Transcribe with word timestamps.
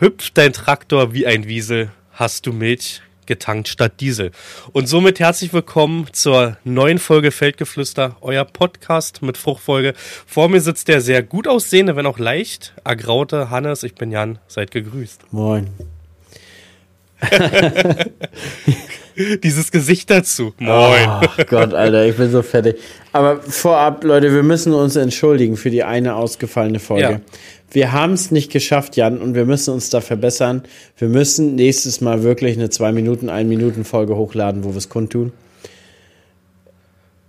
Hüpft 0.00 0.36
dein 0.38 0.52
Traktor 0.52 1.14
wie 1.14 1.24
ein 1.24 1.46
Wiesel, 1.46 1.92
hast 2.10 2.46
du 2.46 2.52
Milch 2.52 3.00
getankt 3.26 3.68
statt 3.68 4.00
Diesel. 4.00 4.32
Und 4.72 4.88
somit 4.88 5.20
herzlich 5.20 5.52
willkommen 5.52 6.08
zur 6.12 6.56
neuen 6.64 6.98
Folge 6.98 7.30
Feldgeflüster, 7.30 8.16
euer 8.20 8.44
Podcast 8.44 9.22
mit 9.22 9.38
Fruchtfolge. 9.38 9.94
Vor 10.26 10.48
mir 10.48 10.60
sitzt 10.60 10.88
der 10.88 11.00
sehr 11.00 11.22
gut 11.22 11.46
aussehende, 11.46 11.94
wenn 11.94 12.06
auch 12.06 12.18
leicht 12.18 12.74
ergraute 12.82 13.50
Hannes. 13.50 13.84
Ich 13.84 13.94
bin 13.94 14.10
Jan, 14.10 14.40
seid 14.48 14.72
gegrüßt. 14.72 15.32
Moin. 15.32 15.70
Dieses 19.44 19.70
Gesicht 19.70 20.10
dazu. 20.10 20.54
Moin. 20.58 21.08
Oh 21.08 21.44
Gott, 21.46 21.72
Alter, 21.72 22.04
ich 22.04 22.16
bin 22.16 22.32
so 22.32 22.42
fertig. 22.42 22.80
Aber 23.12 23.40
vorab, 23.40 24.02
Leute, 24.02 24.34
wir 24.34 24.42
müssen 24.42 24.74
uns 24.74 24.96
entschuldigen 24.96 25.56
für 25.56 25.70
die 25.70 25.84
eine 25.84 26.16
ausgefallene 26.16 26.80
Folge. 26.80 27.02
Ja. 27.02 27.20
Wir 27.74 27.90
haben 27.90 28.12
es 28.12 28.30
nicht 28.30 28.52
geschafft, 28.52 28.94
Jan, 28.94 29.18
und 29.18 29.34
wir 29.34 29.46
müssen 29.46 29.74
uns 29.74 29.90
da 29.90 30.00
verbessern. 30.00 30.62
Wir 30.96 31.08
müssen 31.08 31.56
nächstes 31.56 32.00
Mal 32.00 32.22
wirklich 32.22 32.56
eine 32.56 32.70
2 32.70 32.92
Minuten, 32.92 33.28
1 33.28 33.48
Minuten 33.48 33.84
Folge 33.84 34.14
hochladen, 34.14 34.62
wo 34.62 34.70
wir 34.70 34.76
es 34.76 34.88
kundtun. 34.88 35.32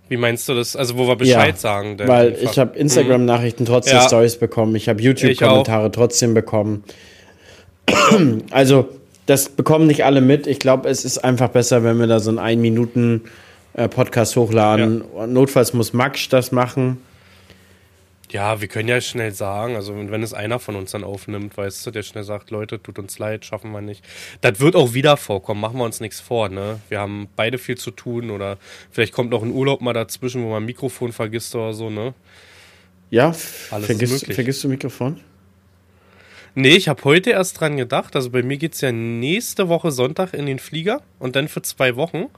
Wie 0.08 0.16
meinst 0.16 0.48
du 0.48 0.54
das? 0.54 0.76
Also 0.76 0.96
wo 0.96 1.08
wir 1.08 1.16
Bescheid 1.16 1.54
ja, 1.54 1.56
sagen? 1.56 1.98
Weil 1.98 2.28
einfach. 2.28 2.52
ich 2.52 2.58
habe 2.60 2.78
Instagram-Nachrichten 2.78 3.64
trotzdem 3.64 3.96
ja. 3.96 4.06
Stories 4.06 4.36
bekommen. 4.36 4.76
Ich 4.76 4.88
habe 4.88 5.02
YouTube-Kommentare 5.02 5.90
trotzdem 5.90 6.32
bekommen. 6.32 6.84
also 8.52 8.88
das 9.26 9.48
bekommen 9.48 9.88
nicht 9.88 10.04
alle 10.04 10.20
mit. 10.20 10.46
Ich 10.46 10.60
glaube, 10.60 10.88
es 10.88 11.04
ist 11.04 11.18
einfach 11.18 11.48
besser, 11.48 11.82
wenn 11.82 11.98
wir 11.98 12.06
da 12.06 12.20
so 12.20 12.30
einen 12.30 12.38
1 12.38 12.62
Minuten 12.62 13.22
äh, 13.74 13.88
Podcast 13.88 14.36
hochladen. 14.36 15.02
Ja. 15.16 15.26
Notfalls 15.26 15.74
muss 15.74 15.92
Max 15.92 16.28
das 16.28 16.52
machen. 16.52 16.98
Ja, 18.30 18.60
wir 18.60 18.68
können 18.68 18.88
ja 18.88 19.00
schnell 19.00 19.32
sagen, 19.32 19.76
also 19.76 19.94
wenn 19.94 20.22
es 20.22 20.34
einer 20.34 20.58
von 20.58 20.74
uns 20.74 20.90
dann 20.90 21.04
aufnimmt, 21.04 21.56
weißt 21.56 21.86
du, 21.86 21.90
der 21.92 22.02
schnell 22.02 22.24
sagt, 22.24 22.50
Leute, 22.50 22.82
tut 22.82 22.98
uns 22.98 23.18
leid, 23.18 23.44
schaffen 23.44 23.70
wir 23.70 23.80
nicht. 23.80 24.04
Das 24.40 24.58
wird 24.58 24.74
auch 24.74 24.94
wieder 24.94 25.16
vorkommen, 25.16 25.60
machen 25.60 25.78
wir 25.78 25.84
uns 25.84 26.00
nichts 26.00 26.20
vor, 26.20 26.48
ne? 26.48 26.80
Wir 26.88 26.98
haben 27.00 27.28
beide 27.36 27.58
viel 27.58 27.76
zu 27.76 27.92
tun 27.92 28.30
oder 28.30 28.58
vielleicht 28.90 29.12
kommt 29.12 29.30
noch 29.30 29.42
ein 29.42 29.52
Urlaub 29.52 29.80
mal 29.80 29.92
dazwischen, 29.92 30.42
wo 30.42 30.50
man 30.50 30.62
ein 30.62 30.66
Mikrofon 30.66 31.12
vergisst 31.12 31.54
oder 31.54 31.72
so, 31.72 31.88
ne? 31.88 32.14
Ja, 33.10 33.34
Alles 33.70 33.86
vergisst, 33.86 34.32
vergisst 34.32 34.64
du 34.64 34.68
Mikrofon? 34.68 35.20
Nee, 36.58 36.74
ich 36.74 36.88
habe 36.88 37.04
heute 37.04 37.32
erst 37.32 37.60
dran 37.60 37.76
gedacht. 37.76 38.16
Also 38.16 38.30
bei 38.30 38.42
mir 38.42 38.56
geht 38.56 38.72
es 38.72 38.80
ja 38.80 38.90
nächste 38.90 39.68
Woche 39.68 39.90
Sonntag 39.90 40.32
in 40.32 40.46
den 40.46 40.58
Flieger 40.58 41.02
und 41.18 41.36
dann 41.36 41.48
für 41.48 41.60
zwei 41.60 41.96
Wochen, 41.96 42.28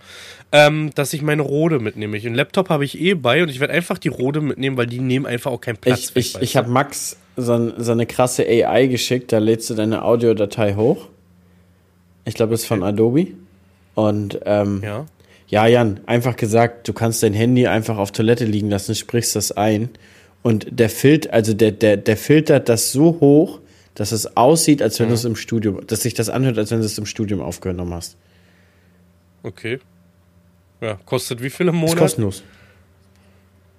ähm, 0.50 0.90
dass 0.96 1.12
ich 1.12 1.22
meine 1.22 1.42
Rode 1.42 1.78
mitnehme. 1.78 2.16
Ich, 2.16 2.26
einen 2.26 2.34
Laptop 2.34 2.68
habe 2.68 2.84
ich 2.84 3.00
eh 3.00 3.14
bei 3.14 3.44
und 3.44 3.48
ich 3.48 3.60
werde 3.60 3.74
einfach 3.74 3.96
die 3.96 4.08
Rode 4.08 4.40
mitnehmen, 4.40 4.76
weil 4.76 4.88
die 4.88 4.98
nehmen 4.98 5.24
einfach 5.24 5.52
auch 5.52 5.60
keinen 5.60 5.76
Platz. 5.76 6.10
Ich, 6.10 6.14
weg, 6.16 6.24
ich, 6.24 6.42
ich 6.42 6.56
habe 6.56 6.68
Max 6.68 7.16
so, 7.36 7.72
so, 7.80 7.92
eine 7.92 8.06
krasse 8.06 8.44
AI 8.44 8.88
geschickt, 8.88 9.30
da 9.30 9.38
lädst 9.38 9.70
du 9.70 9.74
deine 9.74 10.02
Audiodatei 10.02 10.74
hoch. 10.74 11.06
Ich 12.24 12.34
glaube, 12.34 12.50
das 12.50 12.62
ist 12.62 12.66
von 12.66 12.82
Adobe. 12.82 13.28
Und 13.94 14.40
ähm, 14.46 14.82
ja. 14.82 15.06
ja, 15.46 15.68
Jan, 15.68 16.00
einfach 16.06 16.34
gesagt, 16.34 16.88
du 16.88 16.92
kannst 16.92 17.22
dein 17.22 17.34
Handy 17.34 17.68
einfach 17.68 17.98
auf 17.98 18.10
Toilette 18.10 18.46
liegen 18.46 18.68
lassen, 18.68 18.96
sprichst 18.96 19.36
das 19.36 19.52
ein. 19.52 19.90
Und 20.42 20.66
der 20.72 20.90
filtert, 20.90 21.32
also 21.32 21.54
der, 21.54 21.70
der, 21.70 21.96
der 21.96 22.16
filtert 22.16 22.68
das 22.68 22.90
so 22.90 23.18
hoch, 23.20 23.60
dass 23.98 24.12
es 24.12 24.36
aussieht, 24.36 24.80
als 24.80 25.00
wenn 25.00 25.06
mhm. 25.06 25.10
du 25.10 25.14
es 25.16 25.24
im 25.24 25.34
Studium, 25.34 25.84
dass 25.84 26.02
sich 26.02 26.14
das 26.14 26.30
anhört, 26.30 26.56
als 26.56 26.70
wenn 26.70 26.78
du 26.78 26.86
es 26.86 26.96
im 26.98 27.04
Studium 27.04 27.40
aufgenommen 27.40 27.92
hast. 27.92 28.16
Okay. 29.42 29.80
Ja, 30.80 31.00
kostet 31.04 31.42
wie 31.42 31.50
viel 31.50 31.66
im 31.66 31.74
Monat? 31.74 31.94
Ist 31.94 32.00
kostenlos. 32.00 32.44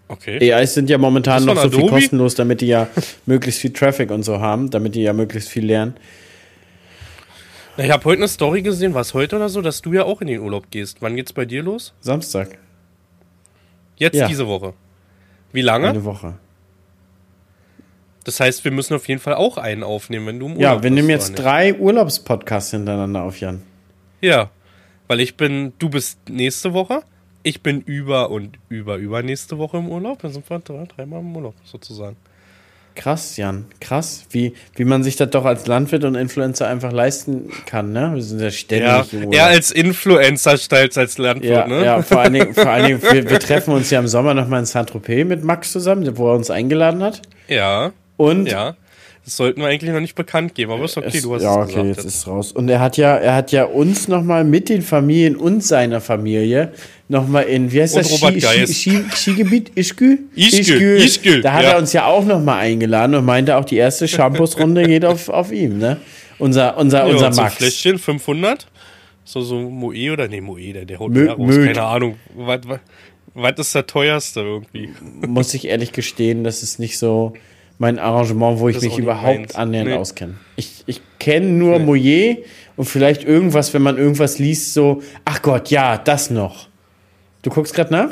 Okay. 0.10 0.54
AIs 0.54 0.74
sind 0.74 0.90
ja 0.90 0.98
momentan 0.98 1.46
noch 1.46 1.56
so 1.56 1.62
Adobe? 1.62 1.78
viel 1.78 1.90
kostenlos, 1.90 2.36
damit 2.36 2.60
die 2.60 2.68
ja 2.68 2.90
möglichst 3.26 3.62
viel 3.62 3.72
Traffic 3.72 4.12
und 4.12 4.24
so 4.24 4.42
haben, 4.42 4.70
damit 4.70 4.96
die 4.96 5.04
ja 5.04 5.14
möglichst 5.14 5.48
viel 5.48 5.66
lernen. 5.66 5.96
Ich 7.78 7.90
habe 7.90 8.04
heute 8.04 8.20
eine 8.20 8.28
Story 8.28 8.62
gesehen, 8.62 8.94
was 8.94 9.14
heute 9.14 9.38
oder 9.38 9.48
so, 9.48 9.62
dass 9.62 9.82
du 9.82 9.94
ja 9.94 10.04
auch 10.04 10.20
in 10.20 10.28
den 10.28 10.42
Urlaub 10.42 10.70
gehst. 10.70 10.98
Wann 11.02 11.16
geht's 11.16 11.32
bei 11.32 11.46
dir 11.46 11.64
los? 11.64 11.94
Samstag. 12.02 12.58
Jetzt 13.96 14.16
ja. 14.16 14.28
diese 14.28 14.48
Woche. 14.48 14.74
Wie 15.54 15.62
lange? 15.62 15.88
Eine 15.88 16.04
Woche. 16.04 16.34
Das 18.30 18.40
heißt, 18.40 18.64
wir 18.64 18.70
müssen 18.70 18.94
auf 18.94 19.08
jeden 19.08 19.20
Fall 19.20 19.34
auch 19.34 19.58
einen 19.58 19.82
aufnehmen, 19.82 20.28
wenn 20.28 20.40
du 20.40 20.46
im 20.46 20.52
Urlaub 20.52 20.62
Ja, 20.62 20.84
wir 20.84 20.92
nehmen 20.92 21.10
jetzt 21.10 21.34
drei 21.34 21.74
Urlaubspodcasts 21.74 22.70
hintereinander 22.70 23.24
auf, 23.24 23.40
Jan. 23.40 23.64
Ja, 24.22 24.52
weil 25.08 25.20
ich 25.20 25.36
bin, 25.36 25.74
du 25.80 25.90
bist 25.90 26.20
nächste 26.30 26.74
Woche, 26.74 27.02
ich 27.42 27.64
bin 27.64 27.82
über 27.82 28.30
und 28.30 28.60
über 28.70 28.98
übernächste 28.98 29.58
Woche 29.58 29.78
im 29.78 29.90
Urlaub. 29.90 30.22
Dann 30.22 30.32
sind 30.32 30.48
wir 30.48 30.60
drei, 30.60 30.86
dreimal 30.96 31.22
im 31.22 31.36
Urlaub 31.36 31.56
sozusagen. 31.64 32.18
Krass, 32.96 33.36
Jan, 33.36 33.66
krass, 33.82 34.26
wie, 34.30 34.54
wie 34.76 34.86
man 34.86 35.02
sich 35.04 35.16
das 35.16 35.32
doch 35.32 35.46
als 35.46 35.66
Landwirt 35.66 36.04
und 36.04 36.14
Influencer 36.14 36.68
einfach 36.68 36.92
leisten 36.92 37.50
kann, 37.66 37.94
ne? 37.94 38.12
Wir 38.14 38.22
sind 38.22 38.42
ja 38.42 38.52
ständig 38.52 39.12
ja, 39.12 39.32
Eher 39.32 39.46
als 39.46 39.72
Influencer 39.72 40.52
als 40.52 40.98
als 40.98 41.18
Landwirt, 41.18 41.52
ja, 41.52 41.68
ne? 41.68 41.84
Ja, 41.84 42.02
vor 42.04 42.20
allen 42.20 42.34
Dingen, 42.34 42.54
vor 42.54 42.68
allen 42.68 42.86
Dingen 42.86 43.02
wir, 43.02 43.28
wir 43.28 43.40
treffen 43.40 43.74
uns 43.74 43.90
ja 43.90 44.00
im 44.00 44.08
Sommer 44.08 44.36
nochmal 44.36 44.60
in 44.60 44.66
Saint-Tropez 44.68 45.26
mit 45.26 45.44
Max 45.44 45.72
zusammen, 45.72 46.16
wo 46.16 46.30
er 46.30 46.36
uns 46.36 46.52
eingeladen 46.52 47.02
hat. 47.02 47.24
Ja. 47.48 47.94
Und 48.20 48.48
ja. 48.48 48.76
Das 49.24 49.38
sollten 49.38 49.62
wir 49.62 49.68
eigentlich 49.68 49.92
noch 49.92 50.00
nicht 50.00 50.16
bekannt 50.16 50.56
geben, 50.56 50.72
aber 50.72 50.86
ist 50.86 50.98
okay, 50.98 51.10
es, 51.14 51.22
du 51.22 51.36
hast 51.36 51.44
ja, 51.44 51.64
es 51.64 51.70
okay, 51.70 51.88
jetzt 51.88 52.00
ist 52.00 52.16
es 52.16 52.28
raus. 52.28 52.52
Und 52.52 52.68
er 52.68 52.80
hat 52.80 52.98
ja, 52.98 53.16
er 53.16 53.36
hat 53.36 53.52
ja 53.52 53.64
uns 53.66 54.08
nochmal 54.08 54.44
mit 54.44 54.70
den 54.70 54.82
Familien 54.82 55.36
und 55.36 55.64
seiner 55.64 56.02
Familie 56.02 56.74
nochmal 57.10 57.44
in, 57.44 57.72
wie 57.72 57.82
heißt 57.82 57.96
und 57.96 58.06
das? 58.06 58.12
Robert 58.12 58.42
Ski, 58.42 58.74
Ski, 58.74 59.04
Skigebiet? 59.14 59.72
Ischgl? 59.76 60.18
Ischgl. 60.36 60.98
Ischgl. 60.98 61.42
Da 61.42 61.54
hat 61.54 61.64
ja. 61.64 61.72
er 61.72 61.78
uns 61.78 61.94
ja 61.94 62.08
auch 62.08 62.26
nochmal 62.26 62.62
eingeladen 62.62 63.16
und 63.16 63.24
meinte 63.24 63.56
auch, 63.56 63.66
die 63.66 63.78
erste 63.78 64.08
Shampoos-Runde 64.08 64.84
geht 64.84 65.06
auf, 65.06 65.30
auf 65.30 65.52
ihm, 65.52 65.78
ne? 65.78 65.98
Unser, 66.40 66.76
unser, 66.78 67.06
ja, 67.06 67.14
unser 67.14 67.30
Max. 67.30 67.54
So 67.54 67.58
Fläschchen, 67.60 68.00
500. 68.00 68.68
So, 69.26 69.42
so 69.42 69.60
Moe 69.60 70.12
oder, 70.12 70.28
nee, 70.28 70.42
Moe, 70.42 70.74
der, 70.74 70.86
der 70.86 70.98
holt 70.98 71.14
Mö, 71.14 71.28
raus. 71.30 71.38
Keine 71.56 71.84
Ahnung. 71.84 72.16
Was, 72.36 72.62
was, 72.66 72.80
was 73.36 73.60
ist 73.60 73.76
der 73.76 73.86
teuerste 73.86 74.40
irgendwie? 74.40 74.90
Muss 75.28 75.54
ich 75.54 75.68
ehrlich 75.68 75.92
gestehen, 75.92 76.44
das 76.44 76.64
ist 76.64 76.80
nicht 76.80 76.98
so, 76.98 77.34
mein 77.80 77.98
Arrangement, 77.98 78.60
wo 78.60 78.70
ich 78.70 78.80
mich 78.82 78.98
überhaupt 78.98 79.56
annähernd 79.56 79.90
nee. 79.90 79.96
auskenne. 79.96 80.36
Ich, 80.58 80.84
ich 80.86 81.02
kenne 81.18 81.48
nur 81.48 81.80
nee. 81.80 81.86
Moyer 81.86 82.36
und 82.76 82.86
vielleicht 82.86 83.24
irgendwas, 83.24 83.74
wenn 83.74 83.82
man 83.82 83.98
irgendwas 83.98 84.38
liest, 84.38 84.74
so, 84.74 85.02
ach 85.26 85.42
Gott, 85.42 85.72
ja, 85.72 85.98
das 85.98 86.30
noch. 86.30 86.68
Du 87.42 87.50
guckst 87.50 87.74
gerade 87.74 87.92
nach? 87.94 88.12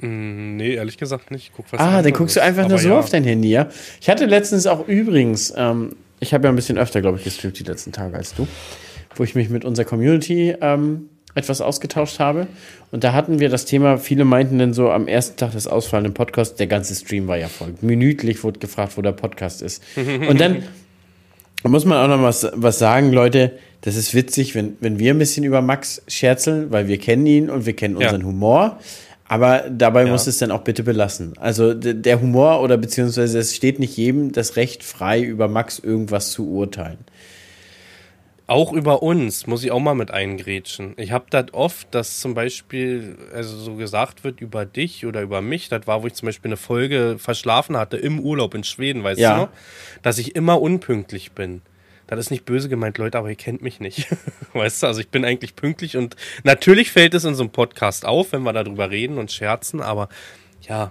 Mm, 0.00 0.56
nee, 0.56 0.74
ehrlich 0.74 0.98
gesagt 0.98 1.30
nicht. 1.30 1.52
Guck, 1.56 1.64
ah, 1.72 2.02
dann 2.02 2.12
guckst 2.12 2.36
du 2.36 2.42
einfach 2.42 2.68
nur 2.68 2.78
so 2.78 2.90
ja. 2.90 2.98
auf 2.98 3.08
dein 3.08 3.24
Handy, 3.24 3.48
ja? 3.48 3.68
Ich 4.00 4.10
hatte 4.10 4.26
letztens 4.26 4.66
auch 4.66 4.86
übrigens, 4.86 5.54
ähm, 5.56 5.96
ich 6.20 6.34
habe 6.34 6.44
ja 6.44 6.52
ein 6.52 6.56
bisschen 6.56 6.76
öfter, 6.76 7.00
glaube 7.00 7.16
ich, 7.16 7.24
gestreamt 7.24 7.58
die 7.58 7.64
letzten 7.64 7.92
Tage 7.92 8.14
als 8.14 8.34
du, 8.34 8.46
wo 9.16 9.24
ich 9.24 9.34
mich 9.34 9.48
mit 9.48 9.64
unserer 9.64 9.86
Community 9.86 10.54
ähm, 10.60 11.08
etwas 11.34 11.60
ausgetauscht 11.60 12.18
habe. 12.18 12.46
Und 12.90 13.04
da 13.04 13.12
hatten 13.12 13.38
wir 13.38 13.48
das 13.48 13.64
Thema, 13.64 13.98
viele 13.98 14.24
meinten 14.24 14.58
dann 14.58 14.74
so 14.74 14.90
am 14.90 15.08
ersten 15.08 15.36
Tag 15.36 15.52
des 15.52 15.66
ausfallenden 15.66 16.14
Podcasts, 16.14 16.56
der 16.56 16.66
ganze 16.66 16.94
Stream 16.94 17.26
war 17.26 17.38
ja 17.38 17.48
voll. 17.48 17.74
Minütlich 17.80 18.44
wurde 18.44 18.58
gefragt, 18.58 18.96
wo 18.96 19.02
der 19.02 19.12
Podcast 19.12 19.62
ist. 19.62 19.82
Und 19.96 20.40
dann 20.40 20.62
muss 21.64 21.84
man 21.84 21.98
auch 21.98 22.14
noch 22.14 22.22
was, 22.22 22.46
was 22.54 22.78
sagen, 22.78 23.12
Leute, 23.12 23.52
das 23.80 23.96
ist 23.96 24.14
witzig, 24.14 24.54
wenn, 24.54 24.76
wenn 24.80 24.98
wir 24.98 25.12
ein 25.12 25.18
bisschen 25.18 25.44
über 25.44 25.60
Max 25.60 26.02
scherzeln, 26.06 26.70
weil 26.70 26.86
wir 26.86 26.98
kennen 26.98 27.26
ihn 27.26 27.50
und 27.50 27.66
wir 27.66 27.74
kennen 27.74 27.96
unseren 27.96 28.20
ja. 28.20 28.26
Humor. 28.26 28.78
Aber 29.32 29.64
dabei 29.70 30.04
ja. 30.04 30.10
muss 30.10 30.26
es 30.26 30.38
dann 30.38 30.50
auch 30.50 30.60
bitte 30.60 30.82
belassen. 30.82 31.32
Also 31.38 31.72
der 31.72 32.20
Humor 32.20 32.60
oder 32.60 32.76
beziehungsweise 32.76 33.38
es 33.38 33.56
steht 33.56 33.78
nicht 33.78 33.96
jedem 33.96 34.32
das 34.32 34.56
Recht 34.56 34.84
frei, 34.84 35.22
über 35.22 35.48
Max 35.48 35.78
irgendwas 35.78 36.32
zu 36.32 36.50
urteilen. 36.50 36.98
Auch 38.46 38.72
über 38.72 39.02
uns 39.02 39.46
muss 39.46 39.62
ich 39.64 39.70
auch 39.70 39.80
mal 39.80 39.94
mit 39.94 40.10
eingrätschen. 40.10 40.94
Ich 40.96 41.12
habe 41.12 41.26
das 41.30 41.46
oft, 41.52 41.94
dass 41.94 42.20
zum 42.20 42.34
Beispiel, 42.34 43.16
also 43.32 43.56
so 43.56 43.76
gesagt 43.76 44.24
wird 44.24 44.40
über 44.40 44.64
dich 44.64 45.06
oder 45.06 45.22
über 45.22 45.40
mich, 45.40 45.68
das 45.68 45.86
war, 45.86 46.02
wo 46.02 46.06
ich 46.06 46.14
zum 46.14 46.26
Beispiel 46.26 46.48
eine 46.48 46.56
Folge 46.56 47.16
verschlafen 47.18 47.76
hatte 47.76 47.96
im 47.96 48.18
Urlaub 48.18 48.54
in 48.54 48.64
Schweden, 48.64 49.04
weißt 49.04 49.20
ja. 49.20 49.34
du 49.34 49.40
noch? 49.42 49.48
Dass 50.02 50.18
ich 50.18 50.34
immer 50.34 50.60
unpünktlich 50.60 51.32
bin. 51.32 51.62
Das 52.08 52.18
ist 52.18 52.30
nicht 52.30 52.44
böse 52.44 52.68
gemeint, 52.68 52.98
Leute, 52.98 53.16
aber 53.16 53.30
ihr 53.30 53.36
kennt 53.36 53.62
mich 53.62 53.80
nicht. 53.80 54.08
weißt 54.52 54.82
du, 54.82 54.86
also 54.88 55.00
ich 55.00 55.08
bin 55.08 55.24
eigentlich 55.24 55.56
pünktlich 55.56 55.96
und 55.96 56.16
natürlich 56.42 56.90
fällt 56.90 57.14
es 57.14 57.24
in 57.24 57.34
so 57.34 57.44
einem 57.44 57.52
Podcast 57.52 58.04
auf, 58.04 58.32
wenn 58.32 58.42
wir 58.42 58.52
darüber 58.52 58.90
reden 58.90 59.18
und 59.18 59.32
scherzen, 59.32 59.80
aber 59.80 60.08
ja, 60.62 60.90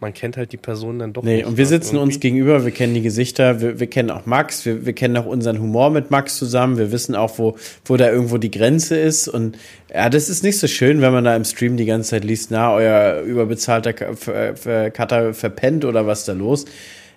man 0.00 0.14
kennt 0.14 0.36
halt 0.36 0.52
die 0.52 0.56
Person 0.56 0.98
dann 0.98 1.12
doch 1.12 1.22
nee, 1.22 1.36
nicht. 1.36 1.46
Und 1.46 1.56
wir 1.56 1.66
sitzen 1.66 1.96
irgendwie. 1.96 2.14
uns 2.14 2.20
gegenüber, 2.20 2.64
wir 2.64 2.72
kennen 2.72 2.94
die 2.94 3.02
Gesichter, 3.02 3.60
wir, 3.60 3.80
wir 3.80 3.86
kennen 3.86 4.10
auch 4.10 4.26
Max, 4.26 4.64
wir, 4.64 4.86
wir 4.86 4.92
kennen 4.92 5.16
auch 5.16 5.26
unseren 5.26 5.60
Humor 5.60 5.90
mit 5.90 6.10
Max 6.10 6.36
zusammen, 6.36 6.78
wir 6.78 6.90
wissen 6.92 7.14
auch, 7.14 7.38
wo, 7.38 7.56
wo 7.84 7.96
da 7.96 8.10
irgendwo 8.10 8.38
die 8.38 8.50
Grenze 8.50 8.98
ist. 8.98 9.28
Und 9.28 9.58
ja, 9.92 10.08
das 10.08 10.28
ist 10.28 10.42
nicht 10.42 10.58
so 10.58 10.66
schön, 10.66 11.00
wenn 11.00 11.12
man 11.12 11.24
da 11.24 11.36
im 11.36 11.44
Stream 11.44 11.76
die 11.76 11.84
ganze 11.84 12.10
Zeit 12.10 12.24
liest, 12.24 12.50
na, 12.50 12.74
euer 12.74 13.22
überbezahlter 13.22 13.92
Cutter 13.92 15.34
verpennt 15.34 15.84
oder 15.84 16.06
was 16.06 16.24
da 16.24 16.32
los 16.32 16.64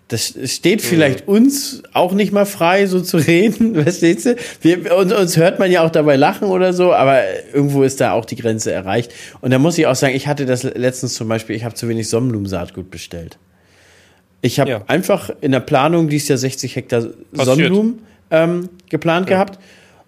das 0.09 0.33
steht 0.45 0.81
vielleicht 0.81 1.27
uns 1.27 1.81
auch 1.93 2.13
nicht 2.13 2.31
mal 2.31 2.45
frei, 2.45 2.85
so 2.85 3.01
zu 3.01 3.17
reden, 3.27 3.81
verstehst 3.81 4.25
du? 4.25 4.35
Wir, 4.61 4.95
uns, 4.95 5.13
uns 5.13 5.37
hört 5.37 5.59
man 5.59 5.71
ja 5.71 5.83
auch 5.83 5.89
dabei 5.89 6.15
lachen 6.15 6.47
oder 6.47 6.73
so, 6.73 6.93
aber 6.93 7.21
irgendwo 7.53 7.83
ist 7.83 8.01
da 8.01 8.11
auch 8.11 8.25
die 8.25 8.35
Grenze 8.35 8.71
erreicht. 8.71 9.13
Und 9.41 9.51
da 9.51 9.59
muss 9.59 9.77
ich 9.77 9.87
auch 9.87 9.95
sagen, 9.95 10.15
ich 10.15 10.27
hatte 10.27 10.45
das 10.45 10.63
letztens 10.63 11.13
zum 11.13 11.27
Beispiel, 11.27 11.55
ich 11.55 11.63
habe 11.63 11.75
zu 11.75 11.87
wenig 11.87 12.09
Sonnenblumensaatgut 12.09 12.91
bestellt. 12.91 13.37
Ich 14.41 14.59
habe 14.59 14.69
ja. 14.69 14.81
einfach 14.87 15.29
in 15.41 15.53
der 15.53 15.61
Planung 15.61 16.09
dieses 16.09 16.27
Jahr 16.27 16.37
60 16.37 16.75
Hektar 16.75 17.07
Sonnenblumen 17.31 17.99
ähm, 18.29 18.69
geplant 18.89 19.29
ja. 19.29 19.35
gehabt 19.35 19.59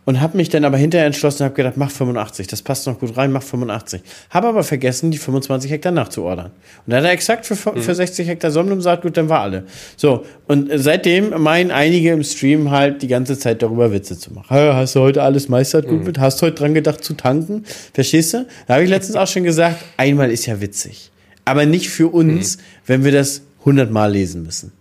und 0.05 0.21
habe 0.21 0.37
mich 0.37 0.49
dann 0.49 0.63
aber 0.63 0.77
hinterher 0.77 1.07
entschlossen 1.07 1.43
und 1.43 1.45
habe 1.45 1.55
gedacht, 1.55 1.77
mach 1.77 1.91
85, 1.91 2.47
das 2.47 2.61
passt 2.61 2.87
noch 2.87 2.99
gut 2.99 3.17
rein, 3.17 3.31
mach 3.31 3.43
85. 3.43 4.01
Habe 4.29 4.47
aber 4.47 4.63
vergessen, 4.63 5.11
die 5.11 5.17
25 5.17 5.71
Hektar 5.71 5.91
nachzuordern. 5.91 6.51
Und 6.85 6.91
dann 6.91 6.99
hat 6.99 7.05
er 7.05 7.11
exakt 7.11 7.45
für, 7.45 7.55
mhm. 7.55 7.81
für 7.81 7.95
60 7.95 8.27
Hektar 8.27 8.51
Sonnenblumensaatgut, 8.51 9.17
dann 9.17 9.29
war 9.29 9.41
alle. 9.41 9.65
So, 9.97 10.25
und 10.47 10.69
seitdem 10.75 11.41
meinen 11.41 11.71
einige 11.71 12.11
im 12.11 12.23
Stream 12.23 12.71
halt 12.71 13.01
die 13.01 13.07
ganze 13.07 13.37
Zeit 13.37 13.61
darüber 13.61 13.91
Witze 13.91 14.17
zu 14.17 14.31
machen. 14.31 14.47
Hast 14.49 14.95
du 14.95 15.01
heute 15.01 15.23
alles 15.23 15.49
Meistergut 15.49 15.99
mhm. 15.99 16.05
mit? 16.05 16.19
Hast 16.19 16.41
du 16.41 16.45
heute 16.45 16.55
dran 16.55 16.73
gedacht 16.73 17.03
zu 17.03 17.15
tanken? 17.15 17.63
Verstehst 17.93 18.33
du? 18.33 18.45
Da 18.67 18.75
habe 18.75 18.83
ich 18.83 18.89
letztens 18.89 19.17
auch 19.17 19.27
schon 19.27 19.43
gesagt, 19.43 19.83
einmal 19.97 20.31
ist 20.31 20.45
ja 20.45 20.61
witzig. 20.61 21.11
Aber 21.45 21.65
nicht 21.65 21.89
für 21.89 22.07
uns, 22.07 22.57
mhm. 22.57 22.61
wenn 22.85 23.03
wir 23.03 23.11
das 23.11 23.41
100 23.61 23.91
Mal 23.91 24.11
lesen 24.11 24.43
müssen. 24.43 24.71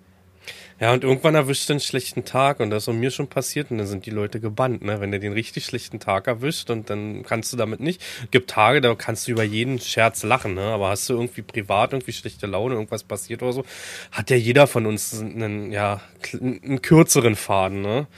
Ja, 0.80 0.92
und 0.92 1.04
irgendwann 1.04 1.36
erwischt 1.36 1.70
er 1.70 1.74
einen 1.74 1.80
schlechten 1.80 2.24
Tag 2.24 2.58
und 2.58 2.70
das 2.70 2.88
ist 2.88 2.94
mir 2.94 3.12
schon 3.12 3.28
passiert 3.28 3.70
und 3.70 3.78
dann 3.78 3.86
sind 3.86 4.06
die 4.06 4.10
Leute 4.10 4.40
gebannt, 4.40 4.82
ne? 4.82 5.00
Wenn 5.00 5.12
er 5.12 5.20
den 5.20 5.32
richtig 5.32 5.64
schlechten 5.64 6.00
Tag 6.00 6.26
erwischt 6.26 6.68
und 6.68 6.90
dann 6.90 7.22
kannst 7.22 7.52
du 7.52 7.56
damit 7.56 7.78
nicht. 7.78 8.02
Gibt 8.32 8.50
Tage, 8.50 8.80
da 8.80 8.94
kannst 8.96 9.28
du 9.28 9.32
über 9.32 9.44
jeden 9.44 9.78
Scherz 9.78 10.24
lachen, 10.24 10.54
ne? 10.54 10.62
Aber 10.62 10.88
hast 10.88 11.08
du 11.08 11.14
irgendwie 11.14 11.42
privat 11.42 11.92
irgendwie 11.92 12.12
schlechte 12.12 12.46
Laune, 12.46 12.74
irgendwas 12.74 13.04
passiert 13.04 13.42
oder 13.42 13.52
so, 13.52 13.64
hat 14.10 14.30
ja 14.30 14.36
jeder 14.36 14.66
von 14.66 14.86
uns 14.86 15.20
einen, 15.20 15.70
ja, 15.70 16.00
einen 16.32 16.82
kürzeren 16.82 17.36
Faden, 17.36 17.80
ne? 17.80 18.08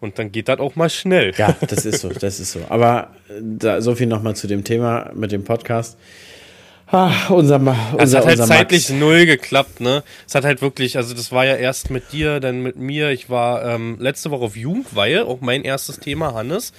Und 0.00 0.18
dann 0.18 0.32
geht 0.32 0.48
das 0.48 0.58
auch 0.58 0.74
mal 0.74 0.88
schnell. 0.88 1.34
Ja, 1.36 1.54
das 1.60 1.84
ist 1.84 2.00
so, 2.00 2.08
das 2.08 2.40
ist 2.40 2.52
so. 2.52 2.60
Aber 2.70 3.14
da, 3.40 3.82
so 3.82 3.94
viel 3.94 4.06
nochmal 4.06 4.36
zu 4.36 4.46
dem 4.46 4.64
Thema 4.64 5.10
mit 5.14 5.32
dem 5.32 5.44
Podcast. 5.44 5.98
Ah, 6.88 7.28
unser, 7.30 7.56
unser, 7.58 7.74
es 7.98 8.14
hat 8.14 8.26
halt 8.26 8.38
zeitlich 8.38 8.88
Max. 8.90 9.00
null 9.00 9.26
geklappt, 9.26 9.80
ne? 9.80 10.04
Es 10.26 10.36
hat 10.36 10.44
halt 10.44 10.62
wirklich, 10.62 10.96
also 10.96 11.14
das 11.14 11.32
war 11.32 11.44
ja 11.44 11.56
erst 11.56 11.90
mit 11.90 12.12
dir, 12.12 12.38
dann 12.38 12.62
mit 12.62 12.76
mir. 12.76 13.10
Ich 13.10 13.28
war 13.28 13.64
ähm, 13.64 13.96
letzte 13.98 14.30
Woche 14.30 14.44
auf 14.44 14.56
Jugendweihe, 14.56 15.24
auch 15.26 15.40
mein 15.40 15.62
erstes 15.62 15.98
Thema, 15.98 16.32
Hannes. 16.34 16.72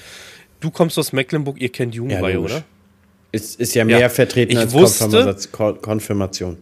Du 0.62 0.71
kommst 0.71 0.98
aus 0.98 1.12
Mecklenburg, 1.12 1.59
ihr 1.59 1.69
kennt 1.69 1.94
Jugendweihe, 1.94 2.36
ja, 2.36 2.39
oder? 2.39 2.63
Ist, 3.33 3.59
ist 3.59 3.75
ja 3.75 3.83
mehr 3.83 4.00
ja, 4.00 4.09
vertreten 4.09 4.57
als 4.57 4.71
wusste, 4.71 5.36
Konfirmation. 5.51 6.57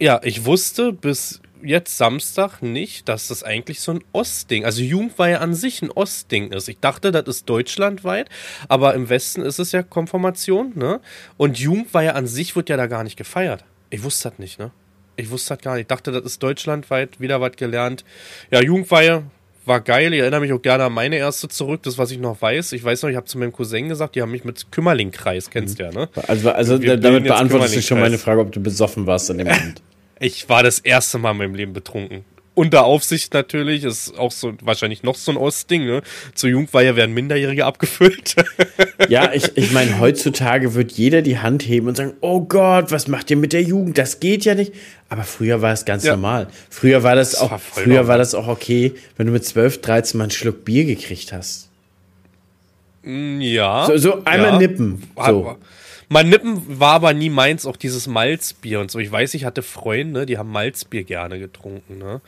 Ja, 0.00 0.20
ich 0.24 0.46
wusste 0.46 0.92
bis 0.92 1.40
jetzt 1.62 1.96
Samstag 1.96 2.62
nicht, 2.62 3.08
dass 3.08 3.28
das 3.28 3.42
eigentlich 3.42 3.80
so 3.80 3.92
ein 3.92 4.04
Ostding, 4.12 4.64
also 4.64 4.82
Jugendweihe 4.82 5.40
an 5.40 5.54
sich 5.54 5.82
ein 5.82 5.90
Ostding 5.90 6.52
ist. 6.52 6.68
Ich 6.68 6.80
dachte, 6.80 7.12
das 7.12 7.24
ist 7.26 7.48
deutschlandweit, 7.48 8.28
aber 8.68 8.94
im 8.94 9.08
Westen 9.08 9.42
ist 9.42 9.58
es 9.58 9.72
ja 9.72 9.82
Konfirmation, 9.82 10.72
ne? 10.74 11.00
Und 11.36 11.58
Jugendweihe 11.58 12.14
an 12.14 12.26
sich 12.26 12.56
wird 12.56 12.68
ja 12.68 12.76
da 12.76 12.86
gar 12.86 13.04
nicht 13.04 13.16
gefeiert. 13.16 13.64
Ich 13.90 14.02
wusste 14.02 14.30
das 14.30 14.38
nicht, 14.38 14.58
ne? 14.58 14.70
Ich 15.16 15.30
wusste 15.30 15.54
das 15.54 15.62
gar 15.62 15.74
nicht. 15.74 15.82
Ich 15.82 15.88
dachte, 15.88 16.12
das 16.12 16.24
ist 16.24 16.42
deutschlandweit, 16.42 17.20
wieder 17.20 17.40
was 17.40 17.56
gelernt. 17.56 18.04
Ja, 18.50 18.62
Jugendweihe 18.62 19.24
war 19.64 19.80
geil. 19.80 20.12
Ich 20.12 20.20
erinnere 20.20 20.40
mich 20.40 20.52
auch 20.52 20.62
gerne 20.62 20.84
an 20.84 20.92
meine 20.92 21.16
erste 21.16 21.48
zurück, 21.48 21.82
das, 21.84 21.98
was 21.98 22.10
ich 22.10 22.18
noch 22.18 22.40
weiß. 22.40 22.72
Ich 22.72 22.82
weiß 22.82 23.02
noch, 23.02 23.10
ich 23.10 23.16
habe 23.16 23.26
zu 23.26 23.38
meinem 23.38 23.52
Cousin 23.52 23.88
gesagt, 23.88 24.16
die 24.16 24.22
haben 24.22 24.30
mich 24.32 24.44
mit 24.44 24.72
Kümmerling-Kreis, 24.72 25.50
kennst 25.50 25.78
du 25.78 25.84
ja, 25.84 25.92
ne? 25.92 26.08
Also, 26.26 26.50
also 26.50 26.78
damit 26.78 27.24
beantwortest 27.24 27.76
du 27.76 27.82
schon 27.82 28.00
meine 28.00 28.18
Frage, 28.18 28.40
ob 28.40 28.52
du 28.52 28.60
besoffen 28.60 29.06
warst 29.06 29.30
in 29.30 29.38
dem 29.38 29.48
Moment. 29.48 29.82
Ich 30.22 30.48
war 30.48 30.62
das 30.62 30.78
erste 30.78 31.18
Mal 31.18 31.32
in 31.32 31.38
meinem 31.38 31.54
Leben 31.56 31.72
betrunken. 31.72 32.24
Unter 32.54 32.84
Aufsicht 32.84 33.34
natürlich, 33.34 33.82
ist 33.82 34.16
auch 34.16 34.30
so 34.30 34.52
wahrscheinlich 34.62 35.02
noch 35.02 35.16
so 35.16 35.32
ein 35.32 35.36
Ostding, 35.36 35.84
ne? 35.84 36.02
Zur 36.34 36.48
Jugendweihe 36.50 36.94
werden 36.94 37.12
Minderjährige 37.12 37.64
abgefüllt. 37.64 38.36
ja, 39.08 39.32
ich, 39.32 39.56
ich 39.56 39.72
meine, 39.72 39.98
heutzutage 39.98 40.74
wird 40.74 40.92
jeder 40.92 41.22
die 41.22 41.38
Hand 41.38 41.66
heben 41.66 41.88
und 41.88 41.96
sagen, 41.96 42.12
oh 42.20 42.42
Gott, 42.42 42.92
was 42.92 43.08
macht 43.08 43.32
ihr 43.32 43.36
mit 43.36 43.52
der 43.52 43.62
Jugend? 43.62 43.98
Das 43.98 44.20
geht 44.20 44.44
ja 44.44 44.54
nicht. 44.54 44.72
Aber 45.08 45.24
früher 45.24 45.60
war 45.60 45.72
es 45.72 45.84
ganz 45.86 46.04
ja. 46.04 46.12
normal. 46.12 46.46
Früher 46.70 47.02
war 47.02 47.16
das, 47.16 47.32
das 47.32 47.40
auch, 47.40 47.50
war 47.50 47.58
früher 47.58 47.86
normal. 47.86 48.06
war 48.06 48.18
das 48.18 48.34
auch 48.36 48.46
okay, 48.46 48.92
wenn 49.16 49.26
du 49.26 49.32
mit 49.32 49.44
12, 49.44 49.80
13 49.80 50.18
mal 50.18 50.24
einen 50.24 50.30
Schluck 50.30 50.64
Bier 50.64 50.84
gekriegt 50.84 51.32
hast. 51.32 51.71
Mm, 53.02 53.40
ja. 53.40 53.86
So, 53.86 53.96
so 53.96 54.24
einmal 54.24 54.52
ja. 54.52 54.58
nippen. 54.58 55.02
So. 55.16 55.56
Mein 56.08 56.28
Nippen 56.28 56.78
war 56.78 56.92
aber 56.94 57.14
nie 57.14 57.30
meins, 57.30 57.64
auch 57.64 57.78
dieses 57.78 58.06
Malzbier 58.06 58.80
und 58.80 58.90
so. 58.90 58.98
Ich 58.98 59.10
weiß, 59.10 59.32
ich 59.32 59.46
hatte 59.46 59.62
Freunde, 59.62 60.26
die 60.26 60.36
haben 60.36 60.50
Malzbier 60.50 61.04
gerne 61.04 61.38
getrunken, 61.38 61.96
ne? 61.96 62.20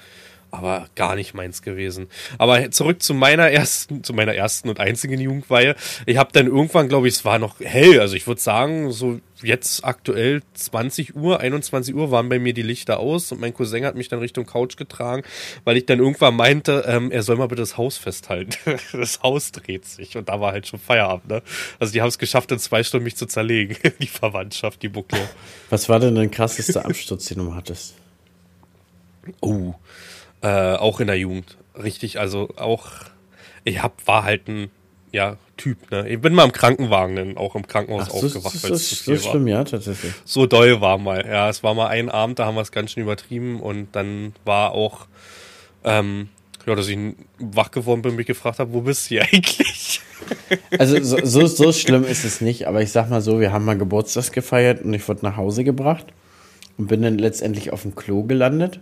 Aber 0.55 0.89
gar 0.95 1.17
nicht 1.17 1.35
meins 1.35 1.63
gewesen. 1.63 2.09
Aber 2.39 2.71
zurück 2.71 3.03
zu 3.03 3.15
meiner 3.15 3.51
ersten, 3.51 4.05
zu 4.05 4.13
meiner 4.15 4.35
ersten 4.35 4.69
und 4.69 4.81
einzigen 4.81 5.21
Jugendweihe. 5.21 5.75
Ich 6.07 6.17
habe 6.17 6.31
dann 6.33 6.47
irgendwann, 6.47 6.89
glaube 6.89 7.09
ich, 7.09 7.15
es 7.15 7.25
war 7.25 7.39
noch 7.39 7.61
hell. 7.61 8.01
Also 8.01 8.15
ich 8.17 8.27
würde 8.27 8.41
sagen, 8.41 8.91
so 8.91 9.21
jetzt 9.43 9.85
aktuell 9.85 10.43
20 10.55 11.17
Uhr, 11.17 11.41
21 11.41 11.95
Uhr 11.95 12.11
waren 12.11 12.29
bei 12.29 12.39
mir 12.39 12.55
die 12.55 12.63
Lichter 12.63 12.99
aus 12.99 13.33
und 13.33 13.41
mein 13.41 13.53
Cousin 13.53 13.85
hat 13.85 13.95
mich 13.95 14.09
dann 14.09 14.19
Richtung 14.19 14.47
Couch 14.47 14.77
getragen, 14.77 15.23
weil 15.65 15.77
ich 15.77 15.87
dann 15.87 15.99
irgendwann 15.99 16.37
meinte, 16.37 16.85
ähm, 16.87 17.11
er 17.11 17.23
soll 17.23 17.37
mal 17.37 17.49
bitte 17.49 17.63
das 17.63 17.77
Haus 17.77 17.99
festhalten. 17.99 18.55
das 18.93 19.23
Haus 19.23 19.53
dreht 19.53 19.85
sich 19.85 20.17
und 20.17 20.29
da 20.29 20.41
war 20.41 20.53
halt 20.53 20.67
schon 20.67 20.79
Feierabend. 20.79 21.29
Ne? 21.29 21.43
Also 21.79 21.93
die 21.93 22.01
haben 22.01 22.09
es 22.09 22.19
geschafft, 22.19 22.51
in 22.53 22.59
zwei 22.59 22.83
Stunden 22.83 23.05
mich 23.05 23.17
zu 23.17 23.27
zerlegen. 23.27 23.77
die 24.01 24.07
Verwandtschaft, 24.07 24.83
die 24.83 24.89
Bucklo. 24.89 25.19
Was 25.71 25.89
war 25.89 26.01
denn 26.01 26.15
dein 26.15 26.31
krassester 26.31 26.85
Absturz, 26.85 27.27
den 27.27 27.39
du 27.39 27.55
hattest? 27.55 27.95
Oh, 29.41 29.75
äh, 30.45 30.77
auch 30.77 31.01
in 31.01 31.07
der 31.07 31.19
Jugend. 31.19 31.57
Richtig, 31.83 32.21
also 32.21 32.51
auch, 32.57 32.87
ich 33.65 33.83
hab, 33.83 34.07
war 34.07 34.25
halt 34.25 34.47
ein 34.47 34.71
ja, 35.11 35.37
Typ, 35.57 35.91
ne? 35.91 36.09
Ich 36.09 36.21
bin 36.21 36.35
mal 36.35 36.45
im 36.45 36.53
Krankenwagen, 36.53 37.17
dann 37.17 37.37
auch 37.37 37.55
im 37.55 37.67
Krankenhaus 37.67 38.09
Ach, 38.09 38.15
aufgewacht. 38.15 38.55
Das, 38.65 38.93
ist 38.93 39.05
so 39.05 39.17
schlimm, 39.17 39.47
ja, 39.47 39.63
tatsächlich. 39.63 40.13
So 40.25 40.47
doll 40.47 40.81
war 40.81 40.99
mal. 40.99 41.25
Ja, 41.25 41.49
es 41.49 41.63
war 41.63 41.73
mal 41.75 41.87
ein 41.87 42.11
Abend, 42.11 42.41
da 42.41 42.47
haben 42.47 42.57
wir 42.57 42.63
es 42.63 42.73
ganz 42.73 42.91
schön 42.91 43.05
übertrieben 43.05 43.61
und 43.61 43.89
dann 43.93 44.35
war 44.45 44.73
auch, 44.73 45.07
ähm, 45.85 46.29
ja, 46.67 46.75
dass 46.75 46.89
ich 46.89 46.99
wach 47.39 47.71
geworden 47.71 48.03
bin 48.03 48.11
und 48.11 48.17
mich 48.17 48.27
gefragt 48.27 48.59
habe, 48.59 48.73
wo 48.73 48.81
bist 48.81 49.11
du 49.11 49.21
eigentlich? 49.23 50.01
Also 50.79 51.01
so, 51.03 51.19
so, 51.25 51.47
so 51.47 51.73
schlimm 51.73 52.05
ist 52.05 52.25
es 52.25 52.41
nicht, 52.41 52.67
aber 52.67 52.83
ich 52.83 52.91
sag 52.91 53.09
mal 53.09 53.21
so, 53.23 53.41
wir 53.41 53.53
haben 53.53 53.65
mal 53.65 53.79
Geburtstag 53.79 54.33
gefeiert 54.33 54.83
und 54.85 54.93
ich 54.93 55.09
wurde 55.09 55.25
nach 55.25 55.37
Hause 55.37 55.65
gebracht 55.65 56.07
und 56.77 56.89
bin 56.89 57.03
dann 57.03 57.19
letztendlich 57.19 57.73
auf 57.73 57.83
dem 57.83 57.95
Klo 57.95 58.25
gelandet 58.25 58.81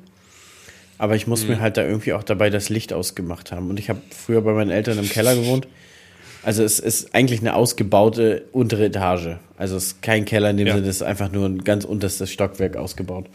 aber 1.02 1.16
ich 1.16 1.26
muss 1.26 1.42
mhm. 1.42 1.48
mir 1.48 1.60
halt 1.60 1.76
da 1.78 1.82
irgendwie 1.82 2.12
auch 2.12 2.22
dabei 2.22 2.48
das 2.48 2.68
Licht 2.68 2.92
ausgemacht 2.92 3.50
haben. 3.50 3.70
Und 3.70 3.80
ich 3.80 3.88
habe 3.88 4.00
früher 4.10 4.40
bei 4.40 4.52
meinen 4.52 4.70
Eltern 4.70 5.00
im 5.00 5.08
Keller 5.08 5.34
gewohnt. 5.34 5.66
Also 6.44 6.62
es 6.62 6.78
ist 6.78 7.12
eigentlich 7.12 7.40
eine 7.40 7.56
ausgebaute 7.56 8.44
untere 8.52 8.84
Etage. 8.84 9.30
Also 9.56 9.76
es 9.76 9.86
ist 9.86 10.02
kein 10.02 10.26
Keller 10.26 10.50
in 10.50 10.58
dem 10.58 10.68
ja. 10.68 10.74
Sinne, 10.74 10.86
es 10.86 10.96
ist 10.96 11.02
einfach 11.02 11.32
nur 11.32 11.48
ein 11.48 11.64
ganz 11.64 11.84
unterstes 11.84 12.30
Stockwerk 12.30 12.76
ausgebaut. 12.76 13.26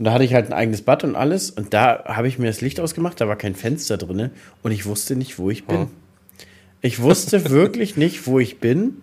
Und 0.00 0.04
da 0.04 0.12
hatte 0.12 0.24
ich 0.24 0.34
halt 0.34 0.46
ein 0.46 0.52
eigenes 0.52 0.82
Bad 0.82 1.04
und 1.04 1.14
alles. 1.14 1.52
Und 1.52 1.72
da 1.72 2.02
habe 2.06 2.26
ich 2.26 2.40
mir 2.40 2.48
das 2.48 2.60
Licht 2.60 2.80
ausgemacht, 2.80 3.20
da 3.20 3.28
war 3.28 3.36
kein 3.36 3.54
Fenster 3.54 3.96
drin. 3.98 4.30
Und 4.64 4.72
ich 4.72 4.84
wusste 4.84 5.14
nicht, 5.14 5.38
wo 5.38 5.48
ich 5.48 5.64
bin. 5.64 5.76
Oh. 5.76 5.86
Ich 6.80 7.00
wusste 7.00 7.50
wirklich 7.50 7.96
nicht, 7.96 8.26
wo 8.26 8.40
ich 8.40 8.58
bin. 8.58 8.96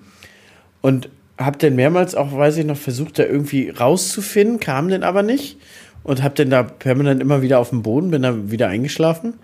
Und 0.81 1.07
habe 1.37 1.57
dann 1.57 1.77
mehrmals 1.77 2.15
auch, 2.15 2.33
weiß 2.35 2.57
ich 2.57 2.65
noch, 2.65 2.75
versucht, 2.75 3.17
da 3.17 3.23
irgendwie 3.23 3.69
rauszufinden, 3.69 4.59
kam 4.59 4.89
dann 4.89 5.03
aber 5.03 5.23
nicht 5.23 5.55
und 6.03 6.23
habe 6.23 6.35
dann 6.35 6.49
da 6.49 6.63
permanent 6.63 7.21
immer 7.21 7.41
wieder 7.41 7.59
auf 7.59 7.69
dem 7.69 7.81
Boden, 7.81 8.11
bin 8.11 8.21
da 8.21 8.51
wieder 8.51 8.67
eingeschlafen. 8.67 9.35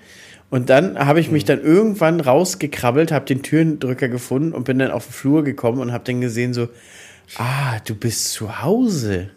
Und 0.50 0.70
dann 0.70 0.98
habe 0.98 1.20
ich 1.20 1.32
mich 1.32 1.44
mhm. 1.44 1.48
dann 1.48 1.64
irgendwann 1.64 2.20
rausgekrabbelt, 2.22 3.12
habe 3.12 3.26
den 3.26 3.42
Türendrücker 3.42 4.08
gefunden 4.08 4.54
und 4.54 4.64
bin 4.64 4.80
dann 4.80 4.92
auf 4.92 5.08
den 5.08 5.14
Flur 5.14 5.44
gekommen 5.44 5.80
und 5.80 5.92
habe 5.92 6.04
dann 6.06 6.22
gesehen 6.22 6.54
so, 6.54 6.70
ah, 7.38 7.80
du 7.86 7.96
bist 7.96 8.32
zu 8.32 8.62
Hause. 8.62 9.30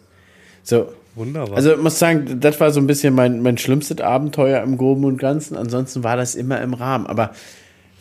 So. 0.63 0.93
Wunderbar. 1.15 1.57
Also 1.57 1.73
ich 1.73 1.81
muss 1.81 1.99
sagen, 1.99 2.39
das 2.39 2.59
war 2.59 2.71
so 2.71 2.79
ein 2.79 2.87
bisschen 2.87 3.13
mein, 3.13 3.41
mein 3.41 3.57
schlimmstes 3.57 3.99
Abenteuer 3.99 4.63
im 4.63 4.77
Groben 4.77 5.03
und 5.03 5.17
Ganzen. 5.17 5.57
Ansonsten 5.57 6.03
war 6.03 6.15
das 6.15 6.35
immer 6.35 6.61
im 6.61 6.73
Rahmen. 6.73 7.07
Aber 7.07 7.31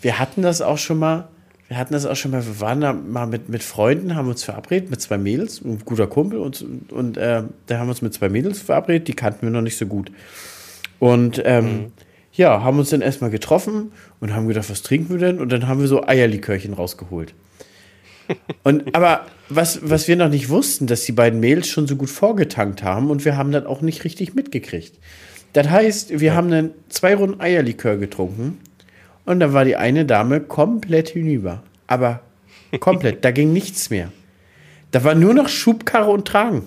wir 0.02 0.18
hatten 0.18 0.42
das 0.42 0.62
auch 0.62 0.78
schon 0.78 0.98
mal, 0.98 1.28
wir 1.68 1.76
hatten 1.76 1.92
das 1.92 2.06
auch 2.06 2.16
schon 2.16 2.30
mal, 2.30 2.44
wir 2.44 2.60
waren 2.60 2.80
da 2.80 2.94
mal 2.94 3.26
mit, 3.26 3.50
mit 3.50 3.62
Freunden, 3.62 4.16
haben 4.16 4.28
uns 4.28 4.42
verabredet 4.42 4.90
mit 4.90 5.02
zwei 5.02 5.18
Mädels, 5.18 5.60
ein 5.62 5.80
guter 5.84 6.06
Kumpel 6.06 6.38
und, 6.38 6.64
und 6.90 7.18
äh, 7.18 7.42
da 7.66 7.78
haben 7.78 7.87
wir 7.87 7.90
uns 7.90 8.02
mit 8.02 8.14
zwei 8.14 8.30
Mädels 8.30 8.60
verabredet, 8.60 9.06
die 9.06 9.12
kannten 9.12 9.42
wir 9.42 9.50
noch 9.50 9.60
nicht 9.60 9.76
so 9.76 9.87
gut. 9.87 10.10
Und 10.98 11.42
ähm, 11.44 11.64
mhm. 11.64 11.92
ja, 12.32 12.62
haben 12.62 12.78
uns 12.78 12.88
dann 12.88 13.02
erstmal 13.02 13.30
getroffen 13.30 13.92
und 14.18 14.34
haben 14.34 14.48
gedacht, 14.48 14.70
was 14.70 14.82
trinken 14.82 15.10
wir 15.10 15.18
denn? 15.18 15.40
Und 15.40 15.52
dann 15.52 15.68
haben 15.68 15.80
wir 15.80 15.88
so 15.88 16.06
Eierlikörchen 16.06 16.72
rausgeholt. 16.72 17.34
Und 18.62 18.94
aber 18.94 19.25
was, 19.48 19.80
was 19.82 20.06
wir 20.06 20.14
noch 20.14 20.28
nicht 20.28 20.50
wussten, 20.50 20.87
dass 20.87 21.04
die 21.04 21.12
beiden 21.12 21.40
Mädels 21.40 21.68
schon 21.68 21.87
so 21.87 21.96
gut 21.96 22.10
vorgetankt 22.10 22.82
haben 22.82 23.10
und 23.10 23.25
wir 23.25 23.38
haben 23.38 23.52
das 23.52 23.64
auch 23.64 23.80
nicht 23.80 24.04
richtig 24.04 24.34
mitgekriegt. 24.34 24.98
Das 25.54 25.70
heißt, 25.70 26.10
wir 26.10 26.20
ja. 26.20 26.34
haben 26.34 26.50
dann 26.50 26.72
zwei 26.90 27.14
Runden 27.14 27.40
Eierlikör 27.40 27.96
getrunken 27.96 28.58
und 29.28 29.40
dann 29.40 29.52
war 29.52 29.66
die 29.66 29.76
eine 29.76 30.06
Dame 30.06 30.40
komplett 30.40 31.11
hinüber. 31.11 31.62
Aber 31.87 32.20
komplett, 32.80 33.25
da 33.26 33.30
ging 33.30 33.52
nichts 33.52 33.90
mehr. 33.90 34.11
Da 34.90 35.04
war 35.04 35.14
nur 35.14 35.35
noch 35.35 35.50
Schubkarre 35.50 36.11
und 36.11 36.26
Tragen. 36.26 36.62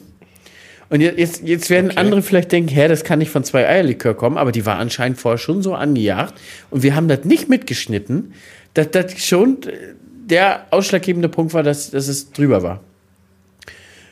Und 0.89 1.01
jetzt, 1.01 1.41
jetzt 1.44 1.72
werden 1.72 1.89
okay. 1.89 2.00
andere 2.00 2.22
vielleicht 2.22 2.51
denken, 2.51 2.70
hä, 2.70 2.88
das 2.88 3.03
kann 3.03 3.18
nicht 3.18 3.32
von 3.32 3.44
zwei 3.44 3.68
Eierlikör 3.68 4.13
kommen, 4.13 4.38
aber 4.38 4.51
die 4.51 4.65
war 4.65 4.77
anscheinend 4.77 5.18
vorher 5.20 5.39
schon 5.39 5.63
so 5.63 5.74
angejagt. 5.74 6.36
Und 6.70 6.84
wir 6.84 6.96
haben 6.96 7.08
das 7.08 7.24
nicht 7.24 7.50
mitgeschnitten, 7.50 8.34
dass 8.75 8.91
das 8.91 9.18
schon 9.18 9.58
der 10.25 10.68
ausschlaggebende 10.70 11.30
Punkt 11.30 11.56
war, 11.56 11.63
dass, 11.63 11.89
dass 11.89 12.08
es 12.08 12.32
drüber 12.32 12.62
war. 12.62 12.82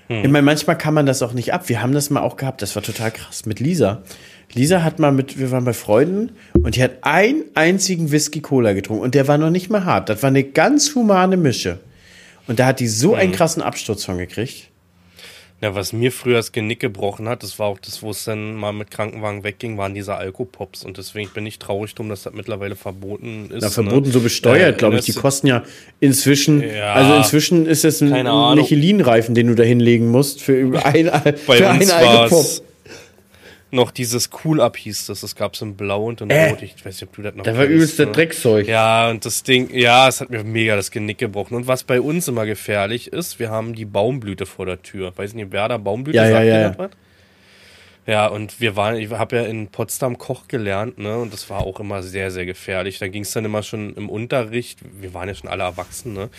Hm. 0.08 0.26
Ich 0.26 0.32
meine, 0.32 0.42
manchmal 0.42 0.76
kann 0.76 0.96
man 0.96 1.06
das 1.06 1.22
auch 1.22 1.34
nicht 1.34 1.54
ab. 1.54 1.70
Wir 1.70 1.84
haben 1.84 1.94
das 1.94 2.10
mal 2.10 2.22
auch 2.22 2.36
gehabt, 2.36 2.64
das 2.64 2.76
war 2.76 2.82
total 2.82 3.12
krass 3.12 3.46
mit 3.46 3.60
Lisa. 3.60 4.02
Lisa 4.54 4.84
hat 4.84 5.00
mal 5.00 5.12
mit, 5.12 5.38
wir 5.38 5.52
waren 5.52 5.66
bei 5.66 5.74
Freunden 5.74 6.32
und 6.54 6.76
die 6.76 6.84
hat 6.84 7.04
einen 7.04 7.44
einzigen 7.54 8.12
Whisky 8.12 8.42
Cola 8.42 8.74
getrunken 8.74 9.04
und 9.04 9.16
der 9.16 9.28
war 9.28 9.38
noch 9.38 9.52
nicht 9.52 9.70
mal 9.70 9.86
hart. 9.86 10.10
Das 10.10 10.24
war 10.24 10.30
eine 10.30 10.44
ganz 10.44 10.96
humane 10.96 11.38
Mische. 11.38 11.80
Und 12.48 12.60
da 12.60 12.66
hat 12.66 12.80
die 12.80 12.88
so 12.88 13.14
einen 13.14 13.32
mhm. 13.32 13.36
krassen 13.36 13.62
Absturz 13.62 14.04
von 14.04 14.18
gekriegt. 14.18 14.70
Ja, 15.62 15.76
was 15.76 15.92
mir 15.92 16.14
früher 16.14 16.38
das 16.38 16.54
Genick 16.54 16.80
gebrochen 16.80 17.28
hat, 17.28 17.44
das 17.44 17.60
war 17.60 17.68
auch 17.68 17.80
das, 17.80 18.02
wo 18.02 18.12
es 18.12 18.24
dann 18.24 18.56
mal 18.56 18.72
mit 18.72 18.92
Krankenwagen 18.92 19.44
wegging, 19.44 19.78
waren 19.78 19.94
diese 19.94 20.16
Alkopops. 20.16 20.86
Und 20.86 20.98
deswegen 20.98 21.30
bin 21.32 21.46
ich 21.46 21.60
traurig 21.60 21.94
drum, 21.96 22.08
dass 22.08 22.24
das 22.24 22.34
mittlerweile 22.34 22.78
verboten 22.78 23.52
ist. 23.52 23.62
Na, 23.62 23.70
verboten 23.70 24.08
ne? 24.08 24.14
so 24.14 24.22
besteuert, 24.22 24.76
äh, 24.76 24.78
glaube 24.78 24.98
ich. 24.98 25.06
Die 25.06 25.14
kosten 25.14 25.48
ja 25.48 25.64
inzwischen, 26.00 26.64
ja, 26.64 26.94
also 26.94 27.16
inzwischen 27.16 27.66
ist 27.66 27.84
es 27.84 28.02
ein 28.02 28.56
Michelin-Reifen, 28.56 29.36
den 29.36 29.48
du 29.48 29.56
da 29.56 29.64
hinlegen 29.64 30.10
musst 30.10 30.42
für 30.42 30.84
ein, 30.86 31.12
für 31.36 31.70
ein 31.70 31.92
Alkopop 31.92 32.69
noch 33.72 33.92
dieses 33.92 34.30
Cool-Up 34.44 34.78
hieß 34.78 35.08
das. 35.08 35.22
Das 35.22 35.36
gab 35.36 35.54
es 35.54 35.62
in 35.62 35.76
Blau 35.76 36.06
und 36.06 36.22
in 36.22 36.30
äh, 36.30 36.50
Rot. 36.50 36.62
Ich 36.62 36.74
weiß 36.86 36.96
nicht, 36.96 37.04
ob 37.04 37.16
du 37.16 37.22
das 37.22 37.36
noch 37.36 37.44
Da 37.44 37.58
war 37.58 37.66
übelst 37.66 38.00
der 38.00 38.08
ne? 38.08 38.12
Dreckzeug. 38.12 38.68
Ja, 38.68 39.10
und 39.10 39.26
das 39.26 39.44
Ding, 39.44 39.70
ja, 39.74 40.08
es 40.08 40.22
hat 40.22 40.30
mir 40.30 40.44
mega 40.44 40.76
das 40.76 40.92
Genick 40.92 41.18
gebrochen. 41.20 41.56
Und 41.56 41.68
was 41.68 41.84
bei 41.84 42.02
uns 42.02 42.28
immer 42.28 42.46
gefährlich 42.46 43.12
ist, 43.14 43.40
wir 43.40 43.50
haben 43.50 43.76
die 43.76 43.86
Baumblüte 43.86 44.46
vor 44.46 44.66
der 44.66 44.82
Tür. 44.82 45.14
Weiß 45.16 45.34
nicht, 45.34 45.52
wer 45.52 45.68
da 45.68 45.78
Baumblüte 45.78 46.18
ja, 46.18 46.30
sagt 46.30 46.46
ja, 46.46 46.60
ja, 46.60 46.76
ja. 46.78 46.90
Ja, 48.10 48.26
und 48.26 48.60
wir 48.60 48.76
waren, 48.76 48.96
ich 48.96 49.12
habe 49.12 49.36
ja 49.36 49.44
in 49.44 49.68
Potsdam 49.68 50.18
Koch 50.18 50.48
gelernt, 50.48 50.98
ne? 50.98 51.20
Und 51.20 51.32
das 51.32 51.48
war 51.52 51.60
auch 51.60 51.80
immer 51.80 52.02
sehr, 52.02 52.32
sehr 52.32 52.48
gefährlich. 52.48 52.98
Da 52.98 53.08
ging 53.08 53.22
es 53.22 53.34
dann 53.34 53.46
immer 53.46 53.62
schon 53.62 53.94
im 53.94 54.10
Unterricht, 54.10 54.80
wir 55.00 55.14
waren 55.14 55.28
ja 55.28 55.36
schon 55.36 55.48
alle 55.48 55.62
erwachsen, 55.62 56.14
ne? 56.14 56.32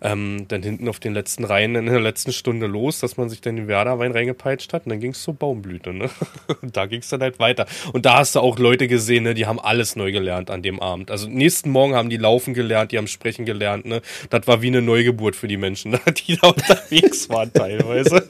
Ähm, 0.00 0.46
dann 0.48 0.62
hinten 0.62 0.88
auf 0.88 1.00
den 1.00 1.12
letzten 1.12 1.44
Reihen 1.44 1.74
in 1.74 1.84
der 1.84 2.00
letzten 2.00 2.32
Stunde 2.32 2.66
los, 2.66 3.00
dass 3.00 3.18
man 3.18 3.28
sich 3.28 3.42
dann 3.42 3.56
den 3.56 3.68
Werderwein 3.68 4.12
reingepeitscht 4.12 4.72
hat 4.72 4.86
und 4.86 4.90
dann 4.90 5.00
ging 5.00 5.10
es 5.10 5.22
zur 5.22 5.34
Baumblüte, 5.34 5.92
ne? 5.92 6.08
Da 6.62 6.86
ging 6.86 7.00
es 7.00 7.10
dann 7.10 7.20
halt 7.20 7.38
weiter. 7.38 7.66
Und 7.92 8.06
da 8.06 8.16
hast 8.16 8.34
du 8.34 8.40
auch 8.40 8.58
Leute 8.58 8.88
gesehen, 8.88 9.24
ne? 9.24 9.34
Die 9.34 9.44
haben 9.44 9.60
alles 9.60 9.96
neu 9.96 10.12
gelernt 10.12 10.50
an 10.50 10.62
dem 10.62 10.80
Abend. 10.80 11.10
Also 11.10 11.28
nächsten 11.28 11.68
Morgen 11.68 11.94
haben 11.94 12.08
die 12.08 12.16
laufen 12.16 12.54
gelernt, 12.54 12.92
die 12.92 12.96
haben 12.96 13.06
sprechen 13.06 13.44
gelernt, 13.44 13.84
ne? 13.84 14.00
Das 14.30 14.46
war 14.46 14.62
wie 14.62 14.68
eine 14.68 14.80
Neugeburt 14.80 15.36
für 15.36 15.46
die 15.46 15.58
Menschen, 15.58 15.92
die 16.26 16.38
da 16.38 16.48
unterwegs 16.48 17.28
waren 17.28 17.52
teilweise. 17.52 18.26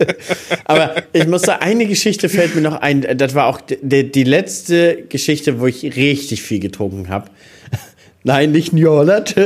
Aber 0.64 0.97
ich 1.12 1.28
muss 1.28 1.43
sagen, 1.43 1.62
eine 1.62 1.87
Geschichte 1.87 2.28
fällt 2.28 2.57
mir 2.57 2.62
noch 2.62 2.75
ein 2.75 2.88
ein, 2.88 3.18
das 3.18 3.35
war 3.35 3.47
auch 3.47 3.61
die, 3.61 4.11
die 4.11 4.25
letzte 4.25 5.02
Geschichte, 5.09 5.61
wo 5.61 5.66
ich 5.66 5.83
richtig 5.97 6.42
viel 6.42 6.61
getrunken 6.61 7.11
habe. 7.11 7.30
Nein, 8.25 8.52
nicht 8.52 8.73
New 8.73 8.88
Holland. 8.88 9.35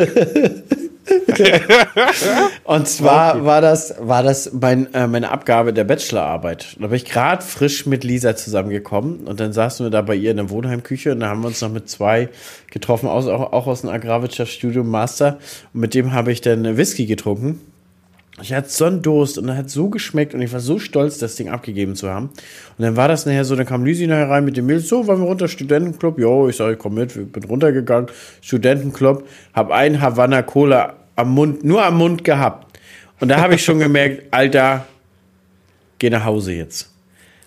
und 2.65 2.87
zwar 2.87 3.45
war 3.45 3.61
das, 3.61 3.97
war 3.99 4.23
das 4.23 4.53
mein, 4.53 4.95
äh, 4.95 5.09
meine 5.09 5.31
Abgabe 5.31 5.73
der 5.73 5.83
Bachelorarbeit. 5.83 6.77
Da 6.79 6.87
bin 6.87 6.97
ich 6.97 7.05
gerade 7.05 7.43
frisch 7.43 7.87
mit 7.87 8.05
Lisa 8.05 8.37
zusammengekommen 8.37 9.27
und 9.27 9.41
dann 9.41 9.53
saßen 9.53 9.85
wir 9.85 9.91
da 9.91 10.03
bei 10.03 10.15
ihr 10.15 10.31
in 10.31 10.37
der 10.37 10.51
Wohnheimküche 10.51 11.11
und 11.13 11.19
da 11.21 11.29
haben 11.29 11.41
wir 11.41 11.49
uns 11.49 11.61
noch 11.61 11.73
mit 11.73 11.89
zwei 11.89 12.29
getroffen, 12.71 13.09
auch, 13.09 13.27
auch 13.27 13.67
aus 13.67 13.81
dem 13.81 13.91
Agrarwirtschaftsstudium 13.91 14.89
Master. 14.89 15.39
Und 15.75 15.81
mit 15.81 15.95
dem 15.95 16.13
habe 16.13 16.31
ich 16.31 16.41
dann 16.41 16.77
Whisky 16.77 17.07
getrunken. 17.07 17.61
Ich 18.43 18.53
hatte 18.53 18.69
so 18.69 18.87
einen 18.87 19.03
Durst 19.03 19.39
und 19.39 19.49
er 19.49 19.57
hat 19.57 19.71
so 19.71 19.89
geschmeckt 19.89 20.35
und 20.35 20.43
ich 20.43 20.53
war 20.53 20.59
so 20.59 20.81
stolz, 20.81 21.19
das 21.19 21.37
Ding 21.37 21.49
abgegeben 21.49 21.95
zu 21.95 22.11
haben. 22.11 22.27
Und 22.77 22.85
dann 22.85 22.97
war 22.97 23.07
das 23.07 23.25
nachher 23.25 23.45
so, 23.45 23.55
dann 23.55 23.67
kam 23.67 23.85
Lüsi 23.85 24.09
nachher 24.09 24.29
rein 24.29 24.45
mit 24.45 24.57
dem 24.57 24.67
Mädels, 24.67 24.89
so, 24.89 25.07
wollen 25.07 25.21
wir 25.21 25.29
runter, 25.29 25.47
Studentenclub? 25.47 26.19
Jo, 26.19 26.49
ich 26.49 26.57
sage, 26.57 26.73
ich 26.73 26.79
komm 26.79 26.95
mit, 26.95 27.33
bin 27.33 27.45
runtergegangen, 27.45 28.11
Studentenclub, 28.41 29.27
hab 29.55 29.71
einen 29.71 30.01
Havanna 30.01 30.43
Cola 30.43 30.97
am 31.15 31.31
Mund, 31.31 31.63
nur 31.63 31.85
am 31.85 31.99
Mund 31.99 32.25
gehabt. 32.25 32.79
Und 33.21 33.29
da 33.29 33.41
habe 33.41 33.55
ich 33.55 33.65
schon 33.65 33.79
gemerkt, 33.79 34.25
Alter, 34.33 34.87
geh 36.01 36.11
nach 36.11 36.25
Hause 36.25 36.53
jetzt. 36.53 36.91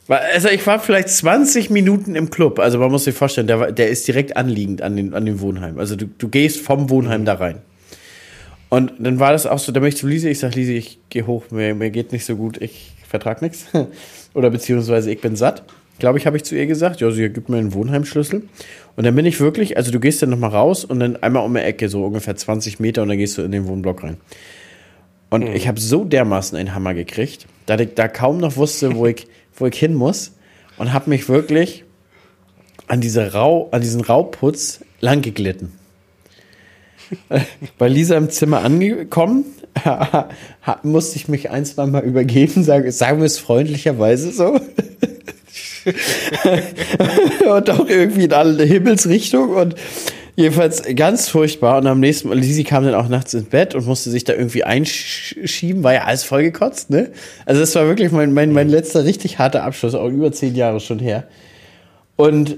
Also 0.08 0.50
ich 0.50 0.66
war 0.68 0.80
vielleicht 0.80 1.10
20 1.10 1.72
Minuten 1.72 2.16
im 2.16 2.30
Club. 2.30 2.60
Also 2.60 2.78
man 2.78 2.92
muss 2.92 3.06
sich 3.06 3.16
vorstellen, 3.16 3.48
der, 3.48 3.72
der 3.72 3.90
ist 3.90 4.08
direkt 4.08 4.38
anliegend 4.38 4.82
an 4.82 4.96
den, 4.96 5.14
an 5.14 5.26
den 5.26 5.42
Wohnheim. 5.42 5.80
Also 5.80 5.96
du, 5.96 6.06
du 6.06 6.30
gehst 6.30 6.62
vom 6.62 6.90
Wohnheim 6.90 7.26
da 7.26 7.34
rein. 7.34 7.58
Und 8.76 8.92
dann 9.00 9.22
war 9.22 9.32
das 9.32 9.48
auch 9.48 9.58
so, 9.58 9.72
da 9.72 9.80
möchte 9.80 10.00
ich 10.00 10.02
zu 10.02 10.08
Lise, 10.08 10.30
ich 10.30 10.40
sage, 10.40 10.56
Lise, 10.56 10.74
ich 10.74 11.00
gehe 11.10 11.26
hoch, 11.26 11.46
mir, 11.50 11.74
mir 11.74 11.92
geht 11.92 12.12
nicht 12.12 12.26
so 12.26 12.36
gut, 12.36 12.62
ich 12.62 12.92
vertrag 13.08 13.42
nichts. 13.42 13.68
Oder 14.34 14.50
beziehungsweise 14.50 15.10
ich 15.14 15.22
bin 15.22 15.38
satt. 15.38 15.64
Glaube 15.98 16.20
ich, 16.20 16.28
habe 16.28 16.36
ich 16.36 16.44
zu 16.44 16.58
ihr 16.58 16.66
gesagt. 16.66 17.00
Ja, 17.00 17.10
sie 17.10 17.30
gibt 17.30 17.48
mir 17.48 17.56
einen 17.56 17.74
Wohnheimschlüssel. 17.74 18.44
Und 18.98 19.04
dann 19.06 19.16
bin 19.16 19.26
ich 19.26 19.40
wirklich, 19.40 19.78
also 19.78 19.94
du 19.94 20.02
gehst 20.02 20.22
dann 20.22 20.30
nochmal 20.30 20.50
raus 20.50 20.84
und 20.84 21.00
dann 21.00 21.16
einmal 21.24 21.46
um 21.46 21.54
die 21.54 21.62
Ecke, 21.62 21.88
so 21.88 22.04
ungefähr 22.04 22.36
20 22.36 22.82
Meter 22.82 23.02
und 23.02 23.08
dann 23.08 23.18
gehst 23.18 23.38
du 23.38 23.44
in 23.44 23.54
den 23.54 23.66
Wohnblock 23.66 24.04
rein. 24.04 24.18
Und 25.30 25.46
mhm. 25.46 25.56
ich 25.56 25.70
habe 25.70 25.80
so 25.80 26.04
dermaßen 26.04 26.58
einen 26.58 26.76
Hammer 26.76 26.94
gekriegt, 26.94 27.48
dass 27.68 27.80
ich 27.80 27.94
da 27.96 28.10
kaum 28.10 28.40
noch 28.40 28.58
wusste, 28.58 28.94
wo 28.98 29.06
ich, 29.06 29.26
wo 29.56 29.68
ich 29.68 29.80
hin 29.80 29.94
muss. 29.94 30.34
Und 30.78 30.92
habe 30.92 31.10
mich 31.10 31.30
wirklich 31.30 31.86
an, 32.90 33.00
diese 33.00 33.32
Rau, 33.32 33.70
an 33.72 33.80
diesen 33.80 34.02
Rauputz 34.02 34.82
lang 35.00 35.22
geglitten. 35.22 35.72
bei 37.78 37.88
Lisa 37.88 38.18
im 38.18 38.30
Zimmer 38.30 38.62
angekommen, 38.62 39.46
musste 40.84 41.18
ich 41.18 41.28
mich 41.28 41.50
ein, 41.50 41.66
zwei 41.66 41.86
Mal 41.86 42.04
übergeben, 42.04 42.64
sagen, 42.64 42.90
sagen 42.92 43.20
wir 43.20 43.26
es 43.26 43.40
freundlicherweise 43.40 44.32
so. 44.32 44.60
und 47.50 47.70
auch 47.70 47.88
irgendwie 47.88 48.24
in 48.24 48.34
alle 48.34 48.64
Himmelsrichtungen 48.64 49.56
und 49.56 49.76
jedenfalls 50.36 50.84
ganz 50.96 51.30
furchtbar. 51.30 51.78
Und 51.78 51.88
am 51.88 52.00
nächsten 52.00 52.30
Mal, 52.30 52.40
Lisi 52.40 52.64
kam 52.64 52.86
dann 52.86 52.96
auch 52.96 53.08
nachts 53.08 53.34
ins 53.34 53.50
Bett 53.50 53.76
und 53.76 53.86
musste 53.86 54.10
sich 54.10 54.24
da 54.24 54.34
irgendwie 54.34 54.64
einschieben, 54.64 55.84
war 55.84 55.94
ja 55.94 56.04
alles 56.06 56.24
vollgekotzt, 56.24 56.90
ne? 56.90 57.12
Also 57.46 57.62
das 57.62 57.76
war 57.76 57.86
wirklich 57.88 58.12
mein, 58.12 58.34
mein, 58.34 58.52
mein 58.52 58.70
letzter 58.70 59.06
richtig 59.06 59.38
harter 59.38 59.64
Abschluss, 59.64 59.94
auch 59.94 60.10
über 60.10 60.32
zehn 60.32 60.56
Jahre 60.56 60.80
schon 60.80 61.00
her. 61.00 61.28
Und 62.16 62.58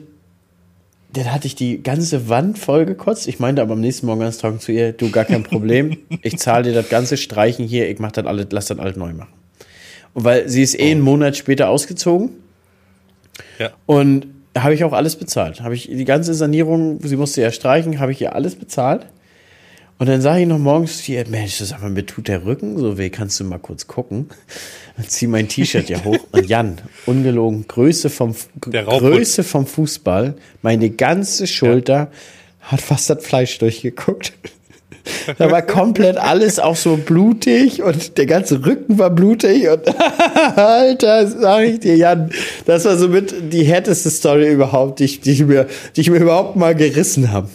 dann 1.18 1.34
hatte 1.34 1.48
ich 1.48 1.56
die 1.56 1.82
ganze 1.82 2.30
Wand 2.30 2.58
voll 2.60 2.86
gekotzt. 2.86 3.28
Ich 3.28 3.40
meinte 3.40 3.62
aber 3.62 3.74
am 3.74 3.82
nächsten 3.82 4.06
Morgen 4.06 4.22
ganz 4.22 4.38
trocken 4.38 4.60
zu 4.60 4.72
ihr, 4.72 4.94
du, 4.94 5.10
gar 5.10 5.26
kein 5.26 5.44
Problem. 5.44 5.98
Ich 6.22 6.38
zahle 6.38 6.64
dir 6.64 6.74
das 6.74 6.90
ganze 6.90 7.18
Streichen 7.18 7.66
hier, 7.66 7.90
ich 7.90 8.00
mach 8.00 8.12
das 8.12 8.26
alles, 8.26 8.48
lass 8.52 8.68
das 8.68 8.80
alles 8.80 8.96
neu 8.98 9.14
machen. 9.14 9.34
Und 10.14 10.24
weil 10.24 10.50
sie 10.50 10.64
ist 10.64 10.80
eh 10.80 10.92
einen 10.92 11.02
Monat 11.02 11.38
später 11.38 11.70
ausgezogen. 11.70 12.32
Ja. 13.60 13.72
Und 13.86 14.28
habe 14.58 14.74
ich 14.74 14.84
auch 14.84 14.94
alles 14.94 15.16
bezahlt. 15.16 15.62
Habe 15.62 15.76
ich 15.76 15.88
die 15.88 16.06
ganze 16.06 16.34
Sanierung, 16.34 17.00
sie 17.02 17.16
musste 17.16 17.42
ja 17.42 17.52
streichen, 17.52 18.00
habe 18.00 18.12
ich 18.12 18.22
ihr 18.22 18.36
alles 18.36 18.56
bezahlt. 18.56 19.06
Und 20.00 20.08
dann 20.08 20.22
sage 20.22 20.42
ich 20.42 20.48
noch 20.48 20.60
morgens 20.60 21.04
zu 21.04 21.12
ihr, 21.12 21.28
Mensch, 21.28 21.56
sag 21.56 21.82
mal, 21.82 21.90
mir 21.90 22.06
tut 22.06 22.28
der 22.28 22.46
Rücken 22.46 22.78
so 22.78 23.00
weh, 23.00 23.10
kannst 23.10 23.40
du 23.40 23.44
mal 23.44 23.58
kurz 23.58 23.88
gucken? 23.88 24.30
Und 24.98 25.10
zieh 25.10 25.26
mein 25.26 25.48
T-Shirt 25.48 25.90
ja 25.90 26.04
hoch. 26.04 26.20
Und 26.32 26.48
Jan, 26.48 26.78
ungelogen, 27.08 27.68
Größe 27.68 28.12
vom, 28.12 28.36
Größe 28.62 29.44
vom 29.44 29.66
Fußball, 29.66 30.36
meine 30.62 30.92
ganze 30.92 31.48
Schulter 31.48 31.94
ja. 31.94 32.12
hat 32.62 32.82
fast 32.82 33.10
das 33.10 33.26
Fleisch 33.26 33.58
durchgeguckt. 33.58 34.34
Da 35.38 35.50
war 35.50 35.62
komplett 35.62 36.18
alles 36.18 36.60
auch 36.60 36.76
so 36.76 36.98
blutig 36.98 37.82
und 37.82 38.18
der 38.18 38.26
ganze 38.26 38.66
Rücken 38.66 39.00
war 39.00 39.10
blutig 39.10 39.68
und 39.70 39.82
Alter, 40.58 41.28
sag 41.28 41.64
ich 41.64 41.80
dir, 41.80 41.96
Jan, 41.96 42.30
das 42.66 42.86
war 42.86 42.98
somit 42.98 43.34
die 43.54 43.64
härteste 43.64 44.10
Story 44.10 44.52
überhaupt, 44.52 45.00
die 45.00 45.20
die 45.20 45.32
ich 45.32 45.46
mir, 45.46 45.68
die 45.96 46.02
ich 46.02 46.10
mir 46.10 46.18
überhaupt 46.18 46.58
mal 46.58 46.76
gerissen 46.76 47.32
habe. 47.32 47.48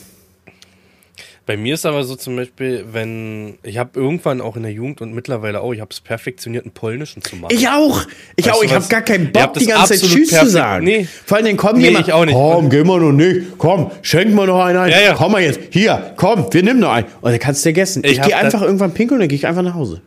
Bei 1.45 1.57
mir 1.57 1.75
ist 1.75 1.85
aber 1.85 2.05
so 2.05 2.15
zum 2.15 2.37
Beispiel, 2.37 2.85
wenn 2.93 3.59
ich 3.65 3.77
habe 3.77 3.99
irgendwann 3.99 4.41
auch 4.41 4.57
in 4.57 4.63
der 4.63 4.71
Jugend 4.71 5.01
und 5.01 5.13
mittlerweile 5.13 5.61
auch, 5.61 5.73
ich 5.73 5.81
habe 5.81 5.91
es 5.91 6.01
perfektioniert, 6.01 6.65
einen 6.65 6.73
Polnischen 6.73 7.21
zu 7.21 7.35
machen. 7.35 7.53
Ich 7.53 7.69
auch. 7.69 8.07
Ich 8.37 8.47
weißt 8.47 8.57
auch. 8.57 8.63
Ich 8.63 8.73
habe 8.73 8.87
gar 8.87 9.03
keinen 9.03 9.33
Bock, 9.33 9.55
die 9.55 9.67
ganze 9.67 9.99
Zeit 9.99 10.09
Tschüss 10.09 10.29
zu 10.29 10.49
sagen. 10.49 10.85
Nee. 10.85 11.09
Vor 11.27 11.39
allem, 11.39 11.57
kommt 11.57 11.79
nee, 11.79 11.87
jemand. 11.87 12.07
Ich 12.07 12.15
auch 12.15 12.25
nicht. 12.25 12.35
Komm, 12.35 12.71
gehen 12.71 12.87
wir 12.87 12.99
noch 12.99 13.11
nicht. 13.11 13.59
Komm, 13.59 13.91
schenk 14.03 14.33
mal 14.33 14.47
noch 14.47 14.65
einen 14.65 14.79
ein. 14.79 14.91
Ja, 14.91 15.01
ja. 15.01 15.15
Komm 15.15 15.33
mal 15.33 15.43
jetzt. 15.43 15.59
Hier, 15.71 16.15
komm, 16.17 16.47
wir 16.49 16.63
nehmen 16.63 16.79
noch 16.79 16.93
einen. 16.93 17.07
Und 17.21 17.33
dann 17.33 17.41
kannst 17.41 17.63
du 17.63 17.65
vergessen. 17.65 18.05
Ich, 18.05 18.13
ich 18.13 18.23
gehe 18.23 18.37
einfach 18.37 18.63
irgendwann 18.63 18.95
pinkeln 18.95 19.17
und 19.17 19.21
dann 19.23 19.29
gehe 19.29 19.37
ich 19.37 19.47
einfach 19.47 19.63
nach 19.63 19.75
Hause. 19.75 20.01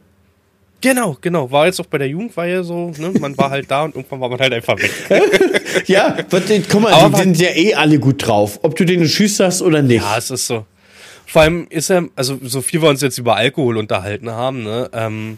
Genau, 0.80 1.18
genau. 1.20 1.52
War 1.52 1.66
jetzt 1.66 1.82
auch 1.82 1.86
bei 1.86 1.98
der 1.98 2.08
Jugend, 2.08 2.38
war 2.38 2.46
ja 2.46 2.64
so, 2.64 2.92
ne? 2.98 3.12
man 3.20 3.38
war 3.38 3.50
halt 3.50 3.70
da 3.72 3.84
und 3.84 3.96
irgendwann 3.96 4.22
war 4.22 4.30
man 4.30 4.40
halt 4.40 4.54
einfach 4.54 4.78
weg. 4.78 4.92
ja, 5.88 6.16
guck 6.70 6.82
mal, 6.82 6.94
Aber 6.94 7.18
die 7.18 7.24
sind 7.24 7.40
ja 7.40 7.50
eh 7.50 7.74
alle 7.74 8.00
gut 8.00 8.26
drauf. 8.26 8.60
Ob 8.62 8.76
du 8.76 8.86
denen 8.86 9.06
Tschüss 9.06 9.38
sagst 9.38 9.62
oder 9.62 9.82
nicht. 9.82 10.04
Ja, 10.04 10.18
es 10.18 10.30
ist 10.32 10.48
so. 10.48 10.66
Vor 11.28 11.42
allem 11.42 11.68
ist 11.70 11.90
er, 11.90 12.08
also 12.16 12.40
so 12.44 12.62
viel 12.62 12.82
wir 12.82 12.90
uns 12.90 13.02
jetzt 13.02 13.18
über 13.18 13.36
Alkohol 13.36 13.78
unterhalten 13.78 14.32
haben, 14.32 14.64
ne? 14.64 14.90
Ähm, 14.94 15.38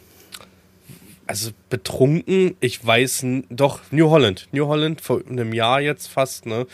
also 1.28 1.52
betrunken, 1.70 2.56
ich 2.62 2.86
weiß, 2.86 3.26
doch, 3.50 3.82
New 3.92 4.10
Holland. 4.10 4.48
New 4.52 4.68
Holland, 4.68 5.02
vor 5.02 5.22
einem 5.30 5.54
Jahr 5.54 5.82
jetzt 5.82 6.08
fast, 6.08 6.46
ne, 6.46 6.66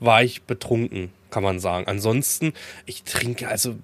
war 0.00 0.22
ich 0.22 0.42
betrunken, 0.42 1.10
kann 1.30 1.42
man 1.42 1.60
sagen. 1.60 1.86
Ansonsten, 1.86 2.54
ich 2.86 3.02
trinke, 3.02 3.48
also 3.48 3.76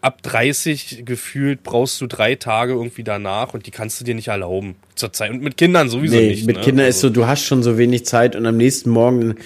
ab 0.00 0.22
30 0.22 1.02
gefühlt 1.04 1.62
brauchst 1.62 2.00
du 2.00 2.06
drei 2.06 2.34
Tage 2.36 2.72
irgendwie 2.72 3.02
danach 3.02 3.54
und 3.54 3.66
die 3.66 3.70
kannst 3.70 4.00
du 4.00 4.04
dir 4.04 4.14
nicht 4.14 4.28
erlauben. 4.28 4.76
Zur 4.94 5.12
Zeit. 5.12 5.30
Und 5.30 5.42
mit 5.42 5.56
Kindern 5.56 5.88
sowieso 5.88 6.16
nee, 6.16 6.28
nicht. 6.28 6.46
Mit 6.46 6.56
ne? 6.56 6.62
Kindern 6.62 6.86
also. 6.86 6.96
ist 6.96 7.00
so, 7.00 7.10
du 7.10 7.26
hast 7.26 7.44
schon 7.44 7.62
so 7.62 7.76
wenig 7.76 8.06
Zeit 8.06 8.36
und 8.36 8.46
am 8.46 8.56
nächsten 8.56 8.90
Morgen 8.90 9.36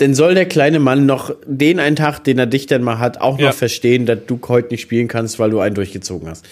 denn 0.00 0.14
soll 0.14 0.34
der 0.34 0.46
kleine 0.46 0.80
Mann 0.80 1.06
noch 1.06 1.34
den 1.44 1.78
einen 1.78 1.96
Tag, 1.96 2.24
den 2.24 2.38
er 2.38 2.46
dich 2.46 2.66
dann 2.66 2.82
mal 2.82 2.98
hat, 2.98 3.20
auch 3.20 3.34
noch 3.34 3.44
ja. 3.44 3.52
verstehen, 3.52 4.06
dass 4.06 4.20
du 4.26 4.40
heute 4.48 4.68
nicht 4.70 4.80
spielen 4.80 5.08
kannst, 5.08 5.38
weil 5.38 5.50
du 5.50 5.60
einen 5.60 5.74
durchgezogen 5.74 6.28
hast. 6.28 6.46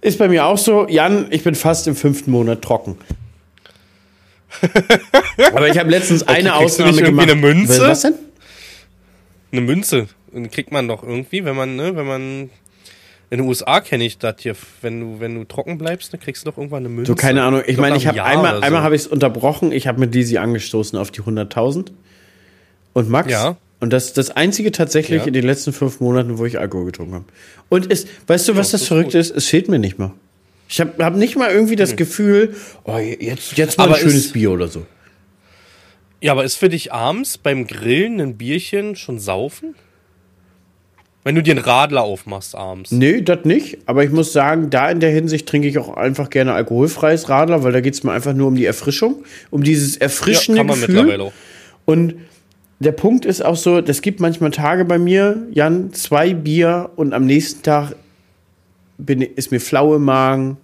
Ist 0.00 0.18
bei 0.18 0.28
mir 0.28 0.46
auch 0.46 0.58
so. 0.58 0.88
Jan, 0.88 1.26
ich 1.30 1.44
bin 1.44 1.54
fast 1.54 1.86
im 1.86 1.96
fünften 1.96 2.30
Monat 2.30 2.62
trocken. 2.62 2.96
Aber 5.54 5.68
ich 5.68 5.78
habe 5.78 5.90
letztens 5.90 6.26
eine 6.26 6.54
okay, 6.54 6.64
Ausnahme 6.64 6.92
nicht 6.92 7.04
gemacht. 7.04 7.30
Eine 7.30 7.40
Münze? 7.40 7.80
Was 7.80 8.02
denn? 8.02 8.14
Eine 9.50 9.60
Münze 9.60 10.08
kriegt 10.50 10.72
man 10.72 10.88
doch 10.88 11.02
irgendwie, 11.02 11.44
wenn 11.44 11.56
man, 11.56 11.76
ne, 11.76 11.94
wenn 11.94 12.06
man 12.06 12.50
in 13.30 13.38
den 13.38 13.40
USA 13.40 13.80
kenne 13.80 14.04
ich 14.04 14.18
das 14.18 14.36
hier, 14.40 14.54
wenn 14.82 15.00
du, 15.00 15.20
wenn 15.20 15.34
du 15.34 15.44
trocken 15.44 15.78
bleibst, 15.78 16.12
dann 16.12 16.20
kriegst 16.20 16.44
du 16.44 16.50
doch 16.50 16.58
irgendwann 16.58 16.84
eine 16.84 16.90
Münze. 16.90 17.12
So, 17.12 17.16
keine 17.16 17.42
Ahnung. 17.42 17.62
Ich 17.66 17.78
meine, 17.78 17.96
ich 17.96 18.06
habe 18.06 18.22
einmal, 18.22 18.56
so. 18.56 18.62
einmal 18.62 18.82
habe 18.82 18.94
ich 18.94 19.02
es 19.02 19.06
unterbrochen. 19.06 19.72
Ich 19.72 19.86
habe 19.86 20.00
mit 20.00 20.14
Lisi 20.14 20.38
angestoßen 20.38 20.98
auf 20.98 21.10
die 21.10 21.22
100.000. 21.22 21.92
Und 22.92 23.08
Max. 23.08 23.30
Ja. 23.30 23.56
Und 23.80 23.92
das 23.92 24.12
das 24.12 24.30
einzige 24.30 24.70
tatsächlich 24.70 25.22
ja. 25.22 25.26
in 25.26 25.32
den 25.32 25.44
letzten 25.44 25.72
fünf 25.72 26.00
Monaten, 26.00 26.38
wo 26.38 26.44
ich 26.44 26.58
Alkohol 26.58 26.86
getrunken 26.86 27.14
habe. 27.14 27.24
Und 27.68 27.90
es, 27.90 28.06
weißt 28.26 28.48
du, 28.48 28.52
was 28.52 28.68
ja, 28.68 28.72
das, 28.72 28.82
das 28.82 28.88
Verrückte 28.88 29.18
ist? 29.18 29.34
Es 29.34 29.48
fehlt 29.48 29.68
mir 29.68 29.78
nicht 29.78 29.98
mal. 29.98 30.12
Ich 30.68 30.80
habe 30.80 31.04
hab 31.04 31.16
nicht 31.16 31.36
mal 31.36 31.50
irgendwie 31.50 31.76
das 31.76 31.92
mhm. 31.92 31.96
Gefühl, 31.96 32.54
oh, 32.84 32.96
jetzt, 32.96 33.56
jetzt 33.58 33.78
mal 33.78 33.84
aber 33.84 33.96
ein 33.96 34.00
schönes 34.00 34.26
ist, 34.26 34.32
Bier 34.32 34.52
oder 34.52 34.68
so. 34.68 34.86
Ja, 36.20 36.32
aber 36.32 36.44
ist 36.44 36.56
für 36.56 36.68
dich 36.68 36.92
abends 36.92 37.36
beim 37.38 37.66
Grillen 37.66 38.20
ein 38.20 38.36
Bierchen 38.36 38.94
schon 38.94 39.18
saufen? 39.18 39.74
Wenn 41.24 41.34
du 41.34 41.42
dir 41.42 41.52
einen 41.52 41.64
Radler 41.64 42.02
aufmachst 42.02 42.54
abends. 42.54 42.90
Nee, 42.90 43.20
das 43.20 43.44
nicht. 43.44 43.78
Aber 43.86 44.02
ich 44.02 44.10
muss 44.10 44.32
sagen, 44.32 44.70
da 44.70 44.90
in 44.90 45.00
der 45.00 45.10
Hinsicht 45.10 45.48
trinke 45.48 45.68
ich 45.68 45.78
auch 45.78 45.96
einfach 45.96 46.30
gerne 46.30 46.52
alkoholfreies 46.54 47.28
Radler, 47.28 47.62
weil 47.62 47.72
da 47.72 47.80
geht 47.80 47.94
es 47.94 48.02
mir 48.02 48.12
einfach 48.12 48.32
nur 48.32 48.48
um 48.48 48.54
die 48.54 48.64
Erfrischung, 48.64 49.24
um 49.50 49.62
dieses 49.62 49.96
erfrischende 49.96 50.58
ja, 50.58 50.60
kann 50.60 50.66
man 50.68 50.80
Gefühl. 50.80 50.94
Mittlerweile 50.94 51.22
auch. 51.24 51.32
Und 51.84 52.14
der 52.82 52.92
Punkt 52.92 53.24
ist 53.24 53.44
auch 53.44 53.56
so, 53.56 53.80
das 53.80 54.02
gibt 54.02 54.20
manchmal 54.20 54.50
Tage 54.50 54.84
bei 54.84 54.98
mir, 54.98 55.46
Jan, 55.52 55.92
zwei 55.92 56.34
Bier 56.34 56.90
und 56.96 57.12
am 57.14 57.26
nächsten 57.26 57.62
Tag 57.62 57.94
bin, 58.98 59.22
ist 59.22 59.50
mir 59.50 59.60
flau 59.60 59.94
im 59.94 60.04
Magen, 60.04 60.56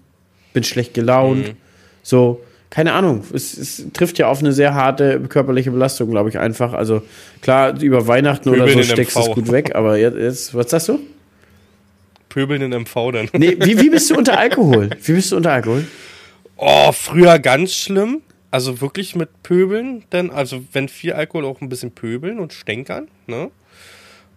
bin 0.52 0.64
schlecht 0.64 0.94
gelaunt. 0.94 1.48
Mhm. 1.48 1.56
So, 2.02 2.40
keine 2.70 2.92
Ahnung, 2.92 3.22
es, 3.32 3.56
es, 3.56 3.86
trifft 3.92 4.18
ja 4.18 4.28
auf 4.28 4.40
eine 4.40 4.52
sehr 4.52 4.74
harte 4.74 5.20
körperliche 5.20 5.70
Belastung, 5.70 6.10
glaube 6.10 6.28
ich, 6.28 6.38
einfach. 6.38 6.72
Also 6.72 7.02
klar, 7.40 7.80
über 7.80 8.06
Weihnachten 8.06 8.50
Pöbeln 8.50 8.74
oder 8.74 8.82
so 8.84 8.92
steckst 8.92 9.16
du 9.16 9.20
es 9.20 9.30
gut 9.30 9.50
weg, 9.50 9.74
aber 9.74 9.96
jetzt, 9.96 10.16
jetzt, 10.16 10.54
was 10.54 10.70
sagst 10.70 10.88
du? 10.88 10.98
Pöbeln 12.28 12.60
in 12.60 12.82
MV 12.82 13.12
dann. 13.12 13.28
Nee, 13.32 13.56
wie, 13.60 13.80
wie 13.80 13.90
bist 13.90 14.10
du 14.10 14.14
unter 14.18 14.38
Alkohol? 14.38 14.90
Wie 15.02 15.12
bist 15.12 15.32
du 15.32 15.36
unter 15.36 15.52
Alkohol? 15.52 15.86
Oh, 16.56 16.92
früher 16.92 17.38
ganz 17.38 17.74
schlimm. 17.74 18.20
Also 18.50 18.80
wirklich 18.80 19.14
mit 19.14 19.42
Pöbeln, 19.42 20.04
denn, 20.12 20.30
also 20.30 20.64
wenn 20.72 20.88
viel 20.88 21.12
Alkohol 21.12 21.44
auch 21.44 21.60
ein 21.60 21.68
bisschen 21.68 21.90
pöbeln 21.92 22.38
und 22.38 22.52
stänkern, 22.52 23.08
ne? 23.26 23.50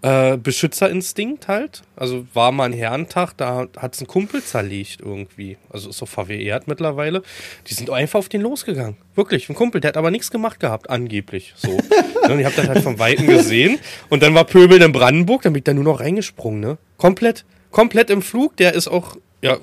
Äh, 0.04 0.38
Beschützerinstinkt 0.38 1.48
halt. 1.48 1.84
Also 1.96 2.26
war 2.34 2.52
mal 2.52 2.66
ein 2.66 2.74
Herrentag, 2.74 3.34
da 3.38 3.68
hat 3.78 3.94
es 3.94 4.02
ein 4.02 4.08
Kumpel 4.08 4.42
zerlegt 4.42 5.00
irgendwie. 5.00 5.58
Also 5.70 5.92
ist 5.92 5.98
so 6.00 6.08
verwehrt 6.08 6.68
mittlerweile. 6.68 7.22
Die 7.68 7.76
sind 7.76 7.92
einfach 7.92 8.18
auf 8.18 8.28
den 8.28 8.42
losgegangen. 8.42 8.98
Wirklich, 9.14 9.48
ein 9.48 9.56
Kumpel, 9.56 9.80
der 9.80 9.90
hat 9.90 9.98
aber 9.98 10.10
nichts 10.10 10.32
gemacht 10.32 10.60
gehabt, 10.60 10.90
angeblich. 10.90 11.54
So. 11.56 11.70
und 12.30 12.40
ich 12.40 12.46
habe 12.46 12.56
das 12.56 12.68
halt 12.68 12.80
von 12.82 12.98
Weitem 12.98 13.28
gesehen. 13.28 13.78
Und 14.10 14.24
dann 14.24 14.34
war 14.34 14.46
Pöbel 14.46 14.82
in 14.82 14.92
Brandenburg, 14.92 15.44
dann 15.44 15.54
bin 15.54 15.60
ich 15.60 15.66
da 15.66 15.74
nur 15.74 15.84
noch 15.84 16.00
reingesprungen, 16.00 16.60
ne? 16.60 16.78
Komplett, 16.98 17.46
komplett 17.70 18.10
im 18.10 18.24
Flug. 18.24 18.58
Der 18.58 18.74
ist 18.74 18.88
auch, 18.88 19.18
ja, 19.44 19.60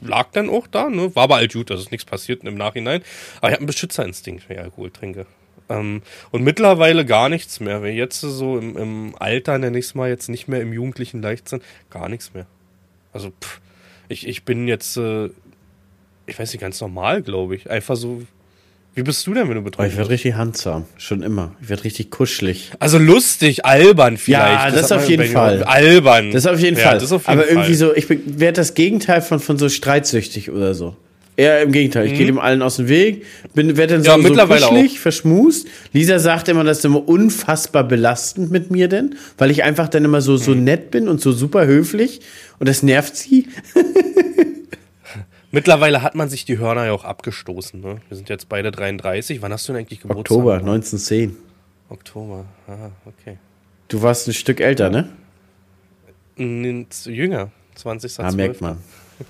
lag 0.00 0.28
dann 0.32 0.50
auch 0.50 0.66
da, 0.66 0.88
ne? 0.88 1.14
War 1.14 1.24
aber 1.24 1.36
halt 1.36 1.52
gut, 1.52 1.70
dass 1.70 1.80
ist 1.80 1.90
nichts 1.90 2.04
passiert 2.04 2.44
im 2.44 2.56
Nachhinein. 2.56 3.02
Aber 3.38 3.48
ich 3.48 3.52
habe 3.52 3.60
einen 3.60 3.66
Beschützerinstinkt, 3.66 4.48
wenn 4.48 4.56
ich 4.56 4.62
Alkohol 4.62 4.90
trinke. 4.90 5.26
Ähm, 5.68 6.02
und 6.30 6.42
mittlerweile 6.42 7.04
gar 7.04 7.28
nichts 7.28 7.60
mehr. 7.60 7.82
Wenn 7.82 7.94
jetzt 7.94 8.20
so 8.20 8.58
im, 8.58 8.76
im 8.76 9.14
Alter, 9.18 9.58
nenne 9.58 9.78
ich 9.78 9.86
es 9.86 9.94
mal, 9.94 10.08
jetzt 10.08 10.28
nicht 10.28 10.48
mehr 10.48 10.60
im 10.60 10.72
jugendlichen 10.72 11.22
Leichtsinn, 11.22 11.60
gar 11.90 12.08
nichts 12.08 12.34
mehr. 12.34 12.46
Also, 13.12 13.30
pff, 13.30 13.60
ich, 14.08 14.26
ich 14.26 14.44
bin 14.44 14.68
jetzt, 14.68 14.96
äh, 14.96 15.30
ich 16.26 16.38
weiß 16.38 16.52
nicht, 16.52 16.60
ganz 16.60 16.80
normal, 16.80 17.22
glaube 17.22 17.56
ich. 17.56 17.70
Einfach 17.70 17.96
so. 17.96 18.22
Wie 18.98 19.04
bist 19.04 19.24
du 19.28 19.32
denn, 19.32 19.48
wenn 19.48 19.54
du 19.54 19.62
betrunken 19.62 19.84
bist? 19.84 19.92
Ich 19.92 19.98
werde 19.98 20.10
richtig 20.10 20.34
handsam, 20.34 20.84
schon 20.96 21.22
immer. 21.22 21.52
Ich 21.62 21.68
werde 21.68 21.84
richtig 21.84 22.10
kuschelig. 22.10 22.72
Also 22.80 22.98
lustig, 22.98 23.64
albern 23.64 24.16
vielleicht. 24.16 24.64
Ja, 24.64 24.70
das, 24.72 24.88
das 24.88 24.92
auf 24.92 25.08
jeden 25.08 25.26
Fall. 25.26 25.62
Albern. 25.62 26.32
Das 26.32 26.46
auf 26.46 26.58
jeden 26.58 26.76
ja, 26.76 26.82
Fall. 26.82 26.96
Auf 26.96 27.10
jeden 27.12 27.24
Aber 27.26 27.42
Fall. 27.42 27.48
irgendwie 27.48 27.74
so, 27.74 27.94
ich 27.94 28.10
werde 28.10 28.54
das 28.54 28.74
Gegenteil 28.74 29.22
von, 29.22 29.38
von 29.38 29.56
so 29.56 29.68
streitsüchtig 29.68 30.50
oder 30.50 30.74
so. 30.74 30.96
Eher 31.36 31.62
im 31.62 31.70
Gegenteil. 31.70 32.06
Ich 32.06 32.14
mhm. 32.14 32.16
gehe 32.16 32.26
dem 32.26 32.38
allen 32.40 32.60
aus 32.60 32.78
dem 32.78 32.88
Weg, 32.88 33.24
bin, 33.54 33.76
werde 33.76 33.94
dann 33.94 34.02
so, 34.02 34.10
ja, 34.10 34.16
mittlerweile 34.16 34.62
so 34.62 34.68
kuschelig, 34.70 34.94
auch. 34.94 34.98
verschmust. 34.98 35.68
Lisa 35.92 36.18
sagt 36.18 36.48
immer, 36.48 36.64
das 36.64 36.78
ist 36.78 36.84
immer 36.84 37.08
unfassbar 37.08 37.84
belastend 37.84 38.50
mit 38.50 38.72
mir 38.72 38.88
denn, 38.88 39.14
weil 39.36 39.52
ich 39.52 39.62
einfach 39.62 39.86
dann 39.86 40.04
immer 40.04 40.22
so, 40.22 40.36
so 40.36 40.56
mhm. 40.56 40.64
nett 40.64 40.90
bin 40.90 41.06
und 41.06 41.20
so 41.20 41.30
super 41.30 41.66
höflich 41.66 42.20
und 42.58 42.68
das 42.68 42.82
nervt 42.82 43.14
sie. 43.14 43.46
Mittlerweile 45.50 46.02
hat 46.02 46.14
man 46.14 46.28
sich 46.28 46.44
die 46.44 46.58
Hörner 46.58 46.86
ja 46.86 46.92
auch 46.92 47.04
abgestoßen. 47.04 47.80
Ne? 47.80 48.00
Wir 48.08 48.16
sind 48.16 48.28
jetzt 48.28 48.48
beide 48.48 48.70
33. 48.70 49.40
Wann 49.40 49.52
hast 49.52 49.68
du 49.68 49.72
denn 49.72 49.80
eigentlich 49.80 50.00
Geburtstag? 50.00 50.36
Oktober 50.36 50.54
1910. 50.54 51.36
Oktober, 51.88 52.44
aha, 52.66 52.90
okay. 53.06 53.38
Du 53.88 54.02
warst 54.02 54.28
ein 54.28 54.34
Stück 54.34 54.60
älter, 54.60 54.90
ne? 54.90 55.08
Jünger, 56.36 57.50
20. 57.76 58.20
Ah, 58.20 58.30
merkt 58.32 58.60
man. 58.60 58.78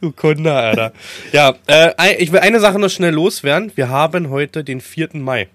du 0.00 0.12
Kunde, 0.12 0.52
Alter. 0.52 0.92
Ja, 1.32 1.54
äh, 1.66 2.22
ich 2.22 2.32
will 2.32 2.40
eine 2.40 2.60
Sache 2.60 2.80
noch 2.80 2.90
schnell 2.90 3.14
loswerden. 3.14 3.72
Wir 3.76 3.88
haben 3.88 4.28
heute 4.28 4.64
den 4.64 4.80
4. 4.80 5.10
Mai. 5.14 5.48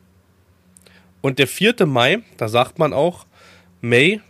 Und 1.22 1.39
der 1.39 1.48
4. 1.48 1.86
Mai, 1.86 2.20
da 2.38 2.48
sagt 2.48 2.80
man 2.80 2.93
auch, 2.93 3.26
May 3.82 4.22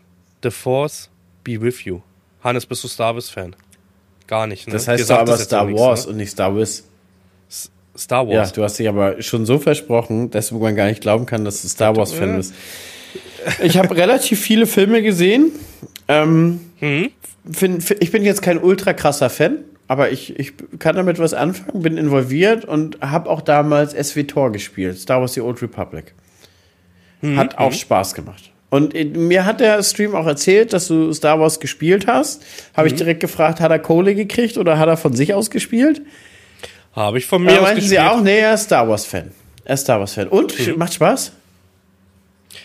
the 0.44 0.50
Force 0.50 1.10
be 1.44 1.62
with 1.62 1.86
you. 1.86 2.02
Hannes, 2.44 2.66
bist 2.66 2.84
du 2.84 2.88
Star 2.88 3.14
Wars-Fan? 3.14 3.56
Gar 4.28 4.48
nicht, 4.48 4.68
ne? 4.68 4.74
Das 4.74 4.88
heißt 4.88 5.10
doch 5.10 5.20
aber 5.20 5.38
Star 5.38 5.72
Wars 5.72 6.00
nichts, 6.00 6.06
ne? 6.06 6.12
und 6.12 6.18
nicht 6.18 6.32
Star 6.32 6.56
Wars. 6.56 6.84
Star 7.98 8.28
Wars. 8.28 8.50
Ja, 8.50 8.56
du 8.56 8.64
hast 8.64 8.78
dich 8.78 8.88
aber 8.88 9.22
schon 9.22 9.46
so 9.46 9.58
versprochen, 9.58 10.30
dass 10.30 10.52
man 10.52 10.76
gar 10.76 10.88
nicht 10.88 11.02
glauben 11.02 11.26
kann, 11.26 11.46
dass 11.46 11.62
du 11.62 11.68
Star 11.68 11.96
Wars-Fan 11.96 12.38
bist. 12.38 12.54
Ich 13.64 13.78
habe 13.78 13.96
relativ 13.96 14.40
viele 14.40 14.68
Filme 14.68 15.02
gesehen. 15.02 15.52
Ähm, 16.08 16.60
mhm. 16.80 17.10
find, 17.52 17.96
ich 18.00 18.12
bin 18.12 18.24
jetzt 18.24 18.42
kein 18.42 18.62
ultra 18.62 18.94
krasser 18.94 19.30
Fan, 19.30 19.60
aber 19.88 20.12
ich, 20.12 20.38
ich 20.38 20.54
kann 20.80 20.96
damit 20.96 21.18
was 21.18 21.34
anfangen, 21.34 21.82
bin 21.82 21.98
involviert 21.98 22.66
und 22.66 23.02
habe 23.02 23.30
auch 23.30 23.42
damals 23.42 23.94
SWTOR 23.94 24.52
gespielt, 24.52 25.00
Star 25.00 25.22
Wars 25.22 25.34
The 25.34 25.42
Old 25.42 25.62
Republic. 25.62 26.14
Mhm. 27.22 27.38
Hat 27.38 27.58
auch 27.58 27.72
mhm. 27.72 27.76
Spaß 27.76 28.14
gemacht. 28.14 28.52
Und 28.70 28.94
mir 29.16 29.46
hat 29.46 29.62
der 29.62 29.82
Stream 29.82 30.14
auch 30.14 30.26
erzählt, 30.26 30.74
dass 30.74 30.88
du 30.88 31.14
Star 31.14 31.40
Wars 31.40 31.60
gespielt 31.60 32.06
hast. 32.06 32.44
Habe 32.76 32.88
ich 32.88 32.94
mhm. 32.94 32.98
direkt 32.98 33.20
gefragt, 33.22 33.62
hat 33.62 33.72
er 33.72 33.80
Kohle 33.80 34.14
gekriegt 34.14 34.58
oder 34.58 34.78
hat 34.78 34.90
er 34.90 34.98
von 34.98 35.14
sich 35.14 35.34
aus 35.34 35.50
gespielt? 35.50 36.02
Habe 36.92 37.20
ich 37.20 37.26
von 37.26 37.44
mir 37.44 37.62
aus 37.62 37.70
gespielt. 37.70 37.90
sie 37.90 38.00
auch, 38.00 38.22
nee, 38.22 38.40
er 38.40 38.56
ist 38.56 38.64
Star 38.64 38.88
Wars 38.90 39.06
Fan. 39.06 39.32
Er 39.64 39.76
ist 39.76 39.82
Star 39.82 40.00
Wars 40.00 40.14
Fan. 40.14 40.28
Und 40.28 40.68
mhm. 40.68 40.78
macht 40.78 40.94
Spaß? 40.94 41.32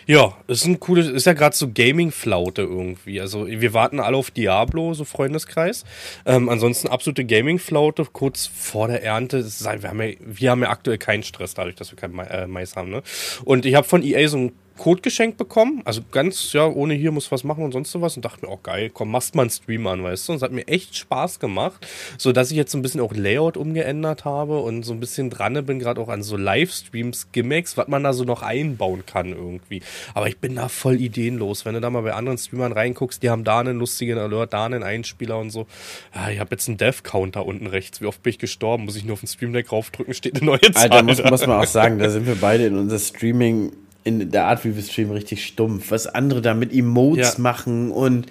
Ja, 0.06 0.36
ist 0.48 0.64
ein 0.64 0.80
cooles, 0.80 1.08
ist 1.08 1.26
ja 1.26 1.32
gerade 1.32 1.54
so 1.54 1.70
Gaming-Flaute 1.72 2.62
irgendwie. 2.62 3.20
Also 3.20 3.46
wir 3.46 3.72
warten 3.72 4.00
alle 4.00 4.16
auf 4.16 4.30
Diablo, 4.30 4.94
so 4.94 5.04
Freundeskreis. 5.04 5.84
Ähm, 6.26 6.48
ansonsten 6.48 6.88
absolute 6.88 7.24
Gaming-Flaute, 7.24 8.06
kurz 8.12 8.46
vor 8.46 8.88
der 8.88 9.04
Ernte. 9.04 9.44
Wir 9.44 9.88
haben, 9.88 10.00
ja, 10.00 10.14
wir 10.20 10.50
haben 10.50 10.62
ja 10.62 10.70
aktuell 10.70 10.98
keinen 10.98 11.22
Stress 11.22 11.54
dadurch, 11.54 11.76
dass 11.76 11.92
wir 11.92 11.96
kein 11.96 12.18
äh, 12.18 12.46
Mais 12.46 12.74
haben. 12.74 12.90
Ne? 12.90 13.02
Und 13.44 13.64
ich 13.64 13.74
habe 13.74 13.86
von 13.86 14.02
EA 14.02 14.28
so 14.28 14.38
ein 14.38 14.52
Code 14.78 15.02
geschenkt 15.02 15.38
bekommen. 15.38 15.82
Also 15.84 16.02
ganz, 16.10 16.52
ja, 16.52 16.66
ohne 16.66 16.94
hier 16.94 17.12
muss 17.12 17.30
was 17.30 17.44
machen 17.44 17.64
und 17.64 17.72
sonst 17.72 17.92
sowas. 17.92 18.16
Und 18.16 18.24
dachte 18.24 18.44
mir, 18.44 18.52
auch 18.52 18.58
oh, 18.58 18.60
geil, 18.62 18.90
komm, 18.92 19.10
machst 19.10 19.34
mal 19.34 19.42
einen 19.42 19.50
Stream 19.50 19.86
an, 19.86 20.02
weißt 20.02 20.28
du. 20.28 20.32
Und 20.32 20.36
es 20.36 20.42
hat 20.42 20.52
mir 20.52 20.66
echt 20.68 20.96
Spaß 20.96 21.38
gemacht. 21.40 21.86
So 22.18 22.32
dass 22.32 22.50
ich 22.50 22.56
jetzt 22.56 22.72
so 22.72 22.78
ein 22.78 22.82
bisschen 22.82 23.00
auch 23.00 23.14
Layout 23.14 23.56
umgeändert 23.56 24.24
habe 24.24 24.60
und 24.60 24.84
so 24.84 24.92
ein 24.92 25.00
bisschen 25.00 25.30
dran 25.30 25.52
bin, 25.66 25.78
gerade 25.78 26.00
auch 26.00 26.08
an 26.08 26.22
so 26.22 26.36
Livestreams, 26.36 27.32
Gimmicks, 27.32 27.76
was 27.76 27.88
man 27.88 28.02
da 28.02 28.12
so 28.12 28.24
noch 28.24 28.42
einbauen 28.42 29.04
kann 29.06 29.28
irgendwie. 29.28 29.82
Aber 30.14 30.28
ich 30.28 30.38
bin 30.38 30.56
da 30.56 30.68
voll 30.68 31.00
ideenlos. 31.00 31.64
Wenn 31.64 31.74
du 31.74 31.80
da 31.80 31.90
mal 31.90 32.02
bei 32.02 32.14
anderen 32.14 32.38
Streamern 32.38 32.72
reinguckst, 32.72 33.22
die 33.22 33.30
haben 33.30 33.44
da 33.44 33.60
einen 33.60 33.78
lustigen 33.78 34.18
Alert, 34.18 34.52
da 34.52 34.64
einen 34.64 34.82
Einspieler 34.82 35.38
und 35.38 35.50
so. 35.50 35.66
Ja, 36.14 36.30
ich 36.30 36.40
habe 36.40 36.50
jetzt 36.52 36.68
einen 36.68 36.78
Dev-Counter 36.78 37.44
unten 37.46 37.66
rechts. 37.66 38.00
Wie 38.00 38.06
oft 38.06 38.22
bin 38.22 38.30
ich 38.30 38.38
gestorben? 38.38 38.84
Muss 38.84 38.96
ich 38.96 39.04
nur 39.04 39.14
auf 39.14 39.20
den 39.20 39.28
Stream 39.28 39.52
Deck 39.52 39.72
raufdrücken, 39.72 40.14
steht 40.14 40.36
eine 40.36 40.46
neue 40.46 40.60
Zahl. 40.60 40.82
Alter, 40.84 41.02
muss, 41.02 41.22
muss 41.22 41.46
man 41.46 41.60
auch 41.60 41.66
sagen, 41.66 41.98
da 41.98 42.10
sind 42.10 42.26
wir 42.26 42.36
beide 42.36 42.66
in 42.66 42.76
unser 42.76 42.98
Streaming 42.98 43.72
in 44.04 44.30
der 44.30 44.46
Art, 44.46 44.64
wie 44.64 44.74
wir 44.74 44.82
streamen, 44.82 45.12
richtig 45.12 45.44
stumpf. 45.44 45.90
Was 45.90 46.06
andere 46.06 46.42
da 46.42 46.54
mit 46.54 46.72
Emotes 46.72 47.34
ja. 47.34 47.40
machen 47.40 47.90
und 47.90 48.26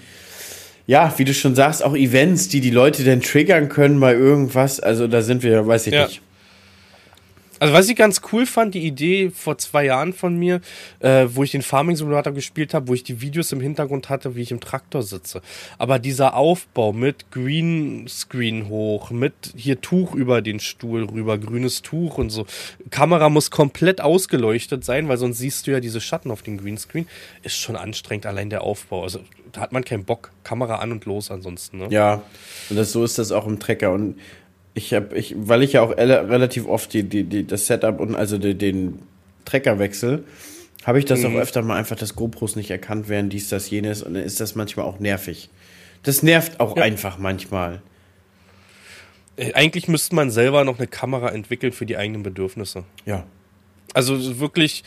ja, 0.88 1.14
wie 1.18 1.26
du 1.26 1.34
schon 1.34 1.56
sagst, 1.56 1.84
auch 1.84 1.96
Events, 1.96 2.50
die 2.50 2.60
die 2.60 2.72
Leute 2.72 3.04
dann 3.04 3.22
triggern 3.22 3.70
können 3.70 4.00
bei 4.00 4.14
irgendwas. 4.14 4.80
Also 4.80 5.08
da 5.08 5.22
sind 5.22 5.44
wir, 5.44 5.66
weiß 5.66 5.88
ich 5.88 5.94
ja. 5.94 6.06
nicht. 6.06 6.22
Also 7.62 7.76
was 7.76 7.88
ich 7.90 7.96
ganz 7.96 8.22
cool 8.32 8.48
fand, 8.48 8.74
die 8.74 8.88
Idee 8.88 9.30
vor 9.30 9.56
zwei 9.60 9.86
Jahren 9.86 10.14
von 10.14 10.36
mir, 10.36 10.62
äh, 11.00 11.28
wo 11.30 11.44
ich 11.44 11.52
den 11.52 11.62
Farming 11.62 11.96
Simulator 11.96 12.34
gespielt 12.34 12.74
habe, 12.74 12.88
wo 12.88 12.96
ich 12.96 13.04
die 13.04 13.22
Videos 13.22 13.52
im 13.52 13.62
Hintergrund 13.62 14.10
hatte, 14.10 14.36
wie 14.36 14.42
ich 14.42 14.50
im 14.50 14.60
Traktor 14.60 15.04
sitze. 15.04 15.44
Aber 15.78 16.00
dieser 16.00 16.34
Aufbau 16.36 16.92
mit 16.92 17.30
Greenscreen 17.30 18.68
hoch, 18.68 19.12
mit 19.12 19.54
hier 19.56 19.80
Tuch 19.80 20.16
über 20.16 20.42
den 20.42 20.60
Stuhl 20.60 21.04
rüber, 21.04 21.38
grünes 21.38 21.84
Tuch 21.84 22.18
und 22.18 22.32
so. 22.32 22.48
Kamera 22.90 23.30
muss 23.30 23.52
komplett 23.52 24.02
ausgeleuchtet 24.02 24.84
sein, 24.84 25.08
weil 25.08 25.18
sonst 25.18 25.38
siehst 25.38 25.68
du 25.68 25.72
ja 25.72 25.80
diese 25.80 26.02
Schatten 26.02 26.32
auf 26.32 26.42
dem 26.42 26.58
Greenscreen. 26.58 27.08
Ist 27.44 27.58
schon 27.58 27.76
anstrengend, 27.76 28.26
allein 28.26 28.50
der 28.50 28.64
Aufbau. 28.64 29.04
Also 29.04 29.20
da 29.52 29.62
hat 29.62 29.72
man 29.72 29.86
keinen 29.86 30.06
Bock. 30.06 30.32
Kamera 30.44 30.78
an 30.78 30.92
und 30.92 31.06
los 31.06 31.30
ansonsten. 31.30 31.78
Ne? 31.78 31.88
Ja, 31.92 32.24
und 32.72 32.76
das, 32.76 32.92
so 32.92 33.04
ist 33.04 33.20
das 33.20 33.32
auch 33.32 33.46
im 33.46 33.60
Trecker. 33.60 33.92
Und 33.92 34.16
Ich 34.74 34.94
habe, 34.94 35.18
ich, 35.18 35.36
weil 35.38 35.64
ich 35.64 35.74
ja 35.74 35.82
auch 35.82 35.92
relativ 35.98 36.66
oft 36.68 36.94
die, 36.94 37.04
die, 37.04 37.24
die, 37.24 37.46
das 37.46 37.68
Setup 37.68 38.00
und 38.00 38.16
also 38.16 38.38
die, 38.38 38.58
den 38.58 39.00
Trecker 39.46 39.80
wechsel, 39.80 40.24
habe 40.84 41.00
ich 41.00 41.06
das 41.06 41.22
mhm. 41.22 41.36
auch 41.36 41.42
öfter 41.42 41.62
mal 41.62 41.78
einfach, 41.78 41.98
dass 41.98 42.16
GoPros 42.16 42.56
nicht 42.56 42.72
erkannt 42.72 43.10
werden, 43.10 43.30
dies, 43.30 43.50
das, 43.50 43.70
jenes, 43.70 44.02
und 44.02 44.14
dann 44.14 44.24
ist 44.24 44.40
das 44.40 44.56
manchmal 44.56 44.86
auch 44.86 45.00
nervig. 45.00 45.50
Das 46.04 46.24
nervt 46.24 46.60
auch 46.60 46.78
ja. 46.78 46.84
einfach 46.84 47.18
manchmal. 47.18 47.82
Äh, 49.36 49.54
eigentlich 49.54 49.88
müsste 49.88 50.16
man 50.16 50.32
selber 50.32 50.64
noch 50.64 50.78
eine 50.78 50.88
Kamera 50.88 51.30
entwickeln 51.30 51.74
für 51.74 51.86
die 51.86 51.98
eigenen 51.98 52.24
Bedürfnisse. 52.24 52.86
Ja. 53.06 53.26
Also 53.94 54.40
wirklich, 54.40 54.86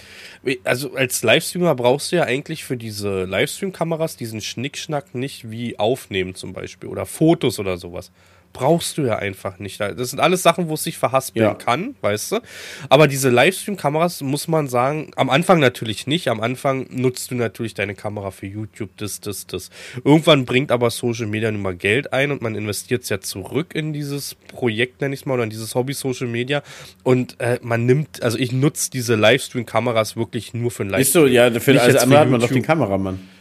also 0.65 0.95
als 0.95 1.23
Livestreamer 1.23 1.75
brauchst 1.75 2.11
du 2.11 2.17
ja 2.17 2.23
eigentlich 2.23 2.65
für 2.65 2.79
diese 2.79 3.25
Livestream-Kameras 3.25 4.17
diesen 4.17 4.41
Schnickschnack 4.41 5.15
nicht 5.15 5.51
wie 5.51 5.79
aufnehmen 5.79 6.35
zum 6.35 6.55
Beispiel 6.55 6.89
oder 6.89 7.05
Fotos 7.05 7.59
oder 7.59 7.77
sowas 7.77 8.11
brauchst 8.55 8.97
du 8.97 9.03
ja 9.03 9.17
einfach 9.17 9.59
nicht. 9.59 9.81
Das 9.81 10.11
sind 10.11 10.21
alles 10.21 10.43
Sachen, 10.43 10.69
wo 10.69 10.75
es 10.75 10.85
sich 10.85 10.97
verhaspeln 10.97 11.45
ja. 11.45 11.55
kann, 11.55 11.97
weißt 12.01 12.33
du. 12.33 12.41
Aber 12.89 13.09
diese 13.09 13.29
Livestream-Kameras 13.29 14.23
muss 14.23 14.49
man 14.49 14.69
sagen, 14.69 15.11
am 15.17 15.29
Anfang 15.29 15.61
natürlich 15.61 16.07
nicht. 16.07 16.29
Am 16.29 16.41
Anfang 16.41 16.87
nutzt 16.89 17.31
du 17.31 17.35
natürlich 17.35 17.75
deine 17.75 17.95
Kamera 17.95 18.31
für 18.31 18.47
YouTube, 18.47 18.91
das, 18.97 19.21
das, 19.21 19.47
das. 19.47 19.71
Irgendwann 20.05 20.47
bringt 20.47 20.71
aber 20.71 20.89
Social 20.91 21.27
Media 21.27 21.51
nun 21.51 21.63
mal 21.63 21.75
Geld 21.75 22.15
ein 22.15 22.31
und 22.31 22.41
man 22.41 22.55
investiert 22.55 23.03
es 23.03 23.09
ja 23.09 23.21
zurück 23.21 23.75
in 23.75 23.93
dieses 23.93 24.37
Projekt, 24.37 25.01
nenne 25.01 25.15
ich 25.15 25.21
es 25.21 25.27
mal, 25.27 25.35
oder 25.35 25.45
in 25.45 25.51
dieses 25.51 25.75
Hobby 25.75 25.93
Social 25.93 26.29
Media. 26.29 26.63
Und 27.03 27.39
äh, 27.41 27.59
man 27.61 27.85
nimmt, 27.85 28.23
also 28.23 28.39
ich 28.39 28.53
nutze 28.53 28.91
diese 28.91 29.17
Livestream-Kameras 29.17 30.17
wirklich 30.17 30.55
nur 30.55 30.71
für 30.71 30.85
ein 30.85 30.91
Livestream. 30.91 31.25
Ist 31.25 31.31
so, 31.31 31.35
ja, 31.35 31.51
für 31.61 31.81
alles 31.81 31.97
andere 31.97 32.21
hat 32.21 32.31
man 32.31 32.41
doch 32.41 32.49
den 32.49 32.63
Kameramann. 32.63 33.34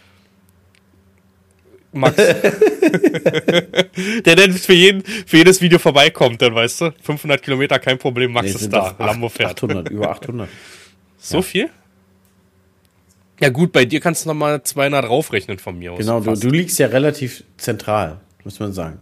Max. 1.94 2.16
der 4.26 4.36
dann 4.36 4.54
für, 4.54 4.74
jeden, 4.74 5.04
für 5.04 5.38
jedes 5.38 5.62
Video 5.62 5.80
vorbeikommt, 5.80 6.42
dann 6.42 6.56
weißt 6.56 6.82
du, 6.82 6.94
500 7.02 7.42
Kilometer, 7.42 7.80
kein 7.80 7.98
Problem, 7.98 8.34
Max 8.34 8.48
nee, 8.48 8.56
ist 8.56 8.72
da, 8.72 8.96
Lambo 9.00 9.30
fährt. 9.30 9.52
800, 9.52 9.90
über 9.90 10.10
800. 10.10 10.50
So 11.26 11.38
ja. 11.38 11.42
viel? 11.42 11.70
Ja 13.40 13.50
gut, 13.50 13.72
bei 13.72 13.86
dir 13.86 14.02
kannst 14.02 14.26
du 14.26 14.30
nochmal 14.30 14.62
200 14.62 15.06
draufrechnen 15.06 15.58
von 15.58 15.80
mir 15.80 15.94
aus. 15.94 16.00
Genau, 16.00 16.20
du, 16.20 16.34
du, 16.34 16.50
liegst 16.50 16.78
ja 16.80 16.88
relativ 16.88 17.44
zentral, 17.58 18.20
muss 18.44 18.60
man 18.60 18.74
sagen. 18.74 19.00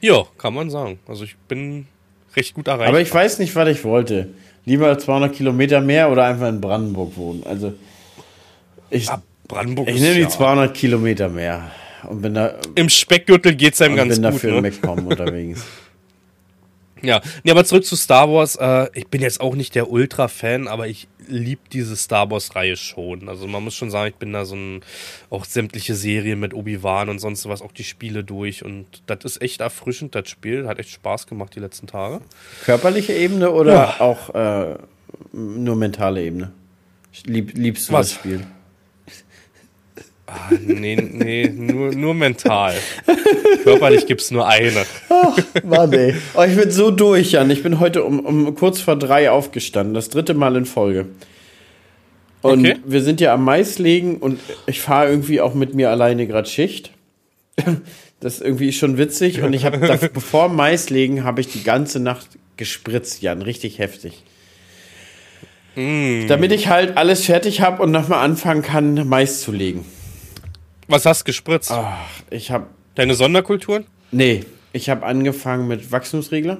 Ja, 0.00 0.22
kann 0.38 0.54
man 0.54 0.70
sagen. 0.70 1.00
Also 1.06 1.24
ich 1.24 1.36
bin 1.48 1.86
recht 2.36 2.54
gut 2.54 2.68
erreicht. 2.68 2.88
Aber 2.88 3.00
ich 3.00 3.12
weiß 3.12 3.40
nicht, 3.40 3.54
was 3.56 3.68
ich 3.68 3.84
wollte. 3.84 4.28
Lieber 4.64 4.98
200 4.98 5.34
Kilometer 5.34 5.80
mehr 5.80 6.10
oder 6.10 6.24
einfach 6.24 6.48
in 6.48 6.60
Brandenburg 6.60 7.16
wohnen. 7.16 7.42
Also 7.44 7.74
ich, 8.90 9.06
ja, 9.06 9.22
Brandenburg 9.48 9.88
ich 9.88 10.00
nehme 10.00 10.14
die 10.14 10.22
ja. 10.22 10.28
200 10.28 10.74
Kilometer 10.74 11.28
mehr. 11.28 11.70
Und 12.08 12.22
bin 12.22 12.34
da, 12.34 12.54
Im 12.74 12.88
Speckgürtel 12.88 13.54
geht 13.54 13.74
es 13.74 13.82
einem 13.82 13.96
ganz 13.96 14.14
gut. 14.14 14.22
bin 14.22 14.32
dafür 14.32 14.52
ne? 14.52 14.62
MacPom 14.62 15.06
unterwegs. 15.06 15.64
Ja, 17.04 17.20
nee, 17.42 17.50
aber 17.50 17.64
zurück 17.64 17.84
zu 17.84 17.96
Star 17.96 18.30
Wars. 18.30 18.56
Äh, 18.56 18.88
ich 18.94 19.08
bin 19.08 19.20
jetzt 19.20 19.40
auch 19.40 19.54
nicht 19.54 19.74
der 19.74 19.90
Ultra-Fan, 19.90 20.68
aber 20.68 20.88
ich 20.88 21.06
liebe 21.28 21.60
diese 21.72 21.96
Star 21.96 22.30
Wars-Reihe 22.30 22.76
schon. 22.76 23.28
Also 23.28 23.46
man 23.46 23.62
muss 23.62 23.74
schon 23.74 23.90
sagen, 23.90 24.08
ich 24.08 24.16
bin 24.16 24.32
da 24.32 24.44
so 24.44 24.56
ein, 24.56 24.80
auch 25.30 25.44
sämtliche 25.44 25.94
Serien 25.94 26.40
mit 26.40 26.54
Obi-Wan 26.54 27.08
und 27.08 27.18
sonst 27.18 27.46
was, 27.48 27.62
auch 27.62 27.72
die 27.72 27.84
Spiele 27.84 28.24
durch. 28.24 28.64
Und 28.64 28.86
das 29.06 29.18
ist 29.24 29.42
echt 29.42 29.60
erfrischend, 29.60 30.14
das 30.14 30.28
Spiel. 30.28 30.66
Hat 30.66 30.78
echt 30.78 30.90
Spaß 30.90 31.26
gemacht 31.26 31.54
die 31.54 31.60
letzten 31.60 31.86
Tage. 31.86 32.20
Körperliche 32.64 33.12
Ebene 33.12 33.50
oder 33.50 33.72
ja. 33.72 34.00
auch 34.00 34.34
äh, 34.34 34.76
nur 35.32 35.76
mentale 35.76 36.22
Ebene? 36.22 36.52
Lieb, 37.26 37.52
liebst 37.54 37.88
du 37.88 37.92
was? 37.92 38.08
das 38.08 38.18
Spiel? 38.18 38.46
Ah, 40.26 40.50
nee, 40.58 40.96
nee, 40.96 41.48
nur, 41.48 41.94
nur 41.94 42.14
mental. 42.14 42.74
Körperlich 43.62 44.06
gibt 44.06 44.22
es 44.22 44.30
nur 44.30 44.46
eine. 44.46 44.84
Ach, 45.10 45.36
Mann, 45.62 45.92
ey. 45.92 46.14
Oh, 46.34 46.42
ich 46.42 46.56
bin 46.56 46.70
so 46.70 46.90
durch, 46.90 47.32
Jan. 47.32 47.50
Ich 47.50 47.62
bin 47.62 47.78
heute 47.78 48.04
um, 48.04 48.20
um 48.20 48.54
kurz 48.54 48.80
vor 48.80 48.96
drei 48.96 49.30
aufgestanden. 49.30 49.92
Das 49.92 50.08
dritte 50.08 50.32
Mal 50.32 50.56
in 50.56 50.64
Folge. 50.64 51.06
Und 52.40 52.60
okay. 52.60 52.76
wir 52.84 53.02
sind 53.02 53.20
ja 53.20 53.34
am 53.34 53.44
Maislegen 53.44 54.16
und 54.16 54.38
ich 54.66 54.80
fahre 54.80 55.08
irgendwie 55.10 55.40
auch 55.40 55.54
mit 55.54 55.74
mir 55.74 55.90
alleine 55.90 56.26
gerade 56.26 56.48
Schicht. 56.48 56.90
Das 58.20 58.36
ist 58.36 58.42
irgendwie 58.42 58.72
schon 58.72 58.96
witzig. 58.96 59.42
Und 59.42 59.52
ich 59.52 59.66
habe 59.66 59.78
bevor 60.12 60.48
Maislegen 60.48 61.24
habe 61.24 61.42
ich 61.42 61.48
die 61.48 61.62
ganze 61.62 62.00
Nacht 62.00 62.26
gespritzt, 62.56 63.20
Jan. 63.20 63.42
Richtig 63.42 63.78
heftig. 63.78 64.22
Mm. 65.74 66.26
Damit 66.28 66.52
ich 66.52 66.68
halt 66.68 66.96
alles 66.96 67.26
fertig 67.26 67.60
habe 67.60 67.82
und 67.82 67.90
nochmal 67.90 68.24
anfangen 68.24 68.62
kann, 68.62 69.06
Mais 69.08 69.42
zu 69.42 69.52
legen. 69.52 69.84
Was 70.88 71.06
hast 71.06 71.22
du 71.22 71.24
gespritzt? 71.24 71.70
Ach, 71.70 71.96
ich 72.30 72.50
habe. 72.50 72.66
Deine 72.94 73.14
Sonderkulturen? 73.14 73.86
Nee, 74.12 74.44
ich 74.72 74.88
habe 74.88 75.04
angefangen 75.04 75.66
mit 75.66 75.90
Wachstumsregler. 75.90 76.58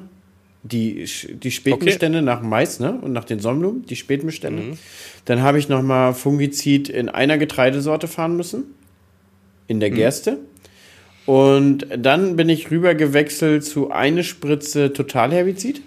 Die, 0.62 1.04
die 1.28 1.50
Spätbestände 1.50 2.18
okay. 2.18 2.24
nach 2.24 2.40
Mais 2.40 2.80
ne? 2.80 2.98
und 3.02 3.12
nach 3.12 3.24
den 3.24 3.38
Sonnenblumen, 3.38 3.84
die 3.84 3.96
Spätbestände. 3.96 4.62
Mhm. 4.62 4.78
Dann 5.26 5.42
habe 5.42 5.58
ich 5.58 5.68
nochmal 5.68 6.14
Fungizid 6.14 6.88
in 6.88 7.10
einer 7.10 7.36
Getreidesorte 7.36 8.08
fahren 8.08 8.36
müssen. 8.36 8.64
In 9.66 9.80
der 9.80 9.90
mhm. 9.90 9.96
Gerste. 9.96 10.38
Und 11.26 11.86
dann 11.96 12.36
bin 12.36 12.48
ich 12.48 12.70
rüber 12.70 12.94
gewechselt 12.94 13.64
zu 13.64 13.90
eine 13.90 14.24
Spritze 14.24 14.92
Totalherbizid. 14.92 15.82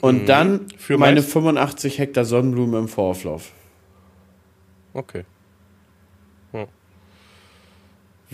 Und 0.00 0.22
mhm. 0.22 0.26
dann 0.26 0.60
Für 0.76 0.98
meine 0.98 1.20
Mais? 1.20 1.32
85 1.32 1.98
Hektar 1.98 2.24
Sonnenblumen 2.24 2.80
im 2.80 2.88
Vorauflauf. 2.88 3.52
Okay. 4.94 5.24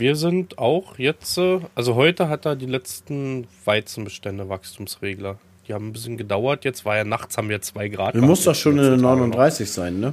Wir 0.03 0.17
sind 0.17 0.59
auch 0.59 0.99
jetzt, 0.99 1.39
äh, 1.39 1.61
also 1.77 1.95
heute 1.95 2.29
hat 2.29 2.45
er 2.45 2.57
die 2.57 2.67
letzten 2.67 3.47
Weizenbestände 3.65 4.49
Wachstumsregler. 4.49 5.39
Die 5.69 5.75
haben 5.75 5.91
ein 5.91 5.93
bisschen 5.93 6.17
gedauert. 6.17 6.65
Jetzt 6.65 6.85
war 6.85 6.97
ja 6.97 7.05
nachts, 7.05 7.39
haben 7.39 7.49
wir 7.49 7.63
zwei 7.63 7.87
Grad. 7.87 8.17
Du 8.17 8.21
musst 8.21 8.45
doch 8.45 8.55
schon 8.57 8.81
in 8.81 9.01
39 9.01 9.69
noch. 9.69 9.73
sein, 9.73 10.01
ne? 10.01 10.13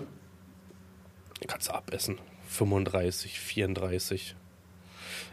Kannst 1.47 1.69
du 1.69 1.73
abessen. 1.73 2.19
35, 2.49 3.39
34. 3.39 4.35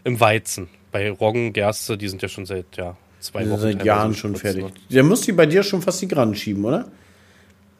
Im 0.04 0.20
Weizen. 0.20 0.68
Bei 0.90 1.10
Roggen, 1.10 1.52
Gerste, 1.52 1.98
die 1.98 2.08
sind 2.08 2.22
ja 2.22 2.28
schon 2.28 2.46
seit 2.46 2.78
ja, 2.78 2.96
zwei 3.20 3.44
die 3.44 3.50
Wochen. 3.50 3.60
Seit 3.60 3.84
Jahren 3.84 4.14
schon 4.14 4.36
fertig. 4.36 4.64
Der 4.88 5.02
muss 5.02 5.20
die 5.20 5.32
bei 5.32 5.44
dir 5.44 5.64
schon 5.64 5.82
fast 5.82 6.00
die 6.00 6.08
Grannen 6.08 6.34
schieben, 6.34 6.64
oder? 6.64 6.90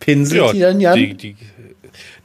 Pinselt 0.01 0.41
ja, 0.41 0.53
die 0.53 0.61
dann, 0.61 0.81
Jan? 0.81 0.99
Die, 0.99 1.15
die, 1.15 1.37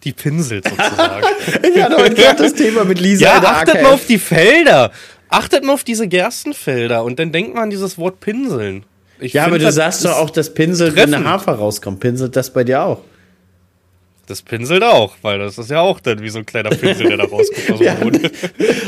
die 0.03 0.13
pinselt 0.13 0.67
sozusagen. 0.67 1.25
ich 1.75 1.81
hatte 1.81 1.97
heute 1.97 2.15
gerade 2.15 2.43
das 2.43 2.53
Thema 2.53 2.83
mit 2.83 2.99
Lisa. 2.99 3.25
Ja, 3.25 3.41
achtet 3.41 3.75
AKF. 3.75 3.83
mal 3.83 3.93
auf 3.93 4.05
die 4.05 4.19
Felder. 4.19 4.91
Achtet 5.29 5.63
mal 5.63 5.73
auf 5.73 5.83
diese 5.83 6.07
Gerstenfelder 6.07 7.03
und 7.03 7.17
dann 7.19 7.31
denkt 7.31 7.53
man 7.53 7.63
an 7.63 7.69
dieses 7.69 7.97
Wort 7.97 8.19
Pinseln. 8.19 8.83
Ich 9.19 9.33
ja, 9.33 9.45
aber 9.45 9.59
du 9.59 9.71
sagst 9.71 10.03
doch 10.03 10.17
auch, 10.17 10.29
dass 10.29 10.53
Pinselt, 10.53 10.95
treffend. 10.95 11.13
wenn 11.13 11.23
der 11.23 11.31
Hafer 11.31 11.53
rauskommt. 11.53 11.99
Pinselt 11.99 12.35
das 12.35 12.51
bei 12.51 12.63
dir 12.63 12.81
auch? 12.83 13.01
Das 14.25 14.41
pinselt 14.41 14.83
auch, 14.83 15.15
weil 15.21 15.39
das 15.39 15.57
ist 15.57 15.69
ja 15.69 15.81
auch 15.81 15.99
dann 15.99 16.21
wie 16.21 16.29
so 16.29 16.39
ein 16.39 16.45
kleiner 16.45 16.69
Pinsel, 16.69 17.07
der 17.07 17.17
da 17.17 17.25
rauskommt 17.25 17.71
aus 17.71 17.79
dem 17.79 17.99
Boden. 17.99 18.29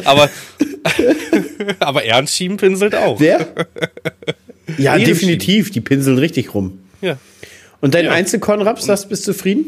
aber, 0.05 0.29
aber 1.79 2.05
Ernst 2.05 2.35
Schieben 2.35 2.57
pinselt 2.57 2.95
auch. 2.95 3.19
Wer? 3.19 3.47
Ja, 4.77 4.97
definitiv. 4.97 5.71
Die 5.71 5.81
pinseln 5.81 6.17
richtig 6.17 6.53
rum. 6.53 6.79
Ja. 7.01 7.17
Und 7.83 7.93
dein 7.95 8.05
ja. 8.05 8.11
Einzelkornraps, 8.11 8.85
das 8.85 9.09
bist 9.09 9.27
du 9.27 9.33
zufrieden? 9.33 9.65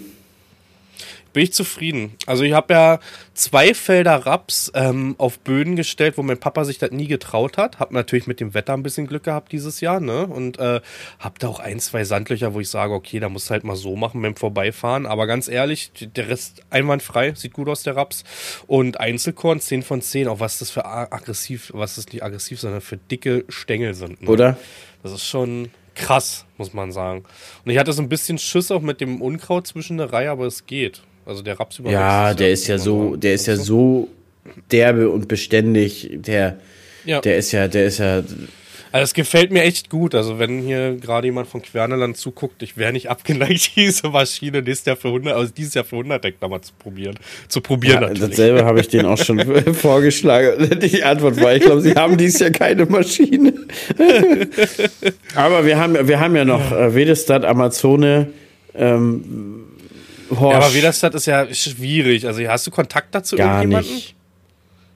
bin 1.34 1.44
ich 1.44 1.52
zufrieden. 1.52 2.14
Also 2.28 2.46
ich 2.46 2.54
habe 2.54 2.74
ja 2.74 3.00
zwei 3.34 3.74
Felder 3.74 4.26
Raps 4.26 4.72
ähm, 4.74 5.16
auf 5.18 5.38
Böden 5.40 5.76
gestellt, 5.76 6.18
wo 6.18 6.24
mein 6.24 6.40
Papa 6.40 6.64
sich 6.64 6.78
das 6.78 6.92
nie 6.92 7.08
getraut 7.08 7.58
hat. 7.58 7.78
Hab 7.78 7.92
natürlich 7.92 8.26
mit 8.26 8.40
dem 8.40 8.54
Wetter 8.54 8.72
ein 8.72 8.84
bisschen 8.84 9.06
Glück 9.06 9.26
gehabt 9.26 9.52
dieses 9.52 9.82
Jahr, 9.82 10.00
ne? 10.00 10.26
Und 10.28 10.60
äh, 10.60 10.80
hab 11.20 11.38
da 11.40 11.50
auch 11.50 11.60
ein, 11.60 11.82
zwei 11.82 12.06
Sandlöcher, 12.06 12.54
wo 12.54 12.62
ich 12.62 12.70
sage, 12.70 12.94
okay, 12.94 13.20
da 13.20 13.28
musst 13.28 13.50
du 13.50 13.52
halt 13.52 13.66
mal 13.66 13.76
so 13.76 13.98
machen 13.98 14.22
beim 14.22 14.38
Vorbeifahren. 14.38 15.06
Aber 15.06 15.28
ganz 15.28 15.50
ehrlich, 15.50 15.92
der 16.00 16.30
Rest 16.30 16.62
einwandfrei, 16.70 17.34
sieht 17.36 17.52
gut 17.52 17.68
aus, 17.68 17.84
der 17.84 17.98
Raps. 17.98 18.24
Und 18.66 19.02
Einzelkorn 19.02 19.60
10 19.60 19.84
von 19.84 20.02
10, 20.02 20.30
auch 20.30 20.40
was 20.40 20.60
das 20.60 20.72
für 20.72 20.86
aggressiv, 20.86 21.70
was 21.76 21.96
das 21.96 22.08
nicht 22.08 22.24
aggressiv, 22.24 22.62
sondern 22.62 22.80
für 22.80 22.96
dicke 22.96 23.44
Stängel 23.50 23.94
sind. 23.94 24.22
Ne? 24.22 24.30
Oder? 24.30 24.58
Das 25.04 25.12
ist 25.12 25.26
schon 25.26 25.70
krass, 25.96 26.46
muss 26.58 26.74
man 26.74 26.92
sagen. 26.92 27.24
Und 27.64 27.72
ich 27.72 27.78
hatte 27.78 27.94
so 27.94 28.02
ein 28.02 28.10
bisschen 28.10 28.38
Schiss 28.38 28.72
auch 28.72 28.82
mit 28.82 29.02
dem 29.02 29.22
Unkraut 29.22 29.68
zwischen 29.68 29.98
der 29.98 30.14
Reihe, 30.14 30.30
aber 30.30 30.46
es 30.46 30.66
geht. 30.66 31.02
Also 31.26 31.42
der 31.42 31.60
Raps 31.60 31.80
überwächst. 31.80 32.00
Ja, 32.00 32.34
der 32.34 32.52
ist 32.52 32.68
ja 32.68 32.78
so, 32.78 33.16
der 33.16 33.34
ist 33.34 33.48
ja 33.48 33.56
so 33.56 34.10
derbe 34.72 35.10
und 35.10 35.28
beständig. 35.28 36.10
Der, 36.14 36.60
ja. 37.04 37.22
der 37.22 37.38
ist 37.38 37.52
ja, 37.52 37.68
der 37.68 37.86
ist 37.86 37.98
ja. 37.98 38.24
Also 38.96 39.04
es 39.04 39.14
gefällt 39.14 39.52
mir 39.52 39.64
echt 39.64 39.90
gut. 39.90 40.16
Also 40.16 40.40
wenn 40.40 40.62
hier 40.62 40.96
gerade 40.96 41.28
jemand 41.28 41.50
von 41.50 41.62
Querneland 41.62 42.16
zuguckt, 42.16 42.64
ich 42.64 42.78
wäre 42.78 42.94
nicht 42.94 43.10
abgeneigt, 43.10 43.72
diese 43.76 44.08
Maschine 44.08 44.62
nächstes 44.62 44.86
Jahr 44.86 44.96
für 44.96 45.10
100, 45.10 45.36
also 45.36 45.52
dieses 45.52 45.74
Jahr 45.74 45.84
für 45.84 45.98
100 45.98 46.24
Hektar 46.24 46.48
mal 46.48 46.62
zu 46.62 46.72
probieren. 46.80 47.20
Zu 47.50 47.60
probieren 47.60 47.96
ja, 47.96 48.08
natürlich. 48.08 48.30
Dasselbe 48.30 48.64
habe 48.64 48.80
ich 48.80 48.88
denen 48.88 49.08
auch 49.08 49.18
schon 49.18 49.42
vorgeschlagen. 49.74 50.80
Die 50.80 51.04
Antwort 51.04 51.42
war, 51.42 51.54
ich 51.54 51.64
glaube, 51.64 51.82
sie 51.82 51.94
haben 51.94 52.16
dieses 52.16 52.40
Jahr 52.40 52.52
keine 52.52 52.86
Maschine. 52.86 53.54
Aber 55.36 55.66
wir 55.66 55.78
haben, 55.78 56.08
wir 56.08 56.18
haben 56.22 56.38
ja 56.38 56.46
noch 56.46 56.72
äh, 56.72 56.96
Vedestat, 56.96 57.44
Amazone, 57.44 58.28
ähm, 58.76 59.66
Horsch. 60.30 60.54
Ja, 60.54 60.58
aber 60.58 60.74
Widerstadt 60.74 61.16
ist 61.16 61.26
ja 61.26 61.54
schwierig. 61.54 62.26
Also 62.26 62.48
hast 62.48 62.66
du 62.66 62.72
Kontakt 62.72 63.14
dazu 63.14 63.36
Gar 63.36 63.62
irgendjemanden? 63.62 63.94
Nicht. 63.94 64.15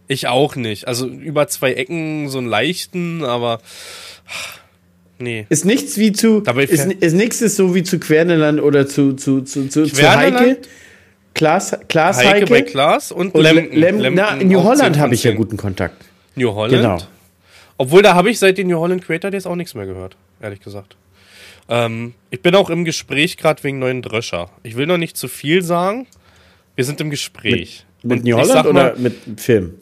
Ich 0.09 0.27
auch 0.27 0.57
nicht. 0.57 0.87
Also 0.87 1.07
über 1.07 1.47
zwei 1.47 1.73
Ecken 1.73 2.27
so 2.29 2.39
einen 2.39 2.47
leichten, 2.47 3.23
aber 3.23 3.59
Nee. 5.21 5.45
Ist 5.49 5.65
nichts 5.65 5.97
wie 5.97 6.13
zu. 6.13 6.39
Dabei 6.39 6.63
ist, 6.63 6.85
ist 6.85 7.13
nichts 7.13 7.41
ist 7.41 7.57
so 7.57 7.75
wie 7.75 7.83
zu 7.83 7.99
Querneland 7.99 8.61
oder 8.61 8.87
zu, 8.87 9.13
zu, 9.13 9.41
zu, 9.41 9.67
zu, 9.67 9.85
zu 9.85 10.09
Heike. 10.09 10.59
Klaas, 11.33 11.77
Klaas 11.89 12.17
Heike, 12.17 12.29
Heike. 12.29 12.45
bei 12.47 12.61
Klaas 12.61 13.11
und, 13.11 13.35
und. 13.35 13.43
Lem, 13.43 13.71
Lemken 13.71 14.13
na, 14.15 14.35
in 14.37 14.47
New 14.47 14.63
Holland 14.63 14.95
10 14.95 15.01
habe 15.01 15.13
ich 15.13 15.23
ja 15.23 15.31
von 15.31 15.37
10. 15.37 15.43
guten 15.45 15.57
Kontakt. 15.57 16.05
New 16.35 16.53
Holland? 16.53 16.81
Genau. 16.81 16.97
Obwohl, 17.77 18.01
da 18.01 18.15
habe 18.15 18.29
ich 18.29 18.39
seit 18.39 18.57
den 18.57 18.67
New 18.67 18.79
Holland 18.79 19.05
Creator 19.05 19.29
Days 19.29 19.45
auch 19.45 19.55
nichts 19.55 19.75
mehr 19.75 19.85
gehört, 19.85 20.15
ehrlich 20.41 20.61
gesagt. 20.61 20.95
Ähm, 21.67 22.13
ich 22.29 22.41
bin 22.41 22.55
auch 22.55 22.69
im 22.69 22.85
Gespräch 22.85 23.37
gerade 23.37 23.63
wegen 23.63 23.77
neuen 23.77 24.01
Dröscher. 24.01 24.49
Ich 24.63 24.75
will 24.75 24.87
noch 24.87 24.97
nicht 24.97 25.17
zu 25.17 25.27
viel 25.27 25.61
sagen. 25.61 26.07
Wir 26.75 26.85
sind 26.85 26.99
im 27.01 27.09
Gespräch. 27.09 27.85
Mit 28.03 28.19
Und 28.19 28.25
New 28.25 28.35
Holland 28.35 28.51
sag 28.51 28.65
oder 28.65 28.73
mal, 28.73 28.95
mit 28.97 29.15
Film? 29.39 29.73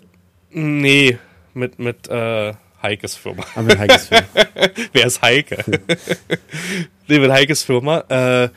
Nee, 0.60 1.20
mit, 1.54 1.78
mit 1.78 2.08
äh, 2.08 2.54
Heikes 2.82 3.16
Firma. 3.16 3.44
Ah, 3.54 3.62
mit 3.62 3.78
Heikes 3.78 4.08
Film. 4.08 4.24
Wer 4.92 5.06
ist 5.06 5.22
Heike? 5.22 5.64
nee, 7.08 7.20
mit 7.20 7.32
Heikes 7.32 7.62
Firma. 7.62 8.04
Äh, 8.10 8.50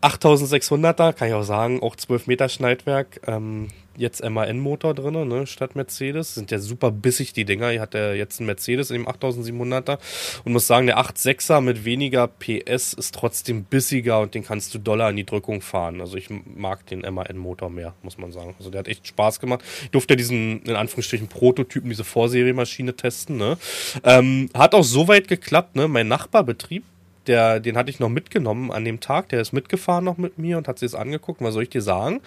8600er, 0.00 1.12
kann 1.12 1.28
ich 1.28 1.34
auch 1.34 1.42
sagen, 1.42 1.82
auch 1.82 1.94
12 1.94 2.26
Meter 2.26 2.48
Schneidwerk. 2.48 3.20
Ähm, 3.26 3.68
jetzt 3.98 4.24
MAN-Motor 4.24 4.94
drin, 4.94 5.28
ne, 5.28 5.46
statt 5.46 5.76
Mercedes. 5.76 6.34
Sind 6.34 6.50
ja 6.50 6.58
super 6.58 6.90
bissig, 6.90 7.32
die 7.32 7.44
Dinger. 7.44 7.70
Hier 7.70 7.80
hat 7.80 7.94
er 7.94 8.14
jetzt 8.14 8.40
einen 8.40 8.46
Mercedes 8.46 8.90
in 8.90 9.02
dem 9.02 9.08
8700er. 9.08 9.98
Und 10.44 10.52
muss 10.52 10.66
sagen, 10.66 10.86
der 10.86 10.98
86er 10.98 11.60
mit 11.60 11.84
weniger 11.84 12.26
PS 12.28 12.94
ist 12.94 13.14
trotzdem 13.14 13.64
bissiger 13.64 14.20
und 14.20 14.34
den 14.34 14.44
kannst 14.44 14.74
du 14.74 14.78
doller 14.78 15.10
in 15.10 15.16
die 15.16 15.26
Drückung 15.26 15.60
fahren. 15.60 16.00
Also 16.00 16.16
ich 16.16 16.28
mag 16.30 16.86
den 16.86 17.00
MAN-Motor 17.00 17.70
mehr, 17.70 17.94
muss 18.02 18.18
man 18.18 18.32
sagen. 18.32 18.54
Also 18.58 18.70
der 18.70 18.80
hat 18.80 18.88
echt 18.88 19.06
Spaß 19.06 19.40
gemacht. 19.40 19.62
Ich 19.82 19.90
durfte 19.90 20.14
ja 20.14 20.16
diesen, 20.16 20.62
in 20.62 20.76
Anführungsstrichen, 20.76 21.28
Prototypen, 21.28 21.90
diese 21.90 22.04
Vorseriemaschine 22.04 22.94
testen, 22.94 23.36
ne. 23.36 23.58
Ähm, 24.04 24.50
hat 24.54 24.74
auch 24.74 24.84
so 24.84 25.08
weit 25.08 25.28
geklappt, 25.28 25.76
ne. 25.76 25.88
Mein 25.88 26.08
Nachbarbetrieb, 26.08 26.84
der, 27.28 27.60
den 27.60 27.76
hatte 27.76 27.90
ich 27.90 28.00
noch 28.00 28.08
mitgenommen 28.08 28.72
an 28.72 28.84
dem 28.84 29.00
Tag. 29.00 29.28
Der 29.28 29.40
ist 29.40 29.52
mitgefahren 29.52 30.04
noch 30.04 30.16
mit 30.16 30.38
mir 30.38 30.58
und 30.58 30.66
hat 30.66 30.78
sich 30.78 30.90
das 30.90 31.00
angeguckt. 31.00 31.40
Was 31.40 31.54
soll 31.54 31.64
ich 31.64 31.70
dir 31.70 31.82
sagen? 31.82 32.20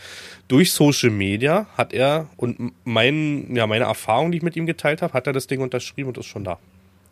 Durch 0.47 0.71
Social 0.71 1.09
Media 1.09 1.67
hat 1.77 1.93
er 1.93 2.29
und 2.37 2.73
mein, 2.83 3.53
ja, 3.55 3.67
meine 3.67 3.85
Erfahrung, 3.85 4.31
die 4.31 4.37
ich 4.37 4.43
mit 4.43 4.55
ihm 4.55 4.65
geteilt 4.65 5.01
habe, 5.01 5.13
hat 5.13 5.27
er 5.27 5.33
das 5.33 5.47
Ding 5.47 5.61
unterschrieben 5.61 6.09
und 6.09 6.17
ist 6.17 6.27
schon 6.27 6.43
da. 6.43 6.59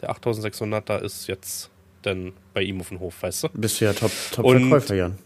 Der 0.02 0.12
8600er 0.12 1.02
ist 1.02 1.28
jetzt 1.28 1.70
dann 2.04 2.32
bei 2.54 2.62
ihm 2.62 2.80
auf 2.80 2.90
dem 2.90 3.00
Hof, 3.00 3.22
weißt 3.22 3.44
du? 3.44 3.50
Bist 3.54 3.82
du 3.82 3.86
ja 3.86 3.94
top, 3.94 4.12
top 4.32 4.50
Verkäufer, 4.50 4.96
Jan. 4.96 5.18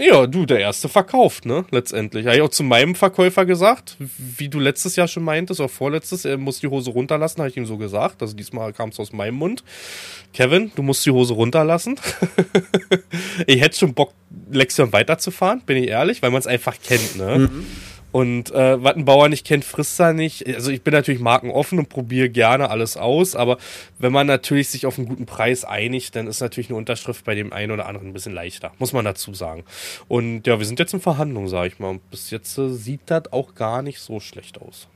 Ja, 0.00 0.28
du, 0.28 0.46
der 0.46 0.60
erste 0.60 0.88
verkauft, 0.88 1.44
ne? 1.44 1.64
Letztendlich. 1.72 2.26
Habe 2.26 2.36
ich 2.36 2.42
auch 2.42 2.50
zu 2.50 2.62
meinem 2.62 2.94
Verkäufer 2.94 3.44
gesagt, 3.44 3.96
wie 3.98 4.48
du 4.48 4.60
letztes 4.60 4.94
Jahr 4.94 5.08
schon 5.08 5.24
meintest, 5.24 5.58
oder 5.58 5.68
vorletztes, 5.68 6.24
er 6.24 6.38
muss 6.38 6.60
die 6.60 6.68
Hose 6.68 6.90
runterlassen, 6.90 7.40
habe 7.40 7.50
ich 7.50 7.56
ihm 7.56 7.66
so 7.66 7.76
gesagt. 7.76 8.22
Also 8.22 8.36
diesmal 8.36 8.72
kam 8.72 8.90
es 8.90 9.00
aus 9.00 9.12
meinem 9.12 9.34
Mund. 9.34 9.64
Kevin, 10.32 10.70
du 10.76 10.82
musst 10.82 11.04
die 11.04 11.10
Hose 11.10 11.34
runterlassen. 11.34 11.98
ich 13.46 13.60
hätte 13.60 13.76
schon 13.76 13.94
Bock, 13.94 14.12
Lexion 14.50 14.92
weiterzufahren, 14.92 15.62
bin 15.66 15.76
ich 15.76 15.88
ehrlich, 15.88 16.22
weil 16.22 16.30
man 16.30 16.38
es 16.38 16.46
einfach 16.46 16.76
kennt, 16.80 17.16
ne? 17.16 17.50
Und 18.18 18.50
äh, 18.50 18.82
was 18.82 18.96
ein 18.96 19.04
Bauer 19.04 19.28
nicht 19.28 19.46
kennt, 19.46 19.64
frisst 19.64 20.00
er 20.00 20.12
nicht. 20.12 20.44
Also 20.44 20.72
ich 20.72 20.82
bin 20.82 20.92
natürlich 20.92 21.20
markenoffen 21.20 21.78
und 21.78 21.88
probiere 21.88 22.28
gerne 22.28 22.68
alles 22.68 22.96
aus, 22.96 23.36
aber 23.36 23.58
wenn 24.00 24.10
man 24.10 24.26
natürlich 24.26 24.70
sich 24.70 24.86
auf 24.86 24.98
einen 24.98 25.06
guten 25.06 25.24
Preis 25.24 25.64
einigt, 25.64 26.16
dann 26.16 26.26
ist 26.26 26.40
natürlich 26.40 26.68
eine 26.68 26.78
Unterschrift 26.78 27.24
bei 27.24 27.36
dem 27.36 27.52
einen 27.52 27.70
oder 27.70 27.86
anderen 27.86 28.08
ein 28.08 28.12
bisschen 28.12 28.34
leichter, 28.34 28.72
muss 28.80 28.92
man 28.92 29.04
dazu 29.04 29.34
sagen. 29.34 29.62
Und 30.08 30.48
ja, 30.48 30.58
wir 30.58 30.66
sind 30.66 30.80
jetzt 30.80 30.94
in 30.94 31.00
Verhandlungen, 31.00 31.46
sage 31.46 31.68
ich 31.68 31.78
mal. 31.78 31.90
Und 31.90 32.10
bis 32.10 32.32
jetzt 32.32 32.58
äh, 32.58 32.70
sieht 32.70 33.02
das 33.06 33.32
auch 33.32 33.54
gar 33.54 33.82
nicht 33.82 34.00
so 34.00 34.18
schlecht 34.18 34.60
aus. 34.60 34.88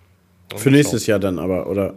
Für 0.57 0.73
nächstes 0.73 1.07
Jahr 1.07 1.21
dann 1.21 1.39
aber, 1.39 1.69
oder? 1.69 1.95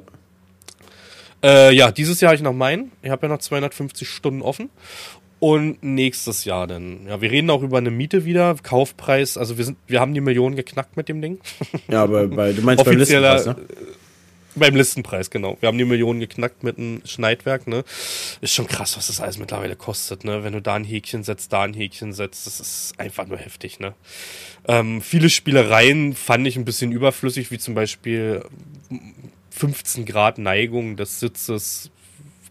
Äh, 1.43 1.73
ja, 1.73 1.91
dieses 1.91 2.21
Jahr 2.21 2.29
habe 2.29 2.35
ich 2.35 2.43
noch 2.43 2.53
meinen. 2.53 2.91
Ich 3.01 3.09
habe 3.09 3.25
ja 3.25 3.33
noch 3.33 3.39
250 3.39 4.07
Stunden 4.07 4.43
offen. 4.43 4.69
Und 5.39 5.83
nächstes 5.83 6.45
Jahr 6.45 6.65
dann. 6.65 7.07
Ja, 7.07 7.21
wir 7.21 7.29
reden 7.29 7.49
auch 7.49 7.61
über 7.61 7.77
eine 7.77 7.91
Miete 7.91 8.25
wieder. 8.25 8.55
Kaufpreis, 8.63 9.37
also 9.37 9.57
wir 9.57 9.65
sind, 9.65 9.77
wir 9.87 9.99
haben 9.99 10.13
die 10.13 10.21
Millionen 10.21 10.55
geknackt 10.55 10.97
mit 10.97 11.09
dem 11.09 11.21
Ding. 11.21 11.39
Ja, 11.87 12.03
aber 12.03 12.27
bei, 12.27 12.53
du 12.53 12.61
meinst 12.61 12.83
beim 12.83 12.97
Listenpreis, 12.97 13.45
ne? 13.45 13.55
Beim 14.55 14.75
Listenpreis, 14.75 15.29
genau. 15.29 15.57
Wir 15.59 15.67
haben 15.67 15.77
die 15.77 15.85
Millionen 15.85 16.21
geknackt 16.21 16.63
mit 16.63 16.77
einem 16.77 17.01
Schneidwerk, 17.05 17.67
ne? 17.67 17.83
Ist 18.39 18.53
schon 18.53 18.67
krass, 18.67 18.95
was 18.95 19.07
das 19.07 19.19
alles 19.19 19.37
mittlerweile 19.37 19.75
kostet, 19.75 20.23
ne? 20.23 20.43
Wenn 20.43 20.53
du 20.53 20.61
da 20.61 20.75
ein 20.75 20.85
Häkchen 20.85 21.23
setzt, 21.23 21.51
da 21.51 21.63
ein 21.63 21.73
Häkchen 21.73 22.13
setzt, 22.13 22.47
das 22.47 22.59
ist 22.61 22.93
einfach 22.97 23.27
nur 23.27 23.37
heftig, 23.37 23.79
ne? 23.79 23.93
Ähm, 24.67 25.01
viele 25.01 25.29
Spielereien 25.29 26.15
fand 26.15 26.47
ich 26.47 26.55
ein 26.55 26.65
bisschen 26.65 26.93
überflüssig, 26.93 27.51
wie 27.51 27.59
zum 27.59 27.75
Beispiel 27.75 28.43
15 29.51 30.05
Grad 30.05 30.37
Neigung 30.37 30.95
des 30.95 31.19
Sitzes 31.19 31.91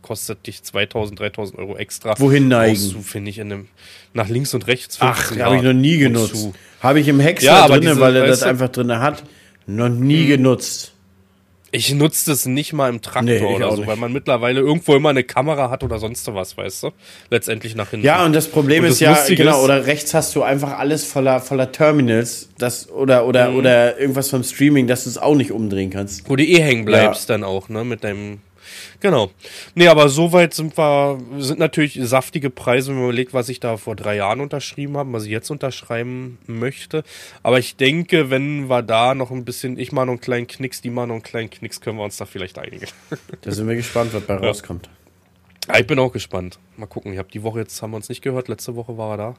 kostet 0.05 0.47
dich 0.47 0.63
2000, 0.63 1.19
3000 1.19 1.59
Euro 1.59 1.77
extra. 1.77 2.15
Wohin 2.19 2.47
neigen? 2.49 2.75
Brauchst 2.79 2.95
du, 2.95 3.01
finde 3.01 3.31
ich, 3.31 3.39
in 3.39 3.51
einem, 3.51 3.69
nach 4.13 4.29
links 4.29 4.53
und 4.55 4.67
rechts. 4.67 4.99
Ach, 5.01 5.17
15 5.17 5.45
habe 5.45 5.57
ich 5.57 5.63
noch 5.63 5.73
nie 5.73 5.97
genutzt. 5.99 6.51
Habe 6.81 7.01
ich 7.01 7.09
im 7.09 7.19
Hexer 7.21 7.47
Ja, 7.47 7.67
drinne, 7.67 7.81
diese, 7.81 8.01
weil 8.01 8.15
er 8.17 8.27
das 8.27 8.43
einfach 8.43 8.69
drinne 8.69 9.01
hat. 9.01 9.25
Noch 9.67 9.89
nie 9.89 10.27
genutzt. 10.27 10.93
Ich 11.71 11.93
nutze 11.93 12.31
das 12.31 12.47
nicht 12.47 12.73
mal 12.73 12.89
im 12.89 13.01
Traktor 13.03 13.23
Nee, 13.25 13.41
oder 13.57 13.71
so, 13.73 13.79
nicht. 13.79 13.87
weil 13.89 13.97
man 13.97 14.13
mittlerweile 14.13 14.61
irgendwo 14.61 14.95
immer 14.95 15.09
eine 15.09 15.25
Kamera 15.25 15.71
hat 15.71 15.83
oder 15.83 15.99
sonst 15.99 16.25
was, 16.33 16.57
weißt 16.57 16.85
du? 16.85 16.91
Letztendlich 17.31 17.75
nach 17.75 17.91
hinten. 17.91 18.07
Ja, 18.07 18.25
und 18.25 18.33
das 18.33 18.47
Problem 18.47 18.85
Und 18.85 18.91
ist 18.91 19.01
das 19.01 19.01
ja, 19.01 19.11
Lustige 19.11 19.43
genau, 19.43 19.59
ist- 19.59 19.65
oder 19.65 19.87
rechts 19.87 20.15
hast 20.15 20.37
du 20.37 20.43
einfach 20.45 20.79
alles 20.79 21.05
voller, 21.05 21.41
voller 21.41 21.73
Terminals, 21.73 22.49
das, 22.59 22.89
oder, 22.91 23.27
oder, 23.27 23.51
Mhm. 23.51 23.57
oder 23.57 23.99
irgendwas 23.99 24.31
vom 24.31 24.45
Streaming, 24.45 24.87
dass 24.87 25.03
du 25.03 25.11
es 25.11 25.19
auch 25.19 25.35
nicht 25.35 25.51
umdrehen 25.51 25.91
kannst. 25.91 26.29
Wo 26.31 26.37
du 26.37 26.45
eh 26.45 26.61
hängen 26.63 26.85
bleibst 26.85 27.29
dann 27.31 27.43
auch, 27.43 27.69
ne, 27.69 27.83
mit 27.85 28.05
deinem. 28.05 28.39
Genau. 29.01 29.31
Nee, 29.75 29.89
aber 29.89 30.09
soweit 30.09 30.55
sind 30.55 30.77
wir, 30.77 31.19
sind 31.39 31.59
natürlich 31.59 31.99
saftige 32.03 32.51
Preise, 32.51 32.89
wenn 32.89 32.97
man 32.97 33.05
überlegt, 33.05 33.35
was 33.35 33.49
ich 33.49 33.61
da 33.61 33.77
vor 33.77 33.97
drei 33.97 34.17
Jahren 34.17 34.41
unterschrieben 34.41 34.97
habe, 34.97 35.13
was 35.13 35.25
ich 35.25 35.31
jetzt 35.31 35.51
unterschreiben 35.51 36.39
möchte. 36.47 37.05
Aber 37.43 37.59
ich 37.59 37.77
denke, 37.77 38.31
wenn 38.31 38.69
wir 38.69 38.83
da 38.83 39.15
noch 39.15 39.31
ein 39.31 39.45
bisschen, 39.45 39.79
ich 39.79 39.93
mal 39.93 40.05
noch 40.05 40.13
einen 40.13 40.21
kleinen 40.21 40.47
Knicks, 40.47 40.81
die 40.81 40.91
mal 40.91 41.07
noch 41.07 41.15
einen 41.15 41.23
kleinen 41.23 41.51
Knicks, 41.51 41.81
können 41.81 41.99
wir 41.99 42.05
uns 42.05 42.17
da 42.17 42.27
vielleicht 42.27 42.59
einigen. 42.59 42.87
Da 43.43 43.51
sind 43.51 43.69
wir 43.69 43.77
gespannt, 43.77 44.15
was 44.15 44.23
bei 44.23 44.37
rauskommt. 44.37 44.89
Ja, 45.69 45.79
ich 45.79 45.87
bin 45.87 45.99
auch 45.99 46.13
gespannt. 46.13 46.59
Mal 46.77 46.87
gucken. 46.87 47.13
Ich 47.13 47.19
habe 47.19 47.29
die 47.31 47.43
Woche 47.43 47.61
jetzt, 47.61 47.81
haben 47.83 47.91
wir 47.91 47.97
uns 47.97 48.09
nicht 48.09 48.23
gehört, 48.23 48.49
letzte 48.49 48.77
Woche 48.77 48.97
war 48.97 49.13
er 49.13 49.17
da. 49.17 49.35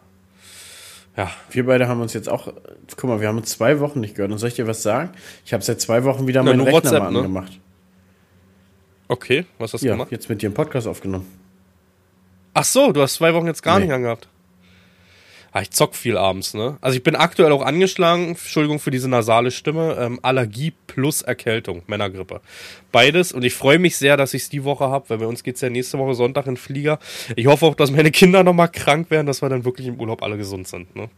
Ja, 1.17 1.31
Wir 1.49 1.65
beide 1.65 1.87
haben 1.87 2.01
uns 2.01 2.13
jetzt 2.13 2.27
auch, 2.27 2.51
guck 2.97 3.09
mal, 3.09 3.21
wir 3.21 3.29
haben 3.29 3.37
uns 3.37 3.49
zwei 3.49 3.79
Wochen 3.79 4.01
nicht 4.01 4.15
gehört. 4.15 4.31
Und 4.31 4.37
soll 4.37 4.49
ich 4.49 4.55
dir 4.55 4.67
was 4.67 4.83
sagen? 4.83 5.11
Ich 5.45 5.53
habe 5.53 5.63
seit 5.63 5.79
zwei 5.79 6.03
Wochen 6.03 6.27
wieder 6.27 6.43
Na, 6.43 6.51
meinen 6.51 6.61
Rechner 6.61 6.73
WhatsApp, 6.73 7.03
mal 7.03 7.11
ne? 7.11 7.45
Okay. 9.07 9.45
Was 9.59 9.73
hast 9.73 9.81
du 9.81 9.87
Ja, 9.87 9.93
gemacht? 9.93 10.11
jetzt 10.11 10.29
mit 10.29 10.41
dir 10.41 10.47
einen 10.47 10.53
Podcast 10.55 10.87
aufgenommen. 10.87 11.25
Ach 12.53 12.63
so, 12.63 12.91
du 12.91 13.01
hast 13.01 13.15
zwei 13.15 13.33
Wochen 13.33 13.47
jetzt 13.47 13.63
gar 13.63 13.79
Nee. 13.79 13.85
nicht 13.85 13.93
angehabt. 13.93 14.27
Ah, 15.51 15.61
ich 15.61 15.71
zock 15.71 15.95
viel 15.95 16.17
abends, 16.17 16.53
ne? 16.53 16.77
Also 16.81 16.97
ich 16.97 17.03
bin 17.03 17.15
aktuell 17.15 17.53
auch 17.53 17.61
angeschlagen, 17.61 18.27
Entschuldigung 18.29 18.77
für 18.79 18.91
diese 18.91 19.07
nasale 19.07 19.51
Stimme, 19.51 19.95
ähm, 19.97 20.19
Allergie 20.21 20.73
plus 20.85 21.21
Erkältung, 21.21 21.81
Männergrippe. 21.87 22.41
Beides 22.91 23.31
und 23.31 23.41
ich 23.45 23.53
freue 23.53 23.79
mich 23.79 23.95
sehr, 23.95 24.17
dass 24.17 24.33
ich 24.33 24.43
es 24.43 24.49
die 24.49 24.65
Woche 24.65 24.89
habe, 24.89 25.09
weil 25.09 25.19
bei 25.19 25.27
uns 25.27 25.43
geht's 25.43 25.61
ja 25.61 25.69
nächste 25.69 25.97
Woche 25.97 26.13
Sonntag 26.13 26.45
in 26.47 26.55
den 26.55 26.57
Flieger. 26.57 26.99
Ich 27.37 27.47
hoffe 27.47 27.65
auch, 27.67 27.75
dass 27.75 27.89
meine 27.89 28.11
Kinder 28.11 28.43
nochmal 28.43 28.67
krank 28.67 29.09
werden, 29.11 29.27
dass 29.27 29.41
wir 29.41 29.47
dann 29.47 29.63
wirklich 29.63 29.87
im 29.87 29.97
Urlaub 29.97 30.23
alle 30.23 30.35
gesund 30.37 30.67
sind, 30.67 30.93
ne? 30.93 31.09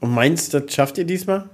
Und 0.00 0.10
meinst 0.10 0.52
du, 0.52 0.60
das 0.60 0.74
schafft 0.74 0.98
ihr 0.98 1.04
diesmal? 1.04 1.48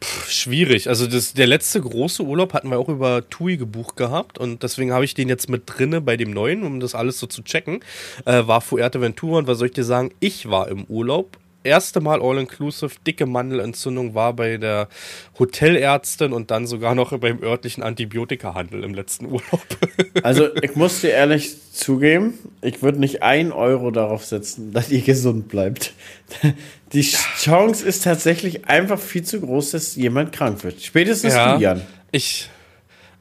Schwierig. 0.00 0.88
Also 0.88 1.08
das, 1.08 1.32
der 1.32 1.48
letzte 1.48 1.80
große 1.80 2.22
Urlaub 2.22 2.52
hatten 2.52 2.70
wir 2.70 2.78
auch 2.78 2.88
über 2.88 3.28
TUI 3.28 3.56
gebucht 3.56 3.96
gehabt 3.96 4.38
und 4.38 4.62
deswegen 4.62 4.92
habe 4.92 5.04
ich 5.04 5.14
den 5.14 5.28
jetzt 5.28 5.48
mit 5.50 5.64
drinne 5.66 6.00
bei 6.00 6.16
dem 6.16 6.30
neuen, 6.30 6.62
um 6.62 6.78
das 6.78 6.94
alles 6.94 7.18
so 7.18 7.26
zu 7.26 7.42
checken. 7.42 7.80
Äh, 8.24 8.46
war 8.46 8.60
Fuerteventura 8.60 9.38
und 9.38 9.48
was 9.48 9.58
soll 9.58 9.68
ich 9.68 9.74
dir 9.74 9.84
sagen? 9.84 10.12
Ich 10.20 10.48
war 10.48 10.68
im 10.68 10.84
Urlaub. 10.84 11.36
Erste 11.64 12.00
Mal 12.00 12.22
All-Inclusive, 12.22 12.92
dicke 13.06 13.26
Mandelentzündung 13.26 14.14
war 14.14 14.32
bei 14.32 14.56
der 14.56 14.88
Hotelärztin 15.38 16.32
und 16.32 16.50
dann 16.50 16.66
sogar 16.66 16.94
noch 16.94 17.16
beim 17.18 17.42
örtlichen 17.42 17.82
Antibiotikahandel 17.82 18.84
im 18.84 18.94
letzten 18.94 19.26
Urlaub. 19.26 19.62
Also, 20.22 20.48
ich 20.62 20.74
muss 20.74 21.00
dir 21.00 21.10
ehrlich 21.10 21.72
zugeben, 21.72 22.34
ich 22.60 22.82
würde 22.82 22.98
nicht 22.98 23.22
ein 23.22 23.52
Euro 23.52 23.92
darauf 23.92 24.24
setzen, 24.24 24.72
dass 24.72 24.90
ihr 24.90 25.00
gesund 25.00 25.48
bleibt. 25.48 25.92
Die 26.92 27.02
Chance 27.02 27.86
ist 27.86 28.02
tatsächlich 28.04 28.66
einfach 28.66 28.98
viel 28.98 29.22
zu 29.22 29.40
groß, 29.40 29.72
dass 29.72 29.94
jemand 29.94 30.32
krank 30.32 30.64
wird. 30.64 30.82
Spätestens 30.82 31.34
du, 31.34 31.58
Jan. 31.60 31.82
Ich 32.10 32.50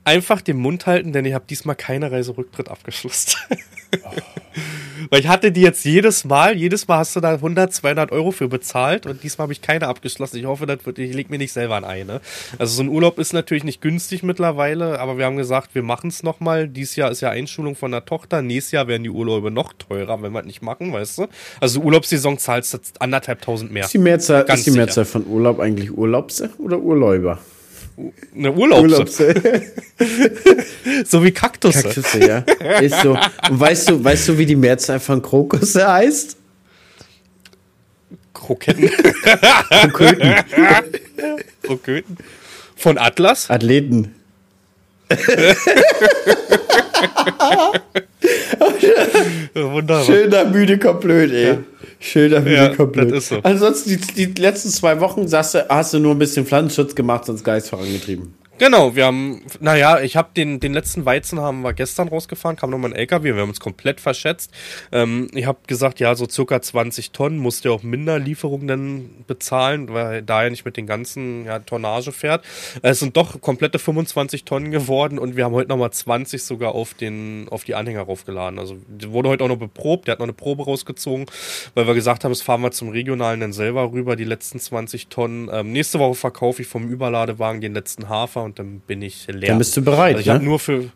einfach 0.08 0.41
den 0.41 0.58
Mund 0.58 0.86
halten, 0.88 1.12
denn 1.12 1.26
ich 1.26 1.34
habe 1.34 1.45
diesmal 1.47 1.76
keine 1.76 2.12
Reiserücktritt 2.12 2.69
abgeschlossen. 2.69 3.34
Weil 5.10 5.19
ich 5.19 5.28
hatte 5.28 5.52
die 5.52 5.62
jetzt 5.62 5.86
jedes 5.86 6.26
Mal, 6.26 6.58
jedes 6.58 6.88
Mal 6.88 6.97
hast 6.97 7.15
du 7.15 7.19
da 7.19 7.34
100, 7.34 7.73
200 7.73 8.12
Euro 8.12 8.32
für 8.32 8.47
bezahlt 8.47 9.06
und 9.06 9.23
diesmal 9.23 9.43
habe 9.43 9.54
ich 9.54 9.62
keine 9.62 9.88
abgeschlossen. 9.88 10.38
Ich 10.38 10.45
hoffe, 10.45 10.65
das 10.65 10.86
wird, 10.86 11.00
ich 11.00 11.13
leg 11.13 11.30
mir 11.30 11.38
nicht 11.38 11.54
selber 11.54 11.76
ein 11.76 11.86
Ei, 11.86 12.04
ne? 12.04 12.21
Also 12.58 12.76
so 12.76 12.84
ein 12.84 12.89
Urlaub 12.89 13.19
ist 13.19 13.34
natürlich 13.34 13.63
nicht 13.63 13.82
günstig 13.82 14.23
mittlerweile, 14.23 15.00
aber 15.00 15.17
wir 15.17 15.26
haben 15.26 15.38
gesagt, 15.38 15.76
wir 15.76 15.84
machen 15.84 16.10
es 16.10 16.23
nochmal. 16.23 16.67
Dieses 16.67 16.95
Jahr 16.95 17.12
ist 17.12 17.21
ja 17.21 17.30
Einschulung 17.30 17.76
von 17.76 17.91
der 17.91 18.06
Tochter, 18.06 18.41
nächstes 18.41 18.71
Jahr 18.71 18.88
werden 18.88 19.04
die 19.04 19.10
Urlaube 19.10 19.52
noch 19.52 19.73
teurer, 19.73 20.21
wenn 20.21 20.34
wir 20.34 20.39
es 20.39 20.45
nicht 20.45 20.62
machen, 20.62 20.91
weißt 20.91 21.19
du? 21.19 21.28
Also 21.60 21.82
Urlaubssaison 21.82 22.38
zahlst 22.38 22.73
du 22.73 22.80
anderthalb 23.00 23.41
tausend 23.41 23.71
mehr. 23.71 23.86
Ist 23.86 23.93
die 23.93 24.00
Mehrzahl, 24.00 24.43
ist 24.43 24.65
die 24.65 24.71
sicher. 24.71 24.78
Mehrzahl 24.78 25.06
von 25.06 25.26
Urlaub 25.28 25.60
eigentlich 25.60 25.95
Urlaubse 25.95 26.50
oder 26.58 26.80
Urläuber? 26.80 27.39
Eine 28.36 28.52
Urlaubse. 28.52 28.84
Urlaubse. 28.84 29.72
so 31.06 31.24
wie 31.24 31.32
Kaktusse. 31.32 31.82
Kaktusse, 31.82 32.20
ja. 32.20 32.38
Ist 32.80 33.02
so. 33.02 33.18
Und 33.50 33.60
weißt 33.60 33.90
du, 33.90 34.04
weißt 34.04 34.28
du, 34.30 34.38
wie 34.38 34.46
die 34.46 34.56
Mehrzahl 34.56 35.00
von 35.00 35.22
Krokusse 35.22 35.88
heißt? 35.92 36.38
Kroketten. 38.34 38.90
Kroköten. 38.90 40.36
Kroköten. 41.64 42.18
Von 42.76 43.00
Atlas? 43.00 43.50
Athleten. 43.50 44.14
Wunderbar. 49.54 50.04
Schöner 50.06 50.46
müde 50.46 50.78
komplett, 50.78 51.32
ey. 51.32 51.48
Ja. 51.48 51.58
Schöner 52.00 52.42
müde 52.42 52.56
ja, 52.56 52.76
komplett. 52.76 53.12
Das 53.12 53.18
ist 53.24 53.30
so. 53.30 53.40
Ansonsten, 53.44 53.90
die, 54.16 54.34
die 54.34 54.42
letzten 54.42 54.70
zwei 54.70 55.00
Wochen 55.00 55.28
du, 55.56 55.66
hast 55.70 55.94
du 55.94 56.00
nur 56.00 56.14
ein 56.14 56.20
bisschen 56.20 56.46
Pflanzenschutz 56.46 56.96
gemacht, 56.96 57.26
sonst 57.26 57.44
Geist 57.44 57.70
vorangetrieben. 57.70 58.34
Genau, 58.60 58.96
wir 58.96 59.06
haben, 59.06 59.43
naja, 59.60 60.00
ich 60.00 60.17
habe 60.17 60.30
den, 60.36 60.60
den 60.60 60.74
letzten 60.74 61.06
Weizen 61.06 61.39
haben 61.39 61.62
wir 61.62 61.74
gestern 61.74 62.08
rausgefahren, 62.08 62.58
kam 62.58 62.72
nochmal 62.72 62.91
ein 62.91 62.98
LKW, 62.98 63.36
wir 63.36 63.41
haben 63.43 63.50
uns 63.50 63.60
komplett 63.60 64.02
verschätzt. 64.02 64.52
Ähm, 64.91 65.28
ich 65.36 65.46
habe 65.46 65.60
gesagt, 65.67 66.00
ja, 66.00 66.15
so 66.15 66.28
circa 66.28 66.60
20 66.60 67.12
Tonnen, 67.12 67.38
musste 67.38 67.72
auch 67.72 67.84
Minderlieferungen 67.84 68.67
dann 68.67 69.10
bezahlen, 69.28 69.93
weil 69.93 70.24
da 70.24 70.43
er 70.43 70.50
nicht 70.50 70.65
mit 70.65 70.76
den 70.76 70.88
ganzen 70.88 71.46
ja, 71.46 71.60
Tonnage 71.60 72.12
fährt. 72.12 72.43
Es 72.82 72.98
sind 72.98 73.15
doch 73.15 73.39
komplette 73.41 73.78
25 73.78 74.43
Tonnen 74.43 74.72
geworden 74.72 75.20
und 75.20 75.36
wir 75.36 75.46
haben 75.46 75.54
heute 75.54 75.70
nochmal 75.70 75.91
20 75.91 76.41
sogar 76.41 76.74
auf, 76.74 76.96
den, 76.96 77.46
auf 77.52 77.63
die 77.63 77.76
Anhänger 77.76 78.02
raufgeladen. 78.02 78.58
Also 78.58 78.78
wurde 79.06 79.30
heute 79.30 79.43
auch 79.43 79.50
noch 79.50 79.58
beprobt, 79.58 80.08
der 80.08 80.13
hat 80.13 80.20
noch 80.20 80.26
eine 80.26 80.34
Probe 80.34 80.65
rausgezogen, 80.65 81.28
weil 81.76 81.86
wir 81.86 81.93
gesagt 81.93 82.24
haben, 82.24 82.32
das 82.32 82.41
fahren 82.41 82.62
wir 82.62 82.72
zum 82.72 82.89
Regionalen 82.89 83.39
dann 83.39 83.54
selber 83.54 83.91
rüber, 83.91 84.15
die 84.15 84.24
letzten 84.24 84.60
20 84.60 85.10
Tonnen. 85.10 85.48
Ähm, 85.54 85.72
nächste 85.72 86.00
Woche 86.00 86.15
verkaufe 86.15 86.63
ich 86.63 86.67
vom 86.67 86.89
Überladewagen 86.89 87.62
den 87.62 87.76
letzten 87.76 88.10
Hafer 88.10 88.47
und 88.48 88.60
dann 88.60 88.80
bin 88.80 89.02
ich 89.02 89.28
leer. 89.28 89.50
Dann 89.50 89.58
bist 89.58 89.76
du 89.78 89.82
bereit. 89.84 90.16
Also 90.16 90.20
ich 90.22 90.26
ne? 90.28 90.34
habe 90.34 90.46
nur 90.46 90.60
für. 90.60 90.90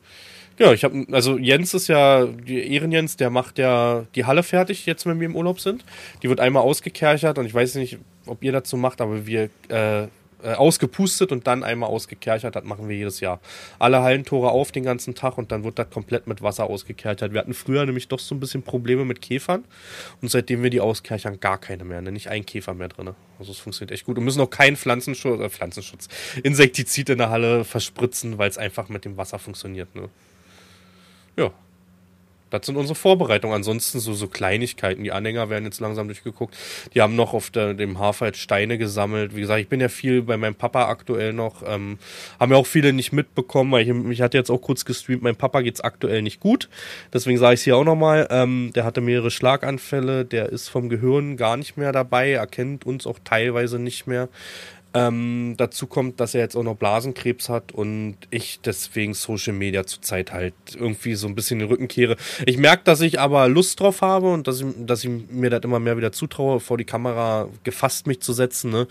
Ja, 0.58 0.74
ich 0.74 0.84
habe, 0.84 1.06
also 1.12 1.38
Jens 1.38 1.74
ist 1.74 1.88
ja, 1.88 2.26
Ehren 2.46 2.92
Jens, 2.92 3.18
der 3.18 3.30
macht 3.30 3.58
ja 3.58 4.06
die 4.16 4.26
Halle 4.26 4.44
fertig, 4.44 4.86
jetzt 4.86 5.06
wenn 5.06 5.20
wir 5.20 5.26
im 5.26 5.36
Urlaub 5.36 5.60
sind. 5.60 5.84
Die 6.22 6.30
wird 6.30 6.40
einmal 6.40 6.64
ausgekerchert 6.64 7.38
und 7.40 7.46
ich 7.46 7.54
weiß 7.54 7.76
nicht, 7.76 7.98
ob 8.26 8.44
ihr 8.44 8.52
dazu 8.52 8.78
macht, 8.78 9.02
aber 9.02 9.26
wir 9.26 9.50
äh, 9.70 10.08
äh, 10.44 10.54
ausgepustet 10.54 11.32
und 11.32 11.48
dann 11.48 11.64
einmal 11.64 11.90
ausgekerchert. 11.90 12.56
Das 12.56 12.64
machen 12.64 12.90
wir 12.90 12.96
jedes 12.96 13.20
Jahr. 13.20 13.40
Alle 13.80 14.02
Hallentore 14.02 14.52
auf 14.52 14.72
den 14.72 14.84
ganzen 14.84 15.16
Tag 15.16 15.38
und 15.38 15.52
dann 15.52 15.64
wird 15.64 15.80
das 15.80 15.90
komplett 15.90 16.28
mit 16.28 16.42
Wasser 16.42 16.66
ausgekerchert. 16.70 17.34
Wir 17.34 17.40
hatten 17.40 17.54
früher 17.54 17.86
nämlich 17.86 18.08
doch 18.08 18.20
so 18.20 18.36
ein 18.36 18.40
bisschen 18.40 18.64
Probleme 18.64 19.06
mit 19.06 19.22
Käfern 19.22 19.64
und 20.22 20.30
seitdem 20.30 20.64
wir 20.64 20.70
die 20.70 20.82
auskerchern, 20.82 21.40
gar 21.40 21.58
keine 21.58 21.84
mehr. 21.84 22.02
Ne? 22.02 22.12
Nicht 22.12 22.30
ein 22.30 22.46
Käfer 22.46 22.74
mehr 22.74 22.90
drin. 22.90 23.12
Also 23.40 23.52
es 23.52 23.60
funktioniert 23.60 23.92
echt 23.92 24.06
gut. 24.06 24.18
Und 24.18 24.24
müssen 24.24 24.42
auch 24.42 24.50
keinen 24.50 24.78
Pflanzenschutz, 24.78 25.42
äh, 25.42 25.50
Pflanzenschutz, 25.50 26.08
Insektizid 26.44 27.10
in 27.10 27.18
der 27.18 27.30
Halle 27.30 27.64
verspritzen, 27.64 28.38
weil 28.38 28.50
es 28.50 28.58
einfach 28.58 28.90
mit 28.90 29.06
dem 29.06 29.18
Wasser 29.18 29.40
funktioniert. 29.40 29.96
Ne? 29.96 30.10
Ja, 31.38 31.52
das 32.52 32.66
sind 32.66 32.76
unsere 32.76 32.96
Vorbereitungen. 32.96 33.56
Ansonsten 33.56 34.00
so, 34.00 34.14
so 34.14 34.28
Kleinigkeiten. 34.28 35.04
Die 35.04 35.12
Anhänger 35.12 35.50
werden 35.50 35.66
jetzt 35.66 35.80
langsam 35.80 36.08
durchgeguckt. 36.08 36.56
Die 36.94 37.02
haben 37.02 37.16
noch 37.16 37.34
auf 37.34 37.50
der, 37.50 37.74
dem 37.74 37.98
Hafer 37.98 38.28
jetzt 38.28 38.40
Steine 38.40 38.78
gesammelt. 38.78 39.36
Wie 39.36 39.42
gesagt, 39.42 39.62
ich 39.62 39.70
bin 39.70 39.80
ja 39.80 39.90
viel 39.90 40.22
bei 40.22 40.38
meinem 40.38 40.56
Papa 40.56 40.88
aktuell 40.88 41.34
noch. 41.34 41.64
Ähm, 41.66 41.98
haben 42.40 42.52
ja 42.52 42.58
auch 42.58 42.68
viele 42.68 42.94
nicht 42.94 43.14
mitbekommen, 43.14 43.72
weil 43.72 43.88
ich 43.88 43.94
mich 43.94 44.22
hatte 44.22 44.38
jetzt 44.38 44.52
auch 44.52 44.62
kurz 44.62 44.86
gestreamt. 44.86 45.24
Mein 45.24 45.36
Papa 45.36 45.62
geht's 45.62 45.82
aktuell 45.82 46.22
nicht 46.22 46.40
gut. 46.40 46.70
Deswegen 47.14 47.38
sage 47.38 47.56
ich 47.56 47.62
es 47.62 47.64
hier 47.64 47.78
auch 47.78 47.86
nochmal. 47.86 48.28
Ähm, 48.30 48.72
der 48.76 48.84
hatte 48.84 49.02
mehrere 49.02 49.32
Schlaganfälle. 49.32 50.26
Der 50.26 50.50
ist 50.50 50.70
vom 50.70 50.90
Gehirn 50.90 51.38
gar 51.38 51.58
nicht 51.58 51.78
mehr 51.78 51.92
dabei. 51.92 52.32
Erkennt 52.32 52.86
uns 52.86 53.08
auch 53.08 53.20
teilweise 53.24 53.80
nicht 53.80 54.08
mehr. 54.08 54.28
Ähm, 54.94 55.56
dazu 55.58 55.88
kommt, 55.88 56.20
dass 56.20 56.36
er 56.36 56.42
jetzt 56.42 56.58
auch 56.58 56.64
noch 56.64 56.76
Blasenkrebs 56.76 57.48
hat 57.48 57.72
und 57.72 58.18
ich 58.30 58.60
deswegen 58.60 59.14
Social 59.14 59.54
Media 59.54 59.86
zurzeit 59.86 60.34
halt 60.34 60.54
irgendwie 60.76 61.16
so 61.16 61.28
ein 61.28 61.36
bisschen 61.36 61.60
den 61.60 61.70
Rücken 61.70 61.88
kehre. 61.88 62.18
Ich 62.46 62.58
merke, 62.58 62.84
dass 62.84 63.00
ich 63.00 63.20
aber 63.20 63.48
Lust 63.48 63.80
drauf 63.80 64.02
habe 64.02 64.32
und 64.32 64.48
dass 64.48 64.60
ich, 64.60 64.68
dass 64.78 65.04
ich 65.06 65.10
mir 65.30 65.50
das 65.50 65.62
immer 65.64 65.80
mehr 65.80 65.96
wieder 65.96 66.12
zutraue, 66.12 66.60
vor 66.60 66.78
die 66.78 66.84
Kamera 66.84 67.48
gefasst 67.64 68.06
mich 68.06 68.20
zu 68.22 68.34
setzen. 68.34 68.72
Ne? 68.72 68.88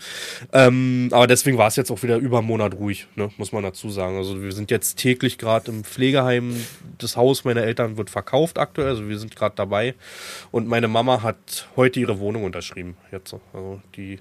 Ähm, 0.53 1.09
aber 1.11 1.27
deswegen 1.27 1.59
war 1.59 1.67
es 1.67 1.75
jetzt 1.75 1.91
auch 1.91 2.01
wieder 2.01 2.17
über 2.17 2.39
einen 2.39 2.47
Monat 2.47 2.73
ruhig, 2.73 3.07
ne? 3.15 3.29
muss 3.37 3.51
man 3.51 3.61
dazu 3.61 3.91
sagen. 3.91 4.17
Also 4.17 4.41
wir 4.41 4.53
sind 4.53 4.71
jetzt 4.71 4.97
täglich 4.97 5.37
gerade 5.37 5.69
im 5.69 5.83
Pflegeheim. 5.83 6.55
Das 6.97 7.15
Haus 7.15 7.43
meiner 7.43 7.61
Eltern 7.61 7.97
wird 7.97 8.09
verkauft 8.09 8.57
aktuell, 8.57 8.89
also 8.89 9.07
wir 9.07 9.19
sind 9.19 9.35
gerade 9.35 9.55
dabei. 9.55 9.93
Und 10.49 10.67
meine 10.67 10.87
Mama 10.87 11.21
hat 11.21 11.67
heute 11.75 11.99
ihre 11.99 12.19
Wohnung 12.19 12.43
unterschrieben. 12.43 12.97
Jetzt, 13.11 13.35
also 13.53 13.81
die 13.95 14.19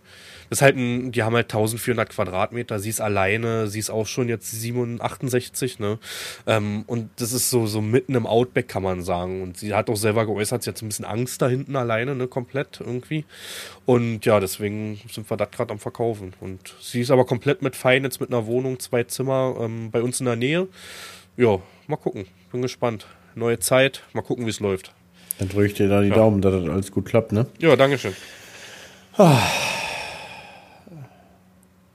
ist 0.50 0.62
halt 0.62 0.76
ein, 0.76 1.12
die 1.12 1.22
haben 1.22 1.34
halt 1.34 1.46
1400 1.46 2.10
Quadratmeter, 2.10 2.80
sie 2.80 2.90
ist 2.90 3.00
alleine, 3.00 3.68
sie 3.68 3.78
ist 3.78 3.88
auch 3.88 4.06
schon 4.06 4.28
jetzt 4.28 4.50
67, 4.50 5.78
ne? 5.78 5.98
Ähm, 6.46 6.82
und 6.88 7.10
das 7.16 7.32
ist 7.32 7.50
so, 7.50 7.66
so 7.66 7.80
mitten 7.80 8.16
im 8.16 8.26
Outback, 8.26 8.68
kann 8.68 8.82
man 8.82 9.02
sagen. 9.02 9.42
Und 9.42 9.56
sie 9.56 9.72
hat 9.74 9.88
auch 9.88 9.96
selber 9.96 10.26
geäußert, 10.26 10.64
sie 10.64 10.70
hat 10.70 10.78
so 10.78 10.84
ein 10.84 10.88
bisschen 10.88 11.04
Angst 11.04 11.40
da 11.40 11.48
hinten 11.48 11.76
alleine, 11.76 12.16
ne, 12.16 12.26
komplett 12.26 12.80
irgendwie. 12.80 13.24
Und 13.86 14.26
ja, 14.26 14.40
deswegen 14.40 15.00
sind 15.10 15.30
wir 15.30 15.36
das 15.36 15.52
gerade 15.52 15.72
am 15.72 15.78
Verkaufen. 15.78 16.34
Und 16.40 16.74
sie 16.80 17.00
ist 17.00 17.12
aber 17.12 17.24
komplett 17.24 17.62
mit 17.62 17.76
fein, 17.76 18.02
jetzt 18.02 18.20
mit 18.20 18.30
einer 18.32 18.46
Wohnung, 18.46 18.80
zwei 18.80 19.04
Zimmer 19.04 19.56
ähm, 19.60 19.90
bei 19.92 20.02
uns 20.02 20.18
in 20.18 20.26
der 20.26 20.36
Nähe. 20.36 20.66
Ja, 21.36 21.60
mal 21.86 21.96
gucken. 21.96 22.26
Bin 22.50 22.62
gespannt. 22.62 23.06
Neue 23.36 23.60
Zeit, 23.60 24.02
mal 24.12 24.22
gucken, 24.22 24.46
wie 24.46 24.50
es 24.50 24.58
läuft. 24.58 24.92
Dann 25.38 25.48
drücke 25.48 25.66
ich 25.66 25.74
dir 25.74 25.88
da 25.88 26.02
die 26.02 26.08
ja. 26.08 26.14
Daumen, 26.16 26.42
dass 26.42 26.52
das 26.52 26.68
alles 26.68 26.90
gut 26.90 27.06
klappt, 27.06 27.30
ne? 27.30 27.46
Ja, 27.60 27.76
Dankeschön. 27.76 28.14
Ah. 29.16 29.40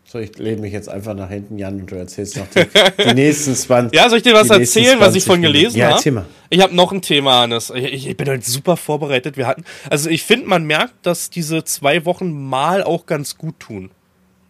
So, 0.07 0.19
ich 0.19 0.37
lehne 0.37 0.61
mich 0.61 0.71
jetzt 0.71 0.87
einfach 0.87 1.15
nach 1.15 1.29
hinten, 1.29 1.57
Jan, 1.57 1.81
und 1.81 1.91
du 1.91 1.95
erzählst 1.95 2.37
noch 2.37 2.45
die, 2.47 2.63
die 3.03 3.13
nächsten 3.15 3.55
20. 3.55 3.97
Ja, 3.97 4.07
soll 4.07 4.19
ich 4.19 4.23
dir 4.23 4.35
was 4.35 4.51
erzählen, 4.51 4.99
was 4.99 5.15
ich 5.15 5.23
von 5.23 5.41
gelesen 5.41 5.81
habe? 5.81 5.91
Ja, 5.91 5.95
erzähl 5.95 6.11
mal. 6.11 6.25
Ich 6.51 6.61
habe 6.61 6.75
noch 6.75 6.91
ein 6.91 7.01
Thema, 7.01 7.41
Hannes. 7.41 7.71
Ich, 7.73 8.07
ich 8.07 8.15
bin 8.15 8.27
halt 8.27 8.45
super 8.45 8.77
vorbereitet. 8.77 9.35
Wir 9.35 9.47
hatten, 9.47 9.65
also 9.89 10.11
ich 10.11 10.21
finde, 10.21 10.45
man 10.47 10.63
merkt, 10.65 10.93
dass 11.01 11.31
diese 11.31 11.63
zwei 11.63 12.05
Wochen 12.05 12.31
mal 12.31 12.83
auch 12.83 13.07
ganz 13.07 13.35
gut 13.39 13.59
tun. 13.59 13.89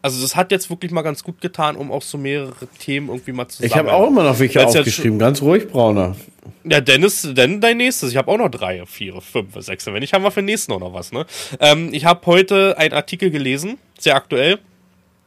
Also 0.02 0.22
das 0.22 0.36
hat 0.36 0.52
jetzt 0.52 0.70
wirklich 0.70 0.92
mal 0.92 1.04
ganz 1.04 1.24
gut 1.24 1.40
getan, 1.40 1.78
um 1.78 1.90
auch 1.90 2.02
so 2.02 2.18
mehrere 2.18 2.68
Themen 2.78 3.08
irgendwie 3.08 3.32
mal 3.32 3.48
zu 3.48 3.64
Ich 3.64 3.76
habe 3.76 3.94
auch 3.94 4.08
immer 4.08 4.24
noch 4.24 4.38
welche 4.38 4.64
aufgeschrieben, 4.64 5.18
ganz 5.18 5.42
ruhig, 5.42 5.70
Brauner. 5.70 6.18
Ja, 6.66 6.82
Dennis, 6.82 7.28
denn 7.32 7.62
dein 7.62 7.78
nächstes. 7.78 8.12
Ich 8.12 8.18
habe 8.18 8.30
auch 8.30 8.38
noch 8.38 8.50
drei, 8.50 8.86
vier, 8.86 9.22
fünf, 9.22 9.56
sechs. 9.60 9.86
Wenn 9.86 9.94
nicht, 9.96 10.14
haben 10.14 10.24
wir 10.24 10.32
für 10.32 10.42
den 10.42 10.48
nächsten 10.48 10.74
auch 10.74 10.80
noch 10.80 10.94
was. 10.94 11.14
Ne? 11.14 11.26
Ähm, 11.60 11.90
ich 11.94 12.06
habe 12.06 12.24
heute 12.26 12.78
einen 12.78 12.94
Artikel 12.94 13.32
gelesen, 13.32 13.78
sehr 13.98 14.16
aktuell 14.16 14.60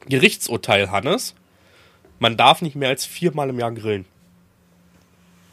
Gerichtsurteil, 0.06 0.90
Hannes. 0.90 1.34
Man 2.18 2.36
darf 2.36 2.62
nicht 2.62 2.76
mehr 2.76 2.88
als 2.88 3.04
viermal 3.04 3.50
im 3.50 3.58
Jahr 3.58 3.72
grillen. 3.72 4.04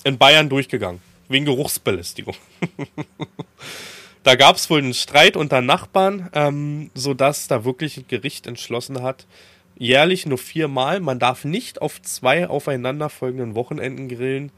In 0.04 0.18
Bayern 0.18 0.50
durchgegangen. 0.50 1.02
Wegen 1.28 1.46
Geruchsbelästigung. 1.46 2.36
da 4.24 4.36
gab 4.36 4.56
es 4.58 4.70
wohl 4.70 4.80
einen 4.80 4.94
Streit 4.94 5.36
unter 5.36 5.62
Nachbarn, 5.62 6.30
ähm, 6.34 6.92
sodass 6.94 7.48
da 7.48 7.66
wirklich 7.66 7.98
ein 7.98 8.06
Gericht 8.08 8.46
entschlossen 8.46 9.02
hat, 9.02 9.26
jährlich 9.78 10.26
nur 10.26 10.38
viermal. 10.38 11.00
Man 11.00 11.20
darf 11.20 11.46
nicht 11.46 11.82
auf 11.82 12.02
zwei 12.02 12.48
aufeinanderfolgenden 12.48 13.56
Wochenenden 13.56 14.08
grillen, 14.08 14.52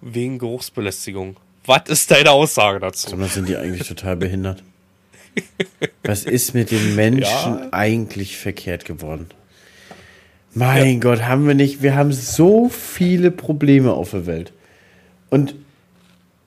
wegen 0.00 0.38
Geruchsbelästigung. 0.38 1.36
Was 1.64 1.88
ist 1.88 2.10
deine 2.10 2.30
Aussage 2.30 2.80
dazu? 2.80 3.10
Sondern 3.10 3.28
sind 3.28 3.48
die 3.48 3.56
eigentlich 3.56 3.86
total 3.86 4.16
behindert? 4.16 4.62
Was 6.04 6.24
ist 6.24 6.54
mit 6.54 6.70
den 6.70 6.94
Menschen 6.94 7.22
ja. 7.24 7.68
eigentlich 7.72 8.36
verkehrt 8.36 8.84
geworden? 8.84 9.26
Mein 10.54 10.94
ja. 10.94 11.00
Gott, 11.00 11.22
haben 11.22 11.46
wir 11.46 11.54
nicht, 11.54 11.82
wir 11.82 11.94
haben 11.94 12.12
so 12.12 12.68
viele 12.68 13.30
Probleme 13.30 13.92
auf 13.92 14.10
der 14.10 14.26
Welt. 14.26 14.52
Und 15.30 15.54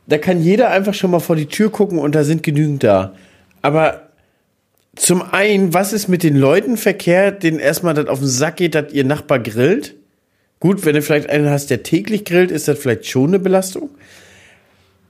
da 0.07 0.17
kann 0.17 0.41
jeder 0.41 0.71
einfach 0.71 0.93
schon 0.93 1.11
mal 1.11 1.19
vor 1.19 1.35
die 1.35 1.45
Tür 1.45 1.71
gucken 1.71 1.99
und 1.99 2.15
da 2.15 2.23
sind 2.23 2.43
genügend 2.43 2.83
da. 2.83 3.13
Aber 3.61 4.09
zum 4.95 5.21
einen, 5.21 5.73
was 5.73 5.93
ist 5.93 6.07
mit 6.07 6.23
den 6.23 6.35
Leuten 6.35 6.75
verkehrt, 6.77 7.43
denen 7.43 7.59
erstmal 7.59 7.93
das 7.93 8.07
auf 8.07 8.19
den 8.19 8.27
Sack 8.27 8.57
geht, 8.57 8.75
dass 8.75 8.91
ihr 8.91 9.05
Nachbar 9.05 9.39
grillt? 9.39 9.95
Gut, 10.59 10.85
wenn 10.85 10.95
du 10.95 11.01
vielleicht 11.01 11.29
einen 11.29 11.49
hast, 11.49 11.69
der 11.69 11.83
täglich 11.83 12.25
grillt, 12.25 12.51
ist 12.51 12.67
das 12.67 12.77
vielleicht 12.77 13.07
schon 13.07 13.29
eine 13.29 13.39
Belastung. 13.39 13.89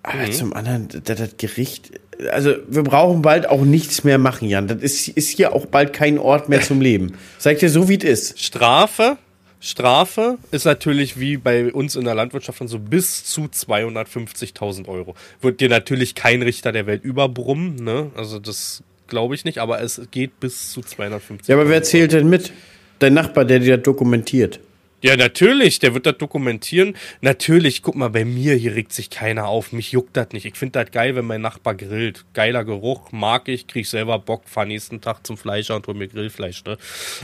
Aber 0.04 0.28
mhm. 0.28 0.32
zum 0.32 0.54
anderen, 0.54 0.88
das, 1.04 1.18
das 1.18 1.38
Gericht, 1.38 1.92
also 2.30 2.56
wir 2.68 2.84
brauchen 2.84 3.22
bald 3.22 3.48
auch 3.48 3.64
nichts 3.64 4.04
mehr 4.04 4.18
machen, 4.18 4.48
Jan. 4.48 4.68
Das 4.68 4.82
ist, 4.82 5.08
ist 5.08 5.30
hier 5.30 5.54
auch 5.54 5.66
bald 5.66 5.94
kein 5.94 6.18
Ort 6.18 6.50
mehr 6.50 6.62
zum 6.62 6.82
Leben. 6.82 7.14
Sag 7.38 7.60
dir 7.60 7.70
so, 7.70 7.90
wie 7.90 7.98
es 7.98 8.04
ist. 8.04 8.40
Strafe, 8.40 9.18
Strafe 9.60 10.38
ist 10.50 10.66
natürlich 10.66 11.20
wie 11.20 11.38
bei 11.38 11.72
uns 11.72 11.96
in 11.96 12.04
der 12.06 12.16
Landwirtschaft 12.16 12.58
von 12.58 12.68
so 12.68 12.80
bis 12.80 13.24
zu 13.24 13.44
250.000 13.44 14.88
Euro. 14.88 15.16
Wird 15.40 15.62
dir 15.62 15.70
natürlich 15.70 16.16
kein 16.16 16.42
Richter 16.42 16.72
der 16.72 16.88
Welt 16.88 17.04
überbrummen, 17.04 17.76
ne? 17.76 18.10
Also 18.16 18.40
das 18.40 18.84
glaube 19.08 19.36
ich 19.36 19.46
nicht, 19.46 19.60
aber 19.60 19.82
es 19.82 20.02
geht 20.10 20.40
bis 20.40 20.72
zu 20.72 20.82
250. 20.82 21.48
Ja, 21.48 21.56
aber 21.56 21.70
wer 21.70 21.84
zählt 21.84 22.14
denn 22.14 22.30
mit? 22.30 22.52
Dein 23.00 23.14
Nachbar, 23.14 23.46
der 23.46 23.60
dir 23.60 23.78
das 23.78 23.84
dokumentiert. 23.84 24.60
Ja, 25.02 25.18
natürlich, 25.18 25.80
der 25.80 25.96
wird 25.96 26.06
das 26.06 26.18
dokumentieren. 26.18 26.96
Natürlich, 27.22 27.82
guck 27.82 27.96
mal, 27.96 28.10
bei 28.10 28.24
mir 28.24 28.54
hier 28.54 28.76
regt 28.76 28.94
sich 28.94 29.10
keiner 29.10 29.48
auf. 29.48 29.72
Mich 29.72 29.92
juckt 29.92 30.16
das 30.16 30.30
nicht. 30.32 30.46
Ich 30.46 30.56
finde 30.56 30.84
das 30.84 30.92
geil, 30.92 31.16
wenn 31.16 31.26
mein 31.26 31.42
Nachbar 31.42 31.74
grillt. 31.74 32.24
Geiler 32.34 32.64
Geruch, 32.64 33.12
mag 33.12 33.48
ich, 33.48 33.66
krieg 33.66 33.88
selber 33.88 34.20
Bock, 34.20 34.44
fahr 34.48 34.66
nächsten 34.66 35.02
Tag 35.02 35.26
zum 35.26 35.38
Fleischer 35.38 35.76
und 35.76 35.88
hol 35.88 35.96
mir 35.96 36.08
Grillfleisch. 36.08 36.64
Ne? 36.66 36.78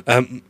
Ähm, 0.07 0.41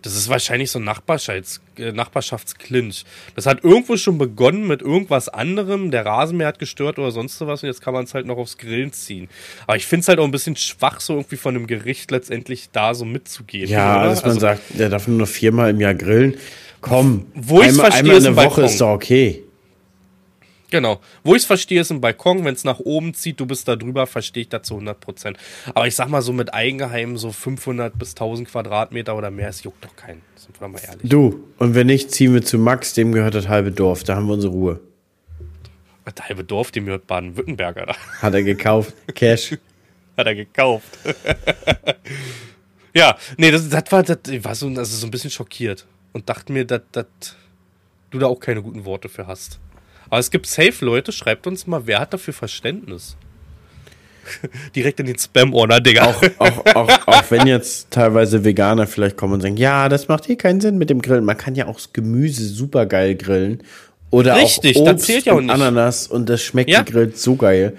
Das 0.00 0.16
ist 0.16 0.28
wahrscheinlich 0.30 0.70
so 0.70 0.78
ein 0.78 0.84
Nachbarschafts 0.84 1.60
äh, 1.76 1.92
Nachbarschaftsclinch. 1.92 3.04
Das 3.34 3.46
hat 3.46 3.62
irgendwo 3.62 3.96
schon 3.96 4.16
begonnen 4.16 4.66
mit 4.66 4.80
irgendwas 4.80 5.28
anderem. 5.28 5.90
Der 5.90 6.06
Rasenmäher 6.06 6.48
hat 6.48 6.58
gestört 6.58 6.98
oder 6.98 7.10
sonst 7.10 7.40
was 7.42 7.62
und 7.62 7.68
jetzt 7.68 7.82
kann 7.82 7.92
man 7.92 8.04
es 8.04 8.14
halt 8.14 8.26
noch 8.26 8.38
aufs 8.38 8.56
Grillen 8.56 8.92
ziehen. 8.92 9.28
Aber 9.66 9.76
ich 9.76 9.86
finde 9.86 10.02
es 10.02 10.08
halt 10.08 10.18
auch 10.18 10.24
ein 10.24 10.30
bisschen 10.30 10.56
schwach, 10.56 11.00
so 11.00 11.14
irgendwie 11.14 11.36
von 11.36 11.54
einem 11.54 11.66
Gericht 11.66 12.10
letztendlich 12.10 12.70
da 12.72 12.94
so 12.94 13.04
mitzugehen. 13.04 13.68
Ja, 13.68 14.00
oder? 14.00 14.10
dass 14.10 14.22
man 14.22 14.30
also, 14.30 14.40
sagt, 14.40 14.62
der 14.78 14.88
darf 14.88 15.06
nur 15.08 15.18
noch 15.18 15.28
viermal 15.28 15.70
im 15.70 15.80
Jahr 15.80 15.94
grillen. 15.94 16.36
Komm, 16.80 17.26
wo 17.34 17.60
einmal, 17.60 17.92
einmal 17.92 18.16
in 18.16 18.24
der 18.24 18.36
Woche 18.36 18.62
ist 18.62 18.80
doch 18.80 18.94
okay. 18.94 19.44
Genau. 20.72 21.00
Wo 21.22 21.34
ich 21.34 21.42
es 21.42 21.46
verstehe, 21.46 21.82
ist 21.82 21.90
im 21.90 22.00
Balkon, 22.00 22.46
wenn 22.46 22.54
es 22.54 22.64
nach 22.64 22.78
oben 22.78 23.12
zieht, 23.12 23.38
du 23.38 23.44
bist 23.44 23.68
da 23.68 23.76
drüber, 23.76 24.06
verstehe 24.06 24.44
ich 24.44 24.48
das 24.48 24.62
zu 24.62 24.72
100 24.72 24.98
Prozent. 24.98 25.36
Aber 25.74 25.86
ich 25.86 25.94
sag 25.94 26.08
mal 26.08 26.22
so 26.22 26.32
mit 26.32 26.54
Eigenheim 26.54 27.18
so 27.18 27.30
500 27.30 27.98
bis 27.98 28.12
1000 28.12 28.48
Quadratmeter 28.48 29.14
oder 29.14 29.30
mehr, 29.30 29.50
es 29.50 29.62
juckt 29.62 29.84
doch 29.84 29.94
keinen. 29.94 30.22
Sind 30.34 30.58
wir 30.58 30.68
mal 30.68 30.80
ehrlich. 30.82 31.10
Du, 31.10 31.44
und 31.58 31.74
wenn 31.74 31.88
nicht, 31.88 32.10
ziehen 32.10 32.32
wir 32.32 32.40
zu 32.40 32.56
Max, 32.56 32.94
dem 32.94 33.12
gehört 33.12 33.34
das 33.34 33.48
halbe 33.48 33.70
Dorf, 33.70 34.02
da 34.02 34.16
haben 34.16 34.26
wir 34.28 34.32
unsere 34.32 34.50
Ruhe. 34.50 34.80
Das 36.06 36.26
halbe 36.26 36.42
Dorf, 36.42 36.70
dem 36.70 36.86
gehört 36.86 37.06
Baden-Württemberger. 37.06 37.84
Da. 37.84 37.94
Hat 38.22 38.32
er 38.32 38.42
gekauft. 38.42 38.94
Cash. 39.14 39.58
Hat 40.16 40.26
er 40.26 40.34
gekauft. 40.34 40.98
ja, 42.94 43.18
nee, 43.36 43.50
das, 43.50 43.68
das 43.68 43.84
war, 43.90 44.02
das, 44.04 44.20
ich 44.26 44.42
war 44.42 44.54
so, 44.54 44.68
also 44.68 44.84
so 44.96 45.06
ein 45.06 45.10
bisschen 45.10 45.30
schockiert 45.30 45.86
und 46.14 46.30
dachte 46.30 46.50
mir, 46.50 46.64
dass 46.64 46.80
du 48.08 48.18
da 48.18 48.26
auch 48.26 48.40
keine 48.40 48.62
guten 48.62 48.86
Worte 48.86 49.10
für 49.10 49.26
hast. 49.26 49.60
Aber 50.12 50.20
es 50.20 50.30
gibt 50.30 50.46
safe 50.46 50.84
Leute, 50.84 51.10
schreibt 51.10 51.46
uns 51.46 51.66
mal, 51.66 51.86
wer 51.86 51.98
hat 51.98 52.12
dafür 52.12 52.34
Verständnis? 52.34 53.16
Direkt 54.76 55.00
in 55.00 55.06
den 55.06 55.18
Spam-Ordner, 55.18 55.80
Digga. 55.80 56.04
Auch, 56.04 56.22
auch, 56.36 56.66
auch, 56.74 57.08
auch, 57.08 57.30
wenn 57.30 57.46
jetzt 57.46 57.90
teilweise 57.90 58.44
Veganer 58.44 58.86
vielleicht 58.86 59.16
kommen 59.16 59.32
und 59.32 59.40
sagen, 59.40 59.56
ja, 59.56 59.88
das 59.88 60.08
macht 60.08 60.26
hier 60.26 60.36
keinen 60.36 60.60
Sinn 60.60 60.76
mit 60.76 60.90
dem 60.90 61.00
Grillen. 61.00 61.24
Man 61.24 61.38
kann 61.38 61.54
ja 61.54 61.66
auch 61.66 61.76
das 61.76 61.94
Gemüse 61.94 62.44
super 62.44 62.84
geil 62.84 63.14
grillen. 63.14 63.62
Oder 64.10 64.36
Richtig, 64.36 64.76
auch 64.76 64.82
Obst 64.82 65.06
zählt 65.06 65.24
ja 65.24 65.32
auch 65.32 65.40
nicht. 65.40 65.48
Ananas 65.48 66.08
und 66.08 66.28
das 66.28 66.42
schmeckt 66.42 66.68
ja? 66.68 66.82
gegrillt 66.82 67.16
so 67.16 67.36
geil. 67.36 67.74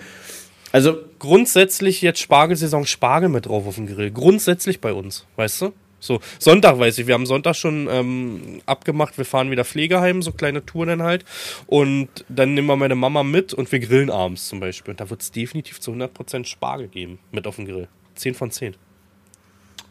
Also 0.71 0.97
grundsätzlich 1.19 2.01
jetzt 2.01 2.19
Spargelsaison 2.19 2.87
Spargel 2.87 3.29
mit 3.29 3.45
drauf 3.45 3.67
auf 3.67 3.75
dem 3.75 3.85
Grill. 3.85 4.09
Grundsätzlich 4.09 4.81
bei 4.81 4.91
uns, 4.91 5.27
weißt 5.35 5.61
du? 5.61 5.73
So, 6.03 6.19
Sonntag 6.37 6.79
weiß 6.79 6.97
ich, 6.97 7.07
wir 7.07 7.13
haben 7.13 7.25
Sonntag 7.25 7.55
schon 7.55 7.87
ähm, 7.89 8.61
abgemacht, 8.65 9.17
wir 9.17 9.23
fahren 9.23 9.51
wieder 9.51 9.63
Pflegeheim, 9.63 10.21
so 10.21 10.33
kleine 10.33 10.65
Touren 10.65 10.89
dann 10.89 11.03
halt. 11.03 11.23
Und 11.65 12.09
dann 12.27 12.53
nehmen 12.55 12.67
wir 12.67 12.75
meine 12.75 12.95
Mama 12.95 13.23
mit 13.23 13.53
und 13.53 13.71
wir 13.71 13.79
grillen 13.79 14.09
abends 14.09 14.49
zum 14.49 14.59
Beispiel. 14.59 14.91
Und 14.91 14.99
da 14.99 15.09
wird 15.09 15.21
es 15.21 15.31
definitiv 15.31 15.79
zu 15.79 15.91
100% 15.93 16.45
Spargel 16.45 16.89
geben 16.89 17.19
mit 17.31 17.47
auf 17.47 17.55
dem 17.55 17.65
Grill. 17.65 17.87
10 18.15 18.35
von 18.35 18.51
10. 18.51 18.75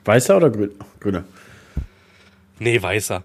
Weißer 0.04 0.36
oder 0.36 0.50
grüner? 0.50 1.24
Nee, 2.58 2.82
weißer. 2.82 3.24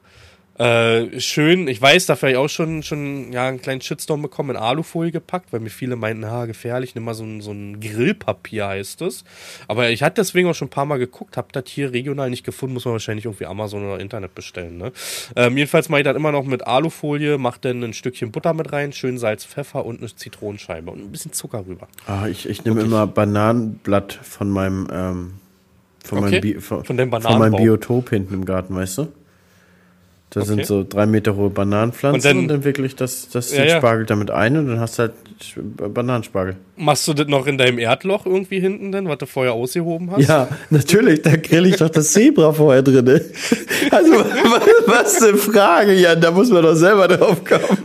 Äh, 0.58 1.20
schön, 1.20 1.68
ich 1.68 1.80
weiß, 1.80 2.08
dafür 2.08 2.30
habe 2.30 2.32
ich 2.32 2.38
auch 2.38 2.50
schon, 2.50 2.82
schon 2.82 3.32
ja, 3.32 3.48
einen 3.48 3.62
kleinen 3.62 3.80
Shitstorm 3.80 4.24
bekommen, 4.24 4.52
in 4.52 4.56
Alufolie 4.56 5.12
gepackt, 5.12 5.54
weil 5.54 5.60
mir 5.60 5.70
viele 5.70 5.96
meinten, 5.96 6.26
ha, 6.26 6.46
gefährlich, 6.46 6.96
nimm 6.96 7.04
mal 7.04 7.14
so 7.14 7.24
ein, 7.24 7.42
so 7.42 7.52
ein 7.52 7.80
Grillpapier 7.80 8.68
heißt 8.68 9.04
es. 9.04 9.24
Aber 9.68 9.90
ich 9.92 10.02
hatte 10.02 10.16
deswegen 10.16 10.50
auch 10.50 10.56
schon 10.56 10.68
ein 10.68 10.72
paar 10.72 10.86
Mal 10.86 10.98
geguckt, 10.98 11.38
hab 11.38 11.54
das 11.54 11.66
hier 11.68 11.94
regional 11.94 12.32
nicht 12.32 12.44
gefunden, 12.44 12.74
muss 12.74 12.86
man 12.86 12.94
wahrscheinlich 12.94 13.26
irgendwie 13.26 13.46
Amazon 13.46 13.86
oder 13.86 14.00
Internet 14.00 14.34
bestellen. 14.34 14.78
Ne? 14.78 14.92
Ähm, 15.36 15.58
jedenfalls 15.58 15.90
mache 15.90 16.02
ich 16.02 16.06
das 16.06 16.16
immer 16.16 16.32
noch 16.32 16.46
mit 16.46 16.66
Alufolie, 16.66 17.38
mach 17.38 17.58
dann 17.58 17.84
ein 17.84 17.94
Stückchen 17.94 18.32
Butter 18.32 18.56
mit 18.56 18.74
rein, 18.74 18.94
schön 18.94 19.20
Salz, 19.20 19.46
Pfeffer 19.46 19.86
und 19.86 20.00
eine 20.00 20.14
Zitronenscheibe 20.16 20.90
und 20.90 21.02
ein 21.02 21.12
bisschen 21.12 21.34
Zucker 21.34 21.66
rüber. 21.68 21.88
Ah, 22.08 22.28
ich 22.28 22.50
ich 22.50 22.66
nehme 22.66 22.82
immer 22.82 23.06
Bananenblatt 23.06 24.14
von 24.14 24.50
meinem, 24.50 24.88
ähm, 24.92 25.34
von, 26.04 26.18
okay. 26.18 26.32
meinem 26.32 26.42
Bi 26.42 26.54
von, 26.56 26.84
von, 26.84 26.98
von 26.98 27.40
meinem 27.40 27.56
Biotop 27.56 28.10
hinten 28.10 28.34
im 28.34 28.46
Garten, 28.46 28.74
weißt 28.76 28.98
du? 28.98 29.08
Da 30.30 30.42
okay. 30.42 30.50
sind 30.50 30.66
so 30.66 30.86
drei 30.88 31.06
Meter 31.06 31.38
hohe 31.38 31.50
Bananenpflanzen 31.50 32.16
und 32.16 32.26
dann, 32.26 32.38
und 32.44 32.48
dann 32.50 32.64
wirklich 32.66 32.98
das, 32.98 33.30
das 33.30 33.56
ja, 33.56 33.64
ja. 33.64 33.78
Spargel 33.78 34.06
damit 34.06 34.30
ein 34.30 34.58
und 34.58 34.68
dann 34.68 34.80
hast 34.82 35.00
du 35.00 35.04
halt 35.04 35.14
Bananenspargel. 35.94 36.58
Machst 36.76 37.08
du 37.08 37.14
das 37.14 37.28
noch 37.28 37.48
in 37.48 37.58
deinem 37.58 37.80
Erdloch 37.80 38.26
irgendwie 38.26 38.60
hinten 38.60 38.92
denn, 38.92 39.08
was 39.08 39.20
du 39.20 39.26
vorher 39.26 39.54
ausgehoben 39.54 40.12
hast? 40.12 40.28
Ja, 40.28 40.50
natürlich, 40.70 41.22
da 41.22 41.38
grill 41.38 41.68
ich 41.68 41.78
doch 41.78 41.90
das 41.90 42.12
Zebra 42.12 42.52
vorher 42.54 42.82
drin. 42.82 43.08
Also, 43.90 44.12
was 44.86 45.22
eine 45.24 45.38
Frage, 45.38 45.94
Jan, 45.94 46.20
da 46.20 46.32
muss 46.32 46.50
man 46.50 46.62
doch 46.62 46.76
selber 46.76 47.08
drauf 47.08 47.42
kommen. 47.46 47.78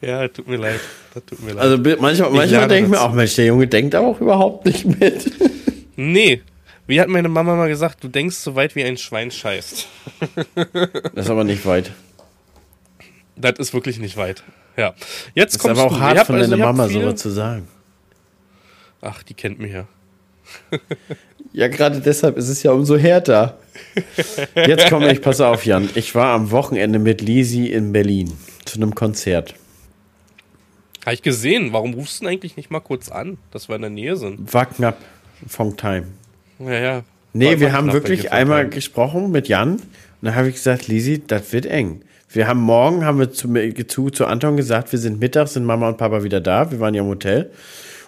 Ja, 0.00 0.26
tut 0.28 0.48
mir 0.48 0.56
leid. 0.56 0.80
Das 1.12 1.24
tut 1.26 1.44
mir 1.44 1.52
leid. 1.52 1.62
Also 1.62 1.76
manchmal, 2.00 2.30
manchmal 2.30 2.68
denke 2.68 2.84
ich 2.84 2.88
mir 2.88 3.00
auch, 3.00 3.12
Mensch, 3.12 3.36
der 3.36 3.46
Junge 3.46 3.66
denkt 3.66 3.94
auch 3.94 4.20
überhaupt 4.20 4.64
nicht 4.64 4.86
mit. 4.86 5.30
Nee, 5.96 6.40
wie 6.86 7.00
hat 7.00 7.08
meine 7.08 7.28
Mama 7.28 7.54
mal 7.54 7.68
gesagt, 7.68 8.02
du 8.02 8.08
denkst 8.08 8.36
so 8.36 8.54
weit 8.54 8.74
wie 8.74 8.84
ein 8.84 8.96
Schwein 8.96 9.30
scheißt. 9.30 9.86
das 11.14 11.24
ist 11.26 11.30
aber 11.30 11.44
nicht 11.44 11.64
weit. 11.64 11.92
Das 13.36 13.58
ist 13.58 13.72
wirklich 13.72 13.98
nicht 13.98 14.16
weit. 14.16 14.42
Ja. 14.76 14.94
Jetzt 15.34 15.58
kommt 15.58 15.78
aber 15.78 15.84
auch 15.84 15.94
du. 15.94 16.00
hart 16.00 16.26
von 16.26 16.36
also, 16.36 16.50
deiner 16.50 16.64
Mama 16.64 16.88
sowas 16.88 17.20
zu 17.20 17.30
sagen. 17.30 17.68
Ach, 19.00 19.22
die 19.22 19.34
kennt 19.34 19.58
mich 19.58 19.72
ja. 19.72 19.86
ja, 21.52 21.68
gerade 21.68 22.00
deshalb 22.00 22.36
ist 22.36 22.48
es 22.48 22.62
ja 22.62 22.72
umso 22.72 22.96
härter. 22.96 23.58
Jetzt 24.54 24.88
komme 24.88 25.12
ich, 25.12 25.22
pass 25.22 25.40
auf, 25.40 25.64
Jan. 25.64 25.88
Ich 25.94 26.14
war 26.14 26.34
am 26.34 26.50
Wochenende 26.50 26.98
mit 26.98 27.20
Lisi 27.20 27.66
in 27.66 27.92
Berlin 27.92 28.32
zu 28.64 28.76
einem 28.76 28.94
Konzert. 28.94 29.54
Habe 31.04 31.14
ich 31.14 31.22
gesehen. 31.22 31.72
Warum 31.72 31.94
rufst 31.94 32.20
du 32.20 32.24
denn 32.24 32.34
eigentlich 32.34 32.56
nicht 32.56 32.70
mal 32.70 32.80
kurz 32.80 33.08
an, 33.08 33.38
dass 33.50 33.68
wir 33.68 33.76
in 33.76 33.82
der 33.82 33.90
Nähe 33.90 34.16
sind? 34.16 34.52
War 34.54 34.66
knapp. 34.66 34.98
Von 35.48 35.76
Time. 35.76 36.06
Ja, 36.58 36.72
ja. 36.72 37.02
Nee, 37.32 37.60
wir 37.60 37.72
haben 37.72 37.92
wirklich 37.92 38.30
einmal 38.30 38.68
gesprochen 38.68 39.30
mit 39.30 39.48
Jan 39.48 39.72
und 39.72 39.80
da 40.20 40.34
habe 40.34 40.48
ich 40.48 40.54
gesagt, 40.54 40.88
Lisi, 40.88 41.22
das 41.26 41.52
wird 41.52 41.66
eng. 41.66 42.02
Wir 42.28 42.46
haben 42.46 42.60
morgen, 42.60 43.04
haben 43.04 43.18
wir 43.18 43.32
zu, 43.32 43.52
zu, 43.86 44.10
zu 44.10 44.26
Anton 44.26 44.56
gesagt, 44.56 44.92
wir 44.92 44.98
sind 44.98 45.20
mittags, 45.20 45.54
sind 45.54 45.64
Mama 45.64 45.88
und 45.88 45.98
Papa 45.98 46.22
wieder 46.22 46.40
da. 46.40 46.70
Wir 46.70 46.80
waren 46.80 46.94
ja 46.94 47.02
im 47.02 47.08
Hotel. 47.08 47.50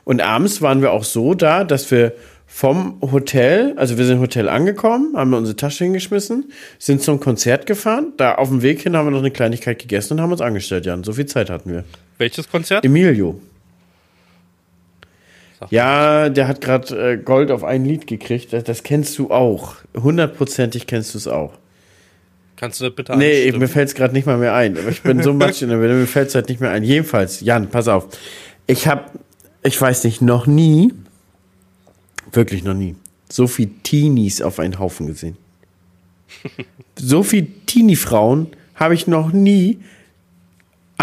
Und 0.05 0.21
abends 0.21 0.63
waren 0.63 0.83
wir 0.83 0.93
auch 0.93 1.05
so 1.05 1.35
da, 1.35 1.65
dass 1.65 1.91
wir 1.91 2.13
vom 2.47 3.01
Hotel, 3.01 3.75
also 3.77 3.99
wir 3.99 4.05
sind 4.05 4.17
im 4.17 4.23
Hotel 4.23 4.49
angekommen, 4.49 5.17
haben 5.17 5.31
wir 5.31 5.39
unsere 5.39 5.57
Tasche 5.57 5.85
hingeschmissen, 5.85 6.53
sind 6.79 7.03
zum 7.03 7.19
Konzert 7.21 7.67
gefahren. 7.67 8.13
Da 8.17 8.37
auf 8.37 8.49
dem 8.49 8.63
Weg 8.63 8.83
hin 8.83 8.97
haben 8.97 9.07
wir 9.07 9.11
noch 9.11 9.19
eine 9.19 9.31
Kleinigkeit 9.31 9.79
gegessen 9.79 10.15
und 10.15 10.21
haben 10.21 10.33
uns 10.33 10.41
angestellt, 10.41 10.87
Jan. 10.87 11.03
So 11.05 11.15
viel 11.15 11.27
Zeit 11.27 11.51
hatten 11.51 11.73
wir. 11.73 11.85
Welches 12.19 12.49
Konzert? 12.49 12.85
Emilio. 12.85 13.41
Ja, 15.71 16.29
der 16.29 16.49
hat 16.49 16.61
gerade 16.61 17.13
äh, 17.13 17.17
Gold 17.17 17.51
auf 17.51 17.65
ein 17.65 17.85
Lied 17.85 18.07
gekriegt. 18.07 18.53
Das, 18.53 18.65
das 18.65 18.83
kennst 18.83 19.19
du 19.19 19.31
auch. 19.31 19.77
Hundertprozentig 19.97 20.87
kennst 20.87 21.15
du 21.15 21.19
es 21.19 21.29
auch. 21.29 21.53
Kannst 22.57 22.81
du 22.81 22.85
das 22.85 22.95
bitte 22.95 23.17
Nee, 23.17 23.53
mir 23.53 23.69
fällt 23.69 23.89
es 23.89 23.95
gerade 23.95 24.15
nicht 24.15 24.27
mal 24.27 24.39
mehr 24.39 24.55
ein. 24.55 24.79
Aber 24.79 24.89
ich 24.89 25.03
bin 25.03 25.23
so 25.23 25.33
matsch 25.35 25.63
in 25.63 25.69
der 25.69 25.81
Welle, 25.81 25.95
mir 25.95 26.07
fällt 26.07 26.29
es 26.29 26.35
halt 26.35 26.49
nicht 26.49 26.61
mehr 26.61 26.71
ein. 26.71 26.85
Jedenfalls, 26.85 27.41
Jan, 27.41 27.69
pass 27.69 27.89
auf. 27.89 28.07
Ich 28.67 28.87
habe, 28.87 29.05
ich 29.63 29.81
weiß 29.81 30.05
nicht, 30.05 30.23
noch 30.23 30.47
nie, 30.47 30.93
wirklich 32.33 32.65
noch 32.65 32.75
nie, 32.75 32.97
so 33.29 33.47
viel 33.47 33.71
Teenies 33.83 34.41
auf 34.41 34.61
einen 34.61 34.79
Haufen 34.79 35.07
gesehen. 35.09 35.37
so 36.99 37.23
viel 37.23 37.49
Teenie-Frauen 37.67 38.49
habe 38.77 38.95
ich 38.95 39.07
noch 39.07 39.33
nie 39.33 39.79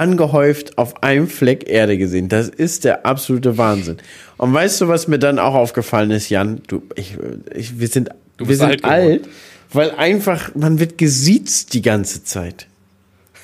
angehäuft 0.02 0.80
auf 0.80 1.04
einem 1.04 1.28
Fleck 1.28 1.70
Erde 1.70 1.96
gesehen. 1.96 2.28
Das 2.28 2.50
ist 2.50 2.86
der 2.86 3.06
absolute 3.06 3.60
Wahnsinn. 3.60 3.98
Und 4.38 4.52
weißt 4.52 4.82
du, 4.82 4.88
was 4.88 5.08
mir 5.08 5.20
dann 5.20 5.38
auch 5.38 5.54
aufgefallen 5.54 6.10
ist, 6.10 6.30
Jan? 6.30 6.64
Du, 6.68 6.82
ich, 6.96 7.18
ich, 7.54 7.80
wir 7.80 7.88
sind, 7.88 8.10
wir 8.40 8.56
sind 8.56 8.84
alt, 8.84 8.84
alt, 8.84 9.30
weil 9.72 9.92
einfach, 9.92 10.56
man 10.56 10.80
wird 10.80 10.98
gesiezt 10.98 11.76
die 11.76 11.84
ganze 11.84 12.24
Zeit. 12.24 12.66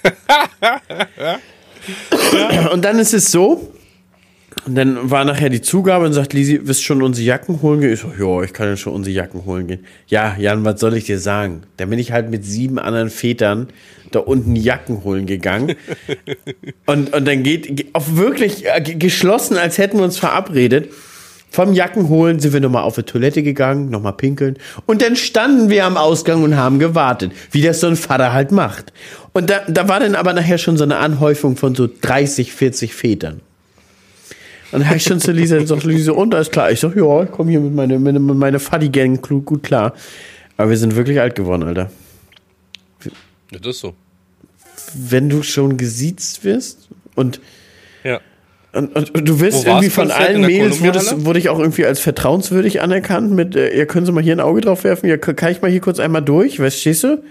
Und 2.73 2.83
dann 2.83 2.97
ist 2.97 3.13
es 3.13 3.31
so, 3.31 3.71
und 4.65 4.75
dann 4.75 5.09
war 5.09 5.25
nachher 5.25 5.49
die 5.49 5.61
Zugabe 5.61 6.05
und 6.05 6.13
sagt, 6.13 6.33
Lisi, 6.33 6.67
wirst 6.67 6.83
schon 6.83 7.01
unsere 7.01 7.25
Jacken 7.25 7.61
holen 7.61 7.81
gehen? 7.81 7.93
Ich 7.93 7.99
so, 7.99 8.11
ja, 8.19 8.43
ich 8.43 8.53
kann 8.53 8.67
ja 8.67 8.77
schon 8.77 8.93
unsere 8.93 9.15
Jacken 9.15 9.45
holen 9.45 9.67
gehen. 9.67 9.85
Ja, 10.07 10.35
Jan, 10.37 10.65
was 10.65 10.79
soll 10.79 10.95
ich 10.95 11.05
dir 11.05 11.19
sagen? 11.19 11.63
Dann 11.77 11.89
bin 11.89 11.99
ich 11.99 12.11
halt 12.11 12.29
mit 12.29 12.45
sieben 12.45 12.79
anderen 12.79 13.09
Vätern 13.09 13.67
da 14.11 14.19
unten 14.19 14.55
Jacken 14.55 15.03
holen 15.03 15.25
gegangen. 15.25 15.75
und, 16.85 17.13
und 17.13 17.27
dann 17.27 17.43
geht, 17.43 17.87
auf 17.93 18.15
wirklich 18.15 18.65
äh, 18.65 18.81
geschlossen, 18.81 19.57
als 19.57 19.77
hätten 19.77 19.97
wir 19.97 20.03
uns 20.03 20.17
verabredet. 20.17 20.91
Vom 21.49 21.73
Jacken 21.73 22.09
holen 22.09 22.39
sind 22.39 22.53
wir 22.53 22.59
nochmal 22.59 22.83
auf 22.83 22.95
die 22.95 23.03
Toilette 23.03 23.41
gegangen, 23.41 23.89
nochmal 23.89 24.13
pinkeln. 24.13 24.57
Und 24.85 25.01
dann 25.01 25.15
standen 25.15 25.69
wir 25.69 25.85
am 25.85 25.97
Ausgang 25.97 26.43
und 26.43 26.57
haben 26.57 26.77
gewartet, 26.77 27.31
wie 27.51 27.61
das 27.61 27.79
so 27.79 27.87
ein 27.87 27.95
Vater 27.95 28.33
halt 28.33 28.51
macht. 28.51 28.91
Und 29.33 29.49
da, 29.49 29.61
da 29.67 29.87
war 29.87 29.99
dann 29.99 30.15
aber 30.15 30.33
nachher 30.33 30.57
schon 30.57 30.77
so 30.77 30.83
eine 30.83 30.97
Anhäufung 30.97 31.55
von 31.55 31.73
so 31.73 31.87
30, 32.01 32.51
40 32.51 32.93
Vätern. 32.93 33.41
Und 34.71 34.79
dann 34.79 34.87
habe 34.87 34.97
ich 34.97 35.03
schon 35.03 35.19
zu 35.19 35.31
Lisa 35.31 35.57
gesagt, 35.57 35.83
Lisa, 35.83 36.11
und 36.11 36.33
ist 36.33 36.51
klar. 36.51 36.71
Ich 36.71 36.79
sag, 36.79 36.95
ja, 36.95 37.23
ich 37.23 37.31
komme 37.31 37.51
hier 37.51 37.59
mit 37.59 37.73
meiner 37.73 37.99
mit 37.99 38.19
meine 38.21 38.59
Fuddy-Gang 38.59 39.21
gut 39.21 39.63
klar. 39.63 39.93
Aber 40.57 40.69
wir 40.69 40.77
sind 40.77 40.95
wirklich 40.95 41.19
alt 41.19 41.35
geworden, 41.35 41.63
Alter. 41.63 41.89
Das 43.51 43.65
ist 43.65 43.79
so. 43.79 43.93
Wenn 44.93 45.29
du 45.29 45.43
schon 45.43 45.77
gesiezt 45.77 46.43
wirst 46.43 46.89
und. 47.15 47.39
Und, 48.77 48.95
und, 48.95 49.15
und 49.15 49.27
du 49.27 49.39
wirst 49.39 49.65
irgendwie 49.65 49.89
von 49.89 50.11
allen 50.11 50.41
Mails, 50.41 50.81
wurdest, 50.81 51.25
wurde 51.25 51.39
ich 51.39 51.49
auch 51.49 51.57
irgendwie 51.57 51.85
als 51.85 51.99
vertrauenswürdig 51.99 52.79
anerkannt 52.81 53.31
mit, 53.31 53.55
äh, 53.55 53.75
ihr 53.75 53.87
können 53.87 54.05
Sie 54.05 54.11
mal 54.11 54.21
hier 54.21 54.35
ein 54.35 54.39
Auge 54.39 54.61
drauf 54.61 54.83
werfen, 54.83 55.09
ja, 55.09 55.17
kann 55.17 55.51
ich 55.51 55.61
mal 55.63 55.71
hier 55.71 55.81
kurz 55.81 55.99
einmal 55.99 56.21
durch, 56.21 56.57
verstehst 56.57 57.03
du? 57.03 57.23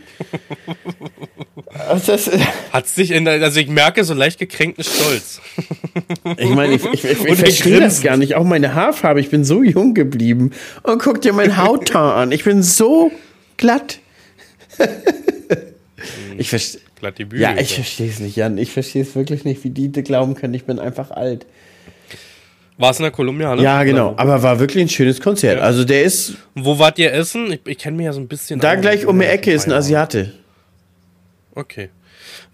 das, 2.07 2.30
Hat 2.72 2.88
sich 2.88 3.12
in 3.12 3.24
der, 3.24 3.40
also 3.42 3.61
ich 3.61 3.68
merke 3.68 4.03
so 4.03 4.12
leicht 4.12 4.40
gekränkten 4.40 4.82
Stolz. 4.82 5.40
ich 6.36 6.51
meine, 6.51 6.74
ich, 6.74 6.84
ich, 6.84 7.05
ich, 7.05 7.24
ich 7.24 7.38
verstehe 7.38 7.78
das 7.78 8.03
gar 8.03 8.16
nicht, 8.16 8.34
auch 8.34 8.44
meine 8.44 8.74
Haarfarbe, 8.74 9.20
ich 9.20 9.30
bin 9.30 9.44
so 9.44 9.62
jung 9.62 9.94
geblieben 9.94 10.51
und 10.82 11.01
guck 11.01 11.20
dir 11.20 11.32
mein 11.32 11.57
Hautton 11.57 11.97
an, 11.97 12.32
ich 12.32 12.42
bin 12.42 12.64
so 12.64 13.12
glatt. 13.57 14.01
ich 16.38 16.51
verstehe 16.51 16.80
glatt 16.97 17.18
die 17.18 17.24
Bühne. 17.24 17.42
Ja, 17.42 17.57
ich 17.57 17.74
verstehe 17.74 18.09
es 18.09 18.18
nicht, 18.18 18.36
Jan. 18.36 18.59
Ich 18.59 18.72
verstehe 18.72 19.03
es 19.03 19.14
wirklich 19.14 19.44
nicht, 19.44 19.62
wie 19.64 19.70
die 19.70 19.90
glauben 19.90 20.34
können, 20.34 20.55
ich 20.55 20.64
bin 20.64 20.78
einfach 20.78 21.11
alt. 21.11 21.47
War 22.78 22.90
es 22.90 22.99
in 22.99 23.05
der 23.05 23.12
Kolumbianer? 23.12 23.62
Ja, 23.62 23.82
genau. 23.84 24.14
Aber 24.18 24.42
war 24.42 24.59
wirklich 24.59 24.82
ein 24.82 24.88
schönes 24.88 25.20
Konzert. 25.20 25.59
Ja. 25.59 25.62
Also 25.62 25.84
der 25.84 26.03
ist. 26.03 26.34
Wo 26.55 26.78
wart 26.78 26.99
ihr 26.99 27.12
essen? 27.12 27.51
Ich, 27.53 27.61
ich 27.64 27.78
kenne 27.78 27.97
mich 27.97 28.05
ja 28.05 28.12
so 28.12 28.20
ein 28.20 28.28
bisschen. 28.28 28.61
Da 28.61 28.74
gleich 28.74 29.07
um 29.07 29.18
die 29.18 29.24
Ecke 29.24 29.51
ist 29.51 29.66
ein 29.66 29.72
Asiate. 29.72 30.34
Okay. 31.55 31.88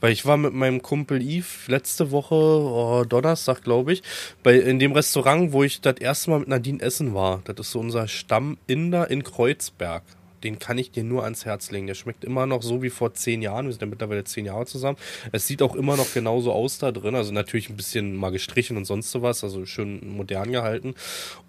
Weil 0.01 0.13
ich 0.13 0.25
war 0.25 0.37
mit 0.37 0.53
meinem 0.53 0.83
Kumpel 0.83 1.21
Yves 1.21 1.69
letzte 1.69 2.11
Woche, 2.11 2.35
oh, 2.35 3.05
Donnerstag, 3.05 3.63
glaube 3.63 3.93
ich, 3.93 4.03
bei, 4.43 4.55
in 4.55 4.79
dem 4.79 4.93
Restaurant, 4.93 5.53
wo 5.53 5.63
ich 5.63 5.81
das 5.81 5.97
erste 5.99 6.31
Mal 6.31 6.41
mit 6.41 6.49
Nadine 6.49 6.81
essen 6.81 7.15
war. 7.15 7.41
Das 7.45 7.57
ist 7.59 7.73
so 7.73 7.81
unser 7.81 8.09
Stamm 8.09 8.59
Inder 8.67 9.11
in 9.11 9.25
Kreuzberg 9.25 10.03
den 10.45 10.59
kann 10.59 10.79
ich 10.79 10.91
dir 10.91 11.05
nur 11.05 11.25
ans 11.25 11.45
Herz 11.45 11.71
legen. 11.71 11.87
Der 11.87 11.95
schmeckt 11.95 12.25
immer 12.25 12.47
noch 12.47 12.63
so 12.63 12.83
wie 12.83 12.91
vor 12.91 13.15
zehn 13.15 13.43
Jahren. 13.43 13.67
Wir 13.67 13.73
sind 13.73 13.83
ja 13.83 13.87
mittlerweile 13.87 14.25
zehn 14.25 14.45
Jahre 14.45 14.67
zusammen. 14.67 14.99
Es 15.33 15.47
sieht 15.47 15.63
auch 15.63 15.75
immer 15.75 15.97
noch 15.97 16.13
genauso 16.13 16.53
aus 16.53 16.79
da 16.79 16.93
drin. 16.93 17.15
Also 17.15 17.33
natürlich 17.33 17.71
ein 17.71 17.77
bisschen 17.77 18.17
mal 18.17 18.31
gestrichen 18.31 18.77
und 18.77 18.85
sonst 18.85 19.11
sowas. 19.11 19.45
Also 19.45 19.67
schön 19.67 20.01
modern 20.17 20.53
gehalten. 20.53 20.95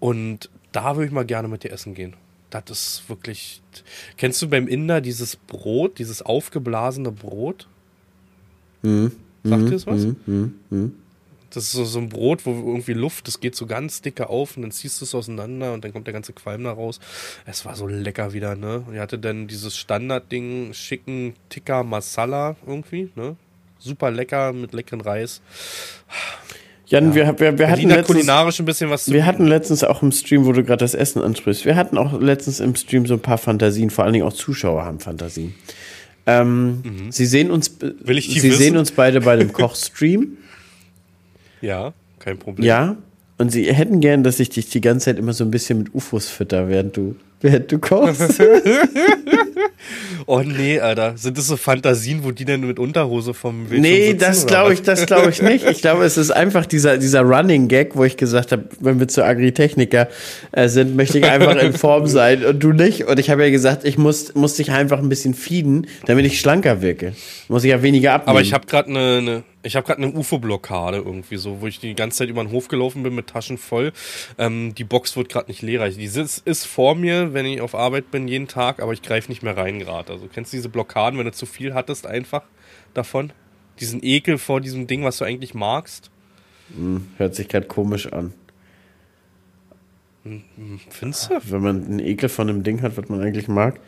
Und 0.00 0.50
da 0.72 0.96
würde 0.96 1.06
ich 1.06 1.12
mal 1.12 1.24
gerne 1.24 1.48
mit 1.48 1.64
dir 1.64 1.72
essen 1.72 1.94
gehen. 1.94 2.14
Das 2.50 2.70
ist 2.70 3.08
wirklich. 3.08 3.62
Kennst 4.16 4.40
du 4.40 4.48
beim 4.48 4.68
Inder 4.68 5.00
dieses 5.00 5.36
Brot, 5.36 5.98
dieses 5.98 6.22
aufgeblasene 6.22 7.10
Brot? 7.10 7.66
Mhm. 8.82 9.12
Sagt 9.42 9.62
dir 9.62 9.70
das 9.70 9.86
was? 9.86 10.02
Mhm. 10.26 10.54
Mhm. 10.70 10.92
Das 11.54 11.64
ist 11.64 11.72
so, 11.72 11.84
so 11.84 11.98
ein 11.98 12.08
Brot, 12.08 12.46
wo 12.46 12.50
irgendwie 12.50 12.92
Luft, 12.92 13.26
das 13.28 13.40
geht 13.40 13.54
so 13.54 13.66
ganz 13.66 14.02
dicke 14.02 14.28
auf 14.28 14.56
und 14.56 14.62
dann 14.62 14.70
ziehst 14.72 15.00
du 15.00 15.04
es 15.04 15.14
auseinander 15.14 15.72
und 15.72 15.84
dann 15.84 15.92
kommt 15.92 16.06
der 16.06 16.14
ganze 16.14 16.32
Qualm 16.32 16.64
da 16.64 16.72
raus. 16.72 17.00
Es 17.46 17.64
war 17.64 17.76
so 17.76 17.86
lecker 17.86 18.32
wieder, 18.32 18.56
ne? 18.56 18.84
Und 18.86 18.94
ihr 18.94 19.00
hatte 19.00 19.18
dann 19.18 19.46
dieses 19.46 19.76
Standardding, 19.76 20.72
schicken 20.74 21.34
Tikka 21.48 21.82
Masala 21.82 22.56
irgendwie, 22.66 23.10
ne? 23.14 23.36
Super 23.78 24.10
lecker 24.10 24.52
mit 24.52 24.72
leckeren 24.72 25.00
Reis. 25.00 25.40
Jan, 26.86 27.08
ja. 27.08 27.14
wir, 27.14 27.40
wir, 27.40 27.58
wir 27.58 27.70
hatten 27.70 27.88
letztens, 27.88 28.06
kulinarisch 28.06 28.58
ein 28.60 28.66
bisschen 28.66 28.90
was 28.90 29.04
zu 29.04 29.10
Wir 29.12 29.20
bieten. 29.20 29.26
hatten 29.26 29.46
letztens 29.46 29.84
auch 29.84 30.02
im 30.02 30.12
Stream, 30.12 30.44
wo 30.44 30.52
du 30.52 30.62
gerade 30.64 30.84
das 30.84 30.94
Essen 30.94 31.22
ansprichst, 31.22 31.64
wir 31.64 31.76
hatten 31.76 31.96
auch 31.96 32.20
letztens 32.20 32.60
im 32.60 32.76
Stream 32.76 33.06
so 33.06 33.14
ein 33.14 33.20
paar 33.20 33.38
Fantasien, 33.38 33.90
vor 33.90 34.04
allen 34.04 34.12
Dingen 34.12 34.26
auch 34.26 34.32
Zuschauer 34.32 34.84
haben 34.84 35.00
Fantasien. 35.00 35.54
Ähm, 36.26 36.82
mhm. 36.82 37.12
Sie 37.12 37.26
sehen 37.26 37.50
uns, 37.50 37.76
Will 37.80 38.18
ich 38.18 38.28
die 38.28 38.40
Sie 38.40 38.50
wissen? 38.50 38.58
sehen 38.58 38.76
uns 38.76 38.92
beide 38.92 39.20
bei 39.20 39.36
dem 39.36 39.52
Kochstream. 39.52 40.38
Ja, 41.64 41.94
kein 42.18 42.38
Problem. 42.38 42.66
Ja, 42.66 42.96
und 43.38 43.50
sie 43.50 43.72
hätten 43.72 44.00
gern, 44.00 44.22
dass 44.22 44.38
ich 44.38 44.50
dich 44.50 44.68
die 44.68 44.82
ganze 44.82 45.06
Zeit 45.06 45.18
immer 45.18 45.32
so 45.32 45.44
ein 45.44 45.50
bisschen 45.50 45.78
mit 45.78 45.94
UFOs 45.94 46.28
fütter, 46.28 46.68
während 46.68 46.96
du, 46.96 47.16
während 47.40 47.72
du 47.72 47.78
kochst. 47.78 48.40
oh 50.26 50.40
nee, 50.40 50.78
Alter. 50.78 51.16
Sind 51.16 51.38
das 51.38 51.46
so 51.46 51.56
Fantasien, 51.56 52.22
wo 52.22 52.32
die 52.32 52.44
denn 52.44 52.60
mit 52.60 52.78
Unterhose 52.78 53.32
vom 53.32 53.60
Bildschirm 53.64 53.80
Nee, 53.80 54.06
sitzen, 54.08 54.18
das 54.20 54.46
glaube 54.46 54.74
ich, 54.74 54.82
das 54.82 55.06
glaube 55.06 55.30
ich 55.30 55.40
nicht. 55.40 55.66
Ich 55.66 55.80
glaube, 55.80 56.04
es 56.04 56.18
ist 56.18 56.30
einfach 56.30 56.66
dieser, 56.66 56.98
dieser 56.98 57.22
Running 57.22 57.66
Gag, 57.68 57.96
wo 57.96 58.04
ich 58.04 58.18
gesagt 58.18 58.52
habe, 58.52 58.66
wenn 58.78 59.00
wir 59.00 59.08
zu 59.08 59.24
Agritechniker 59.24 60.08
äh, 60.52 60.68
sind, 60.68 60.94
möchte 60.94 61.18
ich 61.18 61.24
einfach 61.24 61.56
in 61.56 61.72
Form 61.72 62.06
sein 62.06 62.44
und 62.44 62.62
du 62.62 62.72
nicht. 62.72 63.06
Und 63.06 63.18
ich 63.18 63.30
habe 63.30 63.42
ja 63.42 63.50
gesagt, 63.50 63.84
ich 63.84 63.96
muss, 63.96 64.34
muss 64.34 64.54
dich 64.54 64.70
einfach 64.70 64.98
ein 64.98 65.08
bisschen 65.08 65.32
feeden, 65.32 65.86
damit 66.04 66.26
ich 66.26 66.38
schlanker 66.38 66.82
wirke. 66.82 67.14
Muss 67.48 67.64
ich 67.64 67.70
ja 67.70 67.82
weniger 67.82 68.12
abnehmen. 68.12 68.36
Aber 68.36 68.42
ich 68.42 68.52
habe 68.52 68.66
gerade 68.66 68.90
eine, 68.90 69.18
eine 69.18 69.42
ich 69.64 69.76
habe 69.76 69.86
gerade 69.86 70.02
eine 70.02 70.12
UFO-Blockade 70.12 70.98
irgendwie 70.98 71.36
so, 71.36 71.60
wo 71.60 71.66
ich 71.66 71.80
die 71.80 71.94
ganze 71.94 72.18
Zeit 72.18 72.28
über 72.28 72.44
den 72.44 72.52
Hof 72.52 72.68
gelaufen 72.68 73.02
bin 73.02 73.14
mit 73.14 73.28
Taschen 73.28 73.58
voll. 73.58 73.92
Ähm, 74.38 74.74
die 74.74 74.84
Box 74.84 75.16
wird 75.16 75.30
gerade 75.30 75.48
nicht 75.48 75.62
leer. 75.62 75.88
Die 75.88 76.04
ist, 76.04 76.46
ist 76.46 76.66
vor 76.66 76.94
mir, 76.94 77.32
wenn 77.32 77.46
ich 77.46 77.60
auf 77.60 77.74
Arbeit 77.74 78.10
bin, 78.10 78.28
jeden 78.28 78.46
Tag, 78.46 78.80
aber 78.80 78.92
ich 78.92 79.02
greife 79.02 79.30
nicht 79.30 79.42
mehr 79.42 79.56
rein 79.56 79.78
gerade. 79.78 80.12
Also 80.12 80.28
kennst 80.32 80.52
du 80.52 80.58
diese 80.58 80.68
Blockaden, 80.68 81.18
wenn 81.18 81.26
du 81.26 81.32
zu 81.32 81.46
viel 81.46 81.74
hattest, 81.74 82.06
einfach 82.06 82.42
davon? 82.92 83.32
Diesen 83.80 84.04
Ekel 84.04 84.38
vor 84.38 84.60
diesem 84.60 84.86
Ding, 84.86 85.02
was 85.02 85.18
du 85.18 85.24
eigentlich 85.24 85.54
magst? 85.54 86.10
Hm, 86.74 87.08
hört 87.16 87.34
sich 87.34 87.48
gerade 87.48 87.66
komisch 87.66 88.12
an. 88.12 88.34
Hm, 90.24 90.44
hm, 90.56 90.80
findest 90.90 91.30
du? 91.30 91.40
Wenn 91.50 91.62
man 91.62 91.84
einen 91.84 91.98
Ekel 92.00 92.28
von 92.28 92.48
einem 92.48 92.62
Ding 92.62 92.82
hat, 92.82 92.96
was 92.96 93.08
man 93.08 93.20
eigentlich 93.20 93.48
mag. 93.48 93.80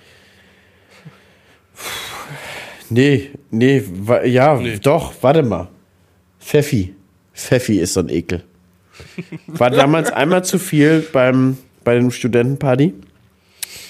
Nee, 2.90 3.30
nee, 3.50 3.82
ja, 4.24 4.54
nee. 4.56 4.78
doch, 4.82 5.12
warte 5.20 5.42
mal. 5.42 5.68
Pfeffi. 6.40 6.94
Pfeffi 7.34 7.80
ist 7.80 7.94
so 7.94 8.00
ein 8.00 8.08
Ekel. 8.08 8.42
War 9.46 9.70
damals 9.70 10.10
einmal 10.12 10.44
zu 10.44 10.58
viel 10.58 11.00
beim, 11.12 11.58
bei 11.84 11.94
dem 11.94 12.10
Studentenparty. 12.10 12.94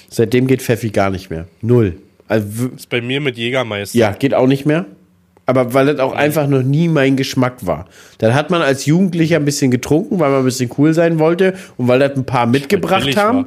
Seitdem 0.08 0.46
geht 0.46 0.62
Pfeffi 0.62 0.90
gar 0.90 1.10
nicht 1.10 1.30
mehr. 1.30 1.46
Null. 1.60 1.98
Also, 2.28 2.68
ist 2.68 2.88
bei 2.88 3.00
mir 3.00 3.20
mit 3.20 3.36
Jägermeister. 3.36 3.96
Ja, 3.96 4.12
geht 4.12 4.34
auch 4.34 4.46
nicht 4.46 4.66
mehr. 4.66 4.86
Aber 5.46 5.74
weil 5.74 5.86
das 5.86 6.00
auch 6.00 6.12
einfach 6.12 6.48
noch 6.48 6.62
nie 6.62 6.88
mein 6.88 7.16
Geschmack 7.16 7.64
war. 7.64 7.86
Dann 8.18 8.34
hat 8.34 8.50
man 8.50 8.62
als 8.62 8.84
Jugendlicher 8.84 9.36
ein 9.36 9.44
bisschen 9.44 9.70
getrunken, 9.70 10.18
weil 10.18 10.30
man 10.30 10.40
ein 10.40 10.44
bisschen 10.44 10.70
cool 10.76 10.92
sein 10.92 11.20
wollte 11.20 11.54
und 11.76 11.86
weil 11.86 12.00
das 12.00 12.16
ein 12.16 12.26
paar 12.26 12.46
mitgebracht 12.46 13.16
haben 13.16 13.38
war. 13.38 13.46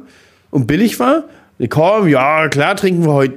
und 0.50 0.66
billig 0.66 0.98
war. 0.98 1.24
Komm, 1.68 2.08
ja, 2.08 2.48
klar 2.48 2.74
trinken 2.74 3.04
wir 3.04 3.12
heute 3.12 3.34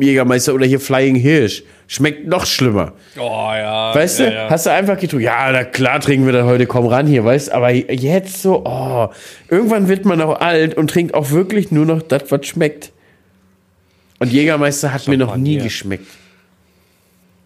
Jägermeister 0.00 0.54
oder 0.54 0.64
hier 0.64 0.78
Flying 0.78 1.16
Hirsch. 1.16 1.64
Schmeckt 1.88 2.26
noch 2.26 2.46
schlimmer. 2.46 2.92
Oh 3.18 3.50
ja. 3.52 3.94
Weißt 3.94 4.20
ja, 4.20 4.26
du, 4.26 4.34
ja. 4.34 4.50
hast 4.50 4.66
du 4.66 4.70
einfach 4.70 4.98
getrunken, 4.98 5.24
ja, 5.24 5.50
na 5.50 5.64
klar 5.64 6.00
trinken 6.00 6.24
wir 6.24 6.32
das 6.32 6.44
heute, 6.44 6.66
komm 6.66 6.86
ran 6.86 7.06
hier, 7.06 7.24
weißt 7.24 7.48
du, 7.48 7.54
aber 7.54 7.70
jetzt 7.70 8.42
so, 8.42 8.62
oh, 8.64 9.08
irgendwann 9.50 9.88
wird 9.88 10.04
man 10.04 10.20
auch 10.20 10.40
alt 10.40 10.76
und 10.76 10.88
trinkt 10.88 11.14
auch 11.14 11.30
wirklich 11.30 11.72
nur 11.72 11.84
noch 11.84 12.00
das, 12.00 12.30
was 12.30 12.46
schmeckt. 12.46 12.92
Und 14.20 14.32
Jägermeister 14.32 14.92
hat 14.92 15.08
mir 15.08 15.18
noch 15.18 15.36
nie 15.36 15.58
geschmeckt. 15.58 16.06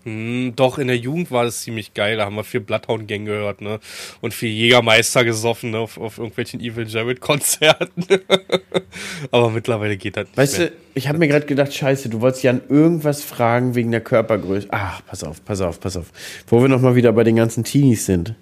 Hm, 0.04 0.54
doch, 0.56 0.78
in 0.78 0.86
der 0.86 0.96
Jugend 0.96 1.30
war 1.30 1.44
das 1.44 1.62
ziemlich 1.62 1.92
geil. 1.92 2.16
Da 2.16 2.24
haben 2.24 2.36
wir 2.36 2.44
viel 2.44 2.60
Bloodhound-Gang 2.60 3.24
gehört, 3.24 3.60
ne? 3.60 3.80
Und 4.20 4.32
viel 4.32 4.50
Jägermeister 4.50 5.24
gesoffen, 5.24 5.72
ne? 5.72 5.78
Auf, 5.78 5.98
auf 5.98 6.18
irgendwelchen 6.18 6.60
Evil 6.60 6.86
Jared-Konzerten. 6.86 8.04
Aber 9.30 9.50
mittlerweile 9.50 9.96
geht 9.96 10.16
das 10.16 10.26
nicht 10.26 10.36
Weißt 10.36 10.58
mehr. 10.58 10.68
du, 10.68 10.74
ich 10.94 11.08
habe 11.08 11.18
mir 11.18 11.28
gerade 11.28 11.46
gedacht, 11.46 11.74
scheiße, 11.74 12.08
du 12.08 12.20
wolltest 12.20 12.44
Jan 12.44 12.60
irgendwas 12.68 13.22
fragen 13.22 13.74
wegen 13.74 13.90
der 13.90 14.00
Körpergröße. 14.00 14.68
Ach, 14.70 15.02
pass 15.06 15.24
auf, 15.24 15.44
pass 15.44 15.60
auf, 15.60 15.80
pass 15.80 15.96
auf. 15.96 16.06
Wo 16.46 16.62
wir 16.62 16.68
nochmal 16.68 16.94
wieder 16.94 17.12
bei 17.12 17.24
den 17.24 17.36
ganzen 17.36 17.64
Teenies 17.64 18.06
sind. 18.06 18.34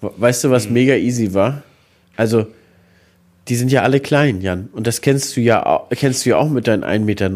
Weißt 0.00 0.44
du, 0.44 0.50
was 0.50 0.66
hm. 0.66 0.74
mega 0.74 0.94
easy 0.94 1.32
war? 1.32 1.62
Also, 2.16 2.46
die 3.48 3.56
sind 3.56 3.72
ja 3.72 3.82
alle 3.82 4.00
klein, 4.00 4.40
Jan. 4.40 4.68
Und 4.72 4.86
das 4.86 5.00
kennst 5.00 5.36
du 5.36 5.40
ja, 5.40 5.86
kennst 5.90 6.26
du 6.26 6.30
ja 6.30 6.36
auch 6.36 6.48
mit 6.48 6.66
deinen 6.66 6.84
1,90 6.84 6.98
Meter. 7.04 7.30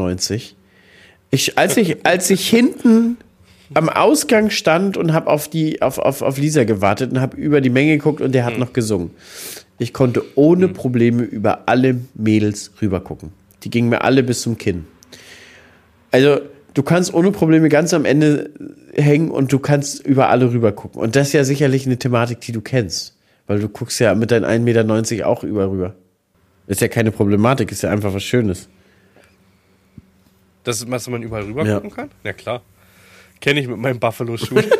Ich, 1.31 1.57
als 1.59 1.77
ich, 1.77 2.05
als 2.05 2.29
ich 2.31 2.49
hinten 2.49 3.17
am 3.75 3.89
Ausgang 3.89 4.51
stand 4.51 4.97
und 4.97 5.13
habe 5.13 5.29
auf 5.29 5.49
die 5.49 5.83
auf, 5.83 5.99
auf, 5.99 6.23
auf 6.23 6.39
Lisa 6.39 6.65
gewartet 6.65 7.13
und 7.13 7.21
habe 7.21 7.37
über 7.37 7.61
die 7.61 7.71
Menge 7.71 7.97
geguckt 7.97 8.21
und 8.21 8.33
der 8.33 8.45
hat 8.45 8.55
mhm. 8.55 8.61
noch 8.61 8.73
gesungen. 8.73 9.11
Ich 9.79 9.93
konnte 9.93 10.23
ohne 10.35 10.69
mhm. 10.69 10.73
Probleme 10.75 11.23
über 11.23 11.69
alle 11.69 12.01
Mädels 12.15 12.73
rübergucken. 12.83 13.33
Die 13.63 13.71
gingen 13.71 13.89
mir 13.89 14.03
alle 14.03 14.23
bis 14.23 14.43
zum 14.43 14.59
Kinn. 14.59 14.87
Also, 16.11 16.41
du 16.75 16.83
kannst 16.83 17.15
ohne 17.15 17.31
Probleme 17.31 17.69
ganz 17.69 17.95
am 17.95 18.05
Ende 18.05 18.51
hängen 18.95 19.31
und 19.31 19.53
du 19.53 19.59
kannst 19.59 20.05
über 20.05 20.29
alle 20.29 20.53
rübergucken. 20.53 21.01
Und 21.01 21.17
das 21.17 21.29
ist 21.29 21.33
ja 21.35 21.45
sicherlich 21.45 21.87
eine 21.87 21.99
Thematik, 21.99 22.41
die 22.41 22.53
du 22.53 22.61
kennst. 22.61 23.17
Weil 23.47 23.61
du 23.61 23.69
guckst 23.69 23.99
ja 24.01 24.15
mit 24.15 24.31
deinen 24.31 24.45
1,90 24.45 24.61
Meter 24.61 25.27
auch 25.27 25.45
über 25.45 25.71
rüber. 25.71 25.95
ist 26.67 26.81
ja 26.81 26.89
keine 26.89 27.11
Problematik, 27.11 27.73
ist 27.73 27.83
ja 27.83 27.91
einfach 27.91 28.13
was 28.15 28.23
Schönes. 28.23 28.69
Das 30.65 30.81
ist, 30.81 30.91
was 30.91 31.09
man 31.09 31.23
überall 31.23 31.45
rüber 31.45 31.65
ja. 31.65 31.77
gucken 31.77 31.91
kann? 31.91 32.11
Ja, 32.23 32.33
klar. 32.33 32.63
Kenne 33.41 33.61
ich 33.61 33.69
mit 33.69 33.79
meinem 33.79 33.99
Buffalo-Schuh. 33.99 34.61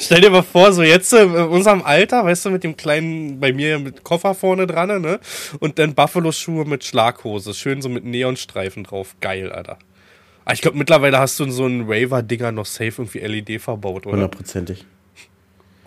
Stell 0.00 0.20
dir 0.20 0.30
mal 0.30 0.42
vor, 0.42 0.72
so 0.72 0.82
jetzt 0.82 1.12
äh, 1.12 1.22
in 1.22 1.32
unserem 1.34 1.82
Alter, 1.82 2.24
weißt 2.24 2.44
du, 2.44 2.50
mit 2.50 2.62
dem 2.62 2.76
kleinen, 2.76 3.40
bei 3.40 3.52
mir 3.52 3.78
mit 3.78 4.04
Koffer 4.04 4.34
vorne 4.34 4.66
dran, 4.66 5.00
ne? 5.00 5.18
Und 5.60 5.78
dann 5.78 5.94
Buffalo-Schuhe 5.94 6.66
mit 6.66 6.84
Schlaghose. 6.84 7.54
Schön 7.54 7.80
so 7.80 7.88
mit 7.88 8.04
Neonstreifen 8.04 8.84
drauf. 8.84 9.16
Geil, 9.20 9.50
Alter. 9.50 9.72
Aber 9.72 10.52
ah, 10.52 10.52
ich 10.54 10.62
glaube, 10.62 10.78
mittlerweile 10.78 11.18
hast 11.18 11.38
du 11.38 11.44
in 11.44 11.52
so 11.52 11.64
einen 11.64 11.90
Raver-Dinger 11.90 12.52
noch 12.52 12.64
safe 12.64 13.02
irgendwie 13.02 13.18
LED 13.18 13.60
verbaut, 13.60 14.06
oder? 14.06 14.14
Hundertprozentig. 14.14 14.86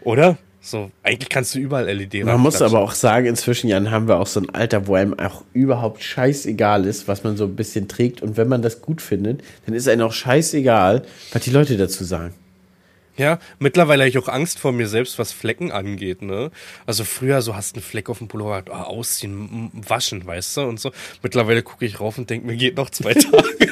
Oder? 0.02 0.38
So, 0.64 0.92
eigentlich 1.02 1.30
kannst 1.30 1.56
du 1.56 1.60
überall 1.60 1.90
LED 1.92 2.24
Man 2.24 2.40
muss 2.40 2.62
aber 2.62 2.82
auch 2.82 2.92
sagen, 2.92 3.26
inzwischen, 3.26 3.68
Jan, 3.68 3.90
haben 3.90 4.08
wir 4.08 4.20
auch 4.20 4.28
so 4.28 4.40
ein 4.40 4.50
Alter, 4.52 4.86
wo 4.86 4.94
einem 4.94 5.18
auch 5.18 5.44
überhaupt 5.54 6.04
scheißegal 6.04 6.86
ist, 6.86 7.08
was 7.08 7.24
man 7.24 7.36
so 7.36 7.46
ein 7.46 7.56
bisschen 7.56 7.88
trägt. 7.88 8.22
Und 8.22 8.38
wenn 8.38 8.48
man 8.48 8.62
das 8.62 8.82
gut 8.82 9.02
findet, 9.02 9.42
dann 9.66 9.74
ist 9.74 9.90
einem 9.90 10.06
auch 10.06 10.14
scheißegal, 10.14 11.02
was 11.34 11.44
die 11.44 11.50
Leute 11.50 11.78
dazu 11.78 12.04
sagen. 12.04 12.36
Ja, 13.18 13.40
mittlerweile 13.60 14.04
habe 14.04 14.10
ich 14.10 14.18
auch 14.18 14.30
Angst 14.30 14.58
vor 14.60 14.72
mir 14.72 14.88
selbst, 14.88 15.20
was 15.20 15.32
Flecken 15.34 15.72
angeht, 15.72 16.22
ne? 16.22 16.50
Also 16.86 17.04
früher 17.04 17.42
so 17.42 17.56
hast 17.56 17.76
du 17.76 17.80
einen 17.80 17.84
Fleck 17.84 18.10
auf 18.10 18.20
dem 18.20 18.30
Pullover, 18.30 18.64
oh, 18.70 18.74
ausziehen, 18.74 19.70
waschen, 19.74 20.26
weißt 20.26 20.58
du, 20.58 20.62
und 20.62 20.80
so. 20.80 20.92
Mittlerweile 21.22 21.62
gucke 21.62 21.86
ich 21.86 22.00
rauf 22.00 22.18
und 22.18 22.30
denke, 22.30 22.48
mir 22.48 22.56
geht 22.56 22.78
noch 22.78 22.90
zwei 22.90 23.14
Tage. 23.14 23.66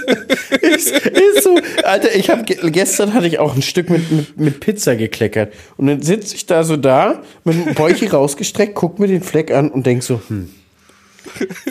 ist, 0.62 0.92
ist 0.92 1.44
so. 1.44 1.58
Alter, 1.84 2.14
ich 2.16 2.30
habe 2.30 2.44
gestern 2.44 3.14
hatte 3.14 3.28
ich 3.28 3.40
auch 3.40 3.56
ein 3.56 3.62
Stück 3.62 3.90
mit, 3.90 4.12
mit, 4.12 4.38
mit 4.38 4.60
Pizza 4.60 4.96
gekleckert. 4.96 5.54
Und 5.78 5.88
dann 5.88 6.02
sitze 6.02 6.36
ich 6.36 6.46
da 6.46 6.64
so 6.64 6.76
da, 6.76 7.24
mit 7.46 7.56
dem 7.56 7.74
Bäuchchen 7.76 8.08
rausgestreckt, 8.12 8.76
guck 8.76 9.00
mir 9.00 9.08
den 9.08 9.24
Fleck 9.24 9.52
an 9.52 9.72
und 9.72 9.86
denk 9.86 10.04
so, 10.04 10.22
hm, 10.28 10.50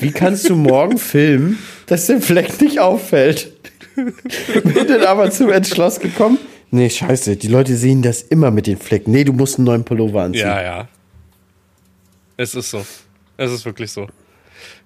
wie 0.01 0.13
kannst 0.13 0.49
du 0.49 0.57
morgen 0.57 0.99
filmen, 0.99 1.59
dass 1.87 2.07
der 2.07 2.21
Fleck 2.21 2.61
nicht 2.61 2.81
auffällt? 2.81 3.53
Bin 3.97 4.87
dann 4.87 5.03
aber 5.03 5.31
zum 5.31 5.51
Entschluss 5.51 6.01
gekommen, 6.01 6.39
Nee, 6.71 6.91
scheiße. 6.91 7.37
Die 7.37 7.49
Leute 7.49 7.77
sehen 7.77 8.03
das 8.03 8.23
immer 8.23 8.51
mit 8.51 8.67
den 8.67 8.77
Flecken. 8.77 9.11
Nee, 9.13 9.25
du 9.25 9.33
musst 9.33 9.57
einen 9.57 9.65
neuen 9.65 9.85
Pullover 9.85 10.23
anziehen. 10.23 10.47
Ja, 10.47 10.63
ja. 10.63 10.89
Es 12.37 12.55
ist 12.55 12.71
so. 12.71 12.85
Es 13.37 13.51
ist 13.51 13.65
wirklich 13.65 13.91
so. 13.91 14.07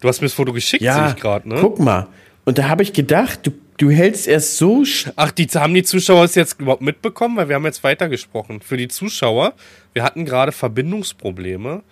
Du 0.01 0.09
hast 0.09 0.21
mir 0.21 0.27
das 0.27 0.35
Foto 0.35 0.53
geschickt, 0.53 0.83
ja, 0.83 0.95
sehe 0.95 1.15
ich 1.15 1.21
gerade, 1.21 1.49
ne? 1.49 1.57
Guck 1.61 1.79
mal. 1.79 2.09
Und 2.45 2.59
da 2.59 2.69
habe 2.69 2.83
ich 2.83 2.93
gedacht, 2.93 3.41
du, 3.47 3.53
du 3.79 3.91
hältst 3.91 4.27
erst 4.27 4.57
so. 4.57 4.85
Ach, 5.17 5.31
die 5.31 5.47
haben 5.47 5.75
die 5.75 5.83
Zuschauer 5.83 6.25
es 6.25 6.35
jetzt 6.35 6.61
überhaupt 6.61 6.83
mitbekommen, 6.83 7.37
weil 7.37 7.49
wir 7.49 7.57
haben 7.57 7.65
jetzt 7.65 7.85
weitergesprochen. 7.85 8.61
Für 8.61 8.77
die 8.77 8.89
Zuschauer, 8.89 9.55
wir 9.93 10.03
hatten 10.03 10.25
gerade 10.25 10.53
Verbindungsprobleme. 10.53 11.83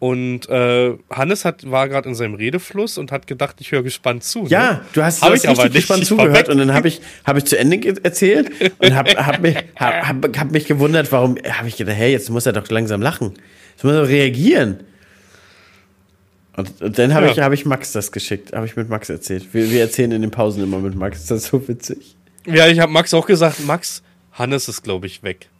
Und 0.00 0.48
äh, 0.48 0.96
Hannes 1.10 1.44
hat, 1.44 1.70
war 1.70 1.86
gerade 1.86 2.08
in 2.08 2.14
seinem 2.14 2.32
Redefluss 2.32 2.96
und 2.96 3.12
hat 3.12 3.26
gedacht, 3.26 3.56
ich 3.60 3.70
höre 3.70 3.82
gespannt 3.82 4.24
zu. 4.24 4.44
Ne? 4.44 4.48
Ja, 4.48 4.80
du 4.94 5.02
hast, 5.02 5.20
hab 5.20 5.34
ich 5.34 5.46
aber 5.46 5.64
nicht 5.64 5.74
gespannt 5.74 6.06
zugehört 6.06 6.48
und 6.48 6.56
dann 6.56 6.72
habe 6.72 6.88
ich, 6.88 7.02
hab 7.26 7.36
ich 7.36 7.44
zu 7.44 7.58
Ende 7.58 7.86
erzählt 8.02 8.50
und 8.78 8.94
habe 8.94 9.10
hab 9.10 9.40
mich, 9.40 9.56
hab, 9.76 10.08
hab, 10.08 10.38
hab 10.38 10.50
mich 10.52 10.64
gewundert, 10.64 11.12
warum, 11.12 11.36
habe 11.46 11.68
ich 11.68 11.76
gedacht, 11.76 11.98
hey, 11.98 12.12
jetzt 12.12 12.30
muss 12.30 12.46
er 12.46 12.54
doch 12.54 12.66
langsam 12.70 13.02
lachen. 13.02 13.34
Jetzt 13.72 13.84
muss 13.84 13.92
er 13.92 14.08
reagieren. 14.08 14.80
Und, 16.56 16.80
und 16.80 16.98
dann 16.98 17.12
habe 17.12 17.26
ja. 17.26 17.32
ich, 17.32 17.38
hab 17.40 17.52
ich 17.52 17.66
Max 17.66 17.92
das 17.92 18.10
geschickt, 18.10 18.54
habe 18.54 18.64
ich 18.64 18.76
mit 18.76 18.88
Max 18.88 19.10
erzählt. 19.10 19.52
Wir, 19.52 19.70
wir 19.70 19.82
erzählen 19.82 20.12
in 20.12 20.22
den 20.22 20.30
Pausen 20.30 20.62
immer 20.62 20.78
mit 20.78 20.94
Max, 20.94 21.26
das 21.26 21.42
ist 21.42 21.50
so 21.50 21.68
witzig. 21.68 22.16
Ja, 22.46 22.68
ich 22.68 22.80
habe 22.80 22.90
Max 22.90 23.12
auch 23.12 23.26
gesagt, 23.26 23.66
Max, 23.66 24.02
Hannes 24.32 24.66
ist, 24.66 24.82
glaube 24.82 25.06
ich, 25.06 25.22
weg. 25.22 25.50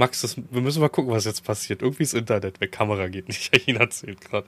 Max, 0.00 0.22
das, 0.22 0.34
wir 0.50 0.62
müssen 0.62 0.80
mal 0.80 0.88
gucken, 0.88 1.12
was 1.12 1.26
jetzt 1.26 1.44
passiert. 1.44 1.82
Irgendwie 1.82 2.04
ist 2.04 2.14
Internet 2.14 2.58
weg, 2.58 2.72
Kamera 2.72 3.08
geht 3.08 3.28
nicht. 3.28 3.54
ihn 3.68 3.76
erzählt 3.76 4.18
gerade. 4.22 4.46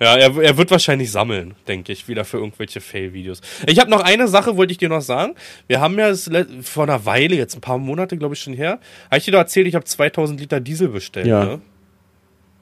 Ja, 0.00 0.14
er, 0.14 0.40
er 0.40 0.56
wird 0.56 0.70
wahrscheinlich 0.70 1.10
sammeln, 1.10 1.54
denke 1.66 1.92
ich, 1.92 2.06
wieder 2.06 2.24
für 2.24 2.36
irgendwelche 2.36 2.80
Fail-Videos. 2.80 3.40
Ich 3.66 3.80
habe 3.80 3.90
noch 3.90 4.00
eine 4.00 4.28
Sache, 4.28 4.56
wollte 4.56 4.70
ich 4.70 4.78
dir 4.78 4.88
noch 4.88 5.00
sagen. 5.00 5.34
Wir 5.66 5.80
haben 5.80 5.98
ja 5.98 6.14
vor 6.62 6.84
einer 6.84 7.04
Weile, 7.04 7.34
jetzt 7.34 7.56
ein 7.56 7.60
paar 7.60 7.78
Monate, 7.78 8.16
glaube 8.16 8.34
ich, 8.34 8.40
schon 8.40 8.54
her, 8.54 8.78
habe 9.06 9.18
ich 9.18 9.24
dir 9.24 9.32
doch 9.32 9.40
erzählt, 9.40 9.66
ich 9.66 9.74
habe 9.74 9.84
2000 9.84 10.38
Liter 10.38 10.60
Diesel 10.60 10.88
bestellt. 10.88 11.26
Ja. 11.26 11.44
Ne? 11.44 11.60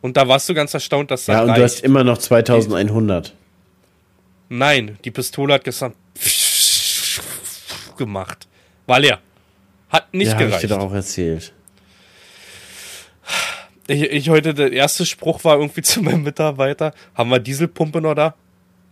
Und 0.00 0.16
da 0.16 0.26
warst 0.26 0.48
du 0.48 0.54
ganz 0.54 0.72
erstaunt, 0.72 1.10
dass 1.10 1.26
das 1.26 1.34
Ja, 1.34 1.42
und 1.42 1.50
reicht. 1.50 1.60
du 1.60 1.64
hast 1.64 1.84
immer 1.84 2.04
noch 2.04 2.16
2100. 2.16 3.34
Nein, 4.48 4.98
die 5.04 5.10
Pistole 5.10 5.52
hat 5.52 5.64
gestern 5.64 5.92
gemacht. 7.98 8.48
War 8.86 8.98
leer. 8.98 9.18
Hat 9.90 10.14
nicht 10.14 10.32
ja, 10.32 10.38
gereicht. 10.38 10.54
Hab 10.54 10.62
ich 10.64 10.68
dir 10.70 10.74
doch 10.74 10.84
auch 10.84 10.94
erzählt 10.94 11.52
ich, 13.90 14.02
ich 14.02 14.30
heute, 14.30 14.54
der 14.54 14.72
erste 14.72 15.04
Spruch 15.04 15.44
war 15.44 15.58
irgendwie 15.58 15.82
zu 15.82 16.02
meinem 16.02 16.22
Mitarbeiter, 16.22 16.94
haben 17.14 17.30
wir 17.30 17.40
Dieselpumpe 17.40 18.00
noch 18.00 18.14
da? 18.14 18.34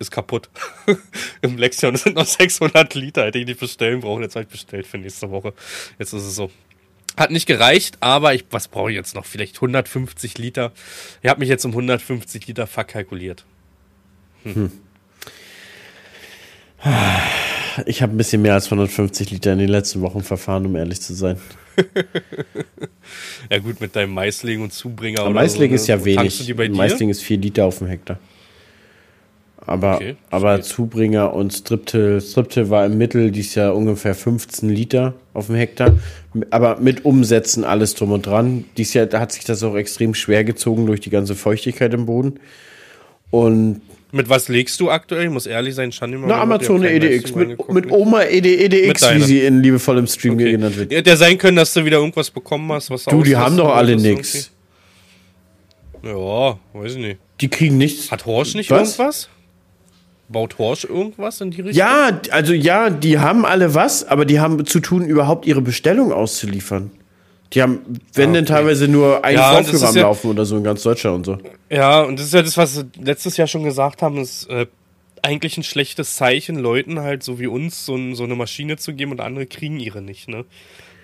Ist 0.00 0.10
kaputt. 0.10 0.48
Im 1.42 1.56
Lexion 1.56 1.96
sind 1.96 2.16
noch 2.16 2.26
600 2.26 2.94
Liter, 2.94 3.26
hätte 3.26 3.38
ich 3.38 3.46
nicht 3.46 3.58
bestellen 3.58 4.00
brauchen. 4.00 4.22
Jetzt 4.22 4.36
habe 4.36 4.44
ich 4.44 4.48
bestellt 4.48 4.86
für 4.86 4.98
nächste 4.98 5.30
Woche. 5.30 5.54
Jetzt 5.98 6.12
ist 6.12 6.22
es 6.22 6.36
so. 6.36 6.52
Hat 7.16 7.32
nicht 7.32 7.46
gereicht, 7.46 7.96
aber 7.98 8.32
ich, 8.32 8.44
was 8.50 8.68
brauche 8.68 8.90
ich 8.90 8.96
jetzt 8.96 9.16
noch? 9.16 9.26
Vielleicht 9.26 9.56
150 9.56 10.38
Liter. 10.38 10.72
Ich 11.20 11.28
habe 11.28 11.40
mich 11.40 11.48
jetzt 11.48 11.64
um 11.64 11.72
150 11.72 12.46
Liter 12.46 12.68
verkalkuliert. 12.68 13.44
Hm. 14.44 14.54
Hm. 14.54 14.72
Ich 17.86 18.02
habe 18.02 18.14
ein 18.14 18.16
bisschen 18.16 18.42
mehr 18.42 18.54
als 18.54 18.66
150 18.66 19.32
Liter 19.32 19.52
in 19.52 19.58
den 19.58 19.68
letzten 19.68 20.00
Wochen 20.00 20.22
verfahren, 20.22 20.66
um 20.66 20.76
ehrlich 20.76 21.00
zu 21.00 21.12
sein. 21.12 21.40
ja 23.50 23.58
gut, 23.58 23.80
mit 23.80 23.94
deinem 23.94 24.14
Maisling 24.14 24.62
und 24.62 24.72
Zubringer. 24.72 25.20
Aber 25.20 25.30
Maisling 25.30 25.70
so, 25.70 25.74
ist 25.76 25.86
ja 25.86 26.04
wenig. 26.04 26.54
Maisling 26.70 27.10
ist 27.10 27.22
4 27.22 27.38
Liter 27.38 27.64
auf 27.64 27.78
dem 27.78 27.88
Hektar. 27.88 28.18
Aber, 29.68 29.96
okay, 29.96 30.16
aber 30.30 30.62
Zubringer 30.62 31.34
und 31.34 31.52
Striptil, 31.52 32.22
Striptil 32.22 32.70
war 32.70 32.86
im 32.86 32.96
Mittel 32.96 33.30
dies 33.30 33.54
Jahr 33.54 33.76
ungefähr 33.76 34.14
15 34.14 34.70
Liter 34.70 35.12
auf 35.34 35.48
dem 35.48 35.56
Hektar. 35.56 35.98
Aber 36.50 36.78
mit 36.80 37.04
Umsätzen 37.04 37.64
alles 37.64 37.94
drum 37.94 38.12
und 38.12 38.24
dran. 38.24 38.64
Dies 38.78 38.94
Jahr 38.94 39.08
hat 39.12 39.32
sich 39.32 39.44
das 39.44 39.62
auch 39.62 39.76
extrem 39.76 40.14
schwer 40.14 40.44
gezogen 40.44 40.86
durch 40.86 41.00
die 41.00 41.10
ganze 41.10 41.34
Feuchtigkeit 41.34 41.92
im 41.92 42.06
Boden. 42.06 42.40
Und 43.30 43.82
mit 44.10 44.28
was 44.28 44.48
legst 44.48 44.80
du 44.80 44.90
aktuell? 44.90 45.26
Ich 45.26 45.30
muss 45.30 45.46
ehrlich 45.46 45.74
sein, 45.74 45.90
immer. 46.00 46.26
Na, 46.26 46.40
Amazon 46.40 46.82
EDX. 46.82 47.34
Mit, 47.34 47.68
mit, 47.68 47.90
Oma 47.90 48.22
ED, 48.22 48.46
EDX, 48.46 49.14
wie 49.14 49.22
sie 49.22 49.40
in 49.40 49.62
liebevollem 49.62 50.06
Stream 50.06 50.34
okay. 50.34 50.52
genannt 50.52 50.76
wird. 50.76 50.92
Ja, 50.92 51.02
der 51.02 51.16
sein 51.16 51.36
können, 51.36 51.56
dass 51.56 51.74
du 51.74 51.84
wieder 51.84 51.98
irgendwas 51.98 52.30
bekommen 52.30 52.72
hast, 52.72 52.90
was 52.90 53.04
Du, 53.04 53.22
die 53.22 53.36
haben 53.36 53.56
doch 53.56 53.74
alle 53.74 53.96
nix. 53.96 54.50
Ja, 56.02 56.58
weiß 56.72 56.92
ich 56.92 56.98
nicht. 56.98 57.18
Die 57.40 57.48
kriegen 57.48 57.76
nichts. 57.76 58.10
Hat 58.10 58.24
Horsch 58.24 58.54
nicht 58.54 58.70
was? 58.70 58.98
irgendwas? 58.98 59.28
Baut 60.28 60.58
Horsch 60.58 60.84
irgendwas 60.84 61.40
in 61.40 61.50
die 61.50 61.62
Richtung? 61.62 61.78
Ja, 61.78 62.20
also 62.30 62.52
ja, 62.52 62.90
die 62.90 63.18
haben 63.18 63.44
alle 63.44 63.74
was, 63.74 64.04
aber 64.04 64.24
die 64.24 64.40
haben 64.40 64.64
zu 64.66 64.80
tun, 64.80 65.04
überhaupt 65.04 65.46
ihre 65.46 65.62
Bestellung 65.62 66.12
auszuliefern. 66.12 66.90
Die 67.54 67.62
haben, 67.62 67.80
wenn 68.12 68.28
ah, 68.28 68.30
okay. 68.30 68.32
denn 68.32 68.46
teilweise 68.46 68.88
nur 68.88 69.24
ein 69.24 69.34
ja, 69.34 69.52
Vorführer 69.52 69.88
am 69.88 69.96
ja, 69.96 70.02
Laufen 70.02 70.30
oder 70.30 70.44
so 70.44 70.56
in 70.58 70.64
ganz 70.64 70.82
Deutschland 70.82 71.16
und 71.16 71.24
so. 71.24 71.38
Ja, 71.70 72.02
und 72.02 72.18
das 72.18 72.26
ist 72.26 72.34
ja 72.34 72.42
das, 72.42 72.56
was 72.56 72.76
wir 72.76 72.86
letztes 73.02 73.36
Jahr 73.38 73.46
schon 73.46 73.64
gesagt 73.64 74.02
haben, 74.02 74.18
ist 74.18 74.48
äh, 74.50 74.66
eigentlich 75.22 75.56
ein 75.56 75.62
schlechtes 75.62 76.16
Zeichen, 76.16 76.56
Leuten 76.56 77.00
halt 77.00 77.22
so 77.22 77.38
wie 77.38 77.46
uns 77.46 77.86
so, 77.86 78.14
so 78.14 78.24
eine 78.24 78.34
Maschine 78.34 78.76
zu 78.76 78.94
geben 78.94 79.12
und 79.12 79.20
andere 79.20 79.46
kriegen 79.46 79.80
ihre 79.80 80.02
nicht, 80.02 80.28
ne? 80.28 80.44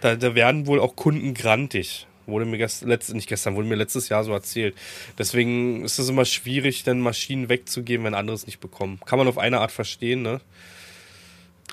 Da, 0.00 0.16
da 0.16 0.34
werden 0.34 0.66
wohl 0.66 0.80
auch 0.80 0.96
Kunden 0.96 1.32
grantig. 1.32 2.06
Wurde 2.26 2.46
mir 2.46 2.58
gestern, 2.58 2.88
nicht 2.88 3.28
gestern, 3.28 3.54
wurde 3.54 3.68
mir 3.68 3.74
letztes 3.74 4.08
Jahr 4.08 4.24
so 4.24 4.32
erzählt. 4.32 4.74
Deswegen 5.18 5.84
ist 5.84 5.98
es 5.98 6.08
immer 6.08 6.24
schwierig, 6.24 6.82
dann 6.82 7.00
Maschinen 7.00 7.48
wegzugeben, 7.48 8.04
wenn 8.04 8.14
andere 8.14 8.34
es 8.34 8.46
nicht 8.46 8.60
bekommen. 8.60 9.00
Kann 9.04 9.18
man 9.18 9.28
auf 9.28 9.38
eine 9.38 9.60
Art 9.60 9.72
verstehen, 9.72 10.22
ne? 10.22 10.40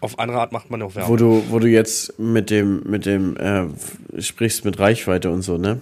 Auf 0.02 0.20
andere 0.20 0.40
Art 0.40 0.52
macht 0.52 0.70
man 0.70 0.82
auch 0.82 0.96
Werbung. 0.96 1.12
Wo 1.12 1.16
du, 1.16 1.44
wo 1.50 1.60
du 1.60 1.68
jetzt 1.68 2.20
mit 2.20 2.50
dem, 2.50 2.82
mit 2.86 3.06
dem, 3.06 3.38
äh, 3.38 4.22
sprichst 4.22 4.66
mit 4.66 4.80
Reichweite 4.80 5.30
und 5.30 5.44
so, 5.44 5.58
ne? 5.58 5.80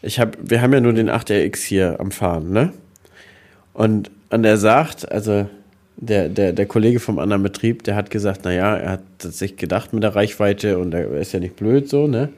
Ich 0.00 0.18
hab, 0.18 0.36
wir 0.42 0.60
haben 0.62 0.72
ja 0.72 0.80
nur 0.80 0.94
den 0.94 1.08
8RX 1.08 1.58
hier 1.58 2.00
am 2.00 2.10
Fahren, 2.10 2.50
ne? 2.50 2.72
Und, 3.74 4.10
und 4.30 4.44
er 4.44 4.56
sagt, 4.56 5.10
also 5.12 5.46
der, 5.96 6.28
der, 6.28 6.52
der 6.52 6.66
Kollege 6.66 6.98
vom 6.98 7.18
anderen 7.18 7.42
Betrieb, 7.42 7.84
der 7.84 7.94
hat 7.94 8.10
gesagt, 8.10 8.44
naja, 8.44 8.76
er 8.76 8.90
hat 8.92 9.02
sich 9.20 9.56
gedacht 9.56 9.92
mit 9.92 10.02
der 10.02 10.16
Reichweite 10.16 10.78
und 10.78 10.92
er 10.94 11.12
ist 11.12 11.32
ja 11.32 11.38
nicht 11.38 11.56
blöd 11.56 11.88
so, 11.88 12.06
ne? 12.06 12.30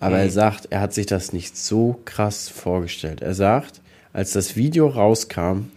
Aber 0.00 0.16
mhm. 0.16 0.22
er 0.22 0.30
sagt, 0.30 0.68
er 0.70 0.80
hat 0.80 0.94
sich 0.94 1.06
das 1.06 1.32
nicht 1.32 1.56
so 1.56 2.00
krass 2.04 2.48
vorgestellt. 2.48 3.20
Er 3.20 3.34
sagt, 3.34 3.80
als 4.12 4.32
das 4.32 4.56
Video 4.56 4.86
rauskam, 4.86 5.70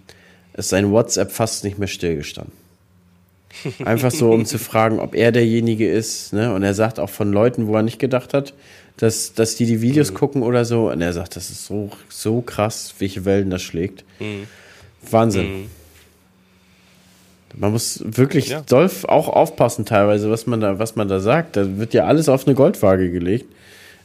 ist 0.54 0.70
sein 0.70 0.92
WhatsApp 0.92 1.32
fast 1.32 1.64
nicht 1.64 1.80
mehr 1.80 1.88
stillgestanden. 1.88 2.61
Einfach 3.86 4.12
so, 4.12 4.32
um 4.32 4.46
zu 4.46 4.58
fragen, 4.60 5.00
ob 5.00 5.16
er 5.16 5.32
derjenige 5.32 5.90
ist. 5.90 6.34
Ne? 6.34 6.54
Und 6.54 6.64
er 6.64 6.74
sagt 6.74 7.00
auch 7.00 7.10
von 7.10 7.32
Leuten, 7.32 7.68
wo 7.68 7.76
er 7.76 7.84
nicht 7.84 8.00
gedacht 8.00 8.34
hat, 8.34 8.54
dass, 8.98 9.34
dass 9.34 9.56
die 9.56 9.66
die 9.66 9.82
Videos 9.82 10.12
mhm. 10.12 10.16
gucken 10.16 10.44
oder 10.44 10.66
so. 10.66 10.92
Und 10.92 11.02
er 11.02 11.14
sagt, 11.14 11.36
das 11.36 11.50
ist 11.50 11.66
so, 11.66 11.90
so 12.10 12.42
krass, 12.42 12.96
welche 13.00 13.26
Wellen 13.26 13.50
das 13.50 13.62
schlägt. 13.62 14.04
Mhm. 14.20 14.48
Wahnsinn. 15.10 15.62
Mhm. 15.62 15.70
Man 17.56 17.72
muss 17.74 18.02
wirklich 18.06 18.50
ja. 18.50 18.62
doll 18.62 18.90
auch 19.08 19.28
aufpassen 19.28 19.86
teilweise, 19.86 20.30
was 20.30 20.48
man 20.48 20.62
da, 20.62 20.80
was 20.80 20.96
man 20.96 21.08
da 21.08 21.20
sagt. 21.20 21.58
Da 21.58 21.78
wird 21.78 21.94
ja 21.94 22.06
alles 22.06 22.30
auf 22.30 22.48
eine 22.48 22.56
Goldwaage 22.56 23.12
gelegt. 23.12 23.46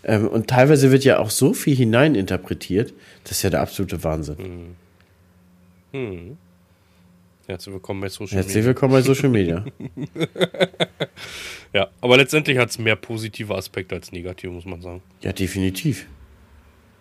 Ähm, 0.04 0.28
und 0.28 0.48
teilweise 0.48 0.90
wird 0.90 1.04
ja 1.04 1.18
auch 1.18 1.30
so 1.30 1.52
viel 1.52 1.76
hineininterpretiert. 1.76 2.92
Das 3.24 3.32
ist 3.32 3.42
ja 3.42 3.50
der 3.50 3.60
absolute 3.60 4.02
Wahnsinn. 4.02 4.74
Mhm. 5.92 6.36
Herzlich 7.46 7.74
willkommen 7.74 8.00
bei 8.00 8.08
Social 8.08 8.24
Media. 8.24 8.42
Herzlich 8.42 8.64
willkommen 8.64 8.92
bei 8.92 9.02
Social 9.02 9.28
Media. 9.28 9.64
ja, 11.72 11.88
aber 12.00 12.16
letztendlich 12.16 12.58
hat 12.58 12.70
es 12.70 12.78
mehr 12.78 12.96
positive 12.96 13.54
Aspekte 13.54 13.94
als 13.94 14.10
negative, 14.10 14.50
muss 14.50 14.64
man 14.64 14.82
sagen. 14.82 15.00
Ja, 15.20 15.32
definitiv. 15.32 16.06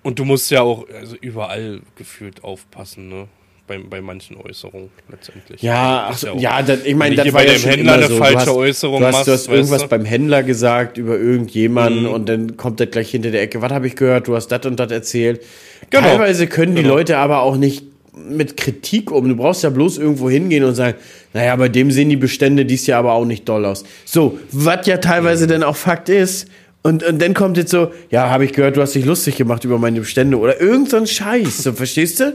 Und 0.04 0.20
du 0.20 0.26
musst 0.26 0.52
ja 0.52 0.62
auch 0.62 0.88
also 0.88 1.16
überall 1.16 1.82
gefühlt 1.96 2.44
aufpassen, 2.44 3.10
ne? 3.10 3.28
Bei, 3.66 3.80
bei 3.80 4.00
manchen 4.00 4.38
Äußerungen 4.38 4.92
letztendlich. 5.10 5.64
Ja, 5.64 6.12
ach, 6.12 6.22
ja, 6.22 6.36
ja 6.36 6.62
das, 6.62 6.86
ich 6.86 6.94
meine, 6.94 7.16
das 7.16 7.26
war 7.34 7.42
bei 7.42 7.48
ja 7.48 7.54
dem 7.54 7.64
Händler 7.64 7.94
eine 7.94 8.08
so. 8.08 8.18
falsche 8.18 8.34
du 8.34 8.40
hast, 8.42 8.50
Äußerung 8.50 9.00
du 9.00 9.08
hast, 9.08 9.14
machst, 9.14 9.28
du 9.28 9.32
hast 9.32 9.48
irgendwas 9.48 9.82
du? 9.82 9.88
beim 9.88 10.06
Händler 10.06 10.44
gesagt 10.44 11.00
über 11.00 11.18
irgendjemanden 11.18 12.04
mhm. 12.04 12.10
und 12.12 12.30
dann 12.30 12.56
kommt 12.58 12.80
er 12.80 12.86
gleich 12.86 13.10
hinter 13.10 13.32
der 13.32 13.42
Ecke. 13.42 13.64
Was 13.64 13.72
habe 13.72 13.88
ich 13.88 13.96
gehört? 13.96 14.28
Du 14.28 14.36
hast 14.36 14.50
das 14.50 14.64
und 14.68 14.80
das 14.80 14.92
erzählt. 14.92 15.44
Genau. 15.90 16.04
Teilweise 16.04 16.46
können 16.46 16.76
die 16.76 16.84
genau. 16.84 16.94
Leute 16.94 17.18
aber 17.18 17.42
auch 17.42 17.58
nicht 17.58 17.86
mit 18.16 18.58
Kritik 18.58 19.12
um. 19.12 19.28
Du 19.28 19.36
brauchst 19.36 19.64
ja 19.64 19.70
bloß 19.70 19.98
irgendwo 19.98 20.30
hingehen 20.30 20.64
und 20.64 20.76
sagen, 20.76 20.98
naja, 21.34 21.56
bei 21.56 21.70
dem 21.70 21.92
sehen 21.92 22.10
die 22.10 22.16
Bestände 22.16 22.66
dies 22.66 22.88
Jahr 22.88 23.00
aber 23.00 23.14
auch 23.14 23.26
nicht 23.26 23.48
doll 23.48 23.66
aus. 23.66 23.84
So, 24.06 24.40
was 24.52 24.88
ja 24.88 24.98
teilweise 24.98 25.46
mhm. 25.46 25.50
dann 25.50 25.64
auch 25.64 25.76
Fakt 25.76 26.10
ist, 26.10 26.48
Und, 26.84 27.02
und 27.02 27.20
dann 27.20 27.34
kommt 27.34 27.58
jetzt 27.58 27.72
so, 27.72 27.92
ja, 28.12 28.30
habe 28.30 28.46
ich 28.46 28.54
gehört, 28.54 28.78
du 28.78 28.82
hast 28.82 28.94
dich 28.94 29.06
lustig 29.06 29.38
gemacht 29.38 29.64
über 29.64 29.80
meine 29.80 30.00
Bestände 30.02 30.38
oder 30.38 30.62
irgend 30.62 30.92
so 30.92 30.98
ein 30.98 31.08
Scheiß, 31.08 31.64
so, 31.64 31.74
verstehst 31.74 32.20
du? 32.20 32.34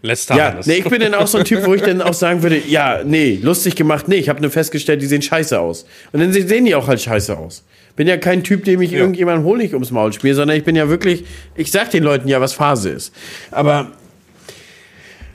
Lässt 0.00 0.30
ja, 0.30 0.58
nee, 0.64 0.76
ich 0.78 0.84
bin 0.88 1.00
dann 1.00 1.14
auch 1.14 1.26
so 1.26 1.36
ein 1.38 1.44
Typ, 1.44 1.64
wo 1.66 1.74
ich 1.74 1.82
dann 1.82 2.00
auch 2.00 2.14
sagen 2.14 2.42
würde, 2.42 2.58
ja, 2.66 3.02
nee, 3.04 3.38
lustig 3.40 3.76
gemacht, 3.76 4.08
nee, 4.08 4.16
ich 4.16 4.30
habe 4.30 4.40
nur 4.40 4.50
festgestellt, 4.50 5.02
die 5.02 5.06
sehen 5.06 5.20
scheiße 5.20 5.60
aus. 5.60 5.84
Und 6.10 6.20
dann 6.20 6.32
sehen 6.32 6.64
die 6.64 6.74
auch 6.74 6.88
halt 6.88 7.02
scheiße 7.02 7.36
aus. 7.36 7.64
Bin 7.94 8.08
ja 8.08 8.16
kein 8.16 8.42
Typ, 8.42 8.64
dem 8.64 8.80
ich 8.80 8.92
ja. 8.92 8.98
irgendjemanden 8.98 9.44
Honig 9.44 9.74
ums 9.74 9.90
Maul 9.90 10.12
spiele, 10.12 10.34
sondern 10.34 10.56
ich 10.56 10.64
bin 10.64 10.74
ja 10.74 10.88
wirklich, 10.88 11.24
ich 11.54 11.70
sag 11.70 11.90
den 11.90 12.02
Leuten 12.02 12.26
ja, 12.26 12.40
was 12.40 12.54
Phase 12.54 12.88
ist. 12.88 13.12
Aber, 13.50 13.92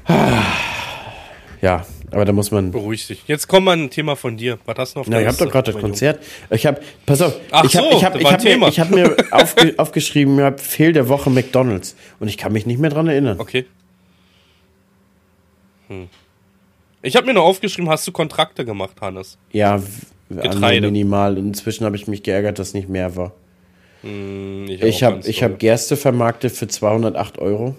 ja, 1.62 1.86
aber 2.12 2.26
da 2.26 2.32
muss 2.32 2.52
man. 2.52 2.72
Beruhig 2.72 3.08
dich. 3.08 3.24
Jetzt 3.28 3.48
kommt 3.48 3.66
mal 3.66 3.78
ein 3.78 3.90
Thema 3.90 4.16
von 4.16 4.38
dir. 4.38 4.58
Was 4.66 4.78
hast 4.78 4.96
du 4.96 5.00
noch? 5.00 5.08
Na, 5.08 5.22
ich 5.22 5.28
habe 5.28 5.38
doch 5.38 5.52
gerade 5.52 5.72
das 5.72 5.82
Konzert. 5.82 6.24
Ich 6.50 6.66
habe, 6.66 6.80
pass 7.06 7.22
auf, 7.22 7.36
Ach 7.52 7.64
ich 7.66 7.76
habe, 7.76 7.88
so, 7.92 7.98
ich 7.98 8.06
habe, 8.06 8.20
ich 8.20 8.32
habe 8.32 8.44
mir, 8.44 8.68
ich 8.68 8.80
hab 8.80 8.90
mir 8.90 9.16
aufge, 9.32 9.74
aufgeschrieben, 9.78 10.38
ich 10.38 10.44
habe 10.44 10.58
Fehl 10.58 10.94
der 10.94 11.10
Woche 11.10 11.30
McDonald's 11.30 11.96
und 12.20 12.28
ich 12.28 12.38
kann 12.38 12.54
mich 12.54 12.66
nicht 12.66 12.80
mehr 12.80 12.90
dran 12.90 13.08
erinnern. 13.08 13.40
Okay. 13.40 13.66
Hm. 15.88 16.08
Ich 17.02 17.16
habe 17.16 17.28
mir 17.28 17.34
nur 17.34 17.44
aufgeschrieben, 17.44 17.90
hast 17.90 18.08
du 18.08 18.12
Kontrakte 18.12 18.66
gemacht, 18.66 19.00
Hannes? 19.02 19.38
Ja, 19.52 19.82
Getreide. 20.30 20.88
minimal. 20.88 21.38
Inzwischen 21.38 21.86
habe 21.86 21.96
ich 21.96 22.08
mich 22.08 22.24
geärgert, 22.24 22.60
dass 22.60 22.74
nicht 22.74 22.90
mehr 22.90 23.16
war. 23.16 23.34
Hm, 24.02 24.68
ich, 24.68 24.82
ich 24.82 25.04
habe 25.04 25.22
hab 25.22 25.60
Gerste 25.60 25.96
vermarktet 25.96 26.54
für 26.54 26.68
208 26.68 27.40
Euro. 27.40 27.76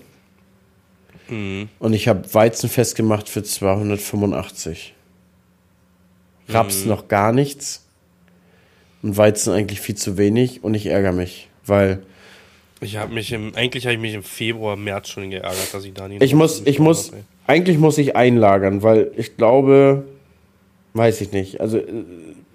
Mhm. 1.28 1.68
Und 1.78 1.92
ich 1.92 2.08
habe 2.08 2.32
Weizen 2.34 2.68
festgemacht 2.68 3.28
für 3.28 3.42
285. 3.42 4.94
Raps 6.48 6.82
mhm. 6.82 6.88
noch 6.88 7.08
gar 7.08 7.32
nichts. 7.32 7.84
Und 9.02 9.16
Weizen 9.16 9.52
eigentlich 9.52 9.80
viel 9.80 9.94
zu 9.94 10.16
wenig. 10.16 10.64
Und 10.64 10.74
ich 10.74 10.86
ärgere 10.86 11.12
mich, 11.12 11.48
weil. 11.64 12.02
Ich 12.80 12.96
habe 12.96 13.12
mich 13.12 13.32
im, 13.32 13.54
eigentlich 13.54 13.86
habe 13.86 13.94
ich 13.94 14.00
mich 14.00 14.14
im 14.14 14.22
Februar, 14.22 14.76
März 14.76 15.08
schon 15.08 15.30
geärgert, 15.30 15.72
dass 15.72 15.84
ich 15.84 15.94
da 15.94 16.08
nicht. 16.08 16.22
Ich 16.22 16.34
muss, 16.34 16.62
ich 16.64 16.78
muss, 16.78 17.08
habe, 17.08 17.24
eigentlich 17.46 17.78
muss 17.78 17.98
ich 17.98 18.14
einlagern, 18.14 18.82
weil 18.82 19.10
ich 19.16 19.36
glaube, 19.36 20.04
weiß 20.94 21.20
ich 21.20 21.32
nicht. 21.32 21.60
Also 21.60 21.80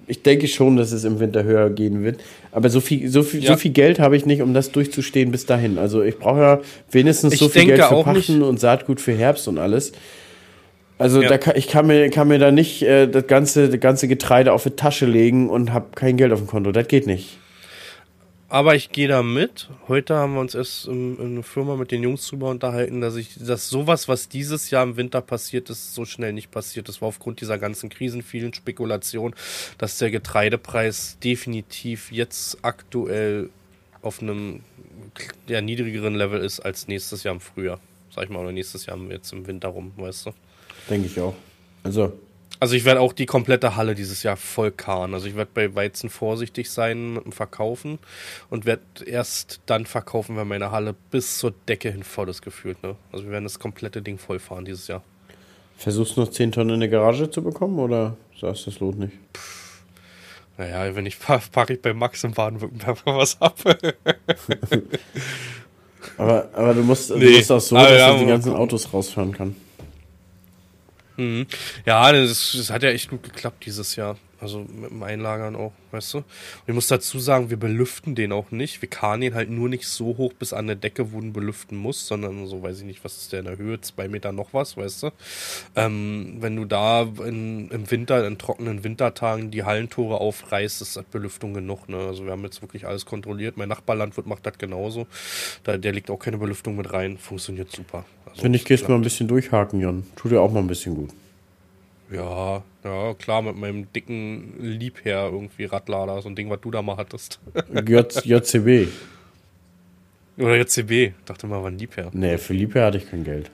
ich 0.07 0.21
denke 0.23 0.47
schon, 0.47 0.77
dass 0.77 0.91
es 0.91 1.03
im 1.03 1.19
Winter 1.19 1.43
höher 1.43 1.69
gehen 1.69 2.03
wird. 2.03 2.19
Aber 2.51 2.69
so 2.69 2.81
viel, 2.81 3.09
so 3.09 3.23
viel, 3.23 3.43
ja. 3.43 3.51
so 3.51 3.57
viel 3.57 3.71
Geld 3.71 3.99
habe 3.99 4.15
ich 4.15 4.25
nicht, 4.25 4.41
um 4.41 4.53
das 4.53 4.71
durchzustehen 4.71 5.31
bis 5.31 5.45
dahin. 5.45 5.77
Also 5.77 6.01
ich 6.01 6.17
brauche 6.17 6.39
ja 6.39 6.61
wenigstens 6.91 7.33
ich 7.33 7.39
so 7.39 7.49
viel 7.49 7.65
Geld 7.65 7.83
für 7.83 8.03
Pachten 8.03 8.41
und 8.41 8.59
Saatgut 8.59 9.01
für 9.01 9.13
Herbst 9.13 9.47
und 9.47 9.57
alles. 9.57 9.93
Also 10.97 11.21
ja. 11.21 11.29
da 11.29 11.37
kann, 11.37 11.55
ich 11.57 11.67
kann 11.67 11.87
mir, 11.87 12.09
kann 12.09 12.27
mir 12.27 12.39
da 12.39 12.51
nicht 12.51 12.83
äh, 12.83 13.07
das, 13.07 13.27
ganze, 13.27 13.69
das 13.69 13.79
ganze 13.79 14.07
Getreide 14.07 14.53
auf 14.53 14.63
die 14.63 14.71
Tasche 14.71 15.05
legen 15.05 15.49
und 15.49 15.73
habe 15.73 15.87
kein 15.95 16.17
Geld 16.17 16.31
auf 16.31 16.39
dem 16.39 16.47
Konto. 16.47 16.71
Das 16.71 16.87
geht 16.87 17.07
nicht. 17.07 17.37
Aber 18.53 18.75
ich 18.75 18.91
gehe 18.91 19.07
da 19.07 19.23
mit. 19.23 19.67
Heute 19.87 20.13
haben 20.13 20.35
wir 20.35 20.39
uns 20.39 20.53
erst 20.53 20.87
in, 20.87 21.17
in 21.17 21.25
einer 21.25 21.41
Firma 21.41 21.75
mit 21.75 21.89
den 21.89 22.03
Jungs 22.03 22.27
drüber 22.27 22.51
unterhalten, 22.51 23.01
dass 23.01 23.15
ich, 23.15 23.33
dass 23.39 23.67
sowas, 23.67 24.07
was 24.07 24.29
dieses 24.29 24.69
Jahr 24.69 24.83
im 24.83 24.95
Winter 24.95 25.21
passiert 25.21 25.71
ist, 25.71 25.95
so 25.95 26.05
schnell 26.05 26.33
nicht 26.33 26.51
passiert. 26.51 26.87
Das 26.87 27.01
war 27.01 27.07
aufgrund 27.07 27.41
dieser 27.41 27.57
ganzen 27.57 27.89
Krisen, 27.89 28.21
vielen 28.21 28.53
Spekulationen, 28.53 29.33
dass 29.79 29.97
der 29.97 30.11
Getreidepreis 30.11 31.17
definitiv 31.23 32.11
jetzt 32.11 32.59
aktuell 32.61 33.49
auf 34.03 34.21
einem 34.21 34.59
ja, 35.47 35.59
niedrigeren 35.61 36.13
Level 36.13 36.39
ist 36.39 36.59
als 36.59 36.87
nächstes 36.87 37.23
Jahr 37.23 37.33
im 37.33 37.41
Frühjahr. 37.41 37.79
Sag 38.11 38.25
ich 38.25 38.29
mal, 38.29 38.37
oder 38.37 38.51
nächstes 38.51 38.85
Jahr 38.85 38.99
jetzt 39.09 39.33
im 39.33 39.47
Winter 39.47 39.69
rum, 39.69 39.93
weißt 39.97 40.27
du? 40.27 40.31
Denke 40.91 41.07
ich 41.07 41.19
auch. 41.19 41.33
Also, 41.81 42.13
also 42.63 42.75
ich 42.75 42.85
werde 42.85 43.01
auch 43.01 43.11
die 43.11 43.25
komplette 43.25 43.75
Halle 43.75 43.93
dieses 43.93 44.23
Jahr 44.23 44.37
voll 44.37 44.71
karren. 44.71 45.13
Also 45.13 45.27
ich 45.27 45.35
werde 45.35 45.51
bei 45.53 45.75
Weizen 45.75 46.09
vorsichtig 46.09 46.71
sein 46.71 47.15
mit 47.15 47.25
dem 47.25 47.33
Verkaufen 47.33 47.99
und 48.49 48.65
werde 48.65 48.83
erst 49.05 49.59
dann 49.65 49.85
verkaufen, 49.85 50.37
wenn 50.37 50.47
meine 50.47 50.71
Halle 50.71 50.95
bis 51.11 51.39
zur 51.39 51.53
Decke 51.67 51.91
hin 51.91 52.03
voll 52.03 52.29
ist 52.29 52.41
gefühlt. 52.41 52.81
Ne? 52.81 52.95
Also 53.11 53.25
wir 53.25 53.31
werden 53.33 53.43
das 53.43 53.59
komplette 53.59 54.01
Ding 54.01 54.17
voll 54.17 54.39
fahren 54.39 54.63
dieses 54.63 54.87
Jahr. 54.87 55.03
Versuchst 55.75 56.15
du 56.15 56.21
noch 56.21 56.31
10 56.31 56.53
Tonnen 56.53 56.75
in 56.75 56.79
der 56.79 56.87
Garage 56.87 57.29
zu 57.29 57.43
bekommen 57.43 57.79
oder 57.79 58.15
sagst 58.39 58.65
du, 58.65 58.71
das 58.71 58.79
lohnt 58.79 58.97
nicht? 58.97 59.11
Pff, 59.35 59.83
naja, 60.57 60.95
wenn 60.95 61.05
ich 61.05 61.19
packe 61.19 61.73
ich 61.73 61.81
bei 61.81 61.93
Max 61.93 62.23
im 62.23 62.31
Baden-Württemberg 62.31 62.99
was 63.05 63.41
ab. 63.41 63.55
aber, 66.17 66.49
aber 66.53 66.73
du 66.73 66.83
musst, 66.83 67.13
nee. 67.13 67.25
du 67.25 67.31
musst 67.31 67.51
auch 67.51 67.59
so, 67.59 67.75
dass 67.75 67.89
ja, 67.91 68.17
die 68.17 68.25
ganzen 68.25 68.53
Autos 68.53 68.93
rausfahren 68.93 69.33
kann. 69.33 69.53
Mhm. 71.17 71.45
Ja, 71.85 72.11
das, 72.11 72.53
das, 72.57 72.69
hat 72.69 72.83
ja 72.83 72.89
echt 72.89 73.09
gut 73.09 73.23
geklappt 73.23 73.65
dieses 73.65 73.95
Jahr. 73.95 74.17
Also 74.41 74.59
mit 74.59 74.89
dem 74.91 75.01
Einlagern 75.03 75.55
auch, 75.55 75.71
weißt 75.91 76.15
du. 76.15 76.17
Und 76.17 76.25
ich 76.67 76.73
muss 76.73 76.87
dazu 76.87 77.17
sagen, 77.17 77.49
wir 77.49 77.55
belüften 77.55 78.13
den 78.13 78.33
auch 78.33 78.51
nicht. 78.51 78.81
Wir 78.81 78.89
karren 78.89 79.21
ihn 79.21 79.35
halt 79.35 79.49
nur 79.49 79.69
nicht 79.69 79.87
so 79.87 80.17
hoch 80.17 80.33
bis 80.33 80.51
an 80.51 80.67
der 80.67 80.75
Decke, 80.75 81.13
wo 81.13 81.21
du 81.21 81.31
belüften 81.31 81.77
musst, 81.77 82.07
sondern 82.07 82.45
so, 82.47 82.61
weiß 82.61 82.79
ich 82.79 82.85
nicht, 82.85 83.05
was 83.05 83.15
ist 83.15 83.31
der 83.31 83.39
in 83.39 83.45
der 83.45 83.57
Höhe, 83.57 83.79
zwei 83.79 84.09
Meter 84.09 84.33
noch 84.33 84.53
was, 84.53 84.75
weißt 84.75 85.03
du. 85.03 85.11
Ähm, 85.77 86.37
wenn 86.41 86.57
du 86.57 86.65
da 86.65 87.03
in, 87.03 87.69
im 87.69 87.89
Winter, 87.89 88.27
in 88.27 88.37
trockenen 88.37 88.83
Wintertagen 88.83 89.49
die 89.49 89.63
Hallentore 89.63 90.19
aufreißt, 90.19 90.81
ist 90.81 90.97
das 90.97 91.05
Belüftung 91.05 91.53
genug, 91.53 91.87
ne. 91.87 91.99
Also 91.99 92.25
wir 92.25 92.33
haben 92.33 92.43
jetzt 92.43 92.61
wirklich 92.61 92.85
alles 92.85 93.05
kontrolliert. 93.05 93.55
Mein 93.55 93.69
Nachbarlandwirt 93.69 94.27
macht 94.27 94.45
das 94.45 94.57
genauso. 94.57 95.07
Da, 95.63 95.77
der 95.77 95.93
legt 95.93 96.11
auch 96.11 96.19
keine 96.19 96.37
Belüftung 96.37 96.75
mit 96.75 96.91
rein. 96.91 97.17
Funktioniert 97.17 97.71
super. 97.71 98.03
Finde 98.35 98.57
ich, 98.57 98.65
gehst 98.65 98.87
mal 98.89 98.95
ein 98.95 99.01
bisschen 99.01 99.27
durchhaken, 99.27 99.79
Jan. 99.79 100.03
Tut 100.15 100.31
dir 100.31 100.41
auch 100.41 100.51
mal 100.51 100.59
ein 100.59 100.67
bisschen 100.67 100.95
gut. 100.95 101.11
Ja, 102.11 102.63
ja, 102.83 103.13
klar, 103.15 103.41
mit 103.41 103.55
meinem 103.55 103.91
dicken 103.93 104.55
Liebherr 104.59 105.31
irgendwie 105.31 105.65
Radlader, 105.65 106.21
so 106.21 106.29
ein 106.29 106.35
Ding, 106.35 106.49
was 106.49 106.61
du 106.61 106.69
da 106.69 106.81
mal 106.81 106.97
hattest. 106.97 107.39
J 107.87 108.25
JCB. 108.25 108.87
Oder 110.37 110.57
JCB, 110.57 111.13
dachte 111.25 111.47
mal, 111.47 111.61
war 111.61 111.69
ein 111.69 111.77
Liebherr. 111.77 112.09
Nee, 112.13 112.37
für 112.37 112.53
Liebherr 112.53 112.87
hatte 112.87 112.97
ich 112.97 113.09
kein 113.09 113.23
Geld. 113.23 113.51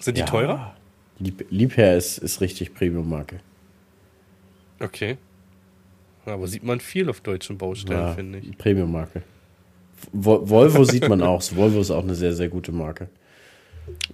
Sind 0.00 0.16
die 0.16 0.20
ja. 0.20 0.26
teurer? 0.26 0.76
Lieb 1.18 1.46
Liebherr 1.50 1.96
ist, 1.96 2.18
ist 2.18 2.40
richtig 2.40 2.74
Premium-Marke. 2.74 3.40
Okay. 4.78 5.16
Aber 6.26 6.46
sieht 6.46 6.64
man 6.64 6.80
viel 6.80 7.08
auf 7.08 7.20
deutschen 7.20 7.56
Baustellen, 7.56 8.00
ja, 8.00 8.14
finde 8.14 8.38
ich. 8.40 8.58
Premium-Marke. 8.58 9.22
Volvo 10.12 10.84
sieht 10.84 11.08
man 11.08 11.22
auch. 11.22 11.42
Volvo 11.54 11.80
ist 11.80 11.90
auch 11.90 12.02
eine 12.02 12.14
sehr, 12.14 12.32
sehr 12.32 12.48
gute 12.48 12.72
Marke. 12.72 13.08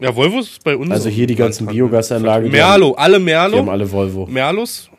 Ja, 0.01 0.14
Volvo 0.14 0.41
ist 0.41 0.62
bei 0.64 0.76
uns. 0.76 0.91
Also 0.91 1.09
hier 1.09 1.26
die 1.26 1.35
ganzen 1.35 1.66
Biogasanlagen. 1.66 2.51
Merlo, 2.51 2.93
alle 2.93 3.18
Merlo. 3.18 3.55
Die 3.55 3.59
haben 3.59 3.68
alle 3.68 3.91
Volvo. 3.91 4.26
Merlos. 4.26 4.91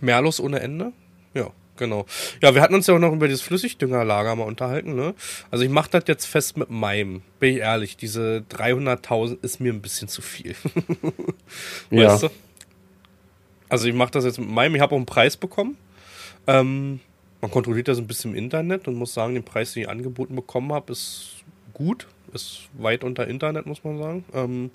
Merlos 0.00 0.40
ohne 0.40 0.60
Ende. 0.60 0.92
Ja, 1.34 1.50
genau. 1.76 2.06
Ja, 2.42 2.54
wir 2.54 2.62
hatten 2.62 2.74
uns 2.74 2.86
ja 2.86 2.94
auch 2.94 2.98
noch 2.98 3.12
über 3.12 3.26
dieses 3.26 3.42
Flüssigdüngerlager 3.42 4.36
mal 4.36 4.44
unterhalten, 4.44 4.94
ne? 4.94 5.14
Also 5.50 5.64
ich 5.64 5.70
mache 5.70 5.90
das 5.90 6.04
jetzt 6.06 6.26
fest 6.26 6.56
mit 6.56 6.70
meinem. 6.70 7.22
Bin 7.40 7.54
ich 7.54 7.60
ehrlich, 7.60 7.96
diese 7.96 8.44
300.000 8.50 9.42
ist 9.42 9.60
mir 9.60 9.72
ein 9.72 9.82
bisschen 9.82 10.08
zu 10.08 10.22
viel. 10.22 10.54
weißt 11.90 12.22
ja. 12.22 12.28
du? 12.28 12.34
Also 13.68 13.88
ich 13.88 13.94
mache 13.94 14.12
das 14.12 14.24
jetzt 14.24 14.38
mit 14.38 14.48
meinem. 14.48 14.74
Ich 14.74 14.80
habe 14.80 14.94
auch 14.94 14.98
einen 14.98 15.06
Preis 15.06 15.36
bekommen. 15.36 15.76
Ähm, 16.46 17.00
man 17.46 17.52
kontrolliert 17.52 17.88
das 17.88 17.98
ein 17.98 18.06
bisschen 18.06 18.32
im 18.32 18.36
Internet 18.36 18.88
und 18.88 18.94
muss 18.94 19.14
sagen, 19.14 19.34
den 19.34 19.44
Preis, 19.44 19.72
den 19.72 19.84
ich 19.84 19.88
angeboten 19.88 20.34
bekommen 20.34 20.72
habe, 20.72 20.92
ist 20.92 21.44
gut 21.72 22.06
ist 22.34 22.68
weit 22.78 23.02
unter 23.02 23.26
Internet, 23.26 23.66
muss 23.66 23.82
man 23.82 23.98
sagen. 23.98 24.24
Ähm, 24.34 24.70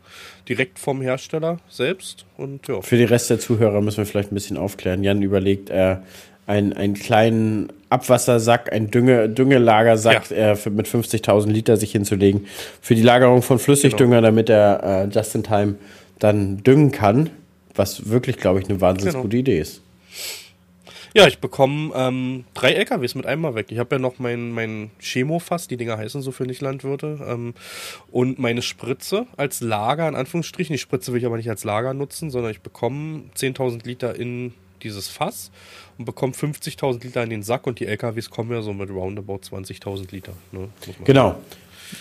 direkt 0.50 0.80
vom 0.80 1.02
Hersteller 1.02 1.60
selbst. 1.70 2.26
Und, 2.38 2.68
ja. 2.68 2.82
Für 2.82 2.98
die 2.98 3.04
Rest 3.04 3.30
der 3.30 3.40
Zuhörer 3.40 3.82
müssen 3.82 3.98
wir 3.98 4.06
vielleicht 4.06 4.32
ein 4.32 4.36
bisschen 4.36 4.58
aufklären. 4.58 5.04
Jan 5.04 5.22
überlegt, 5.22 5.70
äh, 5.70 5.98
einen, 6.48 6.74
einen 6.74 6.96
kleinen 6.96 7.72
Abwassersack, 7.90 8.74
einen 8.74 8.90
Dünge, 8.90 9.30
Düngelagersack 9.30 10.32
ja. 10.32 10.54
äh, 10.54 10.70
mit 10.70 10.88
50.000 10.88 11.48
Liter 11.50 11.78
sich 11.78 11.92
hinzulegen. 11.92 12.48
Für 12.82 12.96
die 12.96 13.04
Lagerung 13.04 13.42
von 13.42 13.60
Flüssigdünger, 13.60 14.18
genau. 14.18 14.28
damit 14.28 14.50
er 14.50 14.84
äh, 14.84 15.08
just 15.08 15.36
in 15.36 15.44
time 15.44 15.76
dann 16.20 16.58
düngen 16.64 16.92
kann. 16.92 17.30
Was 17.76 18.10
wirklich, 18.10 18.38
glaube 18.38 18.60
ich, 18.60 18.70
eine 18.70 18.82
wahnsinnig 18.82 19.14
genau. 19.14 19.24
gute 19.24 19.38
Idee 19.38 19.60
ist. 19.60 19.82
Ja, 21.14 21.28
ich 21.28 21.40
bekomme 21.40 21.92
ähm, 21.96 22.46
drei 22.54 22.72
LKWs 22.74 23.16
mit 23.16 23.26
einmal 23.26 23.56
weg. 23.56 23.68
Ich 23.70 23.80
habe 23.80 23.96
ja 23.96 24.00
noch 24.00 24.20
mein, 24.20 24.52
mein 24.52 24.92
Chemofass, 25.00 25.68
die 25.68 25.78
Dinger 25.78 25.98
heißen 25.98 26.22
so 26.22 26.32
für 26.32 26.44
Nicht-Landwirte, 26.44 27.20
ähm, 27.28 27.54
und 28.12 28.40
meine 28.40 28.62
Spritze 28.62 29.28
als 29.36 29.62
Lager, 29.62 30.08
in 30.08 30.16
Anführungsstrichen. 30.16 30.74
Die 30.74 30.80
Spritze 30.80 31.12
will 31.12 31.20
ich 31.20 31.26
aber 31.26 31.38
nicht 31.38 31.50
als 31.50 31.64
Lager 31.64 31.94
nutzen, 31.94 32.32
sondern 32.32 32.52
ich 32.52 32.62
bekomme 32.62 33.24
10.000 33.36 33.86
Liter 33.86 34.16
in 34.16 34.54
dieses 34.84 35.10
Fass 35.10 35.52
und 35.98 36.06
bekomme 36.06 36.34
50.000 36.34 37.04
Liter 37.04 37.24
in 37.24 37.30
den 37.30 37.44
Sack 37.44 37.68
und 37.68 37.80
die 37.80 37.86
LKWs 37.86 38.30
kommen 38.30 38.52
ja 38.52 38.62
so 38.62 38.74
mit 38.74 38.90
roundabout 38.90 39.42
20.000 39.50 40.12
Liter. 40.12 40.34
Ne, 40.52 40.70
genau. 41.04 41.30
Sagen. 41.30 41.42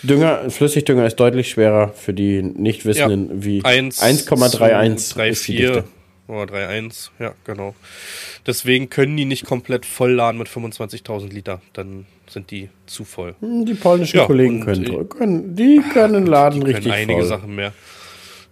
Dünger, 0.03 0.49
Flüssigdünger 0.49 1.05
ist 1.05 1.17
deutlich 1.17 1.49
schwerer 1.49 1.89
für 1.89 2.13
die 2.13 2.41
Nichtwissenden 2.41 3.29
ja, 3.29 3.43
wie 3.43 3.61
1,31 3.61 5.25
ist 5.25 5.47
die 5.47 5.57
Dichte. 5.57 5.83
Oder 6.31 6.53
3,1, 6.53 7.09
ja, 7.19 7.33
genau. 7.43 7.75
Deswegen 8.47 8.89
können 8.89 9.17
die 9.17 9.25
nicht 9.25 9.45
komplett 9.45 9.85
voll 9.85 10.13
laden 10.13 10.37
mit 10.37 10.47
25.000 10.47 11.27
Liter. 11.29 11.61
Dann 11.73 12.05
sind 12.25 12.51
die 12.51 12.69
zu 12.85 13.03
voll. 13.03 13.35
Hm, 13.41 13.65
die 13.65 13.73
polnischen 13.73 14.17
ja, 14.17 14.25
Kollegen 14.25 14.63
können, 14.63 15.09
können, 15.09 15.55
die 15.57 15.81
können 15.93 16.25
laden 16.27 16.61
die 16.61 16.71
können 16.71 16.75
richtig 16.75 16.93
einige 16.93 17.19
voll. 17.19 17.27
Sachen 17.27 17.55
mehr. 17.55 17.73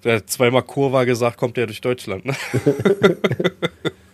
Der 0.04 0.18
hat 0.18 0.30
zweimal 0.30 0.64
Kurva 0.64 1.06
gesagt, 1.06 1.38
kommt 1.38 1.56
der 1.56 1.68
durch 1.68 1.80
Deutschland. 1.80 2.26
Ne? 2.26 2.36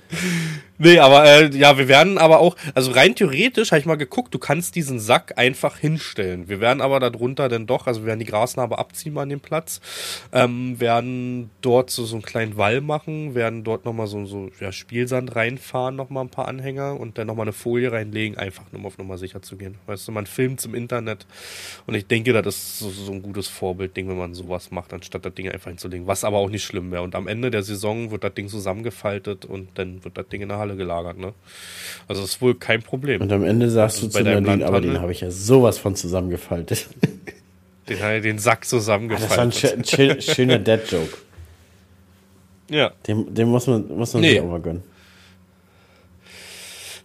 Nee, 0.78 0.99
aber 0.99 1.26
äh, 1.26 1.55
ja, 1.55 1.78
wir 1.78 1.88
werden 1.88 2.17
aber 2.17 2.39
auch, 2.39 2.57
also 2.73 2.91
rein 2.91 3.15
theoretisch 3.15 3.71
habe 3.71 3.80
ich 3.80 3.86
mal 3.86 3.95
geguckt, 3.95 4.34
du 4.34 4.39
kannst 4.39 4.76
diesen 4.76 4.99
Sack 4.99 5.38
einfach 5.38 5.78
hinstellen. 5.78 6.49
Wir 6.49 6.59
werden 6.59 6.82
aber 6.82 6.99
darunter 6.99 7.47
dann 7.47 7.65
doch, 7.65 7.88
also 7.88 8.01
wir 8.01 8.07
werden 8.07 8.19
die 8.19 8.26
Grasnarbe 8.26 8.78
abziehen 8.78 9.17
an 9.17 9.30
dem 9.30 9.39
Platz, 9.39 9.80
ähm, 10.34 10.78
werden 10.80 11.49
dort 11.61 11.91
so, 11.91 12.03
so 12.03 12.15
einen 12.15 12.23
kleinen 12.23 12.57
Wall 12.57 12.82
machen, 12.82 13.36
werden 13.36 13.63
dort 13.63 13.86
nochmal 13.86 14.07
so, 14.07 14.26
so 14.26 14.49
ja, 14.59 14.73
Spielsand 14.73 15.38
reinfahren, 15.38 15.95
nochmal 15.95 16.26
ein 16.26 16.30
paar 16.30 16.49
Anhänger 16.49 16.99
und 16.99 17.17
dann 17.17 17.28
nochmal 17.28 17.45
eine 17.45 17.53
Folie 17.53 17.93
reinlegen, 17.93 18.38
einfach 18.38 18.63
nur 18.73 18.82
um 18.82 18.86
auf 18.86 18.97
Nummer 18.97 19.17
sicher 19.17 19.41
zu 19.41 19.55
gehen. 19.55 19.76
Weißt 19.86 20.05
du, 20.05 20.11
man 20.11 20.26
filmt 20.26 20.63
im 20.65 20.76
Internet 20.76 21.26
und 21.88 21.95
ich 21.95 22.05
denke, 22.05 22.34
das 22.34 22.55
ist 22.55 22.80
so, 22.80 22.89
so 22.89 23.13
ein 23.13 23.21
gutes 23.21 23.47
Vorbildding, 23.47 24.09
wenn 24.09 24.17
man 24.17 24.34
sowas 24.34 24.71
macht, 24.71 24.91
anstatt 24.91 25.26
das 25.26 25.34
Ding 25.34 25.49
einfach 25.49 25.69
hinzulegen, 25.69 26.05
was 26.05 26.26
aber 26.26 26.38
auch 26.38 26.49
nicht 26.49 26.65
schlimm 26.65 26.91
wäre. 26.91 27.03
Und 27.03 27.15
am 27.15 27.30
Ende 27.30 27.49
der 27.49 27.63
Saison 27.63 28.11
wird 28.11 28.26
das 28.26 28.34
Ding 28.34 28.49
zusammengefaltet 28.49 29.45
und 29.45 29.69
dann 29.76 30.03
wird 30.03 30.17
das 30.17 30.28
Ding 30.28 30.41
in 30.41 30.49
der 30.49 30.64
Halle 30.66 30.78
gelagert. 30.78 31.18
Ne? 31.18 31.34
Also 32.07 32.22
das 32.22 32.32
ist 32.32 32.41
wohl 32.41 32.55
kein 32.55 32.82
Problem. 32.82 33.22
Und 33.22 33.32
am 33.32 33.43
Ende 33.43 33.70
sagst 33.70 33.97
also 33.97 34.07
du 34.07 34.13
zu 34.13 34.24
Nadine, 34.24 34.66
aber 34.66 34.82
den 34.82 34.99
habe 35.01 35.11
ich 35.11 35.22
ja 35.22 35.32
sowas 35.32 35.78
von 35.78 35.95
zusammengefaltet. 35.95 36.88
Den, 37.88 38.24
den 38.24 38.39
Sack 38.39 38.66
zusammengefaltet. 38.66 39.32
Ah, 39.32 39.45
das 39.45 39.63
war 39.63 39.74
ein 39.74 39.86
schön, 39.86 40.20
schöner 40.20 40.57
Dead-Joke. 40.57 41.18
Ja. 42.72 42.91
Den, 43.05 43.32
den 43.32 43.47
muss 43.47 43.68
man, 43.68 43.88
muss 43.95 44.11
man 44.13 44.22
nee. 44.22 44.32
sich 44.32 44.41
auch 44.41 44.47
mal 44.47 44.59
gönnen. 44.59 44.82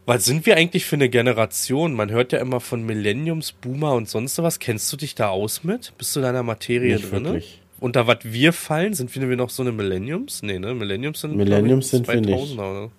Was 0.06 0.24
sind 0.24 0.46
wir 0.46 0.56
eigentlich 0.56 0.86
für 0.86 0.96
eine 0.96 1.08
Generation? 1.08 1.92
Man 1.92 2.10
hört 2.10 2.32
ja 2.32 2.38
immer 2.38 2.60
von 2.60 2.82
Millenniums, 2.82 3.52
Boomer 3.52 3.92
und 3.92 4.08
sonst 4.08 4.38
was. 4.42 4.58
Kennst 4.58 4.90
du 4.92 4.96
dich 4.96 5.14
da 5.14 5.28
aus 5.28 5.64
mit? 5.64 5.92
Bist 5.98 6.16
du 6.16 6.20
deiner 6.20 6.42
Materie 6.42 6.96
Nicht 6.96 7.12
drin? 7.12 7.24
Wirklich. 7.24 7.60
Unter 7.78 8.06
was 8.06 8.18
wir 8.22 8.52
fallen, 8.52 8.94
sind 8.94 9.14
wir 9.14 9.36
noch 9.36 9.50
so 9.50 9.62
eine 9.62 9.72
Millenniums? 9.72 10.42
Nee, 10.42 10.58
ne? 10.58 10.74
Millenniums 10.74 11.20
sind, 11.20 11.36
Millenniums 11.36 11.86
ich, 11.86 11.90
sind 11.90 12.08
wir 12.08 12.20
nicht. 12.20 12.58
Oder? 12.58 12.90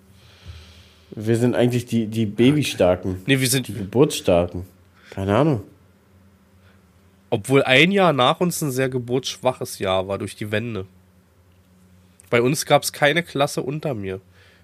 Wir 1.14 1.36
sind 1.36 1.54
eigentlich 1.54 1.86
die, 1.86 2.06
die 2.06 2.26
Babystarken. 2.26 3.22
Nee, 3.26 3.40
wir 3.40 3.48
sind 3.48 3.68
die 3.68 3.74
Geburtsstarken. 3.74 4.64
Keine 5.10 5.36
Ahnung. 5.36 5.62
Obwohl 7.28 7.62
ein 7.62 7.92
Jahr 7.92 8.12
nach 8.12 8.40
uns 8.40 8.62
ein 8.62 8.70
sehr 8.70 8.88
geburtsschwaches 8.88 9.78
Jahr 9.78 10.08
war 10.08 10.18
durch 10.18 10.36
die 10.36 10.50
Wende. 10.50 10.86
Bei 12.30 12.40
uns 12.40 12.64
gab 12.64 12.82
es 12.82 12.92
keine 12.92 13.22
Klasse 13.22 13.62
unter 13.62 13.94
mir. 13.94 14.20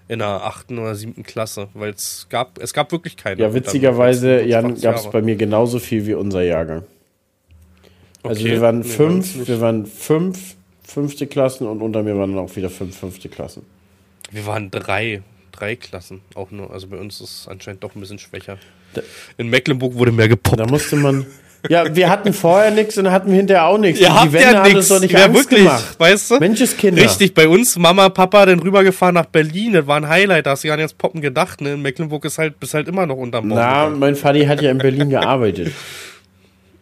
In 0.06 0.20
der 0.20 0.28
achten 0.28 0.78
oder 0.78 0.94
siebten 0.94 1.22
Klasse, 1.22 1.68
weil 1.74 1.90
es 1.90 2.28
gab, 2.30 2.58
es 2.62 2.72
gab 2.72 2.92
wirklich 2.92 3.18
keine. 3.18 3.42
Ja, 3.42 3.52
witzigerweise, 3.52 4.42
Jan, 4.42 4.80
gab 4.80 4.96
es 4.96 5.10
bei 5.10 5.20
mir 5.20 5.36
genauso 5.36 5.78
viel 5.78 6.06
wie 6.06 6.14
unser 6.14 6.42
Jahrgang. 6.42 6.84
Also 8.22 8.40
okay. 8.40 8.52
wir 8.52 8.60
waren 8.62 8.84
fünf, 8.84 9.36
nee, 9.36 9.46
wir 9.46 9.60
waren 9.60 9.84
fünf 9.84 10.56
fünfte 10.82 11.26
Klassen 11.26 11.66
und 11.66 11.82
unter 11.82 12.02
mir 12.02 12.16
waren 12.16 12.34
dann 12.34 12.44
auch 12.44 12.56
wieder 12.56 12.70
fünf 12.70 12.96
fünfte 12.96 13.28
Klassen. 13.28 13.66
Wir 14.30 14.46
waren 14.46 14.70
drei 14.70 15.22
drei 15.58 15.76
Klassen 15.76 16.20
auch 16.34 16.50
nur. 16.50 16.72
Also 16.72 16.88
bei 16.88 16.96
uns 16.96 17.20
ist 17.20 17.40
es 17.40 17.48
anscheinend 17.48 17.82
doch 17.82 17.94
ein 17.94 18.00
bisschen 18.00 18.18
schwächer. 18.18 18.58
In 19.36 19.48
Mecklenburg 19.48 19.94
wurde 19.94 20.12
mehr 20.12 20.28
gepoppt. 20.28 20.60
Da 20.60 20.66
musste 20.66 20.96
man. 20.96 21.26
Ja, 21.68 21.94
wir 21.94 22.08
hatten 22.08 22.32
vorher 22.32 22.70
nichts 22.70 22.96
und 22.98 23.10
hatten 23.10 23.30
wir 23.30 23.36
hinterher 23.36 23.66
auch 23.66 23.78
nichts. 23.78 24.00
Ihr 24.00 24.14
habt 24.14 24.32
ja 24.32 24.62
nichts. 24.62 24.88
Doch 24.88 25.00
nicht 25.00 25.12
ja, 25.12 25.32
wirklich, 25.32 25.64
gemacht. 25.64 25.98
weißt 25.98 26.30
du? 26.30 26.38
Menscheskinder. 26.38 27.02
Richtig, 27.02 27.34
bei 27.34 27.48
uns 27.48 27.76
Mama, 27.76 28.08
Papa 28.10 28.46
dann 28.46 28.60
rübergefahren 28.60 29.14
nach 29.14 29.26
Berlin. 29.26 29.72
Das 29.72 29.86
war 29.86 29.96
ein 29.96 30.08
Highlight, 30.08 30.46
da 30.46 30.52
hast 30.52 30.62
du 30.62 30.68
gar 30.68 30.76
nicht 30.76 30.84
ans 30.84 30.94
Poppen 30.94 31.20
gedacht. 31.20 31.60
Ne? 31.60 31.74
In 31.74 31.82
Mecklenburg 31.82 32.24
ist 32.24 32.38
halt, 32.38 32.60
bist 32.60 32.74
halt 32.74 32.86
immer 32.86 33.06
noch 33.06 33.16
unterm 33.16 33.48
Baum. 33.48 33.58
Na, 33.58 33.88
mein 33.88 34.14
Vati 34.14 34.44
hat 34.44 34.62
ja 34.62 34.70
in 34.70 34.78
Berlin 34.78 35.10
gearbeitet. 35.10 35.72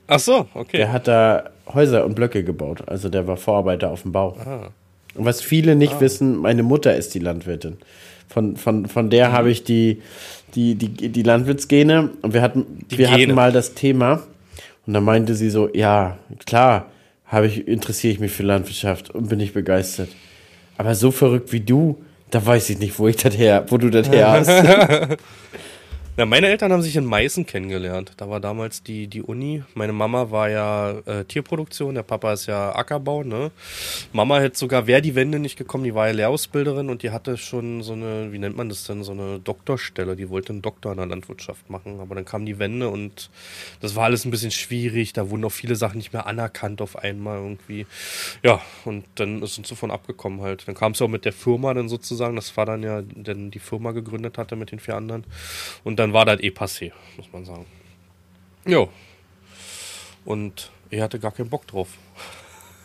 Ach 0.09 0.21
so, 0.21 0.47
okay. 0.55 0.77
Der 0.77 0.93
hat 0.93 1.09
da 1.09 1.51
Häuser 1.73 2.05
und 2.05 2.15
Blöcke 2.15 2.45
gebaut. 2.45 2.83
Also 2.87 3.09
der 3.09 3.27
war 3.27 3.39
Vorarbeiter 3.39 3.91
auf 3.91 4.03
dem 4.03 4.13
Bau. 4.13 4.37
Ah. 4.45 4.69
Und 5.15 5.25
was 5.25 5.41
viele 5.41 5.75
nicht 5.75 5.95
ah. 5.95 6.01
wissen, 6.01 6.37
meine 6.37 6.63
Mutter 6.63 6.95
ist 6.95 7.15
die 7.15 7.19
Landwirtin. 7.19 7.79
Von, 8.29 8.57
von, 8.57 8.87
von 8.87 9.11
der 9.11 9.33
habe 9.33 9.51
ich 9.51 9.65
die, 9.65 10.03
die, 10.55 10.75
die, 10.75 11.09
die 11.09 11.23
Landwirtsgene. 11.23 12.11
Und 12.23 12.35
wir 12.35 12.43
hatten, 12.43 12.85
wir 12.89 13.11
hatten 13.11 13.35
mal 13.35 13.53
das 13.53 13.75
Thema. 13.75 14.23
Und 14.87 14.95
da 14.95 15.01
meinte 15.01 15.35
sie 15.35 15.51
so, 15.51 15.69
ja, 15.73 16.19
klar, 16.45 16.91
habe 17.27 17.47
ich, 17.47 17.67
interessiere 17.67 18.13
ich 18.13 18.21
mich 18.21 18.33
für 18.33 18.43
Landwirtschaft 18.45 19.11
und 19.11 19.29
bin 19.29 19.41
ich 19.41 19.53
begeistert. 19.53 20.09
Aber 20.79 20.95
so 20.95 21.11
verrückt 21.11 21.53
wie 21.53 21.61
du, 21.61 21.97
da 22.31 22.45
weiß 22.45 22.71
ich 22.71 22.79
nicht, 22.79 22.99
wo 22.99 23.09
ich 23.09 23.17
das 23.17 23.37
her, 23.37 23.67
wo 23.69 23.79
du 23.79 23.91
das 23.91 24.11
her 24.11 24.31
hast. 25.09 25.19
Ja, 26.19 26.25
meine 26.25 26.49
Eltern 26.49 26.73
haben 26.73 26.81
sich 26.81 26.97
in 26.97 27.05
Meißen 27.05 27.45
kennengelernt. 27.45 28.13
Da 28.17 28.31
war 28.31 28.41
damals 28.41 28.83
die, 28.83 29.07
die 29.07 29.21
Uni. 29.21 29.63
Meine 29.75 29.93
Mama 29.93 30.31
war 30.31 30.49
ja 30.49 30.93
äh, 31.05 31.27
Tierproduktion, 31.27 31.95
der 31.95 32.05
Papa 32.05 32.33
ist 32.33 32.47
ja 32.47 32.75
Ackerbau, 32.75 33.23
ne? 33.23 33.51
Mama 34.15 34.39
hätte 34.39 34.57
sogar, 34.57 34.87
wäre 34.87 35.03
die 35.03 35.15
Wende 35.15 35.39
nicht 35.39 35.59
gekommen, 35.59 35.85
die 35.85 35.95
war 35.95 36.07
ja 36.07 36.15
Lehrausbilderin 36.15 36.89
und 36.89 37.03
die 37.03 37.11
hatte 37.11 37.37
schon 37.37 37.83
so 37.83 37.93
eine, 37.93 38.33
wie 38.33 38.39
nennt 38.39 38.57
man 38.57 38.71
das 38.71 38.85
denn, 38.85 39.05
so 39.05 39.13
eine 39.13 39.41
Doktorstelle. 39.41 40.17
Die 40.17 40.31
wollte 40.31 40.55
einen 40.55 40.63
Doktor 40.63 40.93
in 40.93 40.97
der 40.97 41.07
Landwirtschaft 41.07 41.69
machen. 41.69 42.01
Aber 42.01 42.15
dann 42.15 42.25
kam 42.25 42.47
die 42.47 42.59
Wende 42.59 42.89
und 42.89 43.29
das 43.83 43.95
war 43.95 44.05
alles 44.05 44.25
ein 44.25 44.31
bisschen 44.31 44.53
schwierig. 44.53 45.13
Da 45.13 45.29
wurden 45.29 45.45
auch 45.45 45.53
viele 45.53 45.77
Sachen 45.77 45.99
nicht 45.99 46.15
mehr 46.15 46.27
anerkannt 46.27 46.81
auf 46.81 46.97
einmal 46.97 47.37
irgendwie. 47.37 47.85
Ja, 48.43 48.63
und 48.87 49.05
dann 49.17 49.43
ist 49.43 49.59
uns 49.59 49.69
davon 49.69 49.91
abgekommen 49.91 50.41
halt. 50.41 50.67
Dann 50.67 50.75
kam 50.75 50.93
es 50.93 50.99
ja 50.99 51.05
auch 51.05 51.11
mit 51.11 51.27
der 51.27 51.35
Firma 51.35 51.75
dann 51.75 51.91
sozusagen. 51.91 52.37
Das 52.37 52.57
war 52.57 52.65
dann 52.65 52.83
ja, 52.83 53.03
denn 53.03 53.51
die 53.51 53.59
Firma 53.59 53.93
gegründet 53.93 54.39
hatte 54.39 54.57
mit 54.57 54.73
den 54.73 54.79
vier 54.79 54.97
anderen. 54.97 55.25
Und 55.85 55.97
dann 55.99 56.06
dann 56.07 56.13
war 56.13 56.25
das 56.25 56.41
eh 56.41 56.51
passé, 56.51 56.93
muss 57.17 57.27
man 57.33 57.45
sagen. 57.45 57.67
Jo. 58.65 58.89
Und 60.25 60.71
er 60.89 61.03
hatte 61.03 61.19
gar 61.19 61.33
keinen 61.33 61.51
Bock 61.51 61.67
drauf. 61.67 61.89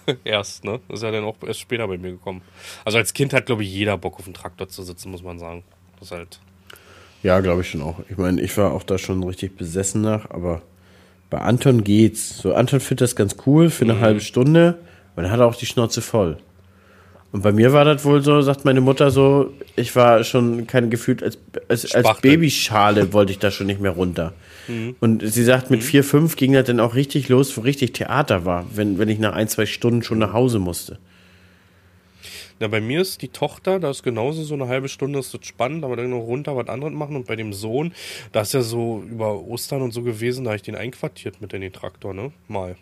erst, 0.23 0.63
ne? 0.63 0.79
ist 0.89 1.03
ja 1.03 1.11
dann 1.11 1.23
auch 1.23 1.35
erst 1.45 1.59
später 1.59 1.87
bei 1.87 1.99
mir 1.99 2.11
gekommen. 2.11 2.41
Also 2.83 2.97
als 2.97 3.13
Kind 3.13 3.33
hat, 3.33 3.45
glaube 3.45 3.61
ich, 3.61 3.71
jeder 3.71 3.95
Bock 3.99 4.17
auf 4.17 4.25
dem 4.25 4.33
Traktor 4.33 4.69
zu 4.69 4.81
sitzen, 4.81 5.11
muss 5.11 5.21
man 5.21 5.37
sagen. 5.37 5.63
Das 5.99 6.07
ist 6.07 6.17
halt. 6.17 6.39
Ja, 7.21 7.39
glaube 7.41 7.61
ich 7.61 7.69
schon 7.69 7.83
auch. 7.83 7.99
Ich 8.09 8.17
meine, 8.17 8.41
ich 8.41 8.57
war 8.57 8.71
auch 8.73 8.81
da 8.81 8.97
schon 8.97 9.23
richtig 9.23 9.55
besessen 9.55 10.01
nach, 10.01 10.31
aber 10.31 10.63
bei 11.29 11.37
Anton 11.37 11.83
geht's. 11.83 12.39
So, 12.39 12.55
Anton 12.55 12.79
findet 12.79 13.01
das 13.01 13.15
ganz 13.15 13.35
cool 13.45 13.69
für 13.69 13.85
eine 13.85 13.93
mhm. 13.93 13.99
halbe 13.99 14.21
Stunde, 14.21 14.79
aber 15.13 15.21
dann 15.21 15.31
hat 15.31 15.39
er 15.39 15.45
auch 15.45 15.55
die 15.55 15.67
Schnauze 15.67 16.01
voll. 16.01 16.37
Und 17.31 17.43
bei 17.43 17.53
mir 17.53 17.71
war 17.71 17.85
das 17.85 18.03
wohl 18.03 18.21
so, 18.21 18.41
sagt 18.41 18.65
meine 18.65 18.81
Mutter 18.81 19.09
so, 19.09 19.53
ich 19.77 19.95
war 19.95 20.23
schon 20.25 20.67
kein 20.67 20.89
gefühlt 20.89 21.23
als, 21.23 21.37
als, 21.69 21.95
als 21.95 22.19
Babyschale 22.19 23.13
wollte 23.13 23.31
ich 23.31 23.39
da 23.39 23.51
schon 23.51 23.67
nicht 23.67 23.79
mehr 23.79 23.91
runter. 23.91 24.33
Mhm. 24.67 24.95
Und 24.99 25.23
sie 25.25 25.43
sagt, 25.43 25.71
mit 25.71 25.79
mhm. 25.79 25.85
vier, 25.85 26.03
fünf 26.03 26.35
ging 26.35 26.51
das 26.53 26.65
dann 26.65 26.81
auch 26.81 26.93
richtig 26.93 27.29
los, 27.29 27.55
wo 27.55 27.61
richtig 27.61 27.93
Theater 27.93 28.45
war, 28.45 28.65
wenn, 28.73 28.99
wenn 28.99 29.07
ich 29.07 29.19
nach 29.19 29.33
ein, 29.33 29.47
zwei 29.47 29.65
Stunden 29.65 30.03
schon 30.03 30.19
nach 30.19 30.33
Hause 30.33 30.59
musste. 30.59 30.99
Ja, 32.59 32.67
bei 32.67 32.79
mir 32.79 33.01
ist 33.01 33.23
die 33.23 33.29
Tochter, 33.29 33.79
da 33.79 33.89
ist 33.89 34.03
genauso 34.03 34.43
so 34.43 34.53
eine 34.53 34.67
halbe 34.67 34.87
Stunde, 34.87 35.17
ist 35.17 35.33
das 35.33 35.45
spannend, 35.45 35.83
aber 35.83 35.95
dann 35.95 36.11
noch 36.11 36.19
runter 36.19 36.55
was 36.55 36.67
anderes 36.67 36.93
machen. 36.93 37.15
Und 37.15 37.25
bei 37.25 37.35
dem 37.35 37.53
Sohn, 37.53 37.93
da 38.33 38.41
ist 38.41 38.53
ja 38.53 38.61
so 38.61 39.03
über 39.09 39.41
Ostern 39.41 39.81
und 39.81 39.93
so 39.93 40.03
gewesen, 40.03 40.43
da 40.43 40.51
habe 40.51 40.57
ich 40.57 40.61
den 40.61 40.75
einquartiert 40.75 41.41
mit 41.41 41.53
in 41.53 41.61
den 41.61 41.73
Traktor, 41.73 42.13
ne? 42.13 42.31
Mal. 42.47 42.75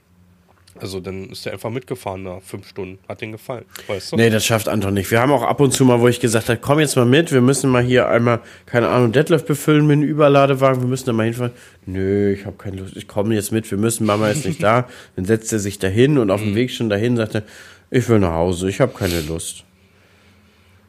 Also 0.80 0.99
dann 0.99 1.30
ist 1.30 1.45
er 1.45 1.53
einfach 1.53 1.70
mitgefahren 1.70 2.24
nach 2.24 2.41
fünf 2.41 2.67
Stunden. 2.67 2.99
Hat 3.07 3.22
den 3.22 3.32
gefallen, 3.32 3.65
weißt 3.88 4.11
du? 4.11 4.15
Nee, 4.15 4.30
das 4.30 4.45
schafft 4.45 4.70
Anton 4.70 4.93
nicht. 4.93 5.11
Wir 5.11 5.20
haben 5.20 5.32
auch 5.32 5.43
ab 5.43 5.59
und 5.59 5.74
zu 5.74 5.84
mal, 5.86 5.99
wo 5.99 6.07
ich 6.07 6.20
gesagt 6.20 6.49
habe, 6.49 6.59
komm 6.61 6.80
jetzt 6.80 6.95
mal 6.95 7.05
mit, 7.05 7.32
wir 7.32 7.41
müssen 7.41 7.70
mal 7.70 7.84
hier 7.84 8.07
einmal, 8.07 8.39
keine 8.65 8.88
Ahnung, 8.89 9.11
Detlef 9.11 9.45
befüllen 9.45 9.88
mit 9.88 9.97
einem 9.97 10.07
Überladewagen, 10.07 10.82
wir 10.82 10.88
müssen 10.88 11.07
da 11.07 11.13
mal 11.13 11.24
hinfahren. 11.24 11.51
Nö, 11.86 12.34
ich 12.34 12.45
habe 12.45 12.57
keine 12.57 12.78
Lust, 12.78 12.95
ich 12.95 13.07
komme 13.07 13.36
jetzt 13.36 13.51
mit, 13.51 13.70
wir 13.70 13.78
müssen, 13.78 14.05
Mama 14.05 14.30
ist 14.30 14.45
nicht 14.45 14.61
da. 14.63 14.88
Dann 15.15 15.26
setzt 15.26 15.51
er 15.51 15.59
sich 15.59 15.80
dahin 15.80 16.17
und 16.17 16.32
auf 16.32 16.41
dem 16.41 16.51
mhm. 16.51 16.55
Weg 16.55 16.72
schon 16.72 16.89
dahin 16.89 17.17
sagt 17.17 17.36
er, 17.36 17.43
ich 17.91 18.07
will 18.07 18.20
nach 18.20 18.34
Hause, 18.34 18.70
ich 18.70 18.80
habe 18.80 18.93
keine 18.93 19.22
Lust. 19.22 19.63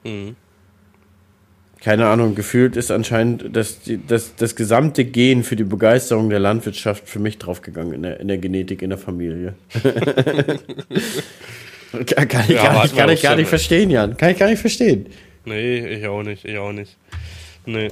Mhm 0.05 0.37
keine 1.83 2.07
Ahnung, 2.07 2.35
gefühlt 2.35 2.77
ist 2.77 2.91
anscheinend 2.91 3.57
das, 3.57 3.81
das, 4.07 4.37
das 4.37 4.55
gesamte 4.55 5.05
Gen 5.05 5.43
für 5.43 5.57
die 5.57 5.65
Begeisterung 5.65 6.29
der 6.29 6.39
Landwirtschaft 6.39 7.09
für 7.09 7.19
mich 7.19 7.39
draufgegangen 7.39 7.95
in 7.95 8.03
der, 8.03 8.21
in 8.21 8.29
der 8.29 8.37
Genetik, 8.39 8.83
in 8.83 8.91
der 8.91 8.99
Familie. 8.99 9.55
kann, 12.07 12.29
kann, 12.29 12.45
ich, 12.49 12.51
ja, 12.51 12.65
gar, 12.65 12.83
nicht, 12.83 12.97
kann 12.97 13.11
ich 13.11 13.23
gar 13.23 13.37
nicht 13.37 13.49
verstehen, 13.49 13.91
Jan. 13.91 14.17
Kann 14.19 14.31
ich 14.31 14.39
gar 14.39 14.51
nicht 14.51 14.61
verstehen. 14.61 15.07
Nee, 15.47 15.79
ich 15.87 16.07
auch 16.07 16.23
nicht, 16.23 16.45
ich 16.45 16.59
auch 16.59 16.73
nicht. 16.73 16.99
Nee. 17.65 17.89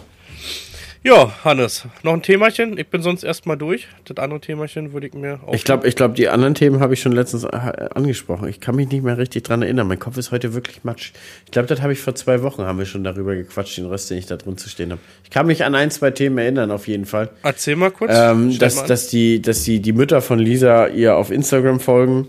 Ja, 1.04 1.32
Hannes, 1.44 1.86
noch 2.02 2.12
ein 2.12 2.22
Themachen? 2.22 2.76
Ich 2.76 2.88
bin 2.88 3.02
sonst 3.02 3.22
erstmal 3.22 3.56
durch. 3.56 3.86
Das 4.04 4.16
andere 4.16 4.40
Themachen 4.40 4.92
würde 4.92 5.06
ich 5.06 5.14
mir 5.14 5.38
auch. 5.46 5.54
Ich 5.54 5.62
glaube, 5.62 5.86
ich 5.86 5.94
glaub, 5.94 6.16
die 6.16 6.28
anderen 6.28 6.54
Themen 6.54 6.80
habe 6.80 6.94
ich 6.94 7.00
schon 7.00 7.12
letztens 7.12 7.44
äh, 7.44 7.48
angesprochen. 7.94 8.48
Ich 8.48 8.58
kann 8.60 8.74
mich 8.74 8.90
nicht 8.90 9.04
mehr 9.04 9.16
richtig 9.16 9.44
dran 9.44 9.62
erinnern. 9.62 9.86
Mein 9.86 10.00
Kopf 10.00 10.16
ist 10.16 10.32
heute 10.32 10.54
wirklich 10.54 10.82
matsch. 10.82 11.12
Ich 11.44 11.52
glaube, 11.52 11.68
das 11.68 11.82
habe 11.82 11.92
ich 11.92 12.00
vor 12.00 12.16
zwei 12.16 12.42
Wochen, 12.42 12.62
haben 12.62 12.78
wir 12.78 12.84
schon 12.84 13.04
darüber 13.04 13.36
gequatscht, 13.36 13.78
den 13.78 13.86
Rest, 13.86 14.10
den 14.10 14.18
ich 14.18 14.26
da 14.26 14.36
drin 14.36 14.58
zu 14.58 14.68
stehen 14.68 14.90
habe. 14.90 15.00
Ich 15.22 15.30
kann 15.30 15.46
mich 15.46 15.64
an 15.64 15.76
ein, 15.76 15.92
zwei 15.92 16.10
Themen 16.10 16.36
erinnern, 16.36 16.72
auf 16.72 16.88
jeden 16.88 17.06
Fall. 17.06 17.30
Erzähl 17.44 17.76
mal 17.76 17.92
kurz. 17.92 18.10
Ähm, 18.12 18.58
dass, 18.58 18.84
dass, 18.84 19.06
die, 19.06 19.40
dass 19.40 19.62
die, 19.62 19.80
die 19.80 19.92
Mütter 19.92 20.20
von 20.20 20.40
Lisa 20.40 20.88
ihr 20.88 21.16
auf 21.16 21.30
Instagram 21.30 21.78
folgen. 21.78 22.28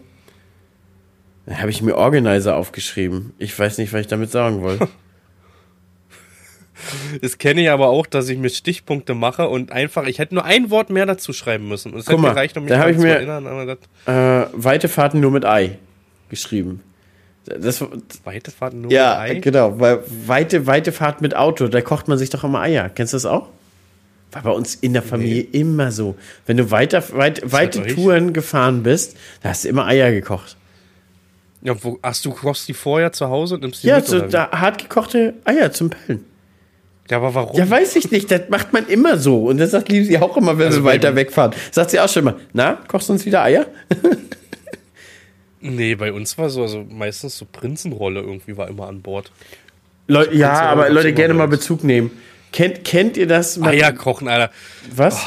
Da 1.47 1.55
habe 1.57 1.72
ich 1.72 1.82
mir 1.82 1.95
Organizer 1.95 2.55
aufgeschrieben. 2.55 3.34
Ich 3.39 3.57
weiß 3.57 3.80
nicht, 3.80 3.91
was 3.93 4.01
ich 4.01 4.07
damit 4.07 4.30
sagen 4.30 4.61
wollte. 4.61 4.88
Das 7.22 7.38
kenne 7.38 7.62
ich 7.62 7.70
aber 7.70 7.88
auch, 7.88 8.06
dass 8.06 8.30
ich 8.30 8.38
mir 8.38 8.50
Stichpunkte 8.50 9.14
mache 9.14 9.48
und 9.48 9.72
einfach, 9.72 10.06
ich 10.08 10.20
hätte 10.20 10.36
nur 10.36 10.46
ein 10.46 10.70
Wort 10.70 10.90
mehr 10.90 11.06
dazu 11.06 11.34
schreiben 11.34 11.68
müssen. 11.68 11.94
Und 11.94 12.00
es 12.00 12.08
hätte 12.08 12.18
mal, 12.18 12.30
gereicht, 12.30 12.58
um 12.58 12.64
mich 12.64 12.72
da 12.72 12.88
ich 12.88 12.98
mir, 12.98 13.04
zu 13.04 13.08
erinnern. 13.08 13.48
Aber 13.48 13.66
das 13.66 13.78
äh, 14.06 14.50
weite 14.54 14.88
Fahrten 14.88 15.20
nur 15.20 15.32
mit 15.32 15.46
Ei 15.46 15.78
geschrieben. 16.30 16.82
Das, 17.46 17.84
weite 18.24 18.52
Fahrt 18.52 18.74
nur 18.74 18.92
ja, 18.92 19.20
Ei? 19.20 19.36
genau, 19.36 19.80
weil 19.80 20.04
weite, 20.28 20.68
weite 20.68 20.92
Fahrt 20.92 21.22
mit 21.22 21.36
Auto, 21.36 21.68
da 21.68 21.82
kocht 21.82 22.08
man 22.08 22.18
sich 22.18 22.30
doch 22.30 22.44
immer 22.44 22.62
Eier. 22.62 22.90
Kennst 22.90 23.14
du 23.14 23.16
das 23.16 23.26
auch? 23.26 23.48
War 24.32 24.44
bei 24.44 24.52
uns 24.52 24.76
in 24.76 24.94
der 24.94 25.02
Familie 25.02 25.48
nee. 25.52 25.60
immer 25.60 25.92
so. 25.92 26.16
Wenn 26.46 26.58
du 26.58 26.70
weiter, 26.70 27.04
weit, 27.14 27.52
weite 27.52 27.88
Touren 27.88 28.34
gefahren 28.34 28.84
bist, 28.84 29.18
da 29.42 29.50
hast 29.50 29.66
du 29.66 29.70
immer 29.70 29.88
Eier 29.88 30.12
gekocht. 30.12 30.56
Ja, 31.62 31.84
wo, 31.84 32.00
hast 32.04 32.24
du 32.26 32.32
kochst 32.32 32.68
die 32.68 32.74
vorher 32.74 33.12
zu 33.12 33.30
Hause 33.30 33.56
und 33.56 33.62
nimmst 33.62 33.84
die 33.84 33.88
ja, 33.88 33.98
mit? 33.98 34.08
Ja, 34.08 34.20
so, 34.20 34.28
da 34.28 34.52
hart 34.52 34.78
gekochte 34.78 35.34
Eier 35.46 35.72
zum 35.72 35.90
Pellen. 35.90 36.26
Ja, 37.10 37.18
aber 37.18 37.34
warum? 37.34 37.57
Ja, 37.57 37.68
weiß 37.68 37.95
ich 37.95 38.12
nicht. 38.12 38.30
Das 38.30 38.49
macht 38.49 38.72
man 38.72 38.88
immer 38.88 39.18
so. 39.18 39.45
Und 39.47 39.57
das 39.57 39.72
sagt 39.72 39.91
sie 39.91 40.18
auch 40.20 40.38
immer, 40.38 40.57
wenn 40.57 40.68
also 40.68 40.84
wir 40.84 40.91
weiter 40.91 41.16
wegfahren. 41.16 41.53
Sagt 41.72 41.89
sie 41.91 41.99
auch 41.99 42.10
schon 42.10 42.26
mal, 42.26 42.36
na, 42.53 42.78
kochst 42.88 43.10
du 43.10 43.14
uns 43.14 43.26
wieder 43.26 43.43
Eier? 43.43 43.66
nee, 45.60 45.95
bei 45.95 46.14
uns 46.14 46.38
war 46.38 46.49
so, 46.49 46.62
also 46.62 46.86
meistens 46.88 47.38
so 47.38 47.45
Prinzenrolle 47.51 48.22
irgendwie 48.22 48.55
war 48.57 48.68
immer 48.68 48.88
an 48.88 49.01
Bord. 49.01 49.32
Leu 50.07 50.26
so 50.26 50.32
ja, 50.32 50.53
aber 50.62 50.89
Leute, 50.89 51.14
gerne 51.14 51.34
mal 51.34 51.47
Bezug 51.47 51.84
nehmen. 51.84 52.12
Kennt, 52.51 52.84
kennt 52.84 53.18
ihr 53.18 53.28
das? 53.28 53.62
Eier 53.62 53.91
kochen, 53.91 54.28
Alter. 54.28 54.51
Was? 54.95 55.18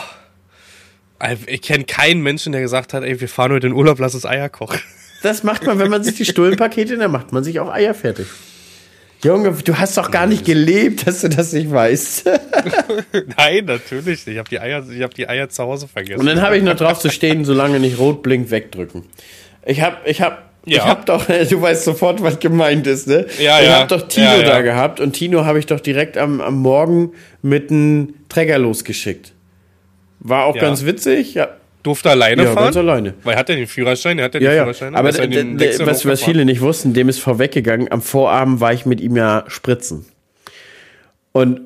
Oh. 1.21 1.27
Ich 1.47 1.63
kenne 1.63 1.85
keinen 1.85 2.21
Menschen, 2.21 2.53
der 2.53 2.63
gesagt 2.63 2.95
hat, 2.95 3.05
ey, 3.05 3.21
wir 3.21 3.29
fahren 3.29 3.53
heute 3.53 3.69
in 3.69 3.73
Urlaub, 3.73 4.01
lass 4.01 4.15
uns 4.15 4.27
Eier 4.27 4.49
kochen. 4.49 4.81
Das 5.23 5.45
macht 5.45 5.65
man, 5.65 5.79
wenn 5.79 5.89
man 5.89 6.03
sich 6.03 6.17
die 6.17 6.25
Stullenpakete, 6.25 6.97
dann 6.97 7.13
macht 7.13 7.31
man 7.31 7.45
sich 7.45 7.61
auch 7.61 7.73
Eier 7.73 7.95
fertig. 7.95 8.27
Junge, 9.25 9.53
du 9.53 9.79
hast 9.79 9.97
doch 9.97 10.11
gar 10.11 10.27
nicht 10.27 10.45
gelebt, 10.45 11.07
dass 11.07 11.21
du 11.21 11.29
das 11.29 11.53
nicht 11.53 11.71
weißt. 11.71 12.25
Nein, 13.37 13.65
natürlich 13.67 14.05
nicht. 14.07 14.27
Ich 14.27 14.39
habe 14.39 14.49
die, 14.49 14.59
Eier, 14.59 14.85
hab 15.01 15.15
die 15.15 15.29
Eier 15.29 15.49
zu 15.49 15.63
Hause 15.63 15.87
vergessen. 15.87 16.19
Und 16.19 16.27
dann 16.27 16.43
habe 16.43 16.57
ich 16.57 16.65
noch 16.65 16.75
drauf 16.75 16.99
zu 16.99 17.09
stehen, 17.09 17.45
solange 17.45 17.79
nicht 17.79 17.99
rot 17.99 18.23
blinkt, 18.23 18.51
wegdrücken. 18.51 19.05
Ich 19.65 19.81
habe 19.81 19.99
ich 20.07 20.21
hab, 20.21 20.51
ja. 20.67 20.79
ich 20.79 20.85
hab 20.85 21.07
doch, 21.07 21.27
du 21.49 21.63
weißt 21.63 21.85
sofort, 21.85 22.21
was 22.23 22.41
gemeint 22.41 22.89
ist, 22.89 23.07
ne? 23.07 23.27
Ja, 23.39 23.61
ich 23.61 23.67
ja. 23.67 23.79
habe 23.79 23.89
doch 23.89 24.09
Tino 24.09 24.27
ja. 24.27 24.43
da 24.43 24.61
gehabt 24.61 24.99
und 24.99 25.13
Tino 25.13 25.45
habe 25.45 25.61
ich 25.61 25.67
doch 25.67 25.81
direkt 25.81 26.19
am, 26.19 26.41
am 26.41 26.57
Morgen 26.57 27.13
mit 27.43 27.71
einem 27.71 28.15
Träger 28.29 28.59
losgeschickt. 28.59 29.33
War 30.19 30.47
auch 30.47 30.57
ganz 30.57 30.85
witzig. 30.85 31.35
Ja, 31.35 31.49
Durfte 31.83 32.11
alleine 32.11 32.45
ja, 32.45 32.53
fahren? 32.53 32.65
ganz 32.65 32.77
alleine. 32.77 33.15
Weil 33.23 33.35
er 33.35 33.41
hat 33.41 33.49
ja 33.49 33.57
den 33.57 33.67
Führerschein, 33.67 34.19
er 34.19 34.27
hat 34.27 34.35
ja, 34.35 34.41
ja 34.41 34.51
den 34.51 34.57
ja. 34.57 34.63
Führerschein. 34.63 34.95
Aber 34.95 35.09
was, 35.09 36.07
was 36.07 36.23
viele 36.23 36.45
nicht 36.45 36.61
wussten, 36.61 36.93
dem 36.93 37.09
ist 37.09 37.19
vorweggegangen, 37.19 37.91
am 37.91 38.03
Vorabend 38.03 38.61
war 38.61 38.73
ich 38.73 38.87
mit 38.87 39.01
ihm 39.01 39.17
ja 39.17 39.45
spritzen. 39.49 40.07
Und 41.33 41.61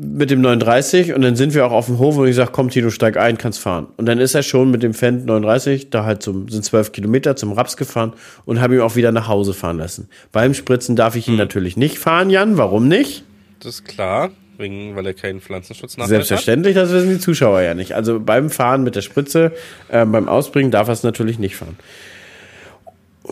mit 0.00 0.30
dem 0.30 0.40
39 0.40 1.14
und 1.14 1.22
dann 1.22 1.34
sind 1.34 1.54
wir 1.54 1.66
auch 1.66 1.72
auf 1.72 1.86
dem 1.86 1.98
Hof 1.98 2.16
und 2.18 2.28
ich 2.28 2.36
sage, 2.36 2.50
komm 2.52 2.70
Tino, 2.70 2.90
steig 2.90 3.16
ein, 3.16 3.38
kannst 3.38 3.58
fahren. 3.58 3.88
Und 3.96 4.06
dann 4.06 4.18
ist 4.18 4.34
er 4.34 4.42
schon 4.42 4.70
mit 4.70 4.82
dem 4.82 4.94
Fendt 4.94 5.26
39, 5.26 5.90
da 5.90 6.04
halt 6.04 6.22
zum, 6.22 6.48
sind 6.48 6.64
zwölf 6.64 6.92
Kilometer 6.92 7.36
zum 7.36 7.52
Raps 7.52 7.76
gefahren 7.76 8.12
und 8.44 8.60
habe 8.60 8.76
ihn 8.76 8.80
auch 8.80 8.96
wieder 8.96 9.12
nach 9.12 9.28
Hause 9.28 9.54
fahren 9.54 9.78
lassen. 9.78 10.08
Beim 10.30 10.54
Spritzen 10.54 10.94
darf 10.94 11.16
ich 11.16 11.26
ihn 11.26 11.32
hm. 11.32 11.38
natürlich 11.38 11.76
nicht 11.76 11.98
fahren, 11.98 12.30
Jan, 12.30 12.58
warum 12.58 12.86
nicht? 12.86 13.24
Das 13.60 13.76
ist 13.76 13.84
klar. 13.86 14.30
Wegen, 14.58 14.96
weil 14.96 15.06
er 15.06 15.14
keinen 15.14 15.40
Pflanzenschutz 15.40 15.96
nachweist 15.96 16.10
Selbstverständlich, 16.10 16.76
hat? 16.76 16.84
das 16.84 16.92
wissen 16.92 17.10
die 17.10 17.20
Zuschauer 17.20 17.62
ja 17.62 17.74
nicht. 17.74 17.94
Also 17.94 18.18
beim 18.18 18.50
Fahren 18.50 18.82
mit 18.82 18.96
der 18.96 19.02
Spritze, 19.02 19.52
äh, 19.88 20.04
beim 20.04 20.28
Ausbringen 20.28 20.72
darf 20.72 20.88
er 20.88 20.94
es 20.94 21.04
natürlich 21.04 21.38
nicht 21.38 21.54
fahren. 21.54 21.78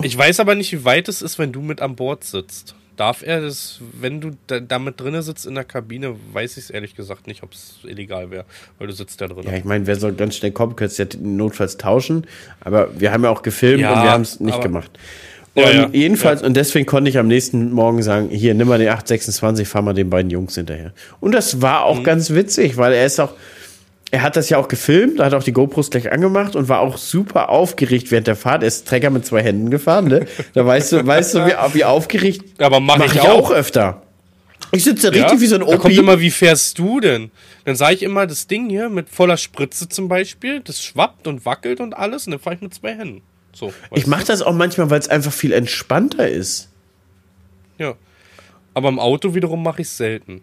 Ich 0.03 0.16
weiß 0.16 0.41
aber 0.41 0.55
nicht, 0.55 0.72
wie 0.72 0.85
weit 0.85 1.09
es 1.09 1.22
ist, 1.22 1.39
wenn 1.39 1.53
du 1.53 1.62
mit 1.62 1.81
an 1.81 1.97
Bord 1.97 2.22
sitzt. 2.22 2.77
Darf 2.97 3.22
er 3.22 3.41
das, 3.43 3.81
wenn 4.01 4.20
du 4.20 4.37
da, 4.47 4.61
damit 4.61 5.01
drinne 5.01 5.22
sitzt 5.22 5.47
in 5.47 5.55
der 5.55 5.64
Kabine, 5.64 6.14
weiß 6.33 6.57
ich 6.57 6.64
es 6.64 6.70
ehrlich 6.70 6.95
gesagt 6.95 7.27
nicht, 7.27 7.43
ob 7.43 7.53
es 7.53 7.79
illegal 7.83 8.31
wäre, 8.31 8.45
weil 8.79 8.87
du 8.87 8.93
sitzt 8.95 9.20
da 9.20 9.27
drin. 9.29 9.43
Ja, 9.45 9.53
ich 9.53 9.64
meine, 9.64 9.87
wer 9.87 9.97
soll 9.97 10.12
ganz 10.12 10.37
schnell 10.37 10.53
kommen, 10.53 10.77
könntest 10.77 10.99
ja 10.99 11.07
notfalls 11.20 11.77
tauschen, 11.77 12.27
aber 12.61 12.99
wir 12.99 13.12
haben 13.12 13.24
ja 13.24 13.31
auch 13.31 13.43
gefilmt 13.43 13.83
ja, 13.83 13.93
und 13.93 14.03
wir 14.03 14.12
haben 14.12 14.22
es 14.22 14.41
nicht 14.41 14.62
gemacht. 14.62 14.91
Ja, 15.57 15.71
ja. 15.71 15.89
jedenfalls, 15.91 16.43
ja. 16.43 16.47
und 16.47 16.55
deswegen 16.55 16.85
konnte 16.85 17.09
ich 17.09 17.19
am 17.19 17.29
nächsten 17.29 17.73
Morgen 17.73 18.03
sagen, 18.03 18.29
hier, 18.29 18.55
nimm 18.55 18.69
mal 18.69 18.79
den 18.79 18.89
826, 18.89 19.67
fahr 19.67 19.83
mal 19.83 19.95
den 19.95 20.11
beiden 20.11 20.31
Jungs 20.31 20.55
hinterher. 20.55 20.93
Und 21.19 21.33
das 21.33 21.63
war 21.63 21.85
auch 21.85 22.01
mhm. 22.01 22.05
ganz 22.05 22.31
witzig, 22.31 22.77
weil 22.77 22.93
er 22.93 23.07
ist 23.07 23.19
auch, 23.19 23.33
er 24.11 24.23
hat 24.23 24.37
das 24.37 24.51
ja 24.51 24.59
auch 24.59 24.69
gefilmt, 24.69 25.19
hat 25.19 25.33
auch 25.33 25.43
die 25.43 25.53
GoPros 25.53 25.91
gleich 25.91 26.13
angemacht 26.13 26.57
und 26.57 26.69
war 26.69 26.81
auch 26.81 26.99
super 26.99 27.49
aufgeregt 27.49 28.11
während 28.11 28.27
der 28.27 28.37
Fahrt. 28.37 28.63
Er 28.63 28.69
ist 28.69 28.87
Trecker 28.87 29.11
mit 29.11 29.25
zwei 29.25 29.43
Händen 29.43 29.71
gefahren, 29.71 30.09
ne? 30.09 30.27
Da 30.53 30.65
weißt 30.65 30.93
du, 30.93 31.07
weißt 31.07 31.35
du, 31.35 31.47
wie, 31.47 31.53
wie 31.75 31.85
aufgeregt. 31.85 32.61
Aber 32.61 32.79
mach, 32.79 32.99
mach 32.99 33.07
ich, 33.07 33.15
ich 33.15 33.21
auch. 33.23 33.51
auch 33.51 33.51
öfter. 33.51 34.03
Ich 34.73 34.85
sitze 34.85 35.13
richtig 35.13 35.33
ja? 35.33 35.41
wie 35.41 35.47
so 35.47 35.55
ein 35.55 35.63
Opi. 35.63 35.73
Da 35.73 35.79
kommt 35.79 35.99
immer, 35.99 36.21
wie 36.21 36.31
fährst 36.31 36.79
du 36.79 37.01
denn? 37.01 37.31
Dann 37.65 37.77
sage 37.77 37.95
ich 37.95 38.03
immer, 38.03 38.27
das 38.27 38.47
Ding 38.47 38.69
hier 38.69 38.89
mit 38.89 39.09
voller 39.09 39.37
Spritze 39.37 39.89
zum 39.89 40.09
Beispiel, 40.09 40.61
das 40.61 40.83
schwappt 40.83 41.27
und 41.27 41.45
wackelt 41.47 41.81
und 41.81 41.97
alles 41.97 42.27
und 42.27 42.33
dann 42.33 42.41
fahre 42.41 42.57
ich 42.57 42.63
mit 42.63 42.75
zwei 42.75 42.95
Händen. 42.95 43.23
So, 43.57 43.73
ich 43.95 44.07
mache 44.07 44.27
das 44.27 44.43
auch 44.43 44.53
manchmal, 44.53 44.91
weil 44.91 45.01
es 45.01 45.09
einfach 45.09 45.33
viel 45.33 45.53
entspannter 45.53 46.29
ist. 46.29 46.69
Ja. 47.79 47.95
Aber 48.75 48.91
im 48.91 48.99
Auto 48.99 49.35
wiederum 49.35 49.63
mache 49.63 49.81
ich 49.81 49.89
es 49.89 49.97
selten. 49.97 50.43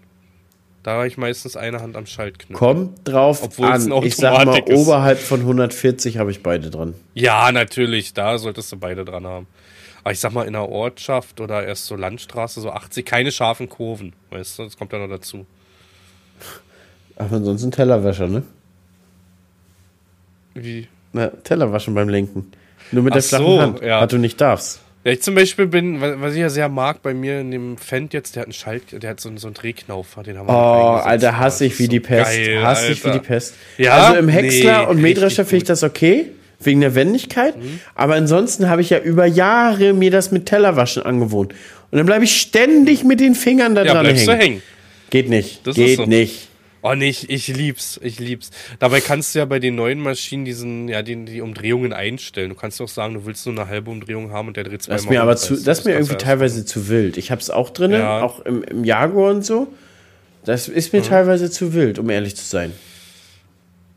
Da 0.81 0.93
habe 0.93 1.07
ich 1.07 1.15
meistens 1.15 1.55
eine 1.55 1.79
Hand 1.79 1.95
am 1.95 2.07
Schaltknopf. 2.07 2.57
Kommt 2.59 3.07
drauf 3.07 3.43
Obwohl 3.43 3.67
an. 3.67 3.91
ich 4.01 4.15
sag 4.15 4.45
mal, 4.45 4.57
ist. 4.57 4.75
oberhalb 4.75 5.19
von 5.19 5.41
140 5.41 6.17
habe 6.17 6.31
ich 6.31 6.41
beide 6.41 6.71
dran. 6.71 6.95
Ja, 7.13 7.51
natürlich. 7.51 8.15
Da 8.15 8.39
solltest 8.39 8.71
du 8.71 8.77
beide 8.77 9.05
dran 9.05 9.27
haben. 9.27 9.45
Aber 10.03 10.11
ich 10.11 10.19
sag 10.19 10.33
mal, 10.33 10.47
in 10.47 10.53
der 10.53 10.67
Ortschaft 10.67 11.39
oder 11.39 11.63
erst 11.67 11.85
so 11.85 11.95
Landstraße, 11.95 12.61
so 12.61 12.71
80, 12.71 13.05
keine 13.05 13.31
scharfen 13.31 13.69
Kurven. 13.69 14.13
Weißt 14.31 14.57
du, 14.57 14.63
das 14.63 14.75
kommt 14.75 14.91
ja 14.91 14.97
noch 14.97 15.07
dazu. 15.07 15.45
Aber 17.15 17.35
ansonsten 17.35 17.69
Tellerwäscher, 17.69 18.27
ne? 18.27 18.41
Wie? 20.55 20.87
Na, 21.11 21.27
Tellerwaschen 21.27 21.93
beim 21.93 22.09
Lenken. 22.09 22.51
Nur 22.93 23.03
mit 23.03 23.13
Ach 23.13 23.15
der 23.15 23.23
flachen 23.23 23.45
so, 23.45 23.61
Hand, 23.61 23.81
ja. 23.81 24.01
was 24.01 24.09
du 24.09 24.17
nicht 24.17 24.39
darfst. 24.39 24.79
Ja, 25.03 25.11
ich 25.11 25.21
zum 25.21 25.35
Beispiel 25.35 25.67
bin, 25.67 25.99
was 25.99 26.33
ich 26.33 26.39
ja 26.39 26.49
sehr 26.49 26.69
mag 26.69 27.01
bei 27.01 27.13
mir 27.13 27.41
in 27.41 27.51
dem 27.51 27.77
Fendt 27.77 28.13
jetzt, 28.13 28.35
der 28.35 28.41
hat 28.41 28.47
einen 28.47 28.53
Schalt, 28.53 28.83
der 29.03 29.09
hat 29.09 29.19
so, 29.19 29.29
so 29.35 29.47
einen 29.47 29.53
Drehknauf, 29.53 30.07
den 30.25 30.37
haben 30.37 30.47
wir 30.47 30.53
Oh, 30.53 31.01
Alter, 31.03 31.37
hasse 31.39 31.65
ich 31.65 31.77
wie 31.77 31.83
so 31.83 31.89
die 31.89 31.99
Pest. 31.99 32.31
Geil, 32.31 32.63
hasse 32.63 32.93
ich 32.93 33.03
wie 33.03 33.11
die 33.11 33.19
Pest. 33.19 33.55
Ja? 33.77 33.97
Also 33.97 34.19
im 34.19 34.29
Häcksler 34.29 34.83
nee, 34.83 34.87
und 34.87 35.01
Mähdrescher 35.01 35.43
finde 35.43 35.57
ich 35.57 35.63
das 35.65 35.83
okay, 35.83 36.27
wegen 36.61 36.79
der 36.79 36.95
Wendigkeit. 36.95 37.57
Mhm. 37.57 37.81
Aber 37.95 38.15
ansonsten 38.15 38.69
habe 38.69 38.81
ich 38.81 38.91
ja 38.91 38.99
über 38.99 39.25
Jahre 39.25 39.91
mir 39.91 40.09
das 40.09 40.31
mit 40.31 40.45
Tellerwaschen 40.45 41.03
angewohnt. 41.03 41.53
Und 41.91 41.97
dann 41.97 42.05
bleibe 42.05 42.23
ich 42.23 42.39
ständig 42.39 43.03
mit 43.03 43.19
den 43.19 43.35
Fingern 43.35 43.75
da 43.75 43.83
ja, 43.83 43.93
dran 43.93 44.05
hängen. 44.05 44.39
Hängen. 44.39 44.61
Geht 45.09 45.29
nicht. 45.29 45.67
Das 45.67 45.75
Geht 45.75 45.97
so. 45.97 46.05
nicht. 46.05 46.47
Oh 46.85 46.95
nee, 46.95 47.09
ich, 47.09 47.29
ich 47.29 47.47
lieb's, 47.47 47.97
ich 48.03 48.19
lieb's. 48.19 48.49
Dabei 48.77 48.99
kannst 48.99 49.33
du 49.33 49.39
ja 49.39 49.45
bei 49.45 49.59
den 49.59 49.75
neuen 49.75 49.99
Maschinen 49.99 50.43
diesen, 50.43 50.89
ja, 50.89 51.01
die, 51.01 51.23
die 51.23 51.39
Umdrehungen 51.39 51.93
einstellen. 51.93 52.49
Du 52.49 52.55
kannst 52.55 52.81
doch 52.81 52.89
sagen, 52.89 53.13
du 53.13 53.25
willst 53.25 53.45
nur 53.45 53.57
eine 53.57 53.69
halbe 53.69 53.89
Umdrehung 53.89 54.31
haben 54.31 54.49
und 54.49 54.57
der 54.57 54.65
dreht 54.65 54.83
zweimal. 54.83 54.97
Das 54.97 55.05
ist 55.05 55.09
mir 55.09 55.21
aber 55.21 55.37
zu, 55.37 55.53
das, 55.53 55.63
das 55.63 55.79
ist 55.79 55.85
mir 55.85 55.93
irgendwie 55.93 56.15
teilweise 56.15 56.65
zu 56.65 56.89
wild. 56.89 57.15
Ich 57.15 57.31
hab's 57.31 57.49
auch 57.49 57.69
drin, 57.69 57.91
ja. 57.91 58.21
auch 58.21 58.41
im, 58.41 58.63
im 58.63 58.83
Jaguar 58.83 59.31
und 59.31 59.45
so. 59.45 59.67
Das 60.43 60.67
ist 60.67 60.91
mir 60.91 60.99
mhm. 60.99 61.05
teilweise 61.05 61.49
zu 61.49 61.73
wild, 61.73 61.99
um 61.99 62.09
ehrlich 62.09 62.35
zu 62.35 62.43
sein. 62.43 62.73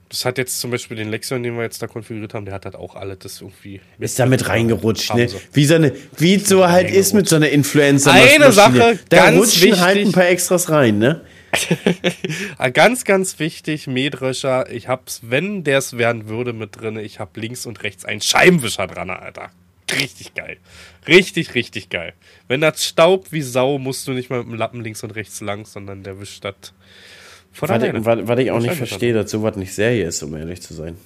Das 0.09 0.25
hat 0.25 0.39
jetzt 0.39 0.61
zum 0.61 0.71
Beispiel 0.71 0.97
den 0.97 1.11
Lexion, 1.11 1.43
den 1.43 1.57
wir 1.57 1.65
jetzt 1.65 1.83
da 1.83 1.89
konfiguriert 1.89 2.35
haben, 2.35 2.45
der 2.45 2.55
hat 2.55 2.65
halt 2.65 2.77
auch 2.77 2.95
alles 2.95 3.19
das 3.19 3.41
irgendwie. 3.41 3.81
Ist 3.99 4.21
damit 4.21 4.49
reingerutscht, 4.49 5.13
ne? 5.15 5.29
Wie 5.53 5.65
so 5.65 5.75
eine, 5.75 5.93
wie 6.19 6.39
so 6.39 6.69
halt 6.69 6.89
ist 6.89 7.13
mit 7.13 7.29
so 7.29 7.35
einer 7.35 7.49
Influencer. 7.49 8.13
Eine 8.13 8.53
Sache, 8.53 9.01
da 9.09 9.17
ganz 9.17 9.39
rutschen 9.39 9.63
wichtig. 9.63 9.81
halt 9.81 9.99
ein 9.99 10.13
paar 10.13 10.29
Extras 10.29 10.71
rein, 10.71 10.99
ne? 10.99 11.23
ganz, 12.73 13.05
ganz 13.05 13.39
wichtig, 13.39 13.87
Mähdrescher. 13.87 14.71
Ich 14.71 14.89
hab's, 14.89 15.21
wenn 15.23 15.65
der 15.65 15.79
es 15.79 15.97
werden 15.97 16.29
würde, 16.29 16.53
mit 16.53 16.81
drin. 16.81 16.99
Ich 16.99 17.21
hab 17.21 17.37
links 17.37 17.67
und 17.67 17.83
rechts 17.83 18.05
einen 18.05 18.21
Scheibenwischer 18.21 18.87
dran, 18.87 19.11
Alter. 19.11 19.51
Richtig 19.99 20.35
geil. 20.35 20.59
Richtig, 21.07 21.55
richtig 21.55 21.89
geil. 21.89 22.13
Wenn 22.49 22.61
das 22.61 22.85
staubt 22.85 23.33
wie 23.33 23.43
Sau, 23.43 23.79
musst 23.79 24.09
du 24.09 24.13
nicht 24.13 24.31
mal 24.31 24.39
mit 24.41 24.49
dem 24.49 24.55
Lappen 24.55 24.83
links 24.83 25.03
und 25.05 25.13
rechts 25.13 25.41
lang, 25.41 25.65
sondern 25.65 26.03
der 26.03 26.21
wischt 26.21 26.45
das 26.45 26.55
von 27.53 27.71
was, 27.71 28.05
was, 28.05 28.29
was 28.29 28.39
ich 28.39 28.51
auch 28.51 28.61
nicht 28.61 28.75
verstehe, 28.75 29.15
dass 29.15 29.31
sowas 29.31 29.57
nicht 29.57 29.73
Serie 29.73 30.07
ist, 30.07 30.23
um 30.23 30.37
ehrlich 30.37 30.61
zu 30.61 30.75
sein. 30.75 30.97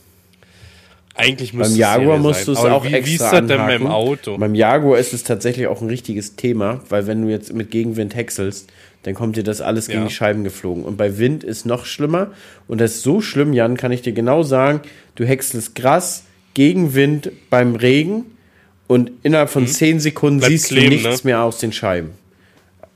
Eigentlich 1.14 1.56
Beim 1.56 1.76
Jaguar 1.76 2.18
musst 2.18 2.48
du 2.48 2.52
es 2.52 2.58
auch 2.58 2.84
wie, 2.84 2.94
extra 2.94 3.06
Wie 3.06 3.14
ist 3.14 3.20
das 3.20 3.46
denn 3.46 3.58
beim 3.58 3.86
Auto? 3.86 4.36
Beim 4.36 4.54
Jaguar 4.56 4.98
ist 4.98 5.12
es 5.12 5.22
tatsächlich 5.22 5.68
auch 5.68 5.80
ein 5.80 5.88
richtiges 5.88 6.34
Thema, 6.34 6.80
weil 6.88 7.06
wenn 7.06 7.22
du 7.22 7.28
jetzt 7.28 7.52
mit 7.52 7.70
Gegenwind 7.70 8.16
häckselst, 8.16 8.72
dann 9.02 9.14
kommt 9.14 9.36
dir 9.36 9.42
das 9.42 9.60
alles 9.60 9.86
gegen 9.86 10.00
ja. 10.00 10.06
die 10.08 10.12
Scheiben 10.12 10.44
geflogen. 10.44 10.84
Und 10.84 10.96
bei 10.96 11.18
Wind 11.18 11.42
ist 11.42 11.64
noch 11.64 11.86
schlimmer. 11.86 12.32
Und 12.68 12.80
das 12.80 12.96
ist 12.96 13.02
so 13.02 13.20
schlimm, 13.20 13.52
Jan, 13.52 13.76
kann 13.76 13.92
ich 13.92 14.02
dir 14.02 14.12
genau 14.12 14.42
sagen. 14.42 14.80
Du 15.14 15.24
häckselst 15.24 15.74
Gras 15.74 16.24
gegen 16.54 16.94
Wind 16.94 17.32
beim 17.48 17.76
Regen 17.76 18.26
und 18.86 19.12
innerhalb 19.22 19.50
von 19.50 19.62
mhm. 19.62 19.68
10 19.68 20.00
Sekunden 20.00 20.40
Bleib's 20.40 20.52
siehst 20.52 20.70
leben, 20.70 20.90
du 20.90 21.08
nichts 21.08 21.24
ne? 21.24 21.30
mehr 21.30 21.42
aus 21.42 21.58
den 21.58 21.72
Scheiben. 21.72 22.10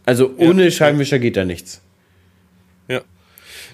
Also 0.04 0.34
ohne 0.36 0.64
ja. 0.64 0.70
Scheibenwischer 0.70 1.18
geht 1.18 1.36
da 1.36 1.44
nichts. 1.44 1.80
Ja. 2.88 3.00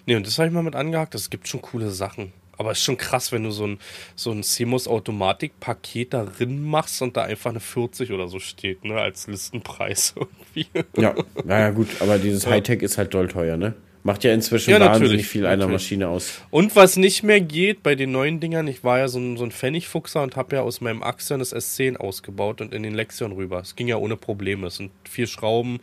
Nee, 0.07 0.15
und 0.15 0.27
das 0.27 0.39
habe 0.39 0.49
ich 0.49 0.55
mal 0.55 0.63
mit 0.63 0.77
angehakt. 0.77 1.15
Es 1.15 1.31
gibt 1.31 1.49
schon 1.49 1.63
coole 1.63 1.91
Sachen. 1.91 2.33
Aber 2.61 2.73
es 2.73 2.79
ist 2.79 2.85
schon 2.85 2.99
krass, 2.99 3.33
wenn 3.33 3.45
du 3.45 3.53
so 3.53 3.67
ein, 3.67 3.79
so 4.17 4.33
ein 4.33 4.43
CMOS-Automatik-Paket 4.43 6.13
da 6.13 6.25
drin 6.25 6.63
machst 6.63 7.01
und 7.01 7.17
da 7.17 7.23
einfach 7.23 7.49
eine 7.49 7.61
40 7.61 8.13
oder 8.13 8.29
so 8.29 8.39
steht, 8.39 8.85
ne, 8.85 9.01
als 9.01 9.29
Listenpreis 9.29 10.13
irgendwie. 10.55 10.69
Ja, 11.01 11.15
naja, 11.43 11.71
gut, 11.71 11.89
aber 12.01 12.19
dieses 12.19 12.47
Hightech 12.47 12.83
ist 12.83 12.99
halt 12.99 13.15
doll 13.15 13.29
teuer, 13.29 13.57
ne? 13.57 13.73
Macht 14.03 14.25
ja 14.25 14.33
inzwischen 14.33 14.71
ja, 14.71 14.81
wahnsinnig 14.81 15.27
viel 15.27 15.45
einer 15.45 15.57
natürlich. 15.57 15.73
Maschine 15.73 16.09
aus. 16.09 16.41
Und 16.51 16.75
was 16.75 16.97
nicht 16.97 17.23
mehr 17.23 17.41
geht 17.41 17.83
bei 17.83 17.95
den 17.95 18.13
neuen 18.13 18.41
Dingern, 18.41 18.67
ich 18.67 18.83
war 18.83 18.99
ja 18.99 19.09
so 19.09 19.19
ein, 19.19 19.37
so 19.37 19.45
ein 19.45 19.51
Pfennigfuchser 19.51 20.23
und 20.23 20.37
habe 20.37 20.57
ja 20.57 20.63
aus 20.63 20.81
meinem 20.81 21.03
Axion 21.03 21.39
das 21.39 21.55
S10 21.55 21.97
ausgebaut 21.97 22.63
und 22.63 22.73
in 22.73 22.83
den 22.83 22.95
Lexion 22.95 23.33
rüber. 23.33 23.61
Es 23.61 23.77
ging 23.77 23.89
ja 23.89 23.97
ohne 23.97 24.17
Probleme. 24.17 24.69
Es 24.69 24.77
sind 24.77 24.91
vier 25.09 25.27
Schrauben 25.27 25.81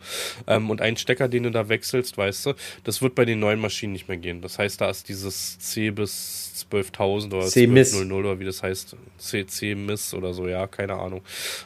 ähm, 0.48 0.68
und 0.68 0.80
ein 0.80 0.96
Stecker, 0.96 1.28
den 1.28 1.44
du 1.44 1.50
da 1.52 1.68
wechselst, 1.68 2.18
weißt 2.18 2.46
du. 2.46 2.54
Das 2.82 3.02
wird 3.02 3.14
bei 3.14 3.24
den 3.24 3.38
neuen 3.38 3.60
Maschinen 3.60 3.92
nicht 3.92 4.08
mehr 4.08 4.16
gehen. 4.16 4.42
Das 4.42 4.58
heißt, 4.58 4.80
da 4.80 4.90
ist 4.90 5.08
dieses 5.08 5.58
C 5.60 5.90
bis 5.90 6.66
12.000 6.70 7.26
oder 7.26 7.46
12.00 7.46 8.12
oder 8.12 8.40
wie 8.40 8.44
das 8.44 8.62
heißt. 8.62 8.96
C, 9.18 9.74
miss 9.74 10.12
oder 10.12 10.34
so, 10.34 10.48
ja, 10.48 10.66
keine 10.66 10.94
Ahnung. 10.94 11.22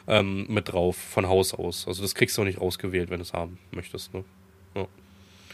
Ähm, 0.06 0.46
mit 0.48 0.72
drauf, 0.72 0.96
von 0.96 1.28
Haus 1.28 1.54
aus. 1.54 1.86
Also 1.88 2.02
das 2.02 2.14
kriegst 2.14 2.36
du 2.36 2.42
auch 2.42 2.46
nicht 2.46 2.60
rausgewählt, 2.60 3.10
wenn 3.10 3.18
du 3.18 3.24
es 3.24 3.32
haben 3.32 3.58
möchtest, 3.70 4.12
ne? 4.12 4.24
Ja. 4.74 4.86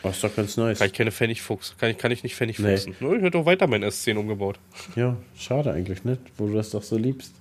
Oh, 0.03 0.11
ist 0.11 0.23
doch 0.23 0.35
ganz 0.35 0.57
nice. 0.57 0.79
Kann 0.79 0.87
ich 0.87 0.93
keine 0.93 1.11
Pfennigfuchs. 1.11 1.75
Kann 1.79 1.91
ich, 1.91 1.99
kann 1.99 2.11
ich 2.11 2.23
nicht 2.23 2.37
Pfennigfuchsen. 2.37 2.97
Nee. 3.01 3.17
Ich 3.17 3.23
hätte 3.23 3.39
auch 3.39 3.47
weiter 3.47 3.67
mein 3.67 3.85
S10 3.85 4.17
umgebaut. 4.17 4.59
Ja, 4.95 5.17
schade 5.37 5.73
eigentlich, 5.73 6.05
nicht? 6.05 6.21
Wo 6.37 6.47
du 6.47 6.55
das 6.55 6.71
doch 6.71 6.83
so 6.83 6.97
liebst. 6.97 7.33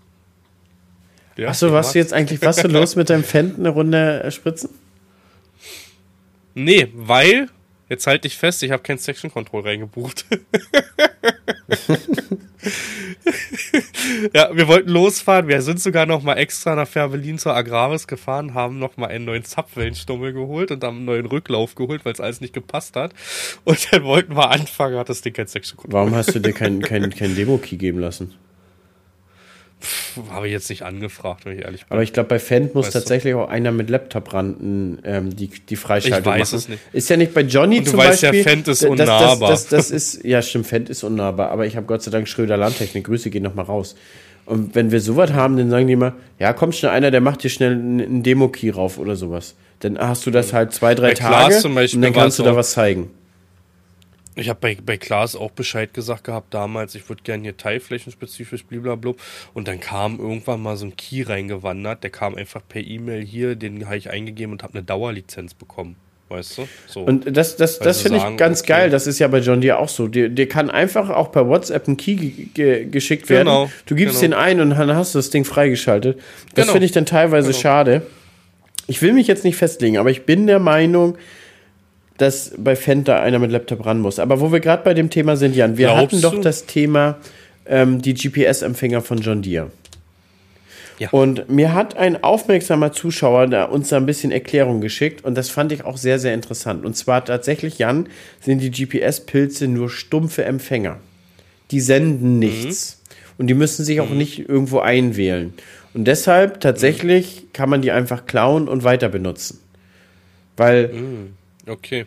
Ja, 1.36 1.50
Achso, 1.50 1.72
warst 1.72 1.94
du 1.94 2.00
jetzt 2.00 2.14
eigentlich, 2.14 2.42
was 2.42 2.56
du 2.58 2.68
los 2.68 2.96
mit 2.96 3.12
deinem 3.12 3.24
Fendt 3.24 3.60
eine 3.60 3.70
Runde 3.70 4.24
äh, 4.24 4.32
spritzen? 4.32 4.70
Nee, 6.56 6.88
weil 6.96 7.50
Jetzt 7.90 8.06
halte 8.06 8.24
dich 8.24 8.38
fest, 8.38 8.64
ich 8.64 8.72
habe 8.72 8.84
kein 8.84 8.98
Section 8.98 9.32
Control 9.32 9.62
reingebucht. 9.62 10.26
ja, 14.34 14.56
wir 14.56 14.68
wollten 14.68 14.90
losfahren. 14.90 15.48
Wir 15.48 15.62
sind 15.62 15.80
sogar 15.80 16.06
noch 16.06 16.24
mal 16.24 16.36
extra 16.36 16.76
nach 16.76 16.88
Färbelin 16.88 17.38
zur 17.38 17.56
Agraris 17.56 18.08
gefahren, 18.08 18.54
haben 18.54 18.80
noch 18.80 18.98
mal 18.98 19.08
einen 19.08 19.26
neuen 19.26 19.44
Zapfwellenstummel 19.44 20.34
geholt 20.34 20.72
und 20.72 20.84
haben 20.84 20.98
einen 20.98 21.06
neuen 21.06 21.26
Rücklauf 21.26 21.76
geholt, 21.76 22.06
weil 22.06 22.14
es 22.14 22.20
alles 22.20 22.42
nicht 22.42 22.54
gepasst 22.54 22.96
hat. 22.96 23.14
Und 23.64 23.92
dann 23.92 24.04
wollten 24.04 24.36
wir 24.36 24.50
anfangen, 24.50 24.98
hat 24.98 25.10
das 25.10 25.22
Ding 25.22 25.34
kein 25.34 25.48
Section 25.48 25.78
Control. 25.78 26.00
Warum 26.00 26.16
hast 26.16 26.34
du 26.34 26.40
dir 26.40 26.54
kein, 26.54 26.82
kein, 26.82 27.10
kein 27.10 27.36
Demo-Key 27.36 27.78
geben 27.78 28.00
lassen? 28.00 28.34
Habe 30.32 30.48
ich 30.48 30.54
jetzt 30.54 30.70
nicht 30.70 30.82
angefragt, 30.82 31.46
wenn 31.46 31.58
ich 31.58 31.64
ehrlich 31.64 31.82
bin. 31.86 31.92
Aber 31.92 32.02
ich 32.02 32.12
glaube, 32.12 32.30
bei 32.30 32.40
Fendt 32.40 32.74
muss 32.74 32.88
weißt 32.88 32.94
tatsächlich 32.94 33.34
du? 33.34 33.42
auch 33.42 33.50
einer 33.50 33.72
mit 33.72 33.90
Laptop 33.90 34.34
ran 34.34 35.00
ähm, 35.04 35.36
die, 35.36 35.50
die 35.50 35.76
Freischaltung 35.76 36.34
ich 36.34 36.40
weiß 36.40 36.52
machen. 36.52 36.60
Es 36.60 36.70
nicht. 36.70 36.82
Ist 36.94 37.10
ja 37.10 37.18
nicht 37.18 37.34
bei 37.34 37.42
Johnny 37.42 37.80
Und 37.80 37.88
du 37.88 37.92
zum 37.92 38.00
weißt 38.00 38.22
Beispiel. 38.22 38.40
Ja, 38.40 38.50
Fendt 38.50 38.68
ist 38.68 38.84
unnahbar. 38.84 39.50
Das, 39.50 39.68
das, 39.68 39.70
das, 39.70 39.90
das, 39.90 39.92
ist, 39.92 40.26
ja, 40.26 40.42
stimmt, 40.42 40.66
Fendt 40.66 40.90
ist 40.90 41.04
unnahbar. 41.04 41.52
Aber 41.52 41.68
ich 41.68 41.76
habe 41.76 41.86
Gott 41.86 42.02
sei 42.02 42.10
Dank 42.10 42.28
Schröder 42.28 42.58
Landtechnik. 42.58 43.06
Grüße 43.06 43.30
gehen 43.30 43.44
nochmal 43.44 43.66
raus. 43.66 43.96
Und 44.48 44.74
wenn 44.76 44.92
wir 44.92 45.02
sowas 45.02 45.34
haben, 45.34 45.58
dann 45.58 45.70
sagen 45.70 45.88
die 45.88 45.94
immer, 45.94 46.14
ja, 46.40 46.54
kommt 46.54 46.74
schnell 46.74 46.94
einer, 46.94 47.12
der 47.12 47.22
macht 47.22 47.44
dir 47.44 47.50
schnell 47.50 47.74
einen 47.74 48.24
Demo-Key 48.24 48.72
rauf 48.72 48.98
oder 48.98 49.16
sowas. 49.16 49.56
Dann 49.82 50.00
hast 50.00 50.26
du 50.26 50.32
das 50.32 50.54
halt 50.54 50.74
zwei, 50.74 50.96
drei 50.96 51.10
bei 51.10 51.14
Tage 51.14 51.62
und 51.68 52.02
dann 52.02 52.14
kannst 52.14 52.40
du 52.40 52.44
da 52.44 52.56
was 52.56 52.72
zeigen. 52.72 53.12
Ich 54.38 54.50
habe 54.50 54.60
bei, 54.60 54.78
bei 54.84 54.98
Klaas 54.98 55.36
auch 55.36 55.52
Bescheid 55.52 55.94
gesagt 55.94 56.24
gehabt 56.24 56.54
damals, 56.54 56.94
ich 56.96 57.10
würde 57.10 57.24
gerne 57.24 57.44
hier 57.44 57.58
teilflächenspezifisch 57.58 58.66
blablabla. 58.66 59.14
Und 59.54 59.68
dann 59.68 59.80
kam 59.80 60.20
irgendwann 60.20 60.62
mal 60.62 60.78
so 60.78 60.86
ein 60.86 60.96
Key 60.96 61.24
reingewandert, 61.24 62.04
der 62.04 62.12
kam 62.12 62.36
einfach 62.36 62.62
per 62.68 62.82
E-Mail 62.82 63.24
hier, 63.24 63.56
den 63.56 63.86
habe 63.86 63.98
ich 63.98 64.10
eingegeben 64.10 64.52
und 64.52 64.64
habe 64.64 64.74
eine 64.76 64.84
Dauerlizenz 64.84 65.54
bekommen. 65.54 65.96
Weißt 66.30 66.58
du? 66.58 66.68
So. 66.88 67.02
Und 67.02 67.38
das, 67.38 67.56
das, 67.56 67.80
das 67.80 68.02
finde 68.02 68.18
ich 68.18 68.38
ganz 68.38 68.60
okay. 68.60 68.68
geil. 68.68 68.90
Das 68.90 69.08
ist 69.08 69.18
ja 69.18 69.30
bei 69.30 69.40
John 69.40 69.62
Deere 69.62 69.80
auch 69.80 69.88
so. 69.88 70.10
Dir, 70.10 70.28
dir 70.28 70.48
kann 70.48 70.70
einfach 70.70 71.10
auch 71.10 71.32
per 71.32 71.48
WhatsApp 71.48 71.88
ein 71.88 71.96
Key 71.96 72.16
ge 72.16 72.86
geschickt 72.86 73.30
werden. 73.30 73.48
Genau, 73.48 73.72
du 73.86 73.96
gibst 73.96 74.20
genau. 74.20 74.36
den 74.36 74.44
ein 74.44 74.60
und 74.60 74.72
dann 74.72 74.94
hast 74.94 75.16
du 75.16 75.20
das 75.20 75.30
Ding 75.30 75.46
freigeschaltet. 75.46 76.20
Das 76.54 76.66
genau. 76.66 76.74
finde 76.74 76.86
ich 76.86 76.92
dann 76.92 77.06
teilweise 77.06 77.50
genau. 77.50 77.60
schade. 77.60 78.02
Ich 78.88 79.02
will 79.02 79.14
mich 79.14 79.28
jetzt 79.28 79.46
nicht 79.46 79.56
festlegen, 79.56 79.98
aber 79.98 80.12
ich 80.12 80.26
bin 80.26 80.48
der 80.48 80.60
Meinung, 80.60 81.18
dass 82.18 82.52
bei 82.58 82.76
Fendt 82.76 83.10
einer 83.10 83.40
mit 83.40 83.52
Laptop 83.52 83.86
ran 83.86 84.00
muss. 84.00 84.20
Aber 84.20 84.42
wo 84.42 84.52
wir 84.52 84.60
gerade 84.60 84.84
bei 84.84 84.94
dem 84.94 85.10
Thema 85.10 85.38
sind, 85.38 85.56
Jan, 85.56 85.78
wir 85.78 85.88
Glaubst 85.88 86.02
hatten 86.02 86.22
doch 86.22 86.36
du? 86.36 86.42
das 86.42 86.66
Thema 86.66 87.18
ähm, 87.66 88.02
die 88.02 88.14
GPS-Empfänger 88.14 89.02
von 89.02 89.20
John 89.20 89.42
Deere. 89.42 89.72
Ja. 91.00 91.10
Und 91.12 91.48
mir 91.48 91.74
hat 91.74 91.96
ein 91.96 92.24
aufmerksamer 92.24 92.92
Zuschauer 92.92 93.48
da 93.48 93.66
uns 93.66 93.90
da 93.90 93.98
ein 93.98 94.08
bisschen 94.08 94.32
Erklärung 94.32 94.82
geschickt 94.82 95.24
und 95.24 95.36
das 95.36 95.50
fand 95.52 95.72
ich 95.72 95.86
auch 95.86 95.98
sehr, 95.98 96.18
sehr 96.18 96.34
interessant. 96.34 96.86
Und 96.86 96.98
zwar 96.98 97.24
tatsächlich, 97.24 97.78
Jan, 97.78 98.08
sind 98.42 98.60
die 98.60 98.72
GPS-Pilze 98.72 99.68
nur 99.68 99.92
stumpfe 99.92 100.44
Empfänger. 100.44 100.98
Die 101.70 101.82
senden 101.82 102.34
mhm. 102.34 102.40
nichts. 102.40 102.98
Mhm. 103.00 103.08
Und 103.38 103.48
die 103.48 103.54
müssen 103.54 103.86
sich 103.86 104.02
auch 104.02 104.10
mhm. 104.10 104.18
nicht 104.18 104.50
irgendwo 104.50 104.80
einwählen. 104.80 105.54
Und 105.94 106.06
deshalb 106.06 106.60
tatsächlich 106.60 107.44
mhm. 107.44 107.54
kann 107.54 107.70
man 107.70 107.82
die 107.82 107.92
einfach 107.92 108.26
klauen 108.26 108.68
und 108.68 108.84
weiter 108.84 109.10
benutzen. 109.10 109.60
Weil 110.56 110.88
mhm. 110.88 111.37
Okay. 111.68 112.06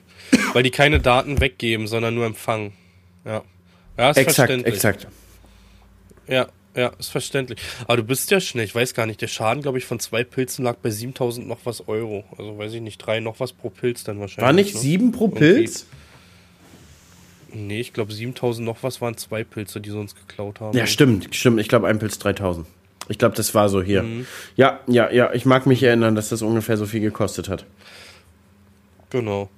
Weil 0.52 0.62
die 0.62 0.70
keine 0.70 1.00
Daten 1.00 1.40
weggeben, 1.40 1.86
sondern 1.86 2.14
nur 2.14 2.26
empfangen. 2.26 2.72
Ja. 3.24 3.42
Ja, 3.96 4.10
ist 4.10 4.16
exakt, 4.16 4.36
verständlich. 4.36 4.74
Exakt. 4.74 5.06
Ja, 6.26 6.48
ja, 6.74 6.92
ist 6.98 7.10
verständlich. 7.10 7.58
Aber 7.86 7.96
du 7.98 8.04
bist 8.04 8.30
ja 8.30 8.40
schnell, 8.40 8.64
ich 8.64 8.74
weiß 8.74 8.94
gar 8.94 9.06
nicht, 9.06 9.20
der 9.20 9.26
Schaden, 9.26 9.62
glaube 9.62 9.78
ich, 9.78 9.84
von 9.84 9.98
zwei 9.98 10.24
Pilzen 10.24 10.64
lag 10.64 10.76
bei 10.76 10.90
7000 10.90 11.46
noch 11.46 11.58
was 11.64 11.88
Euro. 11.88 12.24
Also 12.38 12.56
weiß 12.56 12.72
ich 12.74 12.80
nicht, 12.80 12.98
drei 12.98 13.20
noch 13.20 13.40
was 13.40 13.52
pro 13.52 13.70
Pilz 13.70 14.04
dann 14.04 14.20
wahrscheinlich. 14.20 14.46
War 14.46 14.52
nicht 14.52 14.74
ne? 14.74 14.80
sieben 14.80 15.12
pro 15.12 15.28
Pilz? 15.28 15.86
Irgendwie. 17.50 17.66
Nee, 17.66 17.80
ich 17.80 17.92
glaube 17.92 18.12
7000 18.12 18.64
noch 18.64 18.82
was 18.82 19.00
waren 19.00 19.16
zwei 19.16 19.42
Pilze, 19.42 19.80
die 19.80 19.90
sie 19.90 19.98
uns 19.98 20.14
geklaut 20.14 20.60
haben. 20.60 20.76
Ja, 20.76 20.86
stimmt, 20.86 21.34
stimmt. 21.34 21.60
Ich 21.60 21.68
glaube 21.68 21.88
ein 21.88 21.98
Pilz 21.98 22.18
3000. 22.18 22.66
Ich 23.08 23.18
glaube, 23.18 23.34
das 23.34 23.54
war 23.56 23.68
so 23.68 23.82
hier. 23.82 24.04
Mhm. 24.04 24.26
Ja, 24.54 24.78
ja, 24.86 25.10
ja. 25.10 25.32
Ich 25.32 25.44
mag 25.44 25.66
mich 25.66 25.82
erinnern, 25.82 26.14
dass 26.14 26.28
das 26.28 26.42
ungefähr 26.42 26.76
so 26.76 26.86
viel 26.86 27.00
gekostet 27.00 27.48
hat. 27.48 27.66
Genau. 29.10 29.50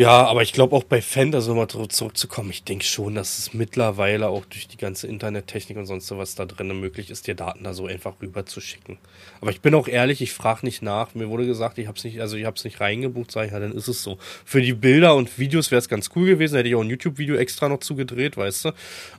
Ja, 0.00 0.26
aber 0.26 0.40
ich 0.40 0.54
glaube 0.54 0.74
auch 0.74 0.84
bei 0.84 1.02
Fan, 1.02 1.34
also 1.34 1.52
nochmal 1.52 1.68
zurückzukommen, 1.90 2.48
ich 2.48 2.64
denke 2.64 2.86
schon, 2.86 3.16
dass 3.16 3.38
es 3.38 3.52
mittlerweile 3.52 4.28
auch 4.28 4.46
durch 4.46 4.66
die 4.66 4.78
ganze 4.78 5.06
Internettechnik 5.06 5.76
und 5.76 5.84
sonst 5.84 6.10
was 6.12 6.34
da 6.34 6.46
drin 6.46 6.68
möglich 6.80 7.10
ist, 7.10 7.26
dir 7.26 7.34
Daten 7.34 7.64
da 7.64 7.74
so 7.74 7.84
einfach 7.84 8.14
rüber 8.22 8.46
zu 8.46 8.62
schicken. 8.62 8.96
Aber 9.42 9.50
ich 9.50 9.60
bin 9.60 9.74
auch 9.74 9.88
ehrlich, 9.88 10.22
ich 10.22 10.32
frage 10.32 10.64
nicht 10.64 10.80
nach. 10.80 11.14
Mir 11.14 11.28
wurde 11.28 11.44
gesagt, 11.44 11.76
ich 11.76 11.86
habe 11.86 11.98
es 11.98 12.04
nicht, 12.04 12.18
also 12.18 12.38
ich 12.38 12.46
habe 12.46 12.56
es 12.56 12.64
nicht 12.64 12.80
reingebucht, 12.80 13.30
sage 13.30 13.48
ich, 13.48 13.52
ja, 13.52 13.60
dann 13.60 13.72
ist 13.72 13.88
es 13.88 14.02
so. 14.02 14.16
Für 14.46 14.62
die 14.62 14.72
Bilder 14.72 15.14
und 15.14 15.38
Videos 15.38 15.70
wäre 15.70 15.80
es 15.80 15.88
ganz 15.90 16.08
cool 16.16 16.24
gewesen, 16.24 16.56
hätte 16.56 16.70
ich 16.70 16.74
auch 16.76 16.80
ein 16.80 16.88
YouTube-Video 16.88 17.36
extra 17.36 17.68
noch 17.68 17.80
zugedreht, 17.80 18.38
weißt 18.38 18.64
du. 18.64 18.70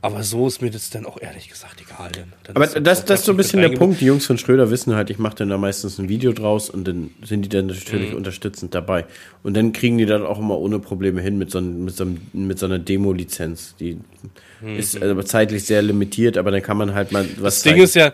Aber 0.02 0.24
so 0.24 0.48
ist 0.48 0.64
mir 0.64 0.72
das 0.72 0.90
dann 0.90 1.06
auch 1.06 1.22
ehrlich 1.22 1.48
gesagt 1.48 1.80
egal. 1.80 2.12
Dann, 2.12 2.34
dann 2.44 2.56
aber 2.56 2.66
das, 2.66 3.06
das 3.06 3.20
ist 3.20 3.26
so 3.28 3.34
ein 3.34 3.38
bisschen 3.38 3.62
der 3.62 3.70
Punkt. 3.70 4.02
Die 4.02 4.06
Jungs 4.06 4.26
von 4.26 4.40
Schröder 4.40 4.72
wissen 4.72 4.96
halt, 4.96 5.12
ich 5.12 5.20
mache 5.20 5.36
dann 5.36 5.50
da 5.50 5.60
meistens 5.60 6.00
ein 6.00 6.10
Video 6.10 6.34
draus 6.34 6.72
und 6.72 6.88
dann 6.88 7.12
sind 7.24 7.44
die 7.44 7.50
dann 7.50 7.68
natürlich 7.68 8.14
mhm. 8.14 8.18
unterstützend 8.18 8.74
dabei. 8.74 9.06
Und 9.44 9.56
dann 9.56 9.74
kriegen 9.74 10.00
die 10.00 10.08
das 10.08 10.24
auch 10.24 10.40
immer 10.40 10.58
ohne 10.72 10.80
Probleme 10.80 11.22
hin 11.22 11.38
mit 11.38 11.52
so, 11.52 11.62
mit 11.62 11.96
so, 11.96 12.06
mit 12.34 12.60
so 12.60 12.66
einer 12.66 12.80
Demo-Lizenz. 12.80 13.76
Die 13.80 14.00
mhm. 14.62 14.78
ist 14.78 15.02
aber 15.02 15.26
zeitlich 15.26 15.66
sehr 15.66 15.82
limitiert, 15.82 16.38
aber 16.38 16.52
dann 16.52 16.62
kann 16.62 16.78
man 16.78 16.94
halt 16.94 17.12
mal 17.12 17.26
was. 17.38 17.56
Das 17.56 17.62
zeigen. 17.62 17.76
Ding 17.76 17.84
ist 17.84 17.96
ja, 17.96 18.14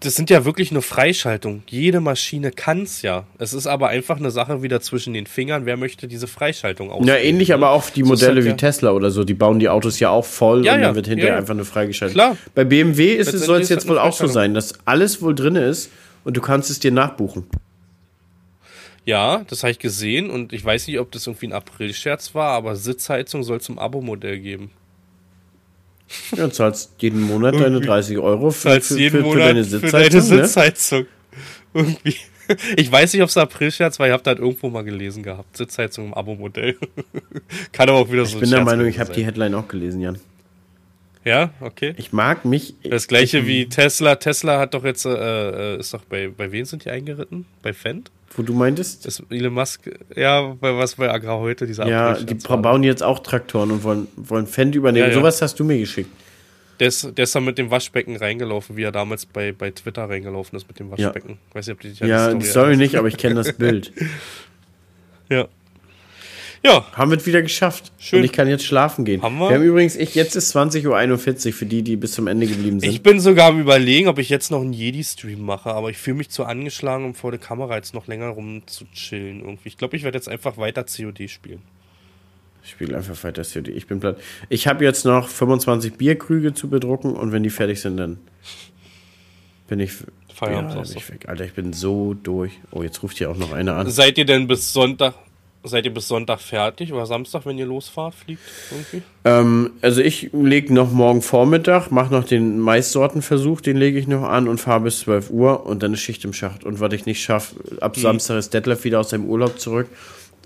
das 0.00 0.14
sind 0.14 0.30
ja 0.30 0.44
wirklich 0.44 0.70
nur 0.70 0.82
Freischaltungen. 0.82 1.64
Jede 1.68 2.00
Maschine 2.00 2.52
kann 2.52 2.82
es 2.82 3.02
ja. 3.02 3.26
Es 3.38 3.52
ist 3.52 3.66
aber 3.66 3.88
einfach 3.88 4.18
eine 4.18 4.30
Sache 4.30 4.62
wieder 4.62 4.80
zwischen 4.80 5.12
den 5.12 5.26
Fingern. 5.26 5.66
Wer 5.66 5.76
möchte 5.76 6.06
diese 6.06 6.28
Freischaltung 6.28 6.90
ausführen? 6.90 7.08
Ja, 7.08 7.16
ähnlich 7.16 7.48
ne? 7.48 7.54
aber 7.54 7.70
auch 7.70 7.90
die 7.90 8.04
Modelle 8.04 8.36
halt 8.36 8.44
wie 8.44 8.50
ja 8.50 8.54
Tesla 8.54 8.92
oder 8.92 9.10
so. 9.10 9.24
Die 9.24 9.34
bauen 9.34 9.58
die 9.58 9.68
Autos 9.68 9.98
ja 9.98 10.10
auch 10.10 10.24
voll 10.24 10.64
ja, 10.64 10.74
und 10.74 10.82
dann 10.82 10.94
wird 10.94 11.08
hinterher 11.08 11.34
ja, 11.34 11.38
einfach 11.38 11.54
nur 11.54 11.64
freigeschaltet. 11.64 12.14
Klar. 12.14 12.36
Bei 12.54 12.64
BMW 12.64 13.22
soll 13.22 13.60
es 13.60 13.68
jetzt 13.68 13.88
wohl 13.88 13.98
auch 13.98 14.12
so 14.12 14.28
sein, 14.28 14.54
dass 14.54 14.74
alles 14.84 15.20
wohl 15.20 15.34
drin 15.34 15.56
ist 15.56 15.90
und 16.24 16.36
du 16.36 16.40
kannst 16.40 16.70
es 16.70 16.78
dir 16.78 16.92
nachbuchen. 16.92 17.44
Ja, 19.08 19.42
das 19.48 19.62
habe 19.62 19.70
ich 19.70 19.78
gesehen 19.78 20.28
und 20.28 20.52
ich 20.52 20.62
weiß 20.62 20.86
nicht, 20.86 20.98
ob 20.98 21.10
das 21.12 21.26
irgendwie 21.26 21.46
ein 21.46 21.54
April-Scherz 21.54 22.34
war, 22.34 22.50
aber 22.50 22.76
Sitzheizung 22.76 23.42
soll 23.42 23.56
es 23.56 23.66
im 23.70 23.78
Abo-Modell 23.78 24.38
geben. 24.38 24.70
Ja, 26.36 26.50
zahlst 26.50 26.92
jeden 26.98 27.22
Monat 27.22 27.54
deine 27.54 27.80
30 27.80 28.18
Euro 28.18 28.50
für, 28.50 28.78
für, 28.82 28.98
jeden 28.98 29.20
für, 29.20 29.22
Monat 29.22 29.32
für 29.32 29.48
deine 29.48 29.64
Sitzheizung. 29.64 29.90
Für 29.90 30.10
deine 30.10 30.22
Sitzheizung. 30.22 31.00
Ne? 31.00 31.06
Irgendwie. 31.72 32.16
Ich 32.76 32.90
weiß 32.90 33.12
nicht, 33.12 33.22
ob 33.22 33.28
es 33.28 33.36
April-Scherz 33.36 33.98
war, 33.98 34.06
ich 34.06 34.12
habe 34.12 34.22
da 34.22 34.30
halt 34.30 34.40
irgendwo 34.40 34.68
mal 34.70 34.82
gelesen 34.82 35.22
gehabt. 35.22 35.56
Sitzheizung 35.56 36.06
im 36.06 36.14
Abo-Modell. 36.14 36.76
Kann 37.72 37.88
aber 37.90 37.98
auch 37.98 38.10
wieder 38.10 38.22
ich 38.22 38.30
so 38.30 38.36
Ich 38.36 38.40
bin 38.40 38.50
der 38.50 38.64
Meinung, 38.64 38.86
ich 38.86 38.98
habe 38.98 39.12
die 39.12 39.24
Headline 39.24 39.54
auch 39.54 39.68
gelesen, 39.68 40.00
Jan. 40.00 40.18
Ja, 41.24 41.50
okay. 41.60 41.94
Ich 41.98 42.12
mag 42.12 42.46
mich. 42.46 42.74
Das 42.82 43.06
gleiche 43.06 43.46
wie 43.46 43.68
Tesla. 43.68 44.16
Tesla 44.16 44.58
hat 44.58 44.72
doch 44.72 44.84
jetzt, 44.84 45.04
äh, 45.04 45.74
äh, 45.74 45.78
ist 45.78 45.92
doch 45.92 46.04
bei, 46.04 46.28
bei 46.28 46.50
wem 46.52 46.64
sind 46.64 46.86
die 46.86 46.90
eingeritten? 46.90 47.44
Bei 47.62 47.74
Fendt? 47.74 48.10
Wo 48.36 48.42
du 48.42 48.52
meintest? 48.52 49.06
Das 49.06 49.22
Elon 49.30 49.54
Musk, 49.54 49.90
ja, 50.14 50.54
bei 50.60 50.76
was 50.76 50.94
bei 50.94 51.10
Agrar 51.10 51.38
heute, 51.38 51.66
dieser 51.66 51.86
Ja, 51.88 52.14
die 52.14 52.34
bauen 52.34 52.84
jetzt 52.84 53.02
auch 53.02 53.20
Traktoren 53.20 53.70
und 53.70 53.82
wollen, 53.82 54.08
wollen 54.16 54.46
Fendt 54.46 54.74
übernehmen. 54.74 55.06
Ja, 55.06 55.12
ja. 55.12 55.18
Sowas 55.18 55.42
hast 55.42 55.58
du 55.58 55.64
mir 55.64 55.78
geschickt. 55.78 56.10
Der 56.78 56.88
ist, 56.88 57.16
der 57.16 57.24
ist 57.24 57.34
dann 57.34 57.44
mit 57.44 57.58
dem 57.58 57.70
Waschbecken 57.70 58.16
reingelaufen, 58.16 58.76
wie 58.76 58.84
er 58.84 58.92
damals 58.92 59.26
bei, 59.26 59.52
bei 59.52 59.70
Twitter 59.70 60.08
reingelaufen 60.08 60.56
ist 60.56 60.68
mit 60.68 60.78
dem 60.78 60.90
Waschbecken. 60.90 61.30
Ja. 61.30 61.54
Weiß 61.54 61.66
nicht, 61.66 61.74
ob 61.74 61.80
die, 61.80 62.06
ja, 62.06 62.32
die 62.32 62.44
Story, 62.44 62.50
Story 62.50 62.76
nicht, 62.76 62.94
aber 62.94 63.08
ich 63.08 63.16
kenne 63.16 63.34
das 63.34 63.52
Bild. 63.54 63.92
ja. 65.28 65.48
Ja. 66.62 66.86
Haben 66.92 67.10
wir 67.10 67.18
es 67.18 67.26
wieder 67.26 67.42
geschafft. 67.42 67.92
Schön. 67.98 68.20
Und 68.20 68.24
ich 68.24 68.32
kann 68.32 68.48
jetzt 68.48 68.64
schlafen 68.64 69.04
gehen. 69.04 69.22
Haben 69.22 69.38
wir? 69.38 69.48
Wir 69.48 69.56
haben 69.56 69.64
übrigens, 69.64 69.96
ich, 69.96 70.14
jetzt 70.14 70.34
ist 70.36 70.54
20.41 70.54 71.46
Uhr 71.46 71.52
für 71.52 71.66
die, 71.66 71.82
die 71.82 71.96
bis 71.96 72.12
zum 72.12 72.26
Ende 72.26 72.46
geblieben 72.46 72.80
sind. 72.80 72.90
Ich 72.90 73.02
bin 73.02 73.20
sogar 73.20 73.48
am 73.48 73.60
überlegen, 73.60 74.08
ob 74.08 74.18
ich 74.18 74.28
jetzt 74.28 74.50
noch 74.50 74.60
einen 74.60 74.72
Jedi-Stream 74.72 75.40
mache, 75.40 75.70
aber 75.70 75.90
ich 75.90 75.98
fühle 75.98 76.16
mich 76.16 76.30
zu 76.30 76.44
angeschlagen, 76.44 77.04
um 77.04 77.14
vor 77.14 77.30
der 77.30 77.40
Kamera 77.40 77.76
jetzt 77.76 77.94
noch 77.94 78.06
länger 78.06 78.28
rum 78.28 78.62
zu 78.66 78.84
chillen 78.92 79.40
irgendwie. 79.40 79.68
Ich 79.68 79.76
glaube, 79.76 79.96
ich 79.96 80.02
werde 80.02 80.18
jetzt 80.18 80.28
einfach 80.28 80.56
weiter 80.56 80.84
COD 80.84 81.28
spielen. 81.30 81.62
Ich 82.64 82.70
spiele 82.70 82.96
einfach 82.96 83.22
weiter 83.24 83.42
COD. 83.42 83.68
Ich 83.68 83.86
bin 83.86 84.00
platt. 84.00 84.18
Ich 84.48 84.66
habe 84.66 84.84
jetzt 84.84 85.04
noch 85.04 85.28
25 85.28 85.94
Bierkrüge 85.94 86.54
zu 86.54 86.68
bedrucken 86.68 87.14
und 87.14 87.32
wenn 87.32 87.42
die 87.42 87.50
fertig 87.50 87.80
sind, 87.80 87.96
dann 87.96 88.18
bin 89.68 89.80
ich, 89.80 89.92
Feierabend. 90.34 90.74
ja, 90.74 90.82
bin 90.82 90.92
ich 90.96 91.10
weg. 91.10 91.28
Alter, 91.28 91.44
ich 91.44 91.52
bin 91.52 91.72
so 91.72 92.14
durch. 92.14 92.52
Oh, 92.70 92.82
jetzt 92.82 93.02
ruft 93.02 93.18
hier 93.18 93.30
auch 93.30 93.36
noch 93.36 93.52
einer 93.52 93.76
an. 93.76 93.90
Seid 93.90 94.18
ihr 94.18 94.24
denn 94.24 94.46
bis 94.48 94.72
Sonntag, 94.72 95.14
seid 95.64 95.84
ihr 95.84 95.92
bis 95.92 96.08
Sonntag 96.08 96.40
fertig 96.40 96.92
oder 96.92 97.04
Samstag, 97.06 97.44
wenn 97.46 97.58
ihr 97.58 97.66
losfahrt, 97.66 98.14
fliegt 98.14 98.40
irgendwie? 98.70 99.02
Ähm, 99.24 99.70
also 99.82 100.00
ich 100.00 100.30
lege 100.32 100.72
noch 100.72 100.90
morgen 100.90 101.20
Vormittag, 101.22 101.90
mache 101.90 102.12
noch 102.12 102.24
den 102.24 102.58
Maissortenversuch, 102.60 103.60
den 103.60 103.76
lege 103.76 103.98
ich 103.98 104.06
noch 104.06 104.22
an 104.22 104.48
und 104.48 104.58
fahre 104.58 104.80
bis 104.82 105.00
12 105.00 105.30
Uhr 105.30 105.66
und 105.66 105.82
dann 105.82 105.94
ist 105.94 106.00
Schicht 106.00 106.24
im 106.24 106.32
Schacht. 106.32 106.64
Und 106.64 106.80
was 106.80 106.92
ich 106.92 107.06
nicht 107.06 107.22
schaffe, 107.22 107.56
ab 107.80 107.96
Samstag 107.96 108.38
ist 108.38 108.54
Detlef 108.54 108.84
wieder 108.84 109.00
aus 109.00 109.10
seinem 109.10 109.26
Urlaub 109.26 109.58
zurück. 109.58 109.88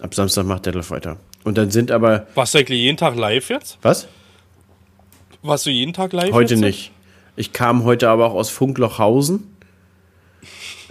Ab 0.01 0.15
Samstag 0.15 0.47
macht 0.47 0.67
Detlef 0.67 0.91
weiter. 0.91 1.17
Und 1.45 1.59
dann 1.59 1.71
sind 1.71 1.91
aber, 1.91 2.27
Warst 2.35 2.55
du 2.55 2.59
eigentlich 2.59 2.81
jeden 2.81 2.97
Tag 2.97 3.17
live 3.17 3.51
jetzt? 3.51 3.79
was? 3.83 4.09
Warst 5.43 5.67
du 5.67 5.71
jeden 5.71 5.93
Tag 5.93 6.13
live? 6.13 6.33
Heute 6.33 6.55
jetzt? 6.55 6.61
nicht. 6.61 6.93
Ich 7.35 7.53
kam 7.53 7.85
heute 7.85 8.09
aber 8.09 8.27
auch 8.27 8.35
aus 8.35 8.51
Funklochhausen. 8.51 9.52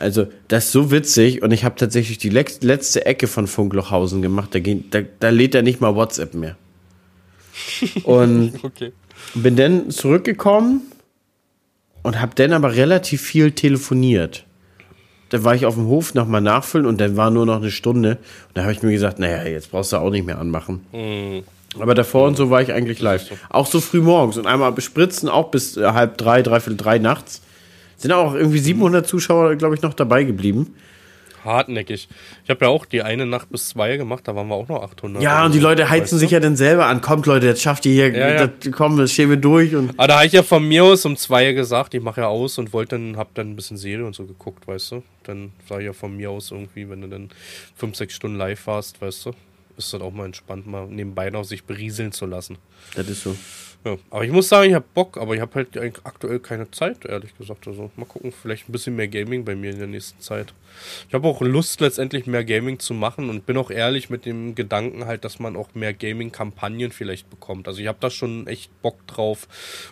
Also, 0.02 0.28
das 0.48 0.66
ist 0.66 0.72
so 0.72 0.92
witzig 0.92 1.42
und 1.44 1.52
ich 1.52 1.64
habe 1.64 1.76
tatsächlich 1.76 2.18
die 2.18 2.30
letzte 2.30 3.06
Ecke 3.06 3.28
von 3.28 3.48
Funklochhausen 3.48 4.22
gemacht. 4.22 4.50
Da, 4.54 4.60
geht, 4.60 4.94
da, 4.94 5.02
da 5.20 5.30
lädt 5.30 5.54
er 5.56 5.62
nicht 5.62 5.80
mal 5.80 5.96
WhatsApp 5.96 6.34
mehr. 6.34 6.56
Und 8.04 8.54
Okay. 8.64 8.92
bin 9.36 9.56
dann 9.56 9.92
zurückgekommen 9.92 10.82
und 12.02 12.20
habe 12.20 12.34
dann 12.36 12.54
aber 12.54 12.76
relativ 12.76 13.22
viel 13.22 13.52
telefoniert. 13.52 14.46
Da 15.30 15.44
war 15.44 15.54
ich 15.54 15.66
auf 15.66 15.76
dem 15.76 15.86
Hof 15.88 16.14
nochmal 16.14 16.42
nachfüllen 16.42 16.86
und 16.88 17.00
dann 17.00 17.16
war 17.18 17.30
nur 17.30 17.46
noch 17.46 17.58
eine 17.58 17.72
Stunde. 17.72 18.12
Und 18.48 18.56
da 18.58 18.64
habe 18.64 18.72
ich 18.74 18.82
mir 18.82 18.92
gesagt, 18.92 19.20
naja, 19.20 19.44
jetzt 19.44 19.72
brauchst 19.72 19.94
du 19.94 19.98
auch 19.98 20.10
nicht 20.10 20.26
mehr 20.26 20.40
anmachen. 20.40 20.82
Aber 21.80 21.94
davor 21.94 22.28
und 22.28 22.36
so 22.36 22.50
war 22.50 22.62
ich 22.62 22.74
eigentlich 22.74 23.00
live. 23.02 23.32
Auch 23.50 23.66
so 23.68 23.80
früh 23.80 24.02
morgens 24.02 24.38
und 24.38 24.48
einmal 24.48 24.72
bespritzen, 24.72 25.30
auch 25.30 25.52
bis 25.52 25.78
äh, 25.78 25.84
halb 25.86 26.18
drei, 26.18 26.42
dreiviertel 26.42 26.78
drei 26.78 26.98
nachts. 26.98 27.42
Sind 28.02 28.12
auch 28.12 28.34
irgendwie 28.34 28.60
700 28.60 29.06
Zuschauer, 29.08 29.56
glaube 29.56 29.76
ich, 29.76 29.82
noch 29.82 29.94
dabei 29.94 30.24
geblieben. 30.24 30.76
Hartnäckig. 31.44 32.08
Ich 32.44 32.50
habe 32.50 32.66
ja 32.66 32.70
auch 32.72 32.86
die 32.86 33.02
eine 33.02 33.26
Nacht 33.26 33.50
bis 33.50 33.70
zwei 33.70 33.98
gemacht, 33.98 34.28
da 34.28 34.36
waren 34.36 34.48
wir 34.48 34.56
auch 34.56 34.68
noch 34.68 34.84
800. 34.84 35.24
Ja, 35.24 35.46
und 35.46 35.56
die 35.56 35.60
Leute 35.60 35.90
heizen 35.90 36.20
sich 36.20 36.32
ja 36.32 36.40
dann 36.40 36.56
selber 36.56 36.86
an. 36.86 37.02
Kommt, 37.02 37.26
Leute, 37.26 37.48
jetzt 37.48 37.62
schafft 37.62 37.86
ihr 37.86 37.94
hier, 37.94 38.16
Ja, 38.16 38.30
ja. 38.30 38.48
Das, 38.48 38.72
komm, 38.72 38.98
das 38.98 39.12
stehen 39.12 39.30
wir 39.30 39.38
durch. 39.38 39.76
Und 39.76 39.92
Aber 39.98 40.08
da 40.08 40.18
habe 40.18 40.28
ich 40.28 40.34
ja 40.34 40.44
von 40.44 40.68
mir 40.68 40.84
aus 40.84 41.06
um 41.06 41.18
zwei 41.18 41.52
gesagt, 41.54 41.94
ich 41.94 42.02
mache 42.02 42.22
ja 42.22 42.28
aus 42.28 42.58
und 42.58 42.74
wollte 42.74 42.98
dann, 42.98 43.18
hab 43.18 43.34
dann 43.34 43.50
ein 43.52 43.56
bisschen 43.56 43.78
Serie 43.78 44.06
und 44.06 44.16
so 44.16 44.26
geguckt, 44.26 44.68
weißt 44.68 44.92
du. 44.92 45.04
Dann 45.24 45.52
sage 45.68 45.82
ich 45.82 45.88
ja 45.88 45.94
von 45.94 46.16
mir 46.16 46.30
aus 46.30 46.52
irgendwie, 46.52 46.88
wenn 46.90 47.02
du 47.02 47.08
dann 47.08 47.30
fünf, 47.76 47.96
sechs 47.96 48.14
Stunden 48.16 48.38
live 48.38 48.68
warst, 48.68 49.02
weißt 49.02 49.26
du, 49.28 49.32
ist 49.78 49.94
das 49.94 50.02
auch 50.02 50.12
mal 50.12 50.26
entspannt, 50.26 50.68
mal 50.68 50.86
nebenbei 50.88 51.30
noch 51.32 51.44
sich 51.44 51.64
berieseln 51.64 52.12
zu 52.12 52.28
lassen. 52.28 52.58
das 52.96 53.08
ist 53.08 53.24
so. 53.24 53.36
Ja, 53.84 53.98
aber 54.12 54.24
ich 54.24 54.32
muss 54.32 54.48
sagen, 54.48 54.70
ich 54.70 54.76
habe 54.76 54.86
Bock, 54.94 55.18
aber 55.18 55.34
ich 55.34 55.42
habe 55.42 55.56
halt 55.56 55.70
aktuell 56.04 56.40
keine 56.40 56.70
Zeit, 56.70 57.04
ehrlich 57.06 57.36
gesagt. 57.36 57.68
Also 57.68 57.90
mal 57.96 58.06
gucken, 58.06 58.32
vielleicht 58.32 58.70
ein 58.70 58.72
bisschen 58.72 58.96
mehr 58.96 59.08
Gaming 59.08 59.44
bei 59.44 59.56
mir 59.56 59.72
in 59.72 59.80
der 59.80 59.88
nächsten 59.88 60.22
Zeit. 60.22 60.54
Ich 61.08 61.14
habe 61.14 61.28
auch 61.28 61.42
Lust, 61.42 61.82
letztendlich 61.82 62.28
mehr 62.28 62.44
Gaming 62.44 62.80
zu 62.80 62.94
machen 62.94 63.30
und 63.30 63.46
bin 63.46 63.58
auch 63.58 63.72
ehrlich 63.72 64.10
mit 64.10 64.26
dem 64.26 64.56
Gedanken 64.56 65.06
halt, 65.06 65.26
dass 65.26 65.40
man 65.40 65.56
auch 65.56 65.74
mehr 65.74 65.94
Gaming-Kampagnen 65.94 66.92
vielleicht 66.92 67.30
bekommt. 67.30 67.68
Also 67.68 67.82
ich 67.82 67.88
habe 67.88 67.98
da 68.00 68.10
schon 68.10 68.48
echt 68.48 68.72
Bock 68.82 69.06
drauf, 69.08 69.48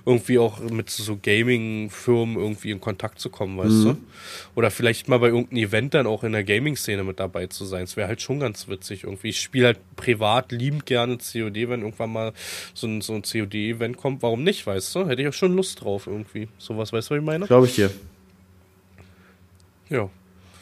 irgendwie 0.06 0.40
auch 0.40 0.60
mit 0.60 0.90
so 0.90 1.18
Gaming-Firmen 1.22 2.38
irgendwie 2.38 2.72
in 2.72 2.80
Kontakt 2.80 3.20
zu 3.20 3.30
kommen, 3.30 3.58
weißt 3.58 3.84
du? 3.86 3.98
Oder 4.56 4.72
vielleicht 4.72 5.08
mal 5.08 5.20
bei 5.20 5.28
irgendeinem 5.28 5.64
Event 5.64 5.94
dann 5.94 6.08
auch 6.08 6.24
in 6.24 6.32
der 6.32 6.44
Gaming-Szene 6.44 7.04
mit 7.04 7.20
dabei 7.20 7.48
zu 7.48 7.66
sein. 7.66 7.84
Es 7.84 7.98
wäre 7.98 8.08
halt 8.08 8.22
schon 8.22 8.40
ganz 8.40 8.68
witzig 8.68 9.04
irgendwie. 9.04 9.30
Ich 9.30 9.42
spiele 9.42 9.68
halt 9.68 9.80
privat 9.96 10.52
liebend 10.52 10.86
gerne 10.86 11.18
COD, 11.18 11.70
wenn 11.70 11.82
irgendwann 11.82 12.12
mal 12.12 12.34
so 12.74 12.88
ein, 12.88 13.02
so 13.02 13.14
ein 13.14 13.24
COD-Event 13.80 13.98
kommt. 13.98 14.22
Warum 14.22 14.44
nicht, 14.44 14.66
weißt 14.66 14.96
du? 14.96 15.08
Hätte 15.08 15.22
ich 15.22 15.28
auch 15.28 15.34
schon 15.34 15.56
Lust 15.56 15.82
drauf 15.82 16.08
irgendwie. 16.08 16.48
Sowas, 16.58 16.94
weißt 16.94 17.10
du, 17.10 17.16
was 17.16 17.20
ich 17.20 17.26
meine? 17.26 17.48
Glaube 17.48 17.68
ich 17.68 17.76
dir. 17.76 17.90
Ja. 19.90 20.10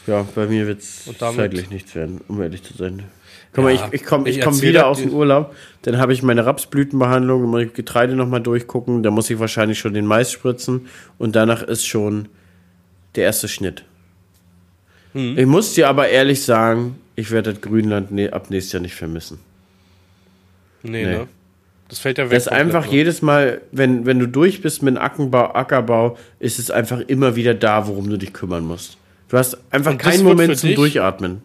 Ja, 0.06 0.26
bei 0.36 0.46
mir 0.48 0.68
wird 0.68 0.80
es 0.80 1.10
zeitlich 1.18 1.70
nichts 1.70 1.94
werden, 1.94 2.22
um 2.30 2.42
ehrlich 2.42 2.64
zu 2.64 2.74
sein. 2.74 3.04
Guck 3.52 3.66
mal, 3.66 3.74
Ja, 3.74 3.88
ich, 3.88 4.02
ich 4.02 4.06
komme 4.06 4.30
ich 4.30 4.40
komm 4.40 4.62
wieder 4.62 4.88
aus 4.88 5.02
dem 5.02 5.14
Urlaub, 5.14 5.54
dann 5.82 5.98
habe 5.98 6.14
ich 6.14 6.24
meine 6.24 6.46
Rapsblütenbehandlung, 6.46 7.42
dann 7.42 7.50
muss 7.50 7.64
ich 7.64 7.74
Getreide 7.74 8.16
nochmal 8.16 8.42
durchgucken, 8.42 9.04
da 9.04 9.12
muss 9.12 9.30
ich 9.30 9.40
wahrscheinlich 9.40 9.80
schon 9.80 9.94
den 9.94 10.06
Mais 10.06 10.32
spritzen 10.32 10.88
und 11.18 11.36
danach 11.36 11.62
ist 11.62 11.86
schon 11.86 12.30
der 13.16 13.26
erste 13.26 13.50
Schnitt. 13.50 13.84
Hm. 15.14 15.38
Ich 15.38 15.46
muss 15.46 15.74
dir 15.74 15.90
aber 15.90 16.08
ehrlich 16.08 16.44
sagen, 16.44 16.96
ich 17.16 17.32
werde 17.32 17.52
das 17.54 17.62
Grünland 17.62 18.12
ne, 18.12 18.32
ab 18.32 18.50
nächstes 18.50 18.74
Jahr 18.74 18.82
nicht 18.82 18.96
vermissen. 18.96 19.40
Nee, 20.84 21.04
Nee. 21.04 21.12
ne? 21.18 21.28
Das 21.90 22.00
fällt 22.00 22.18
ja 22.18 22.26
weg. 22.26 22.32
Das 22.32 22.48
ist 22.48 22.52
einfach 22.52 22.86
ne? 22.88 22.92
jedes 22.92 23.22
Mal, 23.22 23.62
wenn, 23.72 24.06
wenn 24.06 24.20
du 24.20 24.28
durch 24.28 24.62
bist 24.62 24.84
mit 24.84 24.98
Ackerbau, 24.98 25.54
Ackerbau, 25.54 26.18
ist 26.40 26.60
es 26.60 26.70
einfach 26.70 27.00
immer 27.02 27.36
wieder 27.36 27.54
da, 27.54 27.88
worum 27.88 28.10
du 28.10 28.18
dich 28.18 28.34
kümmern 28.34 28.66
musst. 28.66 28.98
Du 29.30 29.38
hast 29.38 29.58
einfach 29.72 29.98
keinen 29.98 30.24
Moment 30.24 30.58
zum 30.58 30.70
dich- 30.70 30.76
Durchatmen. 30.76 31.42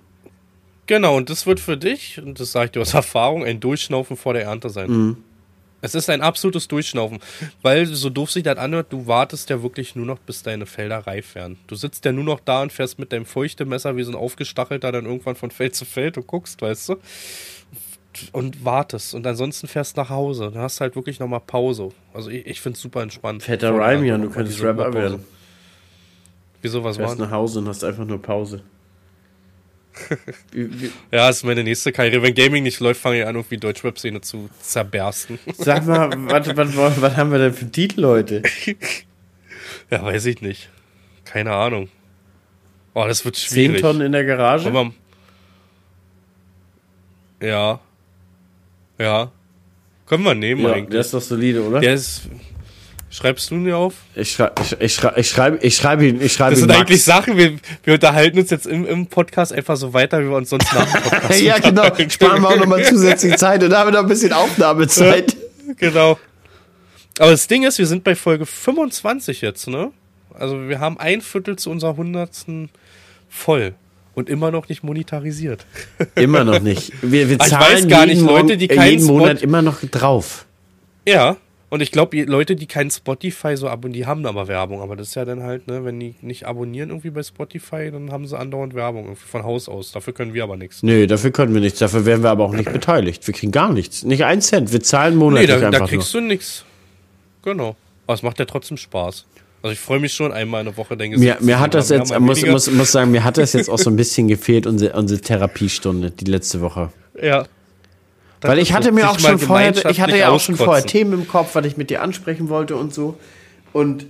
Genau, 0.86 1.16
und 1.16 1.30
das 1.30 1.46
wird 1.46 1.60
für 1.60 1.76
dich, 1.76 2.20
und 2.20 2.40
das 2.40 2.52
sage 2.52 2.66
ich 2.66 2.70
dir 2.72 2.80
aus 2.80 2.94
Erfahrung, 2.94 3.44
ein 3.44 3.60
Durchschnaufen 3.60 4.16
vor 4.16 4.34
der 4.34 4.44
Ernte 4.44 4.68
sein. 4.68 4.90
Mhm. 4.90 5.16
Es 5.84 5.96
ist 5.96 6.08
ein 6.08 6.20
absolutes 6.20 6.68
Durchschnaufen, 6.68 7.18
weil 7.60 7.86
so 7.86 8.08
doof 8.08 8.30
sich 8.30 8.44
das 8.44 8.56
anhört, 8.56 8.92
du 8.92 9.08
wartest 9.08 9.50
ja 9.50 9.64
wirklich 9.64 9.96
nur 9.96 10.06
noch, 10.06 10.20
bis 10.20 10.44
deine 10.44 10.64
Felder 10.64 10.98
reif 10.98 11.34
werden. 11.34 11.58
Du 11.66 11.74
sitzt 11.74 12.04
ja 12.04 12.12
nur 12.12 12.22
noch 12.22 12.38
da 12.38 12.62
und 12.62 12.72
fährst 12.72 13.00
mit 13.00 13.12
deinem 13.12 13.26
Feuchtemesser 13.26 13.96
wie 13.96 14.04
so 14.04 14.12
ein 14.12 14.16
aufgestachelter 14.16 14.92
dann 14.92 15.06
irgendwann 15.06 15.34
von 15.34 15.50
Feld 15.50 15.74
zu 15.74 15.84
Feld 15.84 16.16
und 16.18 16.28
guckst, 16.28 16.62
weißt 16.62 16.90
du? 16.90 16.96
Und 18.32 18.64
wartest. 18.64 19.14
Und 19.14 19.26
ansonsten 19.26 19.68
fährst 19.68 19.96
nach 19.96 20.10
Hause. 20.10 20.50
Dann 20.52 20.62
hast 20.62 20.78
du 20.78 20.82
halt 20.82 20.96
wirklich 20.96 21.18
nochmal 21.18 21.40
Pause. 21.40 21.90
Also 22.12 22.30
ich, 22.30 22.46
ich 22.46 22.60
finde 22.60 22.76
es 22.76 22.82
super 22.82 23.02
entspannt. 23.02 23.42
Fetter 23.42 23.72
Rhyme, 23.74 24.04
Jan, 24.06 24.22
du 24.22 24.30
könntest 24.30 24.62
Rapper 24.62 24.92
werden. 24.92 25.24
Wieso, 26.60 26.84
was 26.84 26.96
Du 26.96 27.02
war 27.02 27.08
fährst 27.08 27.20
denn? 27.20 27.26
nach 27.26 27.32
Hause 27.32 27.58
und 27.60 27.68
hast 27.68 27.82
einfach 27.84 28.04
nur 28.04 28.20
Pause. 28.20 28.62
Ja, 31.10 31.28
das 31.28 31.38
ist 31.38 31.44
meine 31.44 31.62
nächste 31.64 31.92
Karriere. 31.92 32.22
Wenn 32.22 32.34
Gaming 32.34 32.62
nicht 32.62 32.80
läuft, 32.80 33.00
fange 33.00 33.20
ich 33.20 33.26
an, 33.26 33.34
irgendwie 33.36 33.58
Deutschrap-Szene 33.58 34.22
zu 34.22 34.48
zerbersten. 34.60 35.38
Sag 35.56 35.86
mal, 35.86 36.10
was, 36.30 36.56
was, 36.56 37.00
was, 37.02 37.16
haben 37.16 37.30
wir 37.30 37.38
denn 37.38 37.52
für 37.52 37.62
einen 37.62 37.72
Titel 37.72 38.04
heute? 38.06 38.42
Ja, 39.90 40.02
weiß 40.02 40.24
ich 40.26 40.40
nicht. 40.40 40.70
Keine 41.24 41.52
Ahnung. 41.52 41.88
Oh, 42.94 43.04
das 43.06 43.24
wird 43.24 43.36
Zehn 43.36 43.66
schwierig. 43.70 43.82
Tonnen 43.82 44.00
in 44.00 44.12
der 44.12 44.24
Garage? 44.24 44.72
Ja. 47.40 47.80
Ja. 49.02 49.32
Können 50.06 50.24
wir 50.24 50.34
nehmen 50.34 50.62
ja, 50.62 50.72
eigentlich. 50.72 50.90
der 50.90 51.00
ist 51.00 51.12
doch 51.14 51.20
solide, 51.20 51.62
oder? 51.62 51.80
Der 51.80 51.94
ist. 51.94 52.22
Schreibst 53.10 53.50
du 53.50 53.56
ihn 53.56 53.64
dir 53.66 53.76
auf? 53.76 53.94
Ich 54.14 54.32
schreibe 54.32 54.62
ich, 54.62 54.80
ich 54.80 54.94
schrei, 54.94 55.12
ich 55.16 55.28
schreib, 55.28 55.62
ich 55.62 55.76
schreib 55.76 56.00
ihn, 56.00 56.20
ich 56.22 56.32
schreibe 56.32 56.50
Das 56.52 56.60
ihn 56.60 56.62
sind 56.62 56.68
Max. 56.68 56.80
eigentlich 56.80 57.04
Sachen, 57.04 57.36
wir, 57.36 57.58
wir 57.84 57.94
unterhalten 57.94 58.38
uns 58.38 58.48
jetzt 58.48 58.66
im, 58.66 58.86
im 58.86 59.06
Podcast 59.06 59.52
einfach 59.52 59.76
so 59.76 59.92
weiter, 59.92 60.20
wie 60.22 60.30
wir 60.30 60.36
uns 60.36 60.48
sonst 60.48 60.72
nach 60.72 60.90
dem 60.90 61.02
Podcast 61.10 61.40
ja, 61.40 61.58
genau. 61.58 61.84
Sparen 62.08 62.40
wir 62.40 62.48
auch 62.48 62.56
nochmal 62.56 62.82
zusätzlich 62.84 63.36
Zeit 63.36 63.62
und 63.64 63.74
haben 63.74 63.92
noch 63.92 64.00
ein 64.00 64.08
bisschen 64.08 64.32
Aufnahmezeit. 64.32 65.36
Genau. 65.78 66.18
Aber 67.18 67.30
das 67.30 67.46
Ding 67.46 67.62
ist, 67.62 67.78
wir 67.78 67.86
sind 67.86 68.04
bei 68.04 68.14
Folge 68.14 68.44
25 68.44 69.40
jetzt, 69.40 69.68
ne? 69.68 69.90
Also 70.34 70.68
wir 70.68 70.80
haben 70.80 70.98
ein 70.98 71.20
Viertel 71.22 71.56
zu 71.56 71.70
unserer 71.70 71.96
hundertsten 71.96 72.68
voll 73.30 73.74
und 74.14 74.28
immer 74.28 74.50
noch 74.50 74.68
nicht 74.68 74.82
monetarisiert. 74.82 75.64
Immer 76.14 76.44
noch 76.44 76.60
nicht. 76.60 76.92
Wir, 77.02 77.28
wir 77.28 77.36
Ah, 77.40 77.44
ich 77.44 77.50
zahlen 77.50 77.74
weiß 77.74 77.88
gar 77.88 78.06
jeden, 78.06 78.20
nicht, 78.22 78.28
Leute, 78.30 78.56
die 78.56 78.68
keinen 78.68 78.90
jeden 78.90 79.06
Monat 79.06 79.38
Spot- 79.38 79.44
immer 79.46 79.62
noch 79.62 79.80
drauf. 79.80 80.46
Ja, 81.08 81.36
und 81.70 81.80
ich 81.80 81.90
glaube, 81.90 82.22
Leute, 82.24 82.54
die 82.54 82.66
kein 82.66 82.90
Spotify 82.90 83.56
so 83.56 83.66
abonnieren, 83.68 83.94
die 84.02 84.06
haben 84.06 84.26
aber 84.26 84.46
Werbung. 84.46 84.82
Aber 84.82 84.94
das 84.94 85.08
ist 85.08 85.14
ja 85.14 85.24
dann 85.24 85.42
halt, 85.42 85.66
ne, 85.68 85.84
wenn 85.86 85.98
die 85.98 86.14
nicht 86.20 86.44
abonnieren 86.46 86.90
irgendwie 86.90 87.08
bei 87.08 87.22
Spotify, 87.22 87.90
dann 87.90 88.12
haben 88.12 88.26
sie 88.26 88.38
andauernd 88.38 88.74
Werbung 88.74 89.16
von 89.16 89.42
Haus 89.44 89.70
aus. 89.70 89.90
Dafür 89.92 90.12
können 90.12 90.34
wir 90.34 90.42
aber 90.44 90.58
nichts. 90.58 90.82
Nö, 90.82 91.06
dafür 91.06 91.30
können 91.30 91.54
wir 91.54 91.62
nichts. 91.62 91.78
Dafür 91.78 92.04
werden 92.04 92.22
wir 92.22 92.28
aber 92.30 92.44
auch 92.44 92.52
nicht 92.52 92.70
beteiligt. 92.74 93.26
Wir 93.26 93.32
kriegen 93.32 93.52
gar 93.52 93.72
nichts. 93.72 94.02
Nicht 94.02 94.24
einen 94.26 94.42
Cent. 94.42 94.70
Wir 94.70 94.82
zahlen 94.82 95.16
monatlich 95.16 95.48
Nee, 95.48 95.60
da, 95.60 95.66
einfach 95.68 95.80
da 95.80 95.86
kriegst 95.86 96.12
du 96.12 96.20
nichts. 96.20 96.64
Genau. 97.42 97.74
Aber 98.06 98.14
es 98.14 98.22
macht 98.22 98.38
ja 98.38 98.44
trotzdem 98.44 98.76
Spaß. 98.76 99.24
Also 99.62 99.72
ich 99.72 99.78
freue 99.78 100.00
mich 100.00 100.12
schon 100.12 100.32
einmal 100.32 100.60
eine 100.60 100.76
Woche, 100.76 100.96
denke 100.96 101.16
nur. 101.16 101.24
Mir, 101.24 101.36
mir 101.40 101.60
hat 101.60 101.74
das 101.74 101.88
jetzt, 101.88 102.18
muss, 102.18 102.38
weniger. 102.38 102.52
muss, 102.52 102.70
muss 102.70 102.92
sagen, 102.92 103.12
mir 103.12 103.22
hat 103.22 103.38
das 103.38 103.52
jetzt 103.52 103.70
auch 103.70 103.78
so 103.78 103.90
ein 103.90 103.96
bisschen 103.96 104.26
gefehlt, 104.28 104.66
unsere, 104.66 104.98
unsere 104.98 105.20
Therapiestunde, 105.20 106.10
die 106.10 106.24
letzte 106.24 106.60
Woche. 106.60 106.90
Ja. 107.20 107.46
Weil 108.40 108.58
ich 108.58 108.72
hatte 108.72 108.90
mir 108.90 109.08
auch 109.08 109.20
schon 109.20 109.38
vorher, 109.38 109.72
ich 109.88 110.00
hatte 110.00 110.18
ja 110.18 110.30
auch 110.30 110.40
schon 110.40 110.56
vorher. 110.56 110.84
Themen 110.84 111.12
im 111.12 111.28
Kopf, 111.28 111.54
was 111.54 111.64
ich 111.64 111.76
mit 111.76 111.90
dir 111.90 112.02
ansprechen 112.02 112.48
wollte 112.48 112.74
und 112.74 112.92
so. 112.92 113.16
Und 113.72 114.06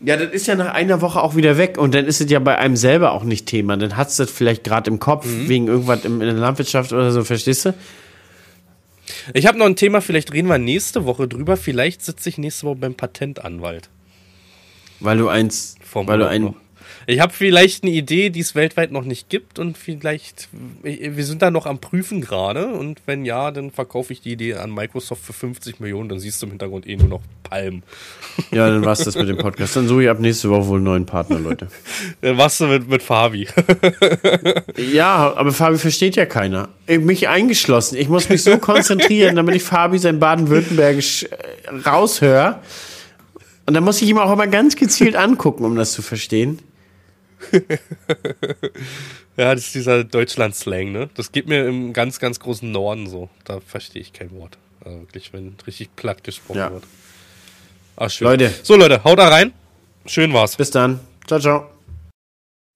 ja, 0.00 0.16
das 0.16 0.32
ist 0.32 0.46
ja 0.46 0.54
nach 0.54 0.74
einer 0.74 1.00
Woche 1.00 1.20
auch 1.20 1.34
wieder 1.34 1.58
weg 1.58 1.76
und 1.76 1.92
dann 1.94 2.04
ist 2.04 2.20
es 2.20 2.30
ja 2.30 2.38
bei 2.38 2.56
einem 2.56 2.76
selber 2.76 3.12
auch 3.12 3.24
nicht 3.24 3.46
Thema. 3.46 3.76
Dann 3.76 3.96
hast 3.96 4.18
du 4.18 4.22
das 4.24 4.30
vielleicht 4.32 4.62
gerade 4.62 4.90
im 4.90 5.00
Kopf 5.00 5.26
Mhm. 5.26 5.48
wegen 5.48 5.66
irgendwas 5.66 6.04
in, 6.04 6.20
in 6.20 6.26
der 6.26 6.34
Landwirtschaft 6.34 6.92
oder 6.92 7.10
so, 7.10 7.24
verstehst 7.24 7.64
du? 7.64 7.74
Ich 9.32 9.46
habe 9.46 9.58
noch 9.58 9.66
ein 9.66 9.76
Thema, 9.76 10.00
vielleicht 10.00 10.32
reden 10.32 10.48
wir 10.48 10.58
nächste 10.58 11.04
Woche 11.04 11.26
drüber. 11.26 11.56
Vielleicht 11.56 12.04
sitze 12.04 12.28
ich 12.28 12.38
nächste 12.38 12.66
Woche 12.66 12.76
beim 12.76 12.94
Patentanwalt. 12.94 13.88
Weil 15.04 15.18
du 15.18 15.28
eins, 15.28 15.76
Vom 15.84 16.06
weil 16.06 16.18
du 16.18 16.28
ein, 16.28 16.42
noch. 16.42 16.54
Ich 17.06 17.20
habe 17.20 17.32
vielleicht 17.32 17.84
eine 17.84 17.92
Idee, 17.92 18.30
die 18.30 18.40
es 18.40 18.54
weltweit 18.54 18.90
noch 18.90 19.04
nicht 19.04 19.28
gibt 19.28 19.58
und 19.58 19.76
vielleicht, 19.76 20.48
wir 20.82 21.24
sind 21.24 21.42
da 21.42 21.50
noch 21.50 21.66
am 21.66 21.78
Prüfen 21.78 22.20
gerade 22.20 22.68
und 22.68 23.02
wenn 23.06 23.24
ja, 23.24 23.50
dann 23.50 23.70
verkaufe 23.70 24.12
ich 24.12 24.22
die 24.22 24.32
Idee 24.32 24.54
an 24.54 24.72
Microsoft 24.72 25.22
für 25.22 25.34
50 25.34 25.80
Millionen, 25.80 26.08
dann 26.08 26.18
siehst 26.18 26.40
du 26.40 26.46
im 26.46 26.52
Hintergrund 26.52 26.86
eh 26.86 26.96
nur 26.96 27.08
noch 27.08 27.20
Palmen. 27.42 27.82
Ja, 28.50 28.68
dann 28.68 28.84
war's 28.84 29.04
das 29.04 29.16
mit 29.16 29.28
dem 29.28 29.36
Podcast. 29.36 29.76
Dann 29.76 29.86
suche 29.86 30.04
ich 30.04 30.08
ab 30.08 30.18
nächste 30.18 30.48
Woche 30.48 30.66
wohl 30.66 30.76
einen 30.76 30.84
neuen 30.84 31.06
Partner, 31.06 31.38
Leute. 31.38 31.68
dann 32.22 32.38
warst 32.38 32.60
du 32.60 32.66
mit, 32.66 32.88
mit 32.88 33.02
Fabi. 33.02 33.48
ja, 34.92 35.34
aber 35.36 35.52
Fabi 35.52 35.76
versteht 35.76 36.16
ja 36.16 36.24
keiner. 36.24 36.70
Mich 36.88 37.28
eingeschlossen. 37.28 37.96
Ich 37.96 38.08
muss 38.08 38.30
mich 38.30 38.42
so 38.42 38.56
konzentrieren, 38.56 39.36
damit 39.36 39.54
ich 39.56 39.62
Fabi 39.62 39.98
sein 39.98 40.18
Baden-Württembergisch 40.18 41.24
äh, 41.24 41.88
raushöre. 41.88 42.60
Und 43.66 43.74
dann 43.74 43.84
muss 43.84 44.02
ich 44.02 44.08
ihm 44.08 44.18
auch 44.18 44.32
immer 44.32 44.46
ganz 44.46 44.76
gezielt 44.76 45.16
angucken, 45.16 45.64
um 45.64 45.74
das 45.76 45.92
zu 45.92 46.02
verstehen. 46.02 46.60
ja, 49.36 49.54
das 49.54 49.66
ist 49.66 49.74
dieser 49.74 50.04
Deutschland-Slang, 50.04 50.92
ne? 50.92 51.10
Das 51.14 51.32
geht 51.32 51.48
mir 51.48 51.66
im 51.66 51.92
ganz, 51.92 52.18
ganz 52.18 52.40
großen 52.40 52.70
Norden 52.70 53.08
so. 53.08 53.28
Da 53.44 53.60
verstehe 53.60 54.02
ich 54.02 54.12
kein 54.12 54.30
Wort. 54.32 54.58
Also 54.84 55.00
wirklich, 55.00 55.32
wenn 55.32 55.56
richtig 55.66 55.94
platt 55.96 56.24
gesprochen 56.24 56.58
ja. 56.58 56.72
wird. 56.72 56.84
Ach, 57.96 58.10
schön. 58.10 58.26
Leute. 58.28 58.52
So, 58.62 58.76
Leute, 58.76 59.02
haut 59.04 59.18
da 59.18 59.28
rein. 59.28 59.52
Schön 60.06 60.32
war's. 60.32 60.56
Bis 60.56 60.70
dann. 60.70 61.00
Ciao, 61.26 61.40
ciao. 61.40 61.70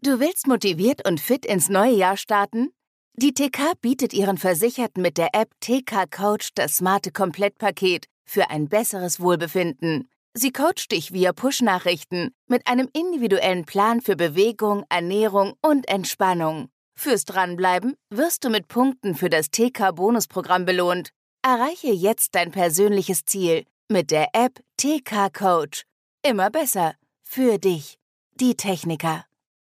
Du 0.01 0.20
willst 0.20 0.47
motiviert 0.47 1.06
und 1.06 1.20
fit 1.20 1.44
ins 1.44 1.69
neue 1.69 1.94
Jahr 1.94 2.16
starten? 2.16 2.70
Die 3.15 3.35
TK 3.35 3.73
bietet 3.82 4.15
ihren 4.15 4.39
Versicherten 4.39 5.02
mit 5.02 5.19
der 5.19 5.31
App 5.32 5.51
TK 5.60 6.09
Coach 6.09 6.51
das 6.55 6.77
smarte 6.77 7.10
Komplettpaket 7.10 8.06
für 8.24 8.48
ein 8.51 8.69
besseres 8.69 9.19
Wohlbefinden. 9.19 10.09
Sie 10.40 10.52
coacht 10.52 10.93
dich 10.93 11.12
via 11.12 11.32
Push-Nachrichten 11.32 12.31
mit 12.47 12.69
einem 12.69 12.89
individuellen 12.93 13.65
Plan 13.65 14.01
für 14.01 14.15
Bewegung, 14.15 14.85
Ernährung 14.89 15.55
und 15.62 15.89
Entspannung. 15.89 16.69
Fürs 16.97 17.24
Dranbleiben 17.24 17.97
wirst 18.10 18.44
du 18.44 18.48
mit 18.48 18.69
Punkten 18.69 19.16
für 19.16 19.31
das 19.31 19.51
TK-Bonusprogramm 19.51 20.65
belohnt. 20.65 21.10
Erreiche 21.43 21.90
jetzt 21.90 22.36
dein 22.36 22.52
persönliches 22.52 23.24
Ziel 23.24 23.65
mit 23.89 24.12
der 24.12 24.28
App 24.32 24.62
TK 24.77 25.28
Coach. 25.32 25.82
Immer 26.23 26.51
besser. 26.51 26.94
Für 27.24 27.59
dich. 27.59 27.98
Die 28.35 28.55
Techniker. 28.55 29.28